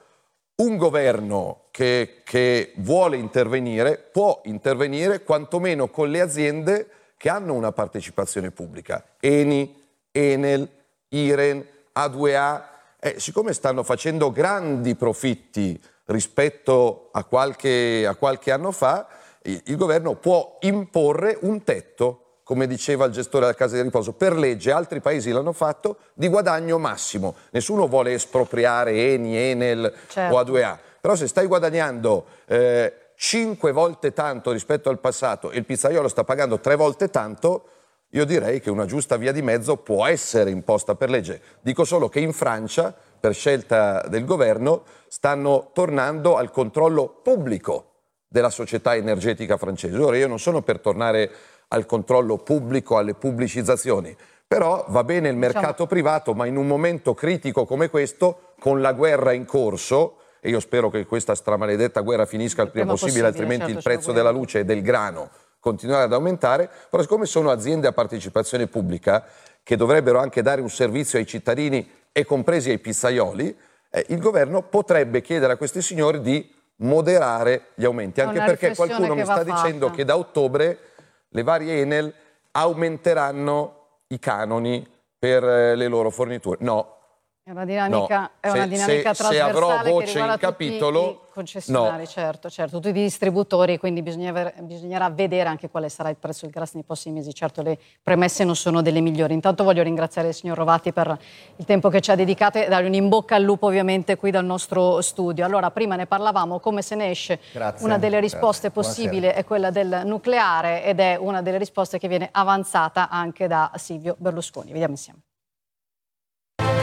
un 0.57 0.77
governo 0.77 1.63
che, 1.72 2.22
che, 2.23 2.73
vuole 2.76 3.18
intervenire 3.18 3.97
può 3.97 4.41
intervenire 4.45 5.23
quantomeno 5.23 5.88
con 5.88 6.11
le 6.11 6.22
aziende 6.22 6.88
che 7.18 7.30
hanno 7.30 7.55
una 7.55 7.72
partecipazione 7.72 8.51
pubblica, 8.51 9.03
Eni, 9.19 9.76
Enel, 10.11 10.69
Iren, 11.09 11.65
A2A, 11.95 12.63
eh, 12.99 13.19
siccome 13.19 13.53
stanno 13.53 13.81
facendo 13.81 14.31
grandi 14.31 14.93
profitti 14.93 15.81
rispetto 16.05 17.09
a 17.11 17.23
qualche, 17.23 18.05
a 18.05 18.13
qualche 18.13 18.51
anno 18.51 18.72
fa, 18.72 19.07
il, 19.41 19.59
il 19.65 19.77
governo 19.77 20.13
può 20.13 20.59
imporre 20.59 21.39
un 21.41 21.63
tetto 21.63 22.20
come 22.52 22.68
diceva 22.68 23.06
il 23.06 23.14
gestore 23.14 23.45
della 23.45 23.56
casa 23.56 23.78
di 23.78 23.82
riposo, 23.82 24.11
per 24.11 24.36
legge, 24.36 24.73
altri 24.73 24.99
paesi 24.99 25.32
l'hanno 25.32 25.53
fatto, 25.53 25.99
di 26.14 26.28
guadagno 26.28 26.78
massimo. 26.80 27.36
Nessuno 27.52 27.88
vuole 27.88 28.11
espropriare 28.11 28.91
Eni, 29.14 29.38
Enel 29.38 29.94
certo. 30.10 30.36
o 30.36 30.41
A2A. 30.41 30.78
Però 30.99 31.15
se 31.15 31.28
stai 31.28 31.48
guadagnando 31.48 32.26
eh, 32.48 33.11
5 33.15 33.72
volte 33.72 34.11
tanto 34.11 34.52
rispetto 34.52 34.90
al 34.90 34.99
passato 34.99 35.49
e 35.49 35.60
il 35.60 35.65
pizzaiolo 35.65 36.10
sta 36.10 36.26
pagando 36.26 36.60
3 36.60 36.76
volte 36.76 37.10
tanto, 37.10 37.68
io 38.10 38.26
direi 38.26 38.60
che 38.60 38.69
una 38.69 38.86
giusta 38.86 39.15
via 39.15 39.32
di 39.32 39.41
mezzo 39.41 39.78
può 39.78 40.06
essere 40.06 40.49
imposta 40.49 40.95
per 40.95 41.10
legge. 41.10 41.41
Dico 41.61 41.86
solo 41.86 42.10
che 42.10 42.19
in 42.19 42.34
Francia, 42.34 42.94
per 43.18 43.34
scelta 43.34 44.06
del 44.10 44.26
governo, 44.26 44.84
stanno 45.07 45.69
tornando 45.72 46.36
al 46.36 46.52
controllo 46.52 47.22
pubblico 47.23 47.86
della 48.28 48.49
società 48.49 48.94
energetica 48.94 49.56
francese. 49.56 49.98
Ora 49.98 50.18
io 50.18 50.28
non 50.28 50.38
sono 50.38 50.61
per 50.61 50.82
tornare 50.82 51.32
al 51.73 51.85
controllo 51.85 52.38
pubblico, 52.38 52.98
alle 52.98 53.14
pubblicizzazioni. 53.14 54.15
Però 54.48 54.85
va 54.89 55.03
bene 55.03 55.30
il 55.30 55.35
diciamo 55.35 55.53
mercato 55.53 55.84
diciamo... 55.84 55.89
privato, 55.89 56.34
ma 56.34 56.45
in 56.45 56.57
un 56.57 56.68
momento 56.68 57.14
critico 57.14 57.65
come 57.65 57.89
questo, 57.89 58.53
con 58.60 58.81
la 58.81 58.93
guerra 58.93 59.31
in 59.31 59.45
corso, 59.45 60.18
e 60.41 60.49
io 60.49 60.60
spero 60.60 60.89
che 60.89 61.06
questa 61.06 61.35
stramaledetta 61.35 62.02
guerra 62.02 62.26
finisca 62.26 62.61
il, 62.61 62.68
il 62.68 62.72
prima, 62.72 62.85
prima 62.88 62.99
possibile, 62.99 63.27
possibile, 63.27 63.43
altrimenti 63.43 63.73
certo, 63.73 63.89
il 63.89 63.95
prezzo 63.95 64.11
della 64.11 64.31
luce 64.31 64.60
e 64.60 64.65
del 64.65 64.81
grano 64.81 65.30
continuerà 65.61 66.03
ad 66.03 66.14
aumentare, 66.14 66.69
però 66.89 67.02
siccome 67.03 67.26
sono 67.26 67.52
aziende 67.52 67.88
a 67.88 67.93
partecipazione 67.93 68.68
pubblica 68.68 69.23
che 69.64 69.77
dovrebbero 69.77 70.19
anche 70.19 70.41
dare 70.41 70.60
un 70.60 70.69
servizio 70.69 71.19
ai 71.19 71.27
cittadini 71.27 71.88
e 72.11 72.26
compresi 72.26 72.72
ai 72.72 72.80
pizzaioli, 72.80 73.56
eh, 73.91 74.06
il 74.10 74.19
governo 74.19 74.64
potrebbe 74.64 75.22
chiedere 75.22 75.53
a 75.53 75.57
questi 75.57 75.81
signori 75.81 76.19
di 76.19 76.52
moderare 76.77 77.68
gli 77.76 77.85
aumenti, 77.85 78.22
anche 78.22 78.39
perché 78.39 78.76
qualcuno 78.76 79.14
mi 79.14 79.23
sta 79.23 79.43
fatta. 79.43 79.53
dicendo 79.53 79.91
che 79.91 80.03
da 80.03 80.18
ottobre 80.18 80.90
le 81.34 81.44
varie 81.44 81.82
Enel 81.82 82.14
aumenteranno 82.52 83.76
i 84.08 84.20
canoni 84.20 84.86
per 85.18 85.44
eh, 85.44 85.76
le 85.76 85.88
loro 85.88 86.10
forniture. 86.10 86.58
No, 86.62 87.01
è 87.43 87.49
una 87.49 87.65
dinamica, 87.65 88.19
no. 88.19 88.30
è 88.39 88.49
una 88.51 88.68
dinamica 88.68 89.13
se, 89.15 89.23
trasversale 89.23 89.35
se 89.35 89.41
avrò 89.41 89.81
voce 89.84 90.19
in 90.19 90.35
capitolo, 90.39 91.26
concessionari, 91.34 92.03
no. 92.03 92.05
certo, 92.05 92.51
certo, 92.51 92.76
tutti 92.80 92.89
i 92.89 92.93
distributori, 92.93 93.80
quindi 93.80 94.03
bisognerà 94.03 95.09
vedere 95.09 95.49
anche 95.49 95.68
quale 95.68 95.89
sarà 95.89 96.09
il 96.09 96.18
prezzo 96.18 96.45
del 96.45 96.53
gas 96.53 96.73
nei 96.76 96.84
prossimi 96.84 97.15
mesi. 97.15 97.34
Certo, 97.34 97.63
le 97.63 97.80
premesse 98.03 98.43
non 98.43 98.55
sono 98.55 98.84
delle 98.84 99.01
migliori. 99.01 99.34
Intanto 99.34 99.63
voglio 99.63 99.81
ringraziare 99.81 100.27
il 100.27 100.34
signor 100.35 100.55
Rovati 100.55 100.93
per 100.93 101.18
il 101.55 101.65
tempo 101.65 101.89
che 101.89 101.99
ci 101.99 102.11
ha 102.11 102.15
dedicato 102.15 102.59
e 102.59 102.68
dare 102.68 102.85
un 102.85 102.93
in 102.93 103.09
bocca 103.09 103.35
al 103.35 103.43
lupo 103.43 103.65
ovviamente 103.65 104.18
qui 104.18 104.30
dal 104.30 104.45
nostro 104.45 105.01
studio. 105.01 105.43
Allora, 105.43 105.72
prima 105.72 105.95
ne 105.95 106.05
parlavamo, 106.05 106.59
come 106.59 106.84
se 106.84 106.93
ne 106.93 107.09
esce. 107.09 107.39
Grazie. 107.51 107.84
Una 107.84 107.97
delle 107.97 108.19
risposte 108.19 108.69
Grazie. 108.69 108.93
possibili 108.93 109.22
Buonasera. 109.22 109.41
è 109.41 109.45
quella 109.45 109.69
del 109.72 110.01
nucleare 110.05 110.84
ed 110.84 110.99
è 110.99 111.15
una 111.15 111.41
delle 111.41 111.57
risposte 111.57 111.97
che 111.97 112.07
viene 112.07 112.30
avanzata 112.31 113.09
anche 113.09 113.47
da 113.47 113.72
Silvio 113.76 114.15
Berlusconi. 114.19 114.72
Vediamo 114.72 114.93
insieme. 114.93 115.22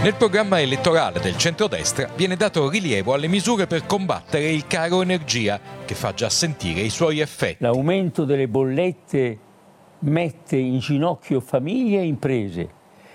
Nel 0.00 0.14
programma 0.14 0.60
elettorale 0.60 1.18
del 1.18 1.36
centrodestra 1.36 2.08
viene 2.14 2.36
dato 2.36 2.70
rilievo 2.70 3.14
alle 3.14 3.26
misure 3.26 3.66
per 3.66 3.84
combattere 3.84 4.48
il 4.48 4.68
caro 4.68 5.02
energia, 5.02 5.60
che 5.84 5.96
fa 5.96 6.14
già 6.14 6.30
sentire 6.30 6.82
i 6.82 6.88
suoi 6.88 7.18
effetti. 7.18 7.64
L'aumento 7.64 8.24
delle 8.24 8.46
bollette 8.46 9.38
mette 10.00 10.56
in 10.56 10.78
ginocchio 10.78 11.40
famiglie 11.40 11.98
e 11.98 12.06
imprese 12.06 12.68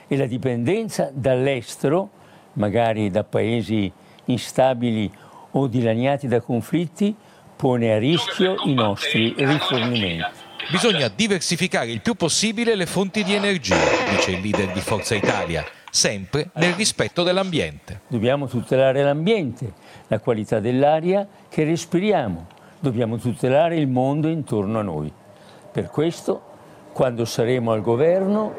e 0.08 0.18
la 0.18 0.26
dipendenza 0.26 1.10
dall'estero, 1.14 2.10
magari 2.54 3.10
da 3.10 3.24
paesi 3.24 3.90
instabili 4.26 5.10
o 5.52 5.68
dilaniati 5.68 6.28
da 6.28 6.42
conflitti, 6.42 7.16
pone 7.56 7.94
a 7.94 7.98
rischio 7.98 8.58
i 8.66 8.74
nostri 8.74 9.34
rifornimenti. 9.38 10.42
Bisogna 10.70 11.08
diversificare 11.08 11.92
il 11.92 12.02
più 12.02 12.16
possibile 12.16 12.76
le 12.76 12.86
fonti 12.86 13.24
di 13.24 13.34
energia, 13.34 13.78
dice 14.10 14.32
il 14.32 14.42
leader 14.42 14.74
di 14.74 14.82
Forza 14.82 15.16
Italia 15.16 15.66
sempre 15.94 16.50
nel 16.56 16.74
rispetto 16.74 17.22
dell'ambiente. 17.22 18.02
Dobbiamo 18.08 18.48
tutelare 18.48 19.04
l'ambiente, 19.04 19.74
la 20.08 20.18
qualità 20.18 20.60
dell'aria 20.60 21.28
che 21.48 21.64
respiriamo, 21.66 22.48
dobbiamo 22.80 23.18
tutelare 23.18 23.78
il 23.78 23.88
mondo 23.88 24.28
intorno 24.28 24.80
a 24.80 24.82
noi. 24.82 25.14
Per 25.72 25.92
questo, 25.92 26.42
quando 26.94 27.26
saremo 27.26 27.74
al 27.74 27.82
governo, 27.82 28.52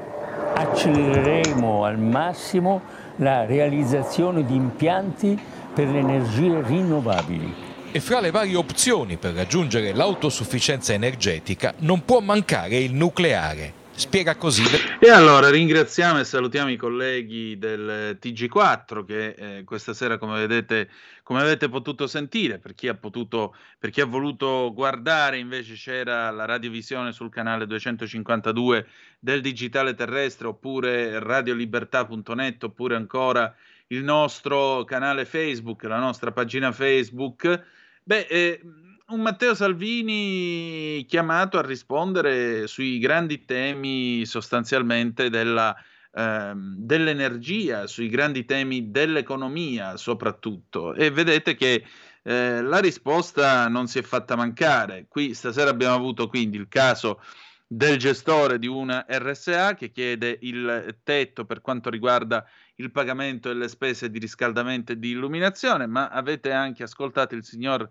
accelereremo 0.54 1.84
al 1.84 1.98
massimo 1.98 2.80
la 3.16 3.44
realizzazione 3.44 4.44
di 4.44 4.54
impianti 4.54 5.36
per 5.74 5.88
le 5.88 5.98
energie 5.98 6.62
rinnovabili. 6.62 7.52
E 7.90 7.98
fra 7.98 8.20
le 8.20 8.30
varie 8.30 8.54
opzioni 8.54 9.16
per 9.16 9.34
raggiungere 9.34 9.92
l'autosufficienza 9.92 10.92
energetica 10.92 11.74
non 11.78 12.04
può 12.04 12.20
mancare 12.20 12.76
il 12.76 12.94
nucleare 12.94 13.82
Spiega 13.96 14.34
così. 14.34 14.62
E 14.98 15.08
allora 15.08 15.50
ringraziamo 15.50 16.18
e 16.18 16.24
salutiamo 16.24 16.68
i 16.68 16.76
colleghi 16.76 17.56
del 17.58 18.18
TG4 18.20 19.04
che 19.04 19.28
eh, 19.28 19.64
questa 19.64 19.94
sera, 19.94 20.18
come 20.18 20.40
vedete, 20.40 20.90
come 21.22 21.40
avete 21.40 21.68
potuto 21.68 22.08
sentire, 22.08 22.58
per 22.58 22.74
chi, 22.74 22.88
ha 22.88 22.94
potuto, 22.94 23.54
per 23.78 23.90
chi 23.90 24.00
ha 24.00 24.06
voluto 24.06 24.72
guardare, 24.74 25.38
invece 25.38 25.74
c'era 25.74 26.30
la 26.32 26.44
radiovisione 26.44 27.12
sul 27.12 27.30
canale 27.30 27.66
252 27.66 28.86
del 29.20 29.40
digitale 29.40 29.94
terrestre, 29.94 30.48
oppure 30.48 31.20
radiolibertà.net, 31.20 32.64
oppure 32.64 32.96
ancora 32.96 33.54
il 33.88 34.02
nostro 34.02 34.82
canale 34.84 35.24
Facebook, 35.24 35.84
la 35.84 36.00
nostra 36.00 36.32
pagina 36.32 36.72
Facebook. 36.72 37.64
Beh, 38.02 38.26
eh, 38.28 38.60
un 39.06 39.20
Matteo 39.20 39.54
Salvini 39.54 41.04
chiamato 41.06 41.58
a 41.58 41.62
rispondere 41.62 42.66
sui 42.66 42.98
grandi 42.98 43.44
temi 43.44 44.24
sostanzialmente 44.24 45.28
della, 45.28 45.76
ehm, 46.12 46.76
dell'energia, 46.78 47.86
sui 47.86 48.08
grandi 48.08 48.46
temi 48.46 48.90
dell'economia 48.90 49.96
soprattutto. 49.98 50.94
E 50.94 51.10
vedete 51.10 51.54
che 51.54 51.84
eh, 52.22 52.62
la 52.62 52.78
risposta 52.78 53.68
non 53.68 53.88
si 53.88 53.98
è 53.98 54.02
fatta 54.02 54.36
mancare. 54.36 55.06
Qui 55.08 55.34
stasera 55.34 55.68
abbiamo 55.68 55.94
avuto 55.94 56.26
quindi 56.28 56.56
il 56.56 56.68
caso 56.68 57.20
del 57.66 57.98
gestore 57.98 58.58
di 58.58 58.66
una 58.66 59.04
RSA 59.08 59.74
che 59.74 59.90
chiede 59.90 60.38
il 60.42 60.96
tetto 61.02 61.44
per 61.44 61.60
quanto 61.60 61.90
riguarda 61.90 62.46
il 62.76 62.90
pagamento 62.90 63.48
delle 63.48 63.68
spese 63.68 64.10
di 64.10 64.18
riscaldamento 64.18 64.92
e 64.92 64.98
di 64.98 65.10
illuminazione, 65.10 65.86
ma 65.86 66.08
avete 66.08 66.52
anche 66.52 66.82
ascoltato 66.84 67.34
il 67.34 67.44
signor 67.44 67.88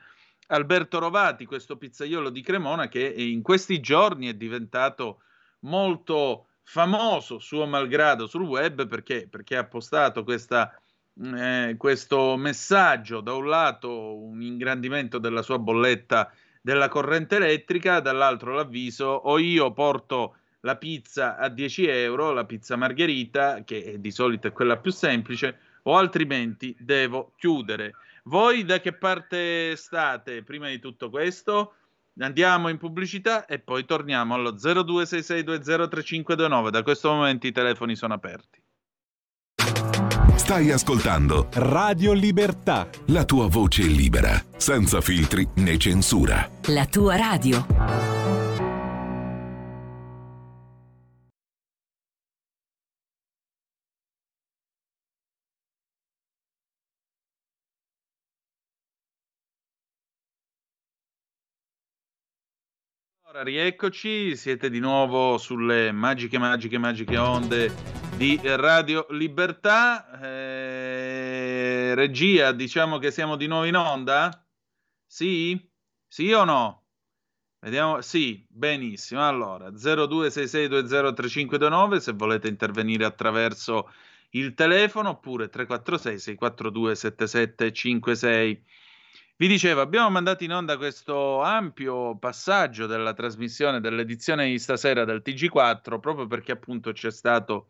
Alberto 0.53 0.99
Rovati, 0.99 1.45
questo 1.45 1.77
pizzaiolo 1.77 2.29
di 2.29 2.41
Cremona 2.41 2.87
che 2.87 3.03
in 3.03 3.41
questi 3.41 3.79
giorni 3.79 4.27
è 4.27 4.35
diventato 4.35 5.23
molto 5.61 6.47
famoso, 6.61 7.39
suo 7.39 7.65
malgrado, 7.65 8.27
sul 8.27 8.43
web 8.43 8.87
perché, 8.87 9.27
perché 9.27 9.57
ha 9.57 9.65
postato 9.65 10.23
questa, 10.23 10.79
eh, 11.35 11.75
questo 11.77 12.37
messaggio, 12.37 13.19
da 13.21 13.33
un 13.33 13.47
lato 13.47 14.15
un 14.15 14.41
ingrandimento 14.43 15.17
della 15.17 15.41
sua 15.41 15.57
bolletta 15.57 16.31
della 16.61 16.87
corrente 16.87 17.37
elettrica, 17.37 17.99
dall'altro 17.99 18.53
l'avviso 18.53 19.05
o 19.05 19.39
io 19.39 19.73
porto 19.73 20.37
la 20.61 20.77
pizza 20.77 21.35
a 21.35 21.49
10 21.49 21.87
euro, 21.87 22.31
la 22.31 22.45
pizza 22.45 22.75
margherita, 22.75 23.63
che 23.63 23.97
di 23.99 24.11
solito 24.11 24.47
è 24.47 24.53
quella 24.53 24.77
più 24.77 24.91
semplice, 24.91 25.59
o 25.83 25.97
altrimenti 25.97 26.75
devo 26.79 27.33
chiudere. 27.35 27.95
Voi 28.25 28.63
da 28.63 28.79
che 28.79 28.93
parte 28.93 29.75
state 29.75 30.43
prima 30.43 30.69
di 30.69 30.79
tutto 30.79 31.09
questo? 31.09 31.73
Andiamo 32.19 32.69
in 32.69 32.77
pubblicità 32.77 33.45
e 33.45 33.59
poi 33.59 33.83
torniamo 33.85 34.35
allo 34.35 34.53
0266203529. 34.53 36.69
Da 36.69 36.83
questo 36.83 37.11
momento 37.11 37.47
i 37.47 37.51
telefoni 37.51 37.95
sono 37.95 38.13
aperti. 38.13 38.61
Stai 40.35 40.71
ascoltando 40.71 41.49
Radio 41.53 42.13
Libertà. 42.13 42.87
La 43.07 43.25
tua 43.25 43.47
voce 43.47 43.81
libera, 43.83 44.41
senza 44.55 45.01
filtri 45.01 45.45
né 45.55 45.77
censura. 45.77 46.49
La 46.67 46.85
tua 46.85 47.17
radio. 47.17 48.22
Allora, 63.33 63.49
rieccoci, 63.49 64.35
siete 64.35 64.69
di 64.69 64.77
nuovo 64.77 65.39
sulle 65.39 65.91
magiche, 65.91 66.37
magiche, 66.37 66.77
magiche 66.77 67.17
onde 67.17 67.71
di 68.15 68.39
Radio 68.43 69.07
Libertà. 69.09 70.19
Eh, 70.21 71.95
regia, 71.95 72.51
diciamo 72.51 72.99
che 72.99 73.09
siamo 73.09 73.35
di 73.35 73.47
nuovo 73.47 73.65
in 73.65 73.75
onda? 73.75 74.45
Sì? 75.07 75.59
Sì 76.07 76.31
o 76.31 76.43
no? 76.43 76.83
Vediamo, 77.61 78.01
sì, 78.01 78.45
benissimo. 78.47 79.27
Allora, 79.27 79.71
0266203529 79.71 81.97
se 81.97 82.11
volete 82.11 82.47
intervenire 82.47 83.03
attraverso 83.03 83.89
il 84.33 84.53
telefono 84.53 85.09
oppure 85.09 85.49
346 85.49 86.19
642 86.19 86.95
7756. 86.95 88.63
Vi 89.35 89.47
dicevo, 89.47 89.81
abbiamo 89.81 90.11
mandato 90.11 90.43
in 90.43 90.53
onda 90.53 90.77
questo 90.77 91.41
ampio 91.41 92.15
passaggio 92.17 92.85
della 92.85 93.13
trasmissione 93.13 93.81
dell'edizione 93.81 94.45
di 94.45 94.59
stasera 94.59 95.05
del 95.05 95.23
TG4 95.25 95.99
proprio 95.99 96.27
perché 96.27 96.51
appunto 96.51 96.91
c'è 96.91 97.09
stato 97.09 97.69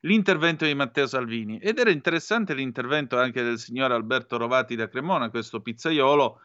l'intervento 0.00 0.66
di 0.66 0.74
Matteo 0.74 1.06
Salvini. 1.06 1.58
Ed 1.60 1.78
era 1.78 1.90
interessante 1.90 2.52
l'intervento 2.52 3.18
anche 3.18 3.42
del 3.42 3.58
signor 3.58 3.90
Alberto 3.90 4.36
Rovati 4.36 4.76
da 4.76 4.86
Cremona, 4.86 5.30
questo 5.30 5.62
pizzaiolo 5.62 6.40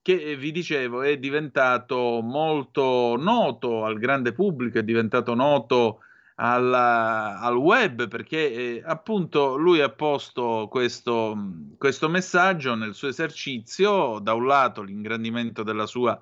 che 0.00 0.36
vi 0.36 0.52
dicevo 0.52 1.02
è 1.02 1.18
diventato 1.18 2.20
molto 2.22 3.14
noto 3.18 3.84
al 3.84 3.98
grande 3.98 4.32
pubblico, 4.32 4.78
è 4.78 4.84
diventato 4.84 5.34
noto 5.34 6.00
al, 6.40 6.72
al 6.72 7.56
web 7.56 8.08
perché 8.08 8.52
eh, 8.52 8.82
appunto 8.84 9.56
lui 9.56 9.80
ha 9.80 9.88
posto 9.88 10.68
questo, 10.70 11.36
questo 11.76 12.08
messaggio 12.08 12.74
nel 12.74 12.94
suo 12.94 13.08
esercizio, 13.08 14.18
da 14.20 14.34
un 14.34 14.46
lato 14.46 14.82
l'ingrandimento 14.82 15.62
della 15.62 15.86
sua 15.86 16.20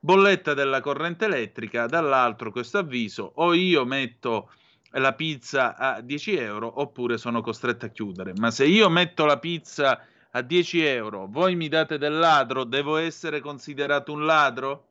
bolletta 0.00 0.54
della 0.54 0.80
corrente 0.80 1.26
elettrica, 1.26 1.86
dall'altro 1.86 2.50
questo 2.50 2.78
avviso 2.78 3.32
o 3.36 3.54
io 3.54 3.84
metto 3.84 4.50
la 4.94 5.12
pizza 5.12 5.76
a 5.76 6.00
10 6.00 6.36
euro 6.36 6.80
oppure 6.80 7.16
sono 7.16 7.40
costretto 7.40 7.86
a 7.86 7.90
chiudere. 7.90 8.32
Ma 8.36 8.50
se 8.50 8.66
io 8.66 8.90
metto 8.90 9.24
la 9.24 9.38
pizza 9.38 10.04
a 10.32 10.42
10 10.42 10.84
euro, 10.84 11.28
voi 11.30 11.54
mi 11.54 11.68
date 11.68 11.98
del 11.98 12.18
ladro, 12.18 12.64
devo 12.64 12.96
essere 12.96 13.40
considerato 13.40 14.12
un 14.12 14.24
ladro? 14.24 14.88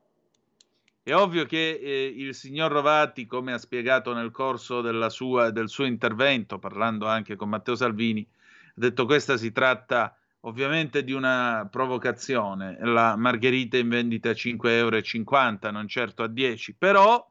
È 1.04 1.12
ovvio 1.12 1.46
che 1.46 1.80
eh, 1.82 2.06
il 2.06 2.32
signor 2.32 2.70
Rovati, 2.70 3.26
come 3.26 3.52
ha 3.52 3.58
spiegato 3.58 4.14
nel 4.14 4.30
corso 4.30 4.82
sua, 5.10 5.50
del 5.50 5.68
suo 5.68 5.84
intervento, 5.84 6.60
parlando 6.60 7.08
anche 7.08 7.34
con 7.34 7.48
Matteo 7.48 7.74
Salvini, 7.74 8.24
ha 8.30 8.72
detto 8.74 9.04
questa 9.04 9.36
si 9.36 9.50
tratta 9.50 10.16
ovviamente 10.42 11.02
di 11.02 11.12
una 11.12 11.66
provocazione, 11.68 12.78
la 12.82 13.16
margherita 13.16 13.76
in 13.78 13.88
vendita 13.88 14.30
a 14.30 14.32
5,50 14.32 14.68
euro, 14.68 15.70
non 15.72 15.88
certo 15.88 16.22
a 16.22 16.28
10, 16.28 16.76
però, 16.76 17.28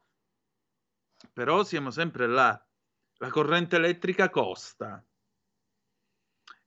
però 1.32 1.64
siamo 1.64 1.92
sempre 1.92 2.28
là. 2.28 2.62
La 3.20 3.30
corrente 3.30 3.78
elettrica 3.78 4.30
costa 4.30 5.02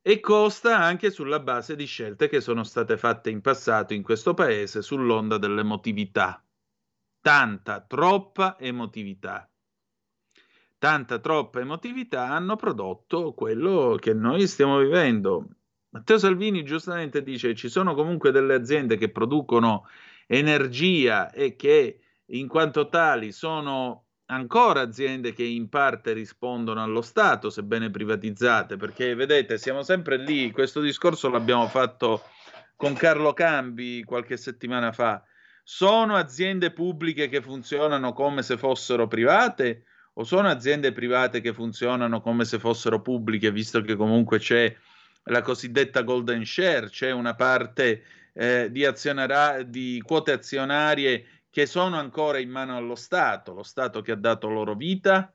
e 0.01 0.20
costa 0.20 0.78
anche 0.78 1.10
sulla 1.10 1.40
base 1.40 1.76
di 1.76 1.86
scelte 1.86 2.28
che 2.28 2.40
sono 2.40 2.62
state 2.62 2.97
fatte 2.97 3.31
in 3.31 3.40
passato 3.40 3.93
in 3.93 4.02
questo 4.02 4.35
paese 4.35 4.81
sull'onda 4.81 5.36
dell'emotività. 5.36 6.44
Tanta, 7.24 7.80
troppa 7.80 8.59
emotività. 8.59 9.51
Tanta, 10.76 11.18
troppa 11.20 11.60
emotività 11.60 12.28
hanno 12.28 12.55
prodotto 12.55 13.32
quello 13.32 13.96
che 13.98 14.12
noi 14.12 14.46
stiamo 14.46 14.76
vivendo. 14.76 15.48
Matteo 15.88 16.18
Salvini 16.18 16.64
giustamente 16.64 17.22
dice 17.22 17.55
ci 17.55 17.70
sono 17.70 17.94
comunque 17.94 18.30
delle 18.30 18.52
aziende 18.52 18.98
che 18.98 19.10
producono 19.10 19.86
energia 20.26 21.30
e 21.30 21.56
che 21.56 22.01
in 22.26 22.46
quanto 22.46 22.90
tali 22.90 23.32
sono 23.32 24.09
ancora 24.26 24.82
aziende 24.82 25.32
che 25.32 25.44
in 25.44 25.70
parte 25.70 26.12
rispondono 26.12 26.82
allo 26.82 27.01
Stato, 27.01 27.48
sebbene 27.48 27.88
privatizzate, 27.88 28.76
perché 28.76 29.14
vedete, 29.14 29.56
siamo 29.56 29.82
sempre 29.82 30.18
lì, 30.18 30.51
questo 30.51 30.82
discorso 30.82 31.30
l'abbiamo 31.30 31.68
fatto 31.68 32.20
con 32.76 32.92
Carlo 32.92 33.32
Cambi 33.32 34.05
qualche 34.05 34.36
settimana 34.36 34.92
fa. 34.92 35.24
Sono 35.66 36.15
aziende 36.15 36.73
pubbliche 36.73 37.28
che 37.28 37.41
funzionano 37.41 38.12
come 38.12 38.43
se 38.43 38.59
fossero 38.59 39.09
private 39.09 39.86
o 40.12 40.24
sono 40.24 40.49
aziende 40.49 40.93
private 40.93 41.41
che 41.41 41.55
funzionano 41.55 42.20
come 42.20 42.45
se 42.45 42.59
fossero 42.59 43.01
pubbliche, 43.01 43.51
visto 43.51 43.81
che 43.81 43.97
comunque 43.97 44.39
c'è 44.39 44.77
la 45.24 45.41
cosiddetta 45.41 46.03
golden 46.03 46.45
share, 46.45 46.91
c'è 46.91 47.11
una 47.11 47.35
parte 47.35 48.05
eh, 48.35 48.69
di, 48.70 48.85
azionara- 48.85 49.62
di 49.62 50.03
quote 50.05 50.32
azionarie 50.32 51.43
che 51.49 51.65
sono 51.65 51.97
ancora 51.97 52.39
in 52.39 52.51
mano 52.51 52.77
allo 52.77 52.95
Stato, 52.95 53.55
lo 53.55 53.62
Stato 53.62 54.03
che 54.03 54.12
ha 54.12 54.16
dato 54.16 54.49
loro 54.49 54.74
vita. 54.74 55.32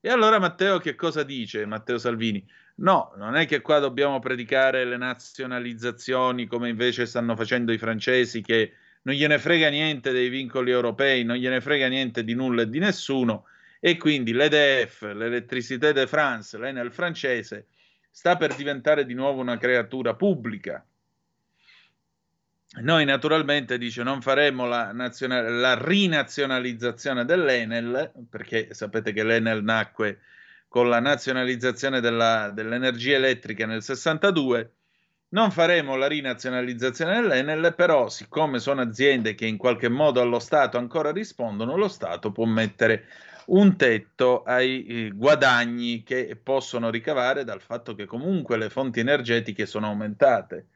E 0.00 0.08
allora 0.08 0.38
Matteo 0.38 0.78
che 0.78 0.94
cosa 0.94 1.24
dice? 1.24 1.66
Matteo 1.66 1.98
Salvini? 1.98 2.44
No, 2.76 3.12
non 3.16 3.36
è 3.36 3.46
che 3.46 3.60
qua 3.60 3.78
dobbiamo 3.78 4.18
predicare 4.18 4.84
le 4.86 4.96
nazionalizzazioni 4.96 6.46
come 6.46 6.70
invece 6.70 7.04
stanno 7.04 7.36
facendo 7.36 7.70
i 7.70 7.78
francesi 7.78 8.40
che 8.40 8.72
non 9.02 9.14
gliene 9.14 9.38
frega 9.38 9.68
niente 9.68 10.12
dei 10.12 10.28
vincoli 10.28 10.70
europei, 10.70 11.24
non 11.24 11.36
gliene 11.36 11.60
frega 11.60 11.88
niente 11.88 12.24
di 12.24 12.34
nulla 12.34 12.62
e 12.62 12.68
di 12.68 12.78
nessuno 12.78 13.46
e 13.80 13.96
quindi 13.96 14.32
l'EDF, 14.32 15.02
l'Electricité 15.12 15.92
de 15.92 16.06
France, 16.06 16.56
l'Enel 16.56 16.92
francese, 16.92 17.66
sta 18.10 18.36
per 18.36 18.54
diventare 18.54 19.04
di 19.04 19.14
nuovo 19.14 19.40
una 19.40 19.58
creatura 19.58 20.14
pubblica. 20.14 20.86
Noi 22.74 23.04
naturalmente 23.04 23.76
dice 23.78 24.02
non 24.02 24.22
faremo 24.22 24.66
la, 24.66 24.92
nazionale, 24.92 25.50
la 25.50 25.74
rinazionalizzazione 25.76 27.24
dell'Enel, 27.24 28.12
perché 28.30 28.72
sapete 28.72 29.12
che 29.12 29.24
l'Enel 29.24 29.64
nacque 29.64 30.20
con 30.68 30.88
la 30.88 31.00
nazionalizzazione 31.00 32.00
della, 32.00 32.50
dell'energia 32.50 33.16
elettrica 33.16 33.66
nel 33.66 33.82
62, 33.82 34.72
non 35.32 35.50
faremo 35.50 35.96
la 35.96 36.06
rinazionalizzazione 36.06 37.20
dell'Enel, 37.20 37.74
però 37.74 38.08
siccome 38.08 38.58
sono 38.58 38.80
aziende 38.80 39.34
che 39.34 39.46
in 39.46 39.58
qualche 39.58 39.88
modo 39.88 40.20
allo 40.20 40.38
Stato 40.38 40.78
ancora 40.78 41.12
rispondono, 41.12 41.76
lo 41.76 41.88
Stato 41.88 42.32
può 42.32 42.44
mettere 42.44 43.06
un 43.46 43.76
tetto 43.76 44.42
ai 44.44 44.86
eh, 44.86 45.10
guadagni 45.10 46.02
che 46.02 46.38
possono 46.40 46.90
ricavare 46.90 47.44
dal 47.44 47.60
fatto 47.60 47.94
che 47.94 48.06
comunque 48.06 48.56
le 48.56 48.70
fonti 48.70 49.00
energetiche 49.00 49.66
sono 49.66 49.88
aumentate 49.88 50.68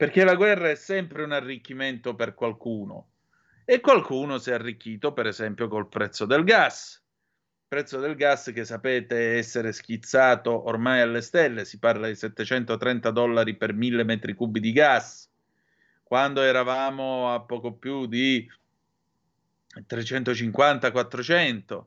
perché 0.00 0.24
la 0.24 0.34
guerra 0.34 0.70
è 0.70 0.76
sempre 0.76 1.22
un 1.24 1.32
arricchimento 1.32 2.14
per 2.14 2.32
qualcuno 2.32 3.10
e 3.66 3.80
qualcuno 3.80 4.38
si 4.38 4.48
è 4.48 4.54
arricchito 4.54 5.12
per 5.12 5.26
esempio 5.26 5.68
col 5.68 5.88
prezzo 5.88 6.24
del 6.24 6.42
gas. 6.42 6.99
Prezzo 7.70 8.00
del 8.00 8.16
gas 8.16 8.50
che 8.52 8.64
sapete 8.64 9.36
essere 9.36 9.70
schizzato 9.70 10.66
ormai 10.66 11.02
alle 11.02 11.20
stelle, 11.20 11.64
si 11.64 11.78
parla 11.78 12.08
di 12.08 12.16
730 12.16 13.12
dollari 13.12 13.54
per 13.54 13.74
mille 13.74 14.02
metri 14.02 14.34
cubi 14.34 14.58
di 14.58 14.72
gas, 14.72 15.30
quando 16.02 16.42
eravamo 16.42 17.32
a 17.32 17.40
poco 17.42 17.74
più 17.74 18.06
di 18.06 18.44
350-400 19.88 21.84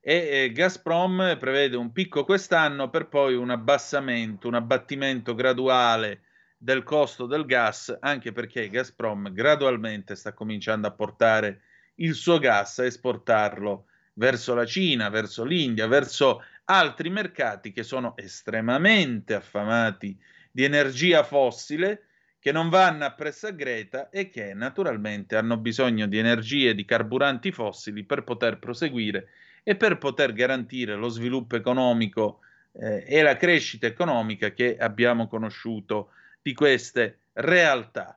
e 0.00 0.50
Gazprom 0.54 1.36
prevede 1.38 1.76
un 1.76 1.92
picco 1.92 2.24
quest'anno 2.24 2.88
per 2.88 3.08
poi 3.08 3.34
un 3.34 3.50
abbassamento, 3.50 4.48
un 4.48 4.54
abbattimento 4.54 5.34
graduale 5.34 6.22
del 6.56 6.82
costo 6.84 7.26
del 7.26 7.44
gas, 7.44 7.94
anche 8.00 8.32
perché 8.32 8.70
Gazprom 8.70 9.30
gradualmente 9.34 10.16
sta 10.16 10.32
cominciando 10.32 10.86
a 10.86 10.92
portare 10.92 11.60
il 11.96 12.14
suo 12.14 12.38
gas 12.38 12.78
a 12.78 12.86
esportarlo 12.86 13.88
verso 14.18 14.54
la 14.54 14.66
Cina, 14.66 15.08
verso 15.08 15.44
l'India, 15.44 15.86
verso 15.86 16.42
altri 16.64 17.10
mercati 17.10 17.72
che 17.72 17.82
sono 17.82 18.14
estremamente 18.16 19.34
affamati 19.34 20.18
di 20.50 20.64
energia 20.64 21.22
fossile, 21.22 22.02
che 22.38 22.52
non 22.52 22.68
vanno 22.68 23.04
a 23.04 23.12
pressa 23.12 23.50
greta 23.50 24.08
e 24.08 24.28
che 24.28 24.54
naturalmente 24.54 25.36
hanno 25.36 25.56
bisogno 25.56 26.06
di 26.06 26.18
energie, 26.18 26.74
di 26.74 26.84
carburanti 26.84 27.50
fossili 27.50 28.04
per 28.04 28.22
poter 28.24 28.58
proseguire 28.58 29.28
e 29.62 29.74
per 29.76 29.98
poter 29.98 30.32
garantire 30.32 30.94
lo 30.94 31.08
sviluppo 31.08 31.56
economico 31.56 32.40
eh, 32.72 33.04
e 33.06 33.22
la 33.22 33.36
crescita 33.36 33.86
economica 33.86 34.52
che 34.52 34.76
abbiamo 34.78 35.26
conosciuto 35.26 36.10
di 36.40 36.54
queste 36.54 37.18
realtà. 37.32 38.16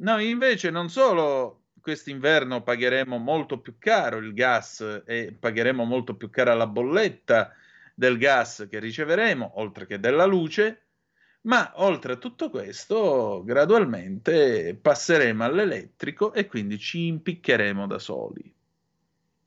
Noi 0.00 0.28
invece 0.28 0.70
non 0.70 0.90
solo 0.90 1.57
quest'inverno 1.80 2.62
pagheremo 2.62 3.16
molto 3.18 3.60
più 3.60 3.76
caro 3.78 4.18
il 4.18 4.32
gas 4.34 5.02
e 5.06 5.36
pagheremo 5.38 5.84
molto 5.84 6.14
più 6.16 6.30
cara 6.30 6.54
la 6.54 6.66
bolletta 6.66 7.52
del 7.94 8.16
gas 8.16 8.66
che 8.70 8.78
riceveremo, 8.78 9.60
oltre 9.60 9.86
che 9.86 9.98
della 9.98 10.24
luce, 10.24 10.82
ma 11.42 11.72
oltre 11.76 12.14
a 12.14 12.16
tutto 12.16 12.50
questo, 12.50 13.42
gradualmente 13.44 14.78
passeremo 14.80 15.44
all'elettrico 15.44 16.32
e 16.32 16.46
quindi 16.46 16.78
ci 16.78 17.06
impiccheremo 17.06 17.86
da 17.86 17.98
soli. 17.98 18.54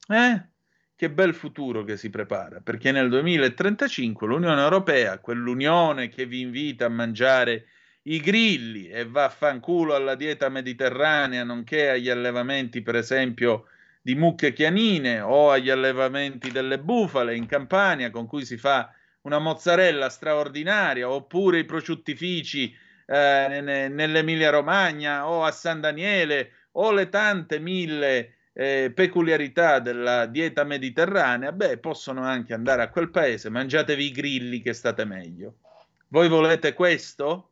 Eh? 0.08 0.46
Che 0.94 1.10
bel 1.10 1.34
futuro 1.34 1.84
che 1.84 1.96
si 1.96 2.10
prepara, 2.10 2.60
perché 2.60 2.92
nel 2.92 3.08
2035 3.08 4.26
l'Unione 4.26 4.60
Europea, 4.60 5.18
quell'Unione 5.18 6.08
che 6.08 6.26
vi 6.26 6.40
invita 6.40 6.86
a 6.86 6.90
mangiare 6.90 7.66
i 8.04 8.20
grilli 8.20 8.88
e 8.88 9.06
vaffanculo 9.06 9.94
alla 9.94 10.14
dieta 10.14 10.48
mediterranea, 10.48 11.44
nonché 11.44 11.90
agli 11.90 12.08
allevamenti, 12.08 12.82
per 12.82 12.96
esempio, 12.96 13.66
di 14.00 14.14
mucche 14.16 14.52
chianine 14.52 15.20
o 15.20 15.50
agli 15.50 15.70
allevamenti 15.70 16.50
delle 16.50 16.80
bufale 16.80 17.36
in 17.36 17.46
Campania, 17.46 18.10
con 18.10 18.26
cui 18.26 18.44
si 18.44 18.56
fa 18.56 18.92
una 19.22 19.38
mozzarella 19.38 20.08
straordinaria, 20.08 21.08
oppure 21.08 21.60
i 21.60 21.64
prosciuttifici 21.64 22.74
eh, 23.06 23.88
nell'Emilia 23.90 24.50
Romagna 24.50 25.28
o 25.28 25.44
a 25.44 25.52
San 25.52 25.80
Daniele, 25.80 26.50
o 26.72 26.90
le 26.90 27.08
tante 27.08 27.60
mille 27.60 28.34
eh, 28.52 28.90
peculiarità 28.92 29.78
della 29.78 30.26
dieta 30.26 30.64
mediterranea, 30.64 31.52
beh, 31.52 31.78
possono 31.78 32.22
anche 32.22 32.52
andare 32.52 32.82
a 32.82 32.88
quel 32.88 33.10
paese, 33.10 33.48
mangiatevi 33.48 34.04
i 34.04 34.10
grilli 34.10 34.60
che 34.60 34.72
state 34.72 35.04
meglio. 35.04 35.58
Voi 36.08 36.28
volete 36.28 36.72
questo? 36.72 37.51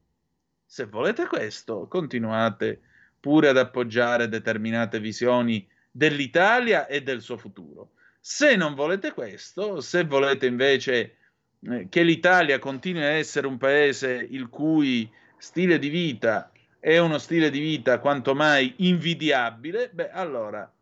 Se 0.72 0.84
volete 0.84 1.26
questo, 1.26 1.88
continuate 1.88 2.80
pure 3.18 3.48
ad 3.48 3.58
appoggiare 3.58 4.28
determinate 4.28 5.00
visioni 5.00 5.66
dell'Italia 5.90 6.86
e 6.86 7.02
del 7.02 7.22
suo 7.22 7.36
futuro. 7.36 7.90
Se 8.20 8.54
non 8.54 8.76
volete 8.76 9.10
questo, 9.10 9.80
se 9.80 10.04
volete 10.04 10.46
invece 10.46 11.16
eh, 11.62 11.88
che 11.88 12.04
l'Italia 12.04 12.60
continui 12.60 13.02
a 13.02 13.08
essere 13.08 13.48
un 13.48 13.58
paese 13.58 14.12
il 14.30 14.48
cui 14.48 15.10
stile 15.38 15.80
di 15.80 15.88
vita 15.88 16.52
è 16.78 16.98
uno 16.98 17.18
stile 17.18 17.50
di 17.50 17.58
vita 17.58 17.98
quanto 17.98 18.36
mai 18.36 18.72
invidiabile, 18.76 19.90
beh, 19.92 20.12
allora 20.12 20.72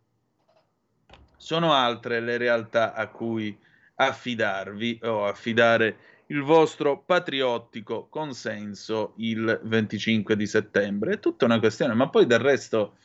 sono 1.35 1.73
altre 1.73 2.21
le 2.21 2.37
realtà 2.37 2.93
a 2.93 3.07
cui 3.07 3.59
affidarvi 3.95 5.01
o 5.05 5.25
affidare 5.25 5.97
il 6.31 6.43
vostro 6.43 7.03
patriottico 7.03 8.09
consenso 8.09 9.15
il 9.17 9.61
25 9.63 10.37
di 10.37 10.47
settembre. 10.47 11.15
È 11.15 11.19
tutta 11.19 11.45
una 11.45 11.59
questione, 11.59 11.95
ma 11.95 12.09
poi 12.09 12.27
del 12.27 12.39
resto, 12.39 12.97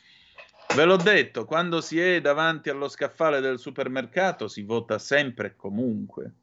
ve 0.76 0.84
l'ho 0.84 0.98
detto, 0.98 1.46
quando 1.46 1.80
si 1.82 2.00
è 2.00 2.20
davanti 2.20 2.70
allo 2.70 2.90
scaffale 2.90 3.40
del 3.40 3.60
supermercato 3.60 4.48
si 4.48 4.64
vota 4.64 5.00
sempre 5.00 5.48
e 5.48 5.56
comunque. 5.56 6.34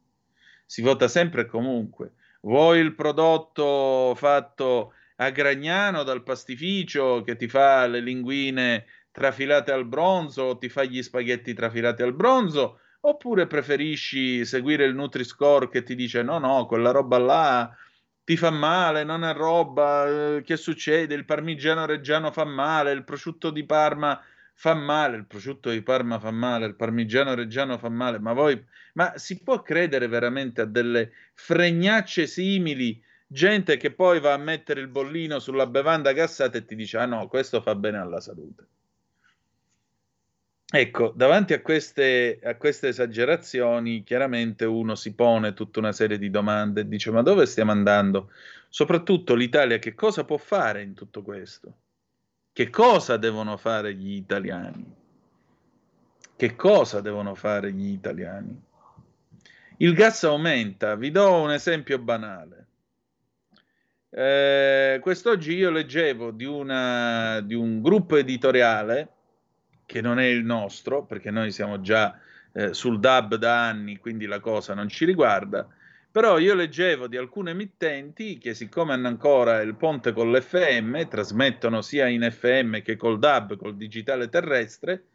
Si 0.65 0.81
vota 0.81 1.07
sempre 1.07 1.41
e 1.41 1.45
comunque. 1.45 2.13
vuoi 2.41 2.79
il 2.79 2.95
prodotto 2.95 4.13
fatto 4.15 4.93
a 5.17 5.29
Gragnano 5.29 6.01
dal 6.03 6.23
pastificio 6.23 7.21
che 7.21 7.35
ti 7.35 7.47
fa 7.47 7.85
le 7.85 7.99
linguine 7.99 8.85
trafilate 9.11 9.71
al 9.71 9.85
bronzo 9.85 10.43
o 10.43 10.57
ti 10.57 10.69
fa 10.69 10.83
gli 10.83 11.03
spaghetti 11.03 11.53
trafilati 11.53 12.01
al 12.01 12.13
bronzo, 12.15 12.79
oppure 13.01 13.47
preferisci 13.47 14.45
seguire 14.45 14.85
il 14.85 14.95
Nutri-Score 14.95 15.69
che 15.69 15.83
ti 15.83 15.95
dice 15.95 16.21
no, 16.23 16.37
no, 16.37 16.65
quella 16.65 16.91
roba 16.91 17.17
là 17.17 17.75
ti 18.23 18.37
fa 18.37 18.51
male, 18.51 19.03
non 19.03 19.23
è 19.23 19.33
roba, 19.33 20.37
eh, 20.37 20.41
che 20.43 20.55
succede? 20.55 21.15
Il 21.15 21.25
parmigiano 21.25 21.85
reggiano 21.85 22.31
fa 22.31 22.45
male, 22.45 22.91
il 22.91 23.03
prosciutto 23.03 23.49
di 23.49 23.65
Parma 23.65 24.21
fa 24.53 24.73
male, 24.75 25.17
il 25.17 25.25
prosciutto 25.25 25.71
di 25.71 25.81
Parma 25.81 26.19
fa 26.19 26.31
male, 26.31 26.67
il 26.67 26.75
parmigiano 26.75 27.33
reggiano 27.33 27.77
fa 27.77 27.89
male, 27.89 28.19
ma 28.19 28.33
voi, 28.33 28.63
ma 28.93 29.17
si 29.17 29.41
può 29.41 29.61
credere 29.61 30.07
veramente 30.07 30.61
a 30.61 30.65
delle 30.65 31.11
fregnacce 31.33 32.27
simili? 32.27 33.01
Gente 33.27 33.77
che 33.77 33.91
poi 33.91 34.19
va 34.19 34.33
a 34.33 34.37
mettere 34.37 34.81
il 34.81 34.87
bollino 34.89 35.39
sulla 35.39 35.65
bevanda 35.65 36.11
gassata 36.11 36.57
e 36.57 36.65
ti 36.65 36.75
dice: 36.75 36.97
Ah 36.97 37.05
no, 37.05 37.27
questo 37.27 37.61
fa 37.61 37.75
bene 37.75 37.97
alla 37.97 38.19
salute. 38.19 38.67
Ecco, 40.73 41.11
davanti 41.13 41.51
a 41.51 41.61
queste, 41.61 42.39
a 42.41 42.55
queste 42.55 42.87
esagerazioni, 42.87 44.03
chiaramente 44.03 44.63
uno 44.63 44.95
si 44.95 45.13
pone 45.13 45.53
tutta 45.53 45.79
una 45.79 45.91
serie 45.91 46.17
di 46.17 46.29
domande 46.29 46.81
e 46.81 46.87
dice: 46.87 47.11
Ma 47.11 47.21
dove 47.21 47.45
stiamo 47.45 47.71
andando? 47.71 48.31
Soprattutto 48.69 49.35
l'Italia, 49.35 49.79
che 49.79 49.93
cosa 49.93 50.23
può 50.23 50.37
fare 50.37 50.81
in 50.81 50.93
tutto 50.93 51.23
questo? 51.23 51.75
Che 52.53 52.69
cosa 52.69 53.17
devono 53.17 53.57
fare 53.57 53.93
gli 53.95 54.13
italiani? 54.13 54.95
Che 56.37 56.55
cosa 56.55 57.01
devono 57.01 57.35
fare 57.35 57.73
gli 57.73 57.91
italiani? 57.91 58.57
Il 59.79 59.93
gas 59.93 60.23
aumenta, 60.23 60.95
vi 60.95 61.11
do 61.11 61.41
un 61.41 61.51
esempio 61.51 61.99
banale. 61.99 62.67
Eh, 64.09 64.99
quest'oggi 65.01 65.53
io 65.53 65.69
leggevo 65.69 66.31
di, 66.31 66.45
una, 66.45 67.41
di 67.41 67.55
un 67.55 67.81
gruppo 67.81 68.15
editoriale 68.15 69.15
che 69.91 69.99
non 69.99 70.19
è 70.19 70.25
il 70.25 70.45
nostro, 70.45 71.03
perché 71.03 71.31
noi 71.31 71.51
siamo 71.51 71.81
già 71.81 72.17
eh, 72.53 72.73
sul 72.73 72.97
DAB 72.97 73.35
da 73.35 73.67
anni, 73.67 73.97
quindi 73.97 74.25
la 74.25 74.39
cosa 74.39 74.73
non 74.73 74.87
ci 74.87 75.03
riguarda. 75.03 75.67
Però 76.09 76.39
io 76.39 76.55
leggevo 76.55 77.07
di 77.07 77.17
alcune 77.17 77.51
emittenti 77.51 78.37
che, 78.37 78.53
siccome 78.53 78.93
hanno 78.93 79.09
ancora 79.09 79.59
il 79.59 79.75
ponte 79.75 80.13
con 80.13 80.31
l'FM, 80.31 81.09
trasmettono 81.09 81.81
sia 81.81 82.07
in 82.07 82.25
FM 82.31 82.81
che 82.83 82.95
col 82.95 83.19
DAB, 83.19 83.57
col 83.57 83.75
digitale 83.75 84.29
terrestre. 84.29 85.07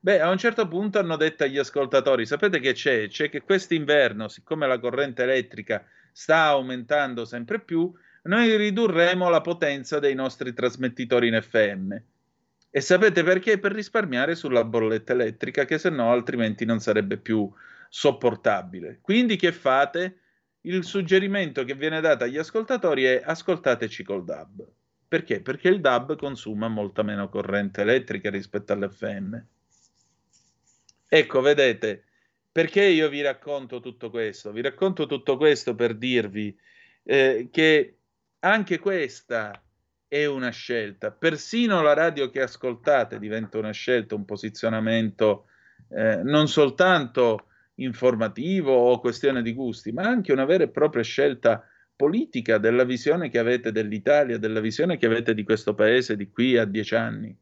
Beh, 0.00 0.20
a 0.20 0.28
un 0.30 0.38
certo 0.38 0.66
punto 0.66 0.98
hanno 0.98 1.16
detto 1.16 1.44
agli 1.44 1.58
ascoltatori: 1.58 2.26
sapete 2.26 2.58
che 2.58 2.72
c'è? 2.72 3.06
C'è 3.06 3.30
che 3.30 3.42
quest'inverno, 3.42 4.26
siccome 4.26 4.66
la 4.66 4.80
corrente 4.80 5.22
elettrica 5.22 5.84
sta 6.10 6.46
aumentando 6.46 7.24
sempre 7.24 7.60
più, 7.60 7.92
noi 8.24 8.56
ridurremo 8.56 9.28
la 9.28 9.40
potenza 9.40 10.00
dei 10.00 10.14
nostri 10.16 10.52
trasmettitori 10.52 11.28
in 11.28 11.40
FM. 11.40 11.94
E 12.76 12.80
sapete 12.80 13.22
perché? 13.22 13.60
Per 13.60 13.70
risparmiare 13.70 14.34
sulla 14.34 14.64
bolletta 14.64 15.12
elettrica, 15.12 15.64
che 15.64 15.78
se 15.78 15.90
no 15.90 16.10
altrimenti 16.10 16.64
non 16.64 16.80
sarebbe 16.80 17.18
più 17.18 17.48
sopportabile. 17.88 18.98
Quindi 19.00 19.36
che 19.36 19.52
fate? 19.52 20.18
Il 20.62 20.82
suggerimento 20.82 21.62
che 21.62 21.76
viene 21.76 22.00
dato 22.00 22.24
agli 22.24 22.36
ascoltatori 22.36 23.04
è 23.04 23.22
ascoltateci 23.24 24.02
col 24.02 24.24
DAB. 24.24 24.68
Perché? 25.06 25.40
Perché 25.40 25.68
il 25.68 25.80
DAB 25.80 26.16
consuma 26.16 26.66
molta 26.66 27.04
meno 27.04 27.28
corrente 27.28 27.82
elettrica 27.82 28.28
rispetto 28.28 28.72
all'FM. 28.72 29.40
Ecco, 31.06 31.40
vedete, 31.42 32.06
perché 32.50 32.82
io 32.82 33.08
vi 33.08 33.20
racconto 33.20 33.78
tutto 33.78 34.10
questo? 34.10 34.50
Vi 34.50 34.62
racconto 34.62 35.06
tutto 35.06 35.36
questo 35.36 35.76
per 35.76 35.94
dirvi 35.94 36.58
eh, 37.04 37.50
che 37.52 37.98
anche 38.40 38.80
questa 38.80 39.63
è 40.14 40.26
una 40.26 40.50
scelta. 40.50 41.10
Persino 41.10 41.82
la 41.82 41.92
radio 41.92 42.30
che 42.30 42.40
ascoltate 42.40 43.18
diventa 43.18 43.58
una 43.58 43.72
scelta, 43.72 44.14
un 44.14 44.24
posizionamento 44.24 45.46
eh, 45.88 46.22
non 46.22 46.46
soltanto 46.46 47.48
informativo 47.76 48.72
o 48.72 49.00
questione 49.00 49.42
di 49.42 49.52
gusti, 49.52 49.90
ma 49.90 50.02
anche 50.02 50.30
una 50.30 50.44
vera 50.44 50.62
e 50.62 50.68
propria 50.68 51.02
scelta 51.02 51.66
politica 51.96 52.58
della 52.58 52.84
visione 52.84 53.28
che 53.28 53.40
avete 53.40 53.72
dell'Italia, 53.72 54.38
della 54.38 54.60
visione 54.60 54.98
che 54.98 55.06
avete 55.06 55.34
di 55.34 55.42
questo 55.42 55.74
paese 55.74 56.14
di 56.14 56.30
qui 56.30 56.56
a 56.58 56.64
dieci 56.64 56.94
anni. 56.94 57.36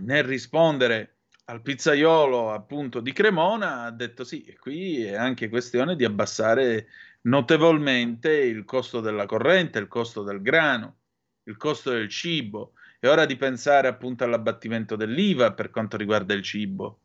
nel 0.00 0.24
rispondere 0.24 1.18
al 1.44 1.62
pizzaiolo 1.62 2.50
appunto 2.50 2.98
di 2.98 3.12
Cremona 3.12 3.84
ha 3.84 3.90
detto 3.92 4.24
sì, 4.24 4.56
qui 4.58 5.04
è 5.04 5.14
anche 5.14 5.48
questione 5.48 5.94
di 5.94 6.04
abbassare 6.04 6.88
notevolmente 7.22 8.32
il 8.32 8.64
costo 8.64 9.00
della 9.00 9.26
corrente, 9.26 9.78
il 9.78 9.86
costo 9.86 10.24
del 10.24 10.42
grano, 10.42 10.96
il 11.44 11.56
costo 11.56 11.90
del 11.90 12.08
cibo 12.08 12.72
è 13.06 13.10
ora 13.10 13.26
di 13.26 13.36
pensare 13.36 13.86
appunto 13.86 14.24
all'abbattimento 14.24 14.96
dell'IVA 14.96 15.52
per 15.52 15.68
quanto 15.68 15.98
riguarda 15.98 16.32
il 16.32 16.42
cibo. 16.42 17.00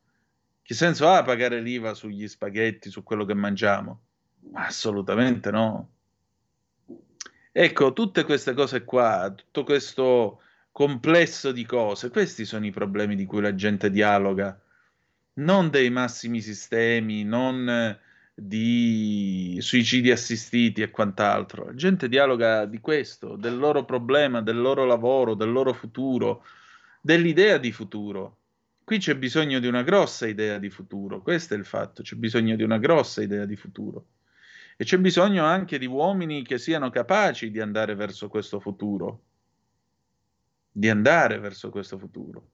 Che 0.62 0.74
senso 0.74 1.10
ha 1.10 1.24
pagare 1.24 1.60
l'IVA 1.60 1.94
sugli 1.94 2.26
spaghetti, 2.26 2.90
su 2.90 3.04
quello 3.04 3.26
che 3.26 3.34
mangiamo? 3.34 4.02
Assolutamente 4.54 5.52
no. 5.52 5.90
Ecco, 7.52 7.92
tutte 7.92 8.24
queste 8.24 8.54
cose 8.54 8.86
qua, 8.86 9.34
tutto 9.36 9.66
questo 9.66 10.42
complesso 10.72 11.52
di 11.52 11.66
cose, 11.66 12.10
questi 12.10 12.46
sono 12.46 12.66
i 12.66 12.72
problemi 12.72 13.18
di 13.18 13.26
cui 13.26 13.42
la 13.42 13.54
gente 13.54 13.90
dialoga, 13.90 14.58
non 15.34 15.70
dei 15.70 15.90
massimi 15.90 16.40
sistemi, 16.40 17.26
non 17.26 18.00
di 18.42 19.58
suicidi 19.62 20.12
assistiti 20.12 20.82
e 20.82 20.90
quant'altro. 20.90 21.66
La 21.66 21.76
gente 21.76 22.08
dialoga 22.08 22.66
di 22.66 22.80
questo, 22.80 23.36
del 23.36 23.58
loro 23.58 23.86
problema, 23.86 24.42
del 24.42 24.60
loro 24.60 24.86
lavoro, 24.86 25.34
del 25.34 25.52
loro 25.52 25.74
futuro, 25.74 26.44
dell'idea 27.02 27.58
di 27.58 27.72
futuro. 27.72 28.38
Qui 28.84 28.98
c'è 28.98 29.16
bisogno 29.16 29.60
di 29.60 29.68
una 29.68 29.84
grossa 29.84 30.28
idea 30.28 30.58
di 30.58 30.70
futuro, 30.70 31.22
questo 31.22 31.54
è 31.54 31.58
il 31.58 31.66
fatto, 31.66 32.02
c'è 32.02 32.16
bisogno 32.16 32.56
di 32.56 32.64
una 32.64 32.80
grossa 32.80 33.22
idea 33.22 33.46
di 33.46 33.56
futuro. 33.56 34.06
E 34.76 34.84
c'è 34.84 34.98
bisogno 34.98 35.44
anche 35.44 35.78
di 35.78 35.86
uomini 35.86 36.42
che 36.44 36.58
siano 36.58 36.90
capaci 36.90 37.52
di 37.52 37.60
andare 37.60 37.96
verso 37.96 38.30
questo 38.30 38.60
futuro. 38.60 39.24
Di 40.72 40.90
andare 40.90 41.38
verso 41.40 41.70
questo 41.70 41.98
futuro. 41.98 42.50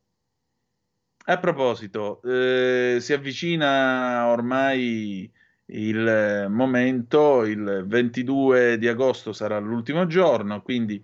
A 1.28 1.40
proposito, 1.40 2.22
eh, 2.24 2.98
si 2.99 3.14
avvicina 3.14 4.28
ormai 4.28 5.32
il 5.68 6.46
momento, 6.50 7.44
il 7.44 7.84
22 7.88 8.78
di 8.78 8.88
agosto 8.88 9.34
sarà 9.34 9.58
l'ultimo 9.58 10.06
giorno, 10.06 10.62
quindi 10.62 11.04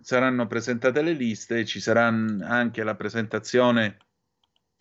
saranno 0.00 0.46
presentate 0.46 1.02
le 1.02 1.12
liste, 1.12 1.64
ci 1.64 1.80
sarà 1.80 2.06
anche 2.06 2.84
la 2.84 2.94
presentazione 2.94 3.96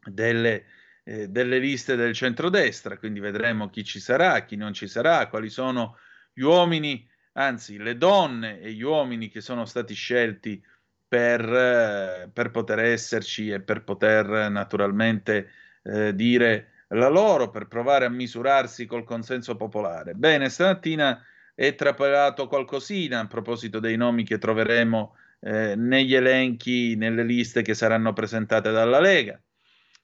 delle, 0.04 0.66
eh, 1.04 1.28
delle 1.28 1.58
liste 1.60 1.96
del 1.96 2.14
centrodestra, 2.14 2.98
quindi 2.98 3.20
vedremo 3.20 3.70
chi 3.70 3.84
ci 3.84 4.00
sarà, 4.00 4.44
chi 4.46 4.56
non 4.56 4.74
ci 4.74 4.88
sarà, 4.88 5.28
quali 5.28 5.50
sono 5.50 5.98
gli 6.32 6.42
uomini, 6.42 7.08
anzi 7.34 7.78
le 7.78 7.98
donne 7.98 8.60
e 8.60 8.74
gli 8.74 8.84
uomini 8.84 9.30
che 9.30 9.42
sono 9.42 9.66
stati 9.66 9.94
scelti 9.94 10.64
per, 11.08 11.42
eh, 11.42 12.30
per 12.32 12.52
poter 12.52 12.80
esserci 12.80 13.50
e 13.50 13.62
per 13.62 13.84
poter 13.84 14.50
naturalmente 14.52 15.50
eh, 15.84 16.14
dire 16.14 16.72
la 16.90 17.10
loro, 17.10 17.50
per 17.50 17.68
provare 17.68 18.06
a 18.06 18.10
misurarsi 18.10 18.86
col 18.86 19.04
consenso 19.04 19.56
popolare. 19.56 20.14
Bene, 20.14 20.50
stamattina 20.50 21.24
è 21.54 21.74
trapelato 21.76 22.48
qualcosina 22.48 23.20
a 23.20 23.28
proposito 23.28 23.80
dei 23.80 23.96
nomi 23.98 24.24
che 24.24 24.38
troveremo 24.38 25.16
eh, 25.40 25.76
negli 25.76 26.16
elenchi, 26.16 26.96
nelle 26.96 27.24
liste 27.24 27.62
che 27.62 27.74
saranno 27.74 28.14
presentate 28.14 28.72
dalla 28.72 29.00
Lega. 29.00 29.40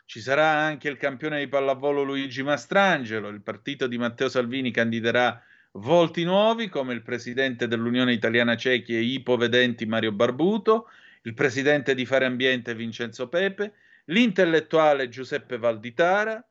Ci 0.05 0.19
sarà 0.19 0.49
anche 0.49 0.89
il 0.89 0.97
campione 0.97 1.39
di 1.39 1.47
pallavolo 1.47 2.03
Luigi 2.03 2.43
Mastrangelo, 2.43 3.29
il 3.29 3.41
partito 3.41 3.87
di 3.87 3.97
Matteo 3.97 4.27
Salvini 4.27 4.71
candiderà 4.71 5.41
volti 5.73 6.23
nuovi 6.25 6.67
come 6.67 6.93
il 6.93 7.01
presidente 7.01 7.67
dell'Unione 7.67 8.11
Italiana 8.11 8.57
Cechi 8.57 8.93
e 8.95 9.01
ipovedenti 9.01 9.85
Mario 9.85 10.11
Barbuto, 10.11 10.89
il 11.23 11.33
presidente 11.33 11.95
di 11.95 12.05
Fare 12.05 12.25
Ambiente 12.25 12.75
Vincenzo 12.75 13.29
Pepe, 13.29 13.73
l'intellettuale 14.05 15.07
Giuseppe 15.07 15.57
Valditara. 15.57 16.45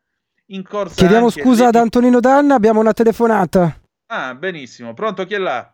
In 0.53 0.65
corsa 0.65 0.97
Chiediamo 0.97 1.31
scusa 1.31 1.69
ad 1.69 1.77
Antonino 1.77 2.19
Danna, 2.19 2.57
abbiamo 2.57 2.81
una 2.81 2.93
telefonata. 2.93 3.79
Ah, 4.07 4.35
benissimo. 4.35 4.95
Pronto, 4.95 5.25
chi 5.25 5.35
è 5.35 5.39
là? 5.39 5.73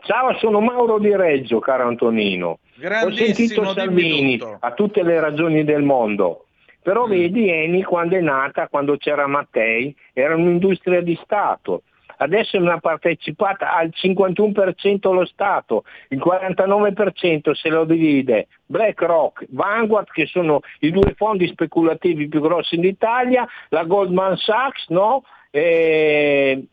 Ciao, 0.00 0.36
sono 0.36 0.60
Mauro 0.60 0.98
di 0.98 1.16
Reggio, 1.16 1.58
caro 1.58 1.88
Antonino. 1.88 2.58
Ho 3.02 3.14
sentito 3.14 3.64
Salvini, 3.72 4.38
ha 4.60 4.72
tutte 4.72 5.02
le 5.02 5.18
ragioni 5.20 5.64
del 5.64 5.82
mondo. 5.82 6.48
Però 6.82 7.06
mm. 7.06 7.10
vedi, 7.10 7.48
Eni 7.48 7.82
quando 7.82 8.16
è 8.16 8.20
nata, 8.20 8.68
quando 8.68 8.98
c'era 8.98 9.26
Mattei, 9.26 9.96
era 10.12 10.34
un'industria 10.34 11.00
di 11.00 11.18
Stato 11.22 11.84
adesso 12.18 12.58
ne 12.58 12.72
ha 12.72 12.78
partecipata 12.78 13.74
al 13.74 13.92
51% 13.94 15.12
lo 15.12 15.24
Stato, 15.26 15.84
il 16.08 16.18
49% 16.18 17.52
se 17.52 17.68
lo 17.68 17.84
divide 17.84 18.48
BlackRock, 18.66 19.46
Vanguard 19.50 20.10
che 20.10 20.26
sono 20.26 20.60
i 20.80 20.90
due 20.90 21.14
fondi 21.16 21.46
speculativi 21.48 22.28
più 22.28 22.40
grossi 22.40 22.76
d'Italia, 22.76 23.46
la 23.68 23.84
Goldman 23.84 24.36
Sachs 24.36 24.88
no? 24.88 25.24
e, 25.50 26.66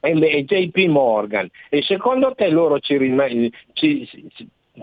e 0.00 0.44
JP 0.44 0.76
Morgan. 0.88 1.48
E 1.68 1.82
secondo 1.82 2.34
te 2.34 2.48
loro 2.48 2.78
ci, 2.80 3.52
ci, 3.72 4.08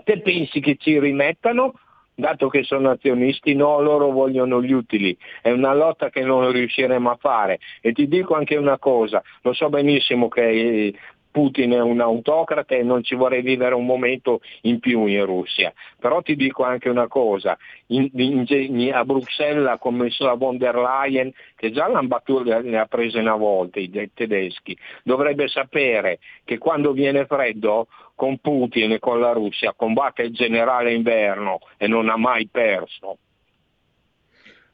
te 0.04 0.20
pensi 0.20 0.60
che 0.60 0.76
ci 0.78 0.98
rimettano? 0.98 1.74
Dato 2.14 2.48
che 2.48 2.62
sono 2.62 2.90
azionisti, 2.90 3.54
no, 3.54 3.80
loro 3.80 4.10
vogliono 4.10 4.62
gli 4.62 4.72
utili, 4.72 5.16
è 5.40 5.50
una 5.50 5.74
lotta 5.74 6.10
che 6.10 6.22
non 6.22 6.50
riusciremo 6.50 7.10
a 7.10 7.16
fare. 7.20 7.58
E 7.80 7.92
ti 7.92 8.08
dico 8.08 8.34
anche 8.34 8.56
una 8.56 8.78
cosa, 8.78 9.22
lo 9.42 9.52
so 9.52 9.68
benissimo 9.68 10.28
che 10.28 10.94
Putin 11.32 11.72
è 11.72 11.80
un 11.80 12.00
autocrate 12.00 12.78
e 12.78 12.82
non 12.82 13.02
ci 13.02 13.16
vorrei 13.16 13.40
vivere 13.40 13.74
un 13.74 13.86
momento 13.86 14.40
in 14.62 14.78
più 14.78 15.06
in 15.06 15.24
Russia. 15.24 15.72
Però 15.98 16.20
ti 16.20 16.36
dico 16.36 16.62
anche 16.62 16.88
una 16.88 17.08
cosa, 17.08 17.56
in, 17.86 18.08
in, 18.14 18.92
a 18.92 19.04
Bruxelles 19.04 19.64
la 19.64 19.78
commesso 19.78 20.36
von 20.36 20.58
der 20.58 20.76
Leyen, 20.76 21.32
che 21.56 21.72
già 21.72 21.88
l'hanno 21.88 22.06
battuta, 22.06 22.60
ne 22.60 22.78
ha 22.78 22.86
prese 22.86 23.18
una 23.18 23.34
volta 23.34 23.80
i 23.80 24.10
tedeschi, 24.12 24.76
dovrebbe 25.02 25.48
sapere 25.48 26.18
che 26.44 26.58
quando 26.58 26.92
viene 26.92 27.24
freddo 27.24 27.88
con 28.22 28.38
Putin 28.38 28.92
e 28.92 28.98
con 29.00 29.18
la 29.18 29.32
Russia 29.32 29.74
combatte 29.74 30.22
il 30.22 30.32
generale 30.32 30.94
inverno 30.94 31.58
e 31.76 31.88
non 31.88 32.08
ha 32.08 32.16
mai 32.16 32.46
perso. 32.46 33.18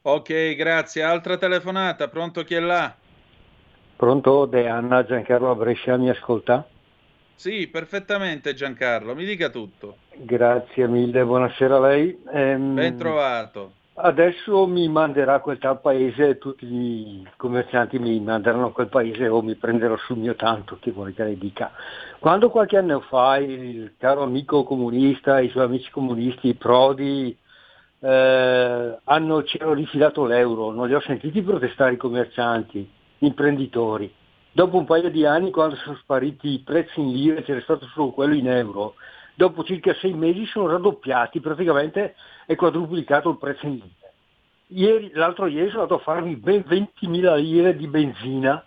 Ok, 0.03 0.53
grazie. 0.53 1.01
Altra 1.01 1.35
telefonata, 1.35 2.09
pronto 2.09 2.43
chi 2.43 2.53
è 2.53 2.59
là? 2.59 2.95
Pronto, 3.95 4.45
De 4.45 4.67
Anna, 4.67 5.03
Giancarlo 5.03 5.55
Brescia, 5.55 5.97
mi 5.97 6.11
ascolta? 6.11 6.63
Sì, 7.33 7.65
perfettamente 7.65 8.53
Giancarlo, 8.53 9.15
mi 9.15 9.25
dica 9.25 9.49
tutto. 9.49 9.97
Grazie 10.13 10.87
mille, 10.87 11.23
buonasera 11.23 11.77
a 11.77 11.79
lei. 11.79 12.15
Ehm, 12.31 12.75
ben 12.75 12.97
trovato. 12.97 13.77
Adesso 14.01 14.65
mi 14.65 14.87
manderà 14.87 15.41
quel 15.41 15.57
tal 15.57 15.81
paese, 15.81 16.37
tutti 16.37 16.65
i 16.65 17.27
commercianti 17.35 17.99
mi 17.99 18.17
manderanno 18.21 18.67
a 18.67 18.71
quel 18.71 18.87
paese 18.87 19.27
o 19.27 19.41
mi 19.41 19.55
prenderò 19.55 19.97
sul 19.97 20.17
mio 20.17 20.35
tanto, 20.35 20.77
che 20.79 20.91
vuole 20.91 21.13
che 21.13 21.25
le 21.25 21.37
dica. 21.37 21.73
Quando 22.17 22.49
qualche 22.49 22.77
anno 22.77 23.01
fa 23.01 23.35
il 23.39 23.95
caro 23.97 24.23
amico 24.23 24.63
comunista, 24.63 25.41
i 25.41 25.49
suoi 25.49 25.65
amici 25.65 25.91
comunisti, 25.91 26.53
Prodi, 26.53 27.37
eh, 27.99 28.97
hanno, 29.03 29.43
hanno 29.59 29.73
rifilato 29.73 30.25
l'euro, 30.25 30.71
non 30.71 30.87
li 30.87 30.93
ho 30.93 31.01
sentiti 31.01 31.41
protestare 31.41 31.95
i 31.95 31.97
commercianti 31.97 32.89
imprenditori. 33.17 34.09
Dopo 34.53 34.77
un 34.77 34.85
paio 34.85 35.09
di 35.09 35.25
anni, 35.25 35.51
quando 35.51 35.75
sono 35.75 35.97
spariti 35.97 36.53
i 36.53 36.59
prezzi 36.59 37.01
in 37.01 37.11
lire, 37.11 37.43
c'era 37.43 37.59
stato 37.59 37.85
solo 37.87 38.11
quello 38.11 38.33
in 38.33 38.49
euro, 38.49 38.93
dopo 39.35 39.63
circa 39.65 39.93
sei 39.95 40.13
mesi 40.13 40.45
sono 40.45 40.67
raddoppiati, 40.67 41.41
praticamente 41.41 42.15
è 42.49 42.55
quadruplicato 42.55 43.29
il 43.29 43.37
prezzo 43.37 43.67
in 43.67 43.73
lire. 43.73 44.13
Ieri, 44.69 45.11
l'altro 45.13 45.45
ieri 45.45 45.69
sono 45.69 45.83
andato 45.83 46.01
a 46.01 46.03
farmi 46.03 46.35
ben 46.35 46.63
20.000 46.67 47.37
lire 47.37 47.75
di 47.75 47.85
benzina, 47.85 48.65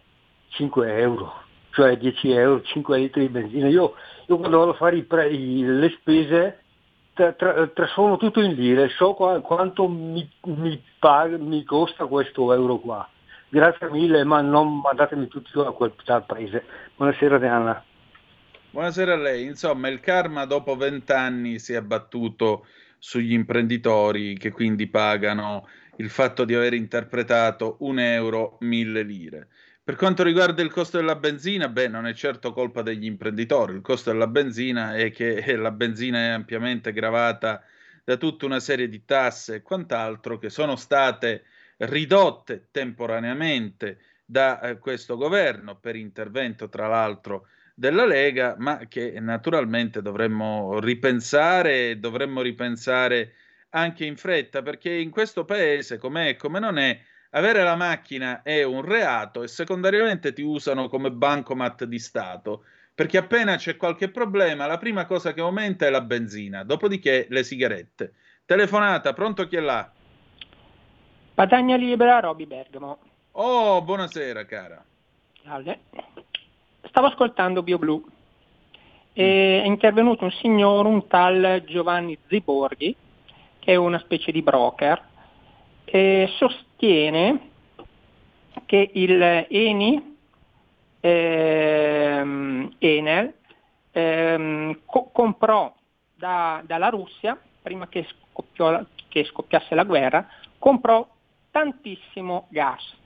5 0.50 0.98
euro, 1.00 1.42
cioè 1.70 1.96
10 1.96 2.30
euro, 2.30 2.62
5 2.62 2.98
litri 2.98 3.22
di 3.22 3.28
benzina. 3.28 3.66
Io, 3.66 3.94
io 4.28 4.38
quando 4.38 4.58
vado 4.58 4.70
a 4.70 4.74
fare 4.74 4.98
i 4.98 5.02
pre, 5.02 5.30
i, 5.30 5.64
le 5.64 5.88
spese 5.98 6.60
tra, 7.12 7.32
tra, 7.32 7.66
trasformo 7.66 8.18
tutto 8.18 8.40
in 8.40 8.52
lire, 8.52 8.88
so 8.90 9.14
qua, 9.14 9.40
quanto 9.40 9.88
mi, 9.88 10.30
mi, 10.44 10.80
paga, 11.00 11.36
mi 11.38 11.64
costa 11.64 12.06
questo 12.06 12.52
euro 12.52 12.76
qua 12.76 13.08
Grazie 13.48 13.90
mille, 13.90 14.22
ma 14.22 14.40
non 14.42 14.78
mandatemi 14.78 15.26
tutti 15.26 15.50
a 15.58 15.72
quel 15.72 15.92
paese. 16.24 16.64
Buonasera 16.94 17.38
Diana. 17.38 17.84
Buonasera 18.70 19.14
a 19.14 19.16
lei. 19.16 19.44
Insomma, 19.44 19.88
il 19.88 19.98
karma 19.98 20.44
dopo 20.44 20.76
vent'anni 20.76 21.58
si 21.58 21.72
è 21.72 21.76
abbattuto 21.76 22.64
sugli 23.04 23.32
imprenditori 23.32 24.38
che 24.38 24.52
quindi 24.52 24.86
pagano 24.86 25.68
il 25.96 26.08
fatto 26.08 26.44
di 26.44 26.54
aver 26.54 26.72
interpretato 26.72 27.78
un 27.80 27.98
euro 27.98 28.58
mille 28.60 29.02
lire. 29.02 29.48
Per 29.82 29.96
quanto 29.96 30.22
riguarda 30.22 30.62
il 30.62 30.70
costo 30.70 30.98
della 30.98 31.16
benzina, 31.16 31.68
beh, 31.68 31.88
non 31.88 32.06
è 32.06 32.14
certo 32.14 32.52
colpa 32.52 32.82
degli 32.82 33.04
imprenditori. 33.04 33.74
Il 33.74 33.80
costo 33.80 34.12
della 34.12 34.28
benzina 34.28 34.94
è 34.94 35.10
che 35.10 35.56
la 35.56 35.72
benzina 35.72 36.18
è 36.18 36.28
ampiamente 36.28 36.92
gravata 36.92 37.64
da 38.04 38.16
tutta 38.16 38.46
una 38.46 38.60
serie 38.60 38.88
di 38.88 39.04
tasse 39.04 39.56
e 39.56 39.62
quant'altro 39.62 40.38
che 40.38 40.48
sono 40.48 40.76
state 40.76 41.42
ridotte 41.78 42.68
temporaneamente 42.70 43.98
da 44.24 44.60
eh, 44.60 44.78
questo 44.78 45.16
governo 45.16 45.76
per 45.76 45.96
intervento, 45.96 46.68
tra 46.68 46.86
l'altro, 46.86 47.48
della 47.74 48.04
Lega, 48.04 48.54
ma 48.58 48.86
che 48.88 49.18
naturalmente 49.20 50.02
dovremmo 50.02 50.78
ripensare, 50.80 51.98
dovremmo 51.98 52.42
ripensare 52.42 53.34
anche 53.70 54.04
in 54.04 54.16
fretta, 54.16 54.62
perché 54.62 54.92
in 54.92 55.10
questo 55.10 55.44
paese, 55.44 55.98
com'è 55.98 56.28
e 56.28 56.36
come 56.36 56.58
non 56.58 56.78
è, 56.78 56.98
avere 57.30 57.62
la 57.62 57.76
macchina 57.76 58.42
è 58.42 58.62
un 58.62 58.82
reato 58.82 59.42
e 59.42 59.48
secondariamente 59.48 60.32
ti 60.32 60.42
usano 60.42 60.88
come 60.88 61.10
bancomat 61.10 61.84
di 61.84 61.98
Stato, 61.98 62.64
perché 62.94 63.16
appena 63.16 63.56
c'è 63.56 63.76
qualche 63.76 64.10
problema, 64.10 64.66
la 64.66 64.76
prima 64.78 65.06
cosa 65.06 65.32
che 65.32 65.40
aumenta 65.40 65.86
è 65.86 65.90
la 65.90 66.02
benzina, 66.02 66.62
dopodiché 66.62 67.26
le 67.30 67.42
sigarette. 67.42 68.12
Telefonata, 68.44 69.12
pronto 69.14 69.46
chi 69.46 69.56
è 69.56 69.60
là? 69.60 69.90
Patagna 71.34 71.76
Libera, 71.76 72.20
Roby 72.20 72.46
Bergamo. 72.46 72.98
Oh, 73.32 73.80
buonasera 73.80 74.44
cara. 74.44 74.84
Salve. 75.42 75.80
Stavo 76.92 77.06
ascoltando 77.06 77.62
BioBlue. 77.62 78.02
E 79.14 79.62
è 79.62 79.66
intervenuto 79.66 80.24
un 80.24 80.30
signore, 80.30 80.88
un 80.88 81.06
tal 81.06 81.64
Giovanni 81.66 82.18
Ziborghi, 82.28 82.94
che 83.60 83.72
è 83.72 83.76
una 83.76 83.98
specie 84.00 84.30
di 84.30 84.42
broker, 84.42 85.02
e 85.86 86.28
sostiene 86.36 87.48
che 88.66 88.90
il 88.92 89.46
Eni, 89.48 90.16
ehm, 91.00 92.74
Enel, 92.76 93.34
ehm, 93.90 94.80
co- 94.84 95.08
comprò 95.12 95.74
da, 96.14 96.62
dalla 96.66 96.90
Russia, 96.90 97.40
prima 97.62 97.88
che, 97.88 98.06
scoppiò, 98.06 98.84
che 99.08 99.24
scoppiasse 99.24 99.74
la 99.74 99.84
guerra, 99.84 100.28
comprò 100.58 101.08
tantissimo 101.50 102.48
gas. 102.50 103.00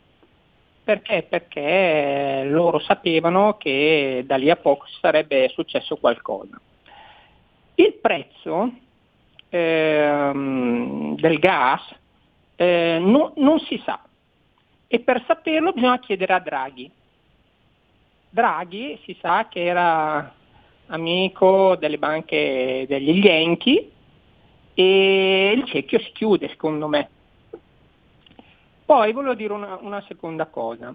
Perché? 0.87 1.27
Perché 1.29 2.45
loro 2.45 2.79
sapevano 2.79 3.57
che 3.57 4.23
da 4.25 4.37
lì 4.37 4.51
a 4.51 4.55
poco 4.55 4.87
sarebbe 5.01 5.49
successo 5.49 5.97
qualcosa. 5.97 6.61
Il 7.75 7.95
prezzo 7.95 8.71
ehm, 9.49 11.17
del 11.17 11.39
gas 11.41 11.93
eh, 12.55 12.99
no, 13.01 13.33
non 13.35 13.59
si 13.59 13.83
sa 13.85 14.01
e 14.87 15.01
per 15.01 15.25
saperlo 15.27 15.73
bisogna 15.73 15.99
chiedere 15.99 16.33
a 16.35 16.39
Draghi. 16.39 16.89
Draghi 18.31 19.01
si 19.03 19.19
sa 19.21 19.49
che 19.49 19.65
era 19.65 20.33
amico 20.87 21.75
delle 21.75 21.99
banche 21.99 22.85
degli 22.87 23.27
Yankee 23.27 23.91
e 24.73 25.53
il 25.53 25.65
cerchio 25.65 25.99
si 25.99 26.13
chiude 26.13 26.49
secondo 26.49 26.87
me 26.87 27.11
poi 28.87 29.13
volevo 29.13 29.35
dire 29.35 29.53
una, 29.53 29.77
una 29.81 30.03
seconda 30.09 30.47
cosa. 30.47 30.95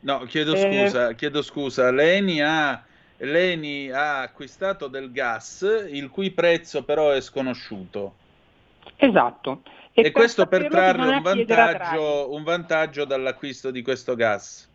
No, 0.00 0.20
chiedo 0.20 0.54
eh, 0.54 0.86
scusa, 0.86 1.12
chiedo 1.12 1.42
scusa. 1.42 1.90
L'ENI 1.90 2.40
ha 2.40 2.84
l'Eni 3.20 3.90
ha 3.90 4.20
acquistato 4.20 4.86
del 4.86 5.12
gas, 5.12 5.66
il 5.90 6.08
cui 6.10 6.30
prezzo 6.30 6.84
però 6.84 7.10
è 7.10 7.20
sconosciuto. 7.20 8.14
Esatto. 8.96 9.62
E, 9.92 10.06
e 10.06 10.10
questo 10.10 10.46
per 10.46 10.68
trarre 10.68 11.16
un 11.16 11.22
vantaggio, 11.22 12.32
un 12.32 12.42
vantaggio 12.42 13.04
dall'acquisto 13.04 13.70
di 13.70 13.82
questo 13.82 14.14
gas. 14.14 14.68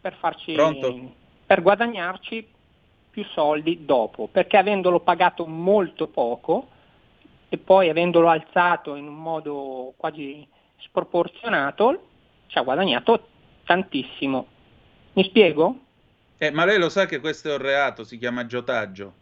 Per 0.00 0.14
farci 0.14 0.52
Pronto? 0.52 1.12
per 1.46 1.62
guadagnarci 1.62 2.46
più 3.10 3.24
soldi 3.24 3.84
dopo, 3.84 4.28
perché 4.30 4.56
avendolo 4.56 5.00
pagato 5.00 5.46
molto 5.46 6.06
poco 6.06 6.68
e 7.48 7.58
poi 7.58 7.88
avendolo 7.88 8.28
alzato 8.28 8.94
in 8.94 9.06
un 9.06 9.16
modo 9.16 9.94
quasi 9.96 10.46
sproporzionato, 10.78 12.06
ci 12.46 12.58
ha 12.58 12.62
guadagnato 12.62 13.26
tantissimo. 13.64 14.46
Mi 15.14 15.24
spiego? 15.24 15.78
Eh, 16.38 16.50
ma 16.50 16.64
lei 16.64 16.78
lo 16.78 16.88
sa 16.88 17.06
che 17.06 17.20
questo 17.20 17.48
è 17.48 17.52
un 17.52 17.58
reato, 17.58 18.04
si 18.04 18.18
chiama 18.18 18.46
giotaggio. 18.46 19.12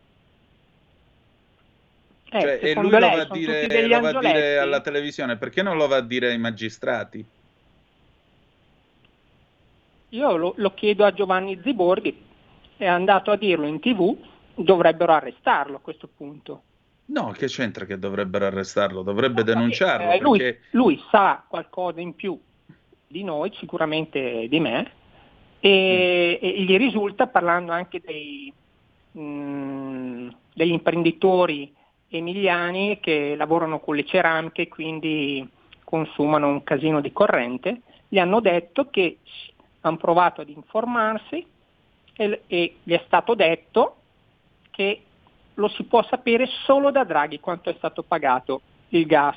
Eh, 2.31 2.41
cioè, 2.41 2.59
e 2.61 2.75
lui 2.75 2.91
lo 2.91 2.99
va, 2.99 3.13
a 3.13 3.25
dire, 3.31 3.87
lo 3.87 4.01
va 4.01 4.09
a 4.09 4.19
dire 4.19 4.59
alla 4.59 4.81
televisione, 4.81 5.37
perché 5.37 5.63
non 5.63 5.77
lo 5.77 5.87
va 5.87 5.97
a 5.97 6.03
dire 6.03 6.29
ai 6.31 6.39
magistrati? 6.39 7.25
Io 10.11 10.37
lo, 10.37 10.53
lo 10.57 10.75
chiedo 10.75 11.05
a 11.05 11.13
Giovanni 11.13 11.61
Ziborghi, 11.63 12.25
è 12.77 12.87
andato 12.87 13.31
a 13.31 13.37
dirlo 13.37 13.67
in 13.67 13.81
tv, 13.81 14.17
dovrebbero 14.55 15.13
arrestarlo 15.13 15.77
a 15.77 15.81
questo 15.81 16.09
punto. 16.15 16.63
No, 17.07 17.31
che 17.31 17.47
c'entra 17.47 17.85
che 17.85 17.99
dovrebbero 17.99 18.47
arrestarlo? 18.47 19.03
Dovrebbe 19.03 19.45
denunciarlo. 19.45 20.11
Eh, 20.11 20.21
lui, 20.21 20.39
perché... 20.39 20.61
lui, 20.71 21.01
sa 21.11 21.45
qualcosa 21.47 22.01
in 22.01 22.15
più 22.15 22.39
di 23.07 23.23
noi, 23.23 23.53
sicuramente 23.55 24.47
di 24.49 24.61
me, 24.61 24.91
e, 25.61 26.39
mm. 26.43 26.45
e 26.45 26.63
gli 26.63 26.77
risulta, 26.77 27.29
parlando 27.29 27.73
anche 27.73 28.01
dei, 28.01 28.53
mh, 29.13 29.21
mm, 29.21 30.29
degli 30.55 30.73
imprenditori 30.73 31.73
emiliani 32.09 32.99
che 33.01 33.35
lavorano 33.37 33.79
con 33.79 33.95
le 33.95 34.05
ceramiche, 34.05 34.69
quindi 34.69 35.49
consumano 35.85 36.49
un 36.49 36.65
casino 36.65 37.01
di 37.01 37.13
corrente, 37.13 37.83
gli 38.09 38.19
hanno 38.19 38.41
detto 38.41 38.91
che 38.91 39.19
hanno 39.81 39.97
provato 39.97 40.41
ad 40.41 40.49
informarsi 40.49 41.47
e, 42.17 42.43
e 42.47 42.77
gli 42.83 42.93
è 42.93 43.03
stato 43.07 43.35
detto 43.35 43.97
che 44.71 45.03
lo 45.57 45.69
si 45.69 45.85
può 45.85 46.03
sapere 46.05 46.47
solo 46.65 46.91
da 46.91 47.05
Draghi 47.05 47.41
quanto 47.41 47.71
è 47.71 47.75
stato 47.77 48.03
pagato 48.03 48.61
il 48.89 49.07
gas 49.07 49.37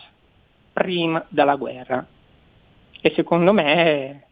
prima 0.74 1.24
della 1.30 1.56
guerra. 1.56 2.06
E 3.02 3.14
secondo 3.16 3.54
me, 3.54 4.24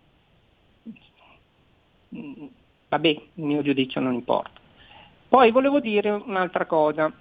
vabbè, 2.90 3.08
il 3.08 3.44
mio 3.44 3.62
giudizio 3.62 4.02
non 4.02 4.14
importa. 4.14 4.60
Poi 5.30 5.52
volevo 5.52 5.80
dire 5.80 6.10
un'altra 6.10 6.66
cosa, 6.66 7.12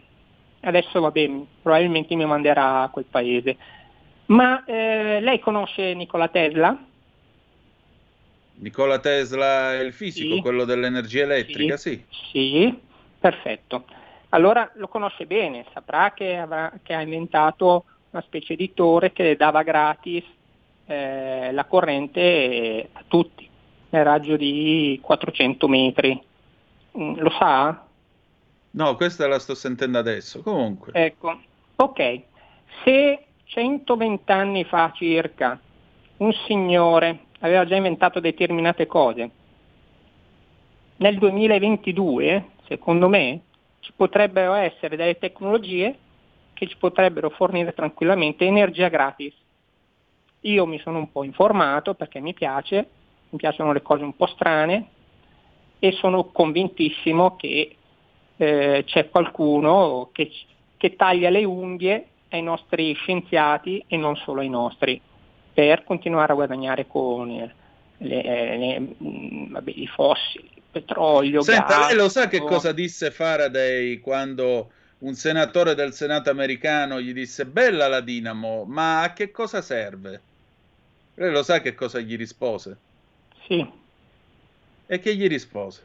adesso 0.61 1.01
vabbè, 1.01 1.31
probabilmente 1.63 2.15
mi 2.15 2.25
manderà 2.25 2.83
a 2.83 2.89
quel 2.89 3.05
paese, 3.05 3.57
ma 4.27 4.65
eh, 4.65 5.21
lei 5.21 5.39
conosce 5.39 5.95
Nikola 5.95 6.29
Tesla? 6.29 6.77
Nicola 8.59 8.99
Tesla 8.99 9.75
è 9.75 9.81
il 9.81 9.93
fisico, 9.93 10.37
sì. 10.37 10.41
quello 10.41 10.65
dell'energia 10.65 11.23
elettrica, 11.23 11.77
sì. 11.77 12.05
Sì, 12.09 12.29
sì 12.31 12.79
perfetto. 13.19 13.85
Allora 14.31 14.71
lo 14.75 14.89
conosce 14.89 15.27
bene, 15.27 15.65
saprà 15.73 16.13
che, 16.13 16.37
avrà, 16.37 16.73
che 16.83 16.95
ha 16.95 17.01
inventato 17.01 17.85
una 18.11 18.23
specie 18.23 18.57
di 18.57 18.75
torre 18.75 19.13
che 19.13 19.37
dava 19.37 19.63
gratis 19.63 20.25
eh, 20.87 21.53
la 21.53 21.65
corrente 21.65 22.89
a 22.93 23.05
tutti, 23.07 23.49
nel 23.91 24.05
raggio 24.05 24.37
di 24.37 24.99
400 25.03 25.69
metri. 25.69 26.23
Mm, 26.99 27.19
lo 27.19 27.31
sa? 27.31 27.87
No, 28.73 28.97
questa 28.97 29.27
la 29.27 29.39
sto 29.39 29.55
sentendo 29.55 29.99
adesso, 29.99 30.43
comunque. 30.43 30.93
Ecco, 30.93 31.41
ok. 31.77 32.21
Se 32.85 33.25
120 33.45 34.33
anni 34.33 34.65
fa 34.65 34.93
circa 34.95 35.59
un 36.19 36.33
signore 36.47 37.27
aveva 37.41 37.65
già 37.65 37.77
inventato 37.77 38.21
determinate 38.21 38.87
cose. 38.87 39.31
Nel 40.97 41.19
2022, 41.19 42.49
secondo 42.67 43.09
me, 43.09 43.41
ci 43.87 43.93
potrebbero 43.95 44.55
essere 44.55 44.97
delle 44.97 45.17
tecnologie 45.17 45.97
che 46.55 46.67
ci 46.67 46.77
potrebbero 46.77 47.31
fornire 47.31 47.73
tranquillamente 47.73 48.45
energia 48.45 48.89
gratis. 48.89 49.33
Io 50.41 50.67
mi 50.67 50.81
sono 50.81 50.99
un 50.99 51.13
po' 51.13 51.23
informato 51.23 51.95
perché 51.95 52.19
mi 52.19 52.35
piace, 52.35 52.89
mi 53.31 53.39
piacciono 53.39 53.73
le 53.73 53.83
cose 53.83 54.03
un 54.03 54.17
po' 54.17 54.27
strane 54.27 54.89
e 55.79 55.93
sono 55.93 56.25
convintissimo 56.25 57.37
che 57.37 57.77
eh, 58.37 58.83
c'è 58.85 59.09
qualcuno 59.09 60.09
che, 60.11 60.33
che 60.77 60.97
taglia 60.97 61.31
le 61.31 61.45
unghie 61.45 62.07
ai 62.31 62.43
nostri 62.43 62.93
scienziati 62.95 63.85
e 63.87 63.97
non 63.97 64.17
solo 64.17 64.41
ai 64.41 64.49
nostri 64.49 65.01
per 65.55 65.85
continuare 65.85 66.33
a 66.33 66.35
guadagnare 66.35 66.89
con 66.89 67.29
le, 67.29 67.55
le, 67.99 68.81
mm, 68.81 69.53
vabbè, 69.53 69.73
i 69.73 69.87
fossili, 69.87 70.51
il 70.55 70.56
petrolio. 70.77 71.41
Senta, 71.41 71.79
gas, 71.79 71.87
lei 71.89 71.97
lo 71.97 72.09
sa 72.09 72.29
che 72.29 72.41
cosa 72.41 72.73
disse 72.73 73.11
Faraday 73.11 73.99
quando 74.01 74.71
un 74.99 75.15
senatore 75.15 75.75
del 75.75 75.95
Senato 75.95 76.29
americano 76.29 77.01
gli 77.01 77.15
disse 77.15 77.47
bella 77.47 77.89
la 77.89 78.01
Dinamo, 78.01 78.65
ma 78.65 79.03
a 79.03 79.13
che 79.13 79.31
cosa 79.31 79.63
serve? 79.63 80.21
Lei 81.15 81.33
lo 81.33 81.43
sa 81.43 81.61
che 81.61 81.75
cosa 81.75 81.99
gli 82.01 82.17
rispose? 82.17 82.77
Sì. 83.47 83.67
E 84.87 84.99
che 84.99 85.17
gli 85.17 85.27
rispose? 85.27 85.83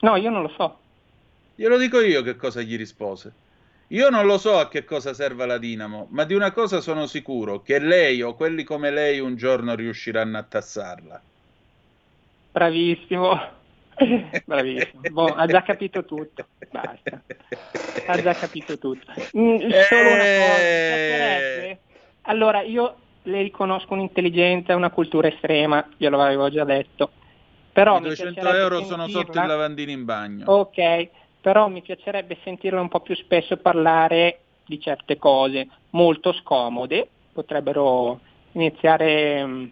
No, 0.00 0.16
io 0.16 0.30
non 0.30 0.42
lo 0.42 0.52
so. 0.56 0.78
Glielo 1.54 1.76
dico 1.76 2.00
io 2.00 2.22
che 2.22 2.36
cosa 2.36 2.62
gli 2.62 2.76
rispose. 2.76 3.32
Io 3.88 4.08
non 4.08 4.24
lo 4.24 4.38
so 4.38 4.58
a 4.58 4.68
che 4.68 4.84
cosa 4.84 5.12
serva 5.12 5.44
la 5.44 5.58
Dinamo, 5.58 6.06
ma 6.10 6.24
di 6.24 6.32
una 6.32 6.52
cosa 6.52 6.80
sono 6.80 7.06
sicuro, 7.06 7.60
che 7.60 7.78
lei 7.78 8.22
o 8.22 8.34
quelli 8.34 8.64
come 8.64 8.90
lei 8.90 9.18
un 9.18 9.36
giorno 9.36 9.74
riusciranno 9.74 10.38
a 10.38 10.42
tassarla. 10.42 11.22
Bravissimo, 12.52 13.40
bravissimo. 14.44 15.02
Boh, 15.10 15.26
ha 15.26 15.46
già 15.46 15.62
capito 15.62 16.04
tutto, 16.04 16.46
basta. 16.70 17.22
Ha 18.06 18.20
già 18.20 18.34
capito 18.34 18.78
tutto. 18.78 19.12
Mm, 19.36 19.56
solo 19.88 20.12
una 20.12 20.24
cosa, 20.24 20.60
eh. 20.60 21.78
allora 22.22 22.62
io 22.62 22.96
le 23.24 23.42
riconosco 23.42 23.94
un'intelligenza 23.94 24.72
e 24.72 24.76
una 24.76 24.90
cultura 24.90 25.28
estrema, 25.28 25.86
glielo 25.96 26.20
avevo 26.20 26.48
già 26.50 26.64
detto. 26.64 27.12
Però 27.72 27.98
I 27.98 28.02
200 28.02 28.40
euro 28.40 28.82
sono 28.84 29.06
sotto 29.08 29.38
il 29.38 29.46
lavandino 29.46 29.90
in 29.90 30.04
bagno. 30.04 30.50
Ok, 30.50 31.08
però 31.40 31.68
mi 31.68 31.82
piacerebbe 31.82 32.38
sentirlo 32.42 32.80
un 32.80 32.88
po' 32.88 33.00
più 33.00 33.14
spesso 33.14 33.56
parlare 33.58 34.40
di 34.66 34.80
certe 34.80 35.18
cose 35.18 35.68
molto 35.90 36.32
scomode, 36.32 37.08
potrebbero 37.32 38.20
iniziare, 38.52 39.44
mm, 39.44 39.64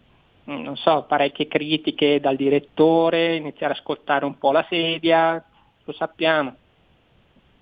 non 0.57 0.77
so, 0.77 1.05
parecchie 1.07 1.47
critiche 1.47 2.21
dal 2.21 2.37
direttore, 2.37 3.37
iniziare 3.37 3.75
a 3.75 3.77
ascoltare 3.77 4.25
un 4.25 4.39
po' 4.39 4.53
la 4.53 4.67
sedia, 4.69 5.45
lo 5.85 5.93
sappiamo, 5.93 6.57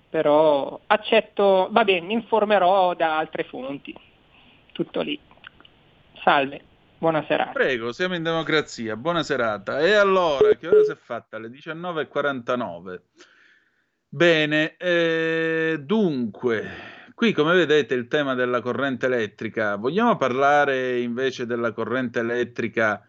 però 0.09 0.79
accetto, 0.87 1.67
va 1.71 1.83
bene, 1.83 2.05
mi 2.05 2.13
informerò 2.13 2.93
da 2.93 3.17
altre 3.17 3.43
fonti, 3.43 3.93
tutto 4.71 5.01
lì. 5.01 5.19
Salve. 6.23 6.61
Buona 6.99 7.23
serata. 7.27 7.51
Prego, 7.51 7.91
siamo 7.91 8.15
in 8.15 8.23
democrazia. 8.23 8.95
Buona 8.95 9.21
serata. 9.21 9.79
E 9.81 9.93
allora, 9.93 10.55
che 10.55 10.67
ora 10.67 10.83
si 10.83 10.91
è 10.91 10.95
fatta? 10.95 11.37
Le 11.37 11.49
19.49. 11.49 13.01
Bene, 14.09 14.77
eh, 14.77 15.77
dunque, 15.79 16.96
qui 17.17 17.33
come 17.33 17.55
vedete 17.55 17.95
il 17.95 18.07
tema 18.07 18.35
della 18.35 18.61
corrente 18.61 19.07
elettrica. 19.07 19.75
Vogliamo 19.75 20.17
parlare 20.17 20.99
invece 20.99 21.47
della 21.47 21.71
corrente 21.71 22.19
elettrica, 22.19 23.03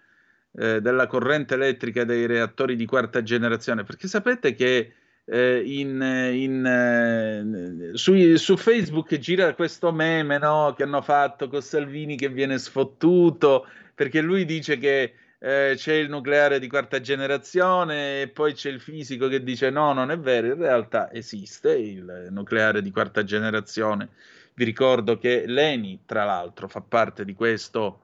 eh, 0.50 0.80
della 0.80 1.06
corrente 1.06 1.52
elettrica 1.52 2.04
dei 2.04 2.24
reattori 2.24 2.74
di 2.74 2.86
quarta 2.86 3.22
generazione? 3.22 3.84
Perché 3.84 4.08
sapete 4.08 4.54
che 4.54 4.94
eh, 5.26 5.62
in, 5.62 6.00
in, 6.32 6.64
eh, 6.64 7.90
su, 7.98 8.36
su, 8.36 8.56
Facebook 8.56 9.14
gira 9.18 9.52
questo 9.52 9.92
meme 9.92 10.38
no, 10.38 10.72
che 10.74 10.84
hanno 10.84 11.02
fatto 11.02 11.48
con 11.48 11.60
Salvini 11.60 12.16
che 12.16 12.30
viene 12.30 12.56
sfottuto 12.56 13.66
perché 13.94 14.22
lui 14.22 14.46
dice 14.46 14.78
che 14.78 15.12
eh, 15.40 15.74
c'è 15.76 15.94
il 15.94 16.08
nucleare 16.08 16.58
di 16.58 16.66
quarta 16.66 17.00
generazione 17.00 18.22
e 18.22 18.28
poi 18.28 18.54
c'è 18.54 18.70
il 18.70 18.80
fisico 18.80 19.28
che 19.28 19.42
dice 19.42 19.70
no, 19.70 19.92
non 19.92 20.10
è 20.10 20.18
vero, 20.18 20.48
in 20.48 20.56
realtà 20.56 21.12
esiste 21.12 21.76
il 21.76 22.28
nucleare 22.30 22.82
di 22.82 22.90
quarta 22.90 23.22
generazione. 23.22 24.08
Vi 24.54 24.64
ricordo 24.64 25.18
che 25.18 25.44
l'ENI, 25.46 26.00
tra 26.04 26.24
l'altro, 26.24 26.66
fa 26.66 26.80
parte 26.80 27.24
di 27.24 27.34
questo 27.34 28.00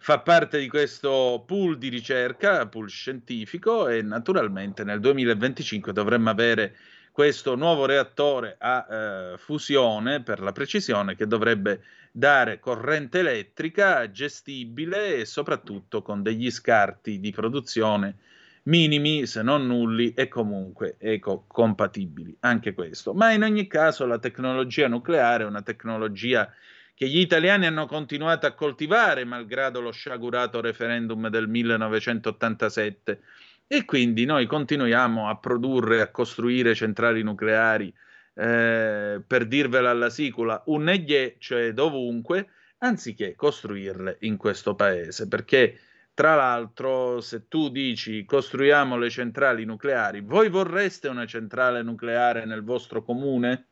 fa 0.00 0.20
parte 0.20 0.58
di 0.58 0.68
questo 0.68 1.42
pool 1.44 1.76
di 1.76 1.88
ricerca, 1.88 2.66
pool 2.68 2.88
scientifico 2.88 3.88
e 3.88 4.00
naturalmente 4.00 4.84
nel 4.84 5.00
2025 5.00 5.92
dovremmo 5.92 6.30
avere 6.30 6.76
questo 7.10 7.56
nuovo 7.56 7.84
reattore 7.84 8.54
a 8.58 8.86
eh, 8.88 9.38
fusione, 9.38 10.22
per 10.22 10.38
la 10.38 10.52
precisione, 10.52 11.16
che 11.16 11.26
dovrebbe 11.26 11.82
dare 12.12 12.60
corrente 12.60 13.20
elettrica 13.20 14.10
gestibile 14.10 15.16
e 15.16 15.24
soprattutto 15.24 16.02
con 16.02 16.22
degli 16.22 16.50
scarti 16.50 17.20
di 17.20 17.30
produzione 17.30 18.16
minimi, 18.64 19.26
se 19.26 19.42
non 19.42 19.66
nulli 19.66 20.12
e 20.14 20.28
comunque 20.28 20.96
ecocompatibili. 20.98 22.36
Anche 22.40 22.74
questo. 22.74 23.14
Ma 23.14 23.32
in 23.32 23.42
ogni 23.42 23.66
caso 23.66 24.06
la 24.06 24.18
tecnologia 24.18 24.88
nucleare 24.88 25.44
è 25.44 25.46
una 25.46 25.62
tecnologia 25.62 26.52
che 26.94 27.08
gli 27.08 27.18
italiani 27.18 27.66
hanno 27.66 27.86
continuato 27.86 28.46
a 28.46 28.52
coltivare 28.52 29.24
malgrado 29.24 29.80
lo 29.80 29.92
sciagurato 29.92 30.60
referendum 30.60 31.28
del 31.28 31.48
1987 31.48 33.20
e 33.68 33.84
quindi 33.84 34.24
noi 34.24 34.46
continuiamo 34.46 35.28
a 35.28 35.36
produrre, 35.36 36.00
a 36.00 36.10
costruire 36.10 36.74
centrali 36.74 37.22
nucleari, 37.22 37.94
eh, 38.38 39.20
per 39.26 39.46
dirvela 39.46 39.90
alla 39.90 40.10
sicula, 40.10 40.62
un 40.66 40.84
neglie, 40.84 41.34
cioè 41.38 41.72
dovunque, 41.72 42.48
anziché 42.78 43.34
costruirle 43.34 44.18
in 44.20 44.36
questo 44.36 44.76
paese. 44.76 45.26
Perché, 45.26 45.78
tra 46.14 46.36
l'altro, 46.36 47.20
se 47.20 47.48
tu 47.48 47.68
dici 47.68 48.24
costruiamo 48.24 48.96
le 48.96 49.10
centrali 49.10 49.64
nucleari, 49.64 50.20
voi 50.20 50.48
vorreste 50.48 51.08
una 51.08 51.26
centrale 51.26 51.82
nucleare 51.82 52.44
nel 52.44 52.62
vostro 52.62 53.02
comune? 53.02 53.64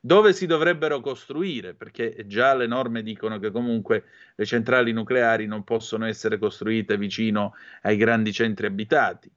dove 0.00 0.32
si 0.32 0.46
dovrebbero 0.46 1.00
costruire, 1.00 1.74
perché 1.74 2.24
già 2.26 2.54
le 2.54 2.68
norme 2.68 3.02
dicono 3.02 3.40
che 3.40 3.50
comunque 3.50 4.04
le 4.36 4.46
centrali 4.46 4.92
nucleari 4.92 5.46
non 5.46 5.64
possono 5.64 6.06
essere 6.06 6.38
costruite 6.38 6.96
vicino 6.96 7.54
ai 7.82 7.96
grandi 7.96 8.32
centri 8.32 8.66
abitati. 8.66 9.30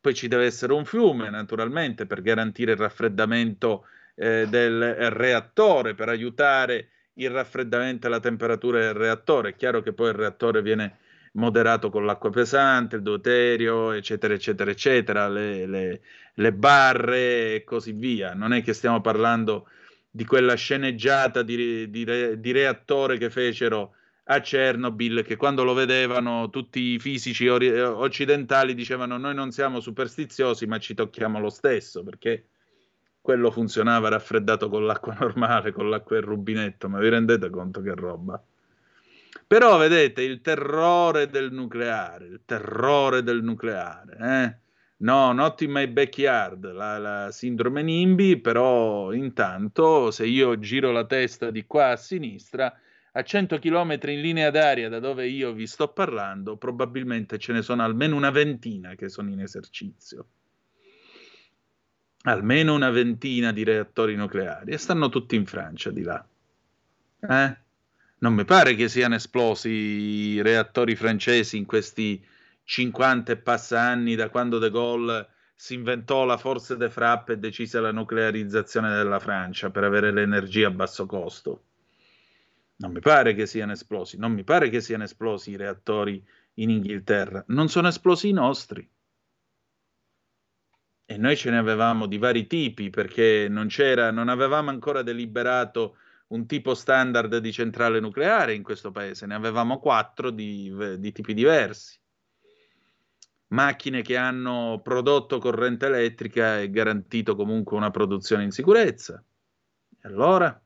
Poi 0.00 0.14
ci 0.14 0.28
deve 0.28 0.44
essere 0.44 0.72
un 0.72 0.84
fiume, 0.84 1.30
naturalmente, 1.30 2.06
per 2.06 2.22
garantire 2.22 2.72
il 2.72 2.78
raffreddamento 2.78 3.86
eh, 4.14 4.46
del 4.48 5.10
reattore, 5.10 5.94
per 5.94 6.08
aiutare 6.08 6.88
il 7.14 7.30
raffreddamento 7.30 8.06
e 8.06 8.10
la 8.10 8.20
temperatura 8.20 8.78
del 8.80 8.94
reattore. 8.94 9.50
È 9.50 9.56
chiaro 9.56 9.82
che 9.82 9.92
poi 9.92 10.08
il 10.08 10.14
reattore 10.14 10.62
viene 10.62 10.98
moderato 11.32 11.90
con 11.90 12.04
l'acqua 12.04 12.30
pesante, 12.30 12.96
il 12.96 13.02
deuterio, 13.02 13.92
eccetera, 13.92 14.34
eccetera, 14.34 14.70
eccetera, 14.70 15.28
le, 15.28 15.66
le, 15.66 16.00
le 16.34 16.52
barre 16.52 17.54
e 17.54 17.64
così 17.64 17.92
via. 17.92 18.34
Non 18.34 18.52
è 18.52 18.62
che 18.62 18.72
stiamo 18.72 19.00
parlando 19.00 19.68
di 20.10 20.24
quella 20.24 20.54
sceneggiata 20.54 21.42
di, 21.42 21.90
di, 21.90 22.38
di, 22.38 22.52
reattore 22.52 23.18
che 23.18 23.30
fecero 23.30 23.94
a 24.30 24.40
Chernobyl, 24.40 25.22
che 25.22 25.36
quando 25.36 25.64
lo 25.64 25.72
vedevano 25.72 26.50
tutti 26.50 26.80
i 26.80 26.98
fisici 26.98 27.48
ori- 27.48 27.80
occidentali 27.80 28.74
dicevano 28.74 29.16
noi 29.16 29.34
non 29.34 29.52
siamo 29.52 29.80
superstiziosi 29.80 30.66
ma 30.66 30.78
ci 30.78 30.94
tocchiamo 30.94 31.40
lo 31.40 31.48
stesso, 31.48 32.02
perché 32.02 32.48
quello 33.20 33.50
funzionava 33.50 34.08
raffreddato 34.08 34.68
con 34.68 34.84
l'acqua 34.84 35.16
normale, 35.20 35.72
con 35.72 35.88
l'acqua 35.88 36.16
del 36.16 36.26
rubinetto, 36.26 36.88
ma 36.88 36.98
vi 36.98 37.08
rendete 37.08 37.48
conto 37.48 37.80
che 37.80 37.94
roba? 37.94 38.42
Però 39.46 39.78
vedete 39.78 40.22
il 40.22 40.42
terrore 40.42 41.28
del 41.28 41.50
nucleare, 41.50 42.26
il 42.26 42.40
terrore 42.44 43.22
del 43.22 43.42
nucleare, 43.42 44.16
eh? 44.20 44.66
No, 45.00 45.32
not 45.32 45.60
in 45.62 45.70
my 45.70 45.86
backyard, 45.86 46.72
la, 46.72 46.98
la, 46.98 47.30
sindrome 47.30 47.82
NIMBY, 47.82 48.40
però 48.40 49.12
intanto 49.12 50.10
se 50.10 50.26
io 50.26 50.58
giro 50.58 50.90
la 50.90 51.06
testa 51.06 51.50
di 51.50 51.64
qua 51.66 51.90
a 51.90 51.96
sinistra, 51.96 52.74
a 53.18 53.22
100 53.24 53.58
km 53.58 53.98
in 54.10 54.20
linea 54.20 54.50
d'aria 54.50 54.88
da 54.88 55.00
dove 55.00 55.26
io 55.26 55.52
vi 55.52 55.66
sto 55.66 55.88
parlando, 55.88 56.56
probabilmente 56.56 57.36
ce 57.38 57.52
ne 57.52 57.62
sono 57.62 57.82
almeno 57.82 58.14
una 58.14 58.30
ventina 58.30 58.94
che 58.94 59.08
sono 59.08 59.28
in 59.30 59.40
esercizio. 59.40 60.26
Almeno 62.22 62.74
una 62.74 62.90
ventina 62.90 63.50
di 63.52 63.64
reattori 63.64 64.14
nucleari 64.14 64.72
e 64.72 64.78
stanno 64.78 65.08
tutti 65.08 65.34
in 65.34 65.46
Francia 65.46 65.90
di 65.90 66.02
là. 66.02 66.24
Eh? 67.20 67.56
Non 68.18 68.34
mi 68.34 68.44
pare 68.44 68.76
che 68.76 68.88
siano 68.88 69.16
esplosi 69.16 69.68
i 69.68 70.42
reattori 70.42 70.94
francesi 70.94 71.56
in 71.56 71.66
questi 71.66 72.24
50 72.62 73.32
e 73.32 73.36
passa 73.36 73.80
anni 73.80 74.14
da 74.14 74.28
quando 74.28 74.58
De 74.58 74.70
Gaulle 74.70 75.28
si 75.56 75.74
inventò 75.74 76.24
la 76.24 76.36
forza 76.36 76.76
de 76.76 76.88
frappe 76.88 77.32
e 77.32 77.38
decise 77.38 77.80
la 77.80 77.90
nuclearizzazione 77.90 78.94
della 78.94 79.18
Francia 79.18 79.70
per 79.70 79.82
avere 79.82 80.12
l'energia 80.12 80.68
a 80.68 80.70
basso 80.70 81.04
costo. 81.06 81.62
Non 82.80 82.92
mi 82.92 83.00
pare 83.00 83.34
che 83.34 83.46
siano 83.46 83.72
esplosi, 83.72 84.18
non 84.18 84.32
mi 84.32 84.44
pare 84.44 84.68
che 84.68 84.80
siano 84.80 85.04
esplosi 85.04 85.50
i 85.50 85.56
reattori 85.56 86.24
in 86.54 86.70
Inghilterra, 86.70 87.44
non 87.48 87.68
sono 87.68 87.88
esplosi 87.88 88.28
i 88.28 88.32
nostri. 88.32 88.88
E 91.10 91.16
noi 91.16 91.36
ce 91.36 91.50
ne 91.50 91.58
avevamo 91.58 92.06
di 92.06 92.18
vari 92.18 92.46
tipi 92.46 92.90
perché 92.90 93.48
non 93.48 93.68
c'era, 93.68 94.10
non 94.10 94.28
avevamo 94.28 94.70
ancora 94.70 95.02
deliberato 95.02 95.96
un 96.28 96.46
tipo 96.46 96.74
standard 96.74 97.38
di 97.38 97.52
centrale 97.52 97.98
nucleare 97.98 98.54
in 98.54 98.62
questo 98.62 98.90
paese, 98.90 99.26
ne 99.26 99.34
avevamo 99.34 99.80
quattro 99.80 100.30
di, 100.30 100.72
di 100.98 101.12
tipi 101.12 101.34
diversi 101.34 101.98
macchine 103.48 104.02
che 104.02 104.16
hanno 104.16 104.80
prodotto 104.82 105.38
corrente 105.38 105.86
elettrica 105.86 106.60
e 106.60 106.70
garantito 106.70 107.34
comunque 107.36 107.76
una 107.76 107.90
produzione 107.90 108.44
in 108.44 108.50
sicurezza. 108.50 109.22
E 110.00 110.08
allora? 110.08 110.60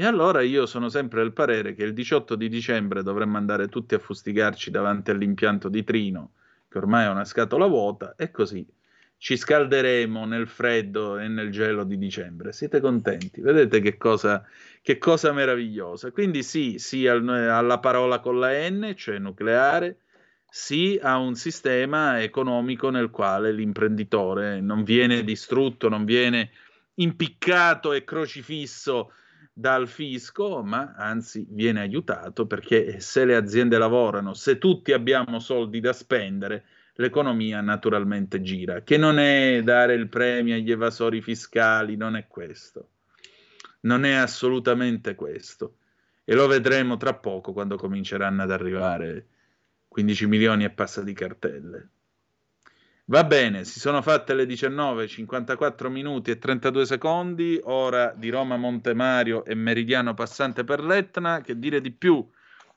E 0.00 0.04
allora 0.04 0.42
io 0.42 0.64
sono 0.66 0.88
sempre 0.88 1.22
del 1.22 1.32
parere 1.32 1.74
che 1.74 1.82
il 1.82 1.92
18 1.92 2.36
di 2.36 2.48
dicembre 2.48 3.02
dovremmo 3.02 3.36
andare 3.36 3.66
tutti 3.66 3.96
a 3.96 3.98
fustigarci 3.98 4.70
davanti 4.70 5.10
all'impianto 5.10 5.68
di 5.68 5.82
Trino, 5.82 6.34
che 6.68 6.78
ormai 6.78 7.06
è 7.06 7.08
una 7.08 7.24
scatola 7.24 7.66
vuota, 7.66 8.14
e 8.16 8.30
così 8.30 8.64
ci 9.16 9.36
scalderemo 9.36 10.24
nel 10.24 10.46
freddo 10.46 11.18
e 11.18 11.26
nel 11.26 11.50
gelo 11.50 11.82
di 11.82 11.98
dicembre. 11.98 12.52
Siete 12.52 12.78
contenti? 12.78 13.40
Vedete 13.40 13.80
che 13.80 13.96
cosa, 13.96 14.46
che 14.82 14.98
cosa 14.98 15.32
meravigliosa. 15.32 16.12
Quindi 16.12 16.44
sì, 16.44 16.78
sì 16.78 17.08
alla 17.08 17.80
parola 17.80 18.20
con 18.20 18.38
la 18.38 18.52
N, 18.70 18.92
cioè 18.94 19.18
nucleare, 19.18 20.02
sì 20.48 20.96
a 21.02 21.18
un 21.18 21.34
sistema 21.34 22.22
economico 22.22 22.90
nel 22.90 23.10
quale 23.10 23.50
l'imprenditore 23.50 24.60
non 24.60 24.84
viene 24.84 25.24
distrutto, 25.24 25.88
non 25.88 26.04
viene 26.04 26.50
impiccato 26.94 27.92
e 27.92 28.04
crocifisso 28.04 29.10
dal 29.58 29.88
fisco, 29.88 30.62
ma 30.62 30.94
anzi 30.96 31.44
viene 31.50 31.80
aiutato 31.80 32.46
perché 32.46 33.00
se 33.00 33.24
le 33.24 33.34
aziende 33.34 33.76
lavorano, 33.76 34.32
se 34.32 34.56
tutti 34.56 34.92
abbiamo 34.92 35.40
soldi 35.40 35.80
da 35.80 35.92
spendere, 35.92 36.64
l'economia 36.94 37.60
naturalmente 37.60 38.40
gira, 38.40 38.82
che 38.82 38.96
non 38.96 39.18
è 39.18 39.60
dare 39.64 39.94
il 39.94 40.08
premio 40.08 40.54
agli 40.54 40.70
evasori 40.70 41.20
fiscali, 41.20 41.96
non 41.96 42.14
è 42.14 42.28
questo. 42.28 42.90
Non 43.80 44.04
è 44.04 44.12
assolutamente 44.12 45.16
questo. 45.16 45.78
E 46.22 46.34
lo 46.34 46.46
vedremo 46.46 46.96
tra 46.96 47.14
poco 47.14 47.52
quando 47.52 47.76
cominceranno 47.76 48.42
ad 48.42 48.52
arrivare 48.52 49.26
15 49.88 50.26
milioni 50.26 50.62
e 50.62 50.70
passa 50.70 51.02
di 51.02 51.14
cartelle. 51.14 51.88
Va 53.10 53.24
bene, 53.24 53.64
si 53.64 53.80
sono 53.80 54.02
fatte 54.02 54.34
le 54.34 54.44
19, 54.44 55.08
54 55.08 55.88
minuti 55.88 56.30
e 56.30 56.38
32 56.38 56.84
secondi, 56.84 57.58
ora 57.64 58.12
di 58.14 58.28
Roma 58.28 58.58
Montemario 58.58 59.46
e 59.46 59.54
Meridiano 59.54 60.12
passante 60.12 60.62
per 60.62 60.84
l'Etna, 60.84 61.40
che 61.40 61.58
dire 61.58 61.80
di 61.80 61.90
più? 61.90 62.22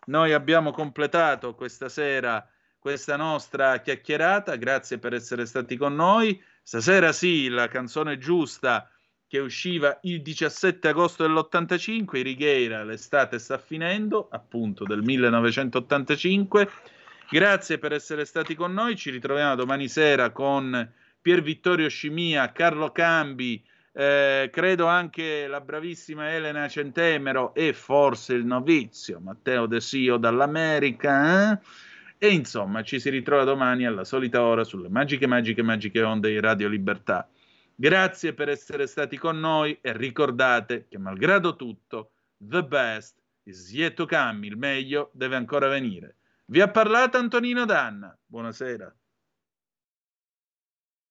Noi 0.06 0.32
abbiamo 0.32 0.72
completato 0.72 1.54
questa 1.54 1.90
sera 1.90 2.48
questa 2.80 3.18
nostra 3.18 3.80
chiacchierata, 3.82 4.56
grazie 4.56 5.00
per 5.00 5.14
essere 5.14 5.46
stati 5.46 5.76
con 5.76 5.96
noi. 5.96 6.42
Stasera 6.64 7.12
sì, 7.12 7.50
la 7.50 7.68
canzone 7.68 8.18
giusta 8.18 8.90
che 9.28 9.40
usciva 9.40 10.00
il 10.04 10.22
17 10.22 10.88
agosto 10.88 11.28
dell'85, 11.28 12.22
Righeira, 12.22 12.86
l'estate 12.86 13.38
sta 13.38 13.58
finendo, 13.58 14.30
appunto 14.32 14.86
del 14.86 15.04
1985 15.04 16.70
Grazie 17.34 17.78
per 17.78 17.94
essere 17.94 18.26
stati 18.26 18.56
con 18.56 18.74
noi. 18.74 18.98
Ci 18.98 19.10
ritroviamo 19.10 19.56
domani 19.56 19.88
sera 19.88 20.32
con 20.32 20.92
Pier 21.22 21.42
Vittorio 21.42 21.88
Scimia, 21.88 22.52
Carlo 22.52 22.92
Cambi, 22.92 23.64
eh, 23.94 24.50
credo 24.52 24.88
anche 24.88 25.48
la 25.48 25.62
bravissima 25.62 26.34
Elena 26.34 26.68
Centemero 26.68 27.54
e 27.54 27.72
forse 27.72 28.34
il 28.34 28.46
novizio 28.46 29.22
Matteo 29.22 29.66
De 29.66 29.80
Sio 29.80 30.18
dall'America. 30.18 31.54
Eh? 31.54 31.60
E 32.18 32.34
insomma, 32.34 32.84
ci 32.84 33.00
si 33.00 33.10
ritrova 33.10 33.46
domani 33.46 33.86
alla 33.86 34.04
solita 34.04 34.44
ora 34.44 34.66
sulle 34.66 34.90
magiche, 34.90 35.26
magiche, 35.26 35.64
magiche 35.64 36.02
onde 36.02 36.32
di 36.32 36.40
Radio 36.42 36.68
Libertà. 36.68 37.30
Grazie 37.74 38.34
per 38.34 38.50
essere 38.50 38.88
stati 38.88 39.18
con 39.18 39.40
noi 39.40 39.78
e 39.80 39.96
ricordate 39.96 40.88
che 40.90 40.98
malgrado 40.98 41.56
tutto, 41.56 42.12
the 42.40 42.62
best 42.62 43.16
is 43.44 43.72
yet 43.72 43.94
to 43.94 44.06
come, 44.06 44.46
il 44.46 44.58
meglio 44.58 45.12
deve 45.14 45.38
ancora 45.38 45.70
venire. 45.70 46.16
Vi 46.52 46.60
ha 46.60 46.70
parlato 46.70 47.18
Antonino 47.18 47.64
Danna. 47.64 48.14
Buonasera. 48.26 48.94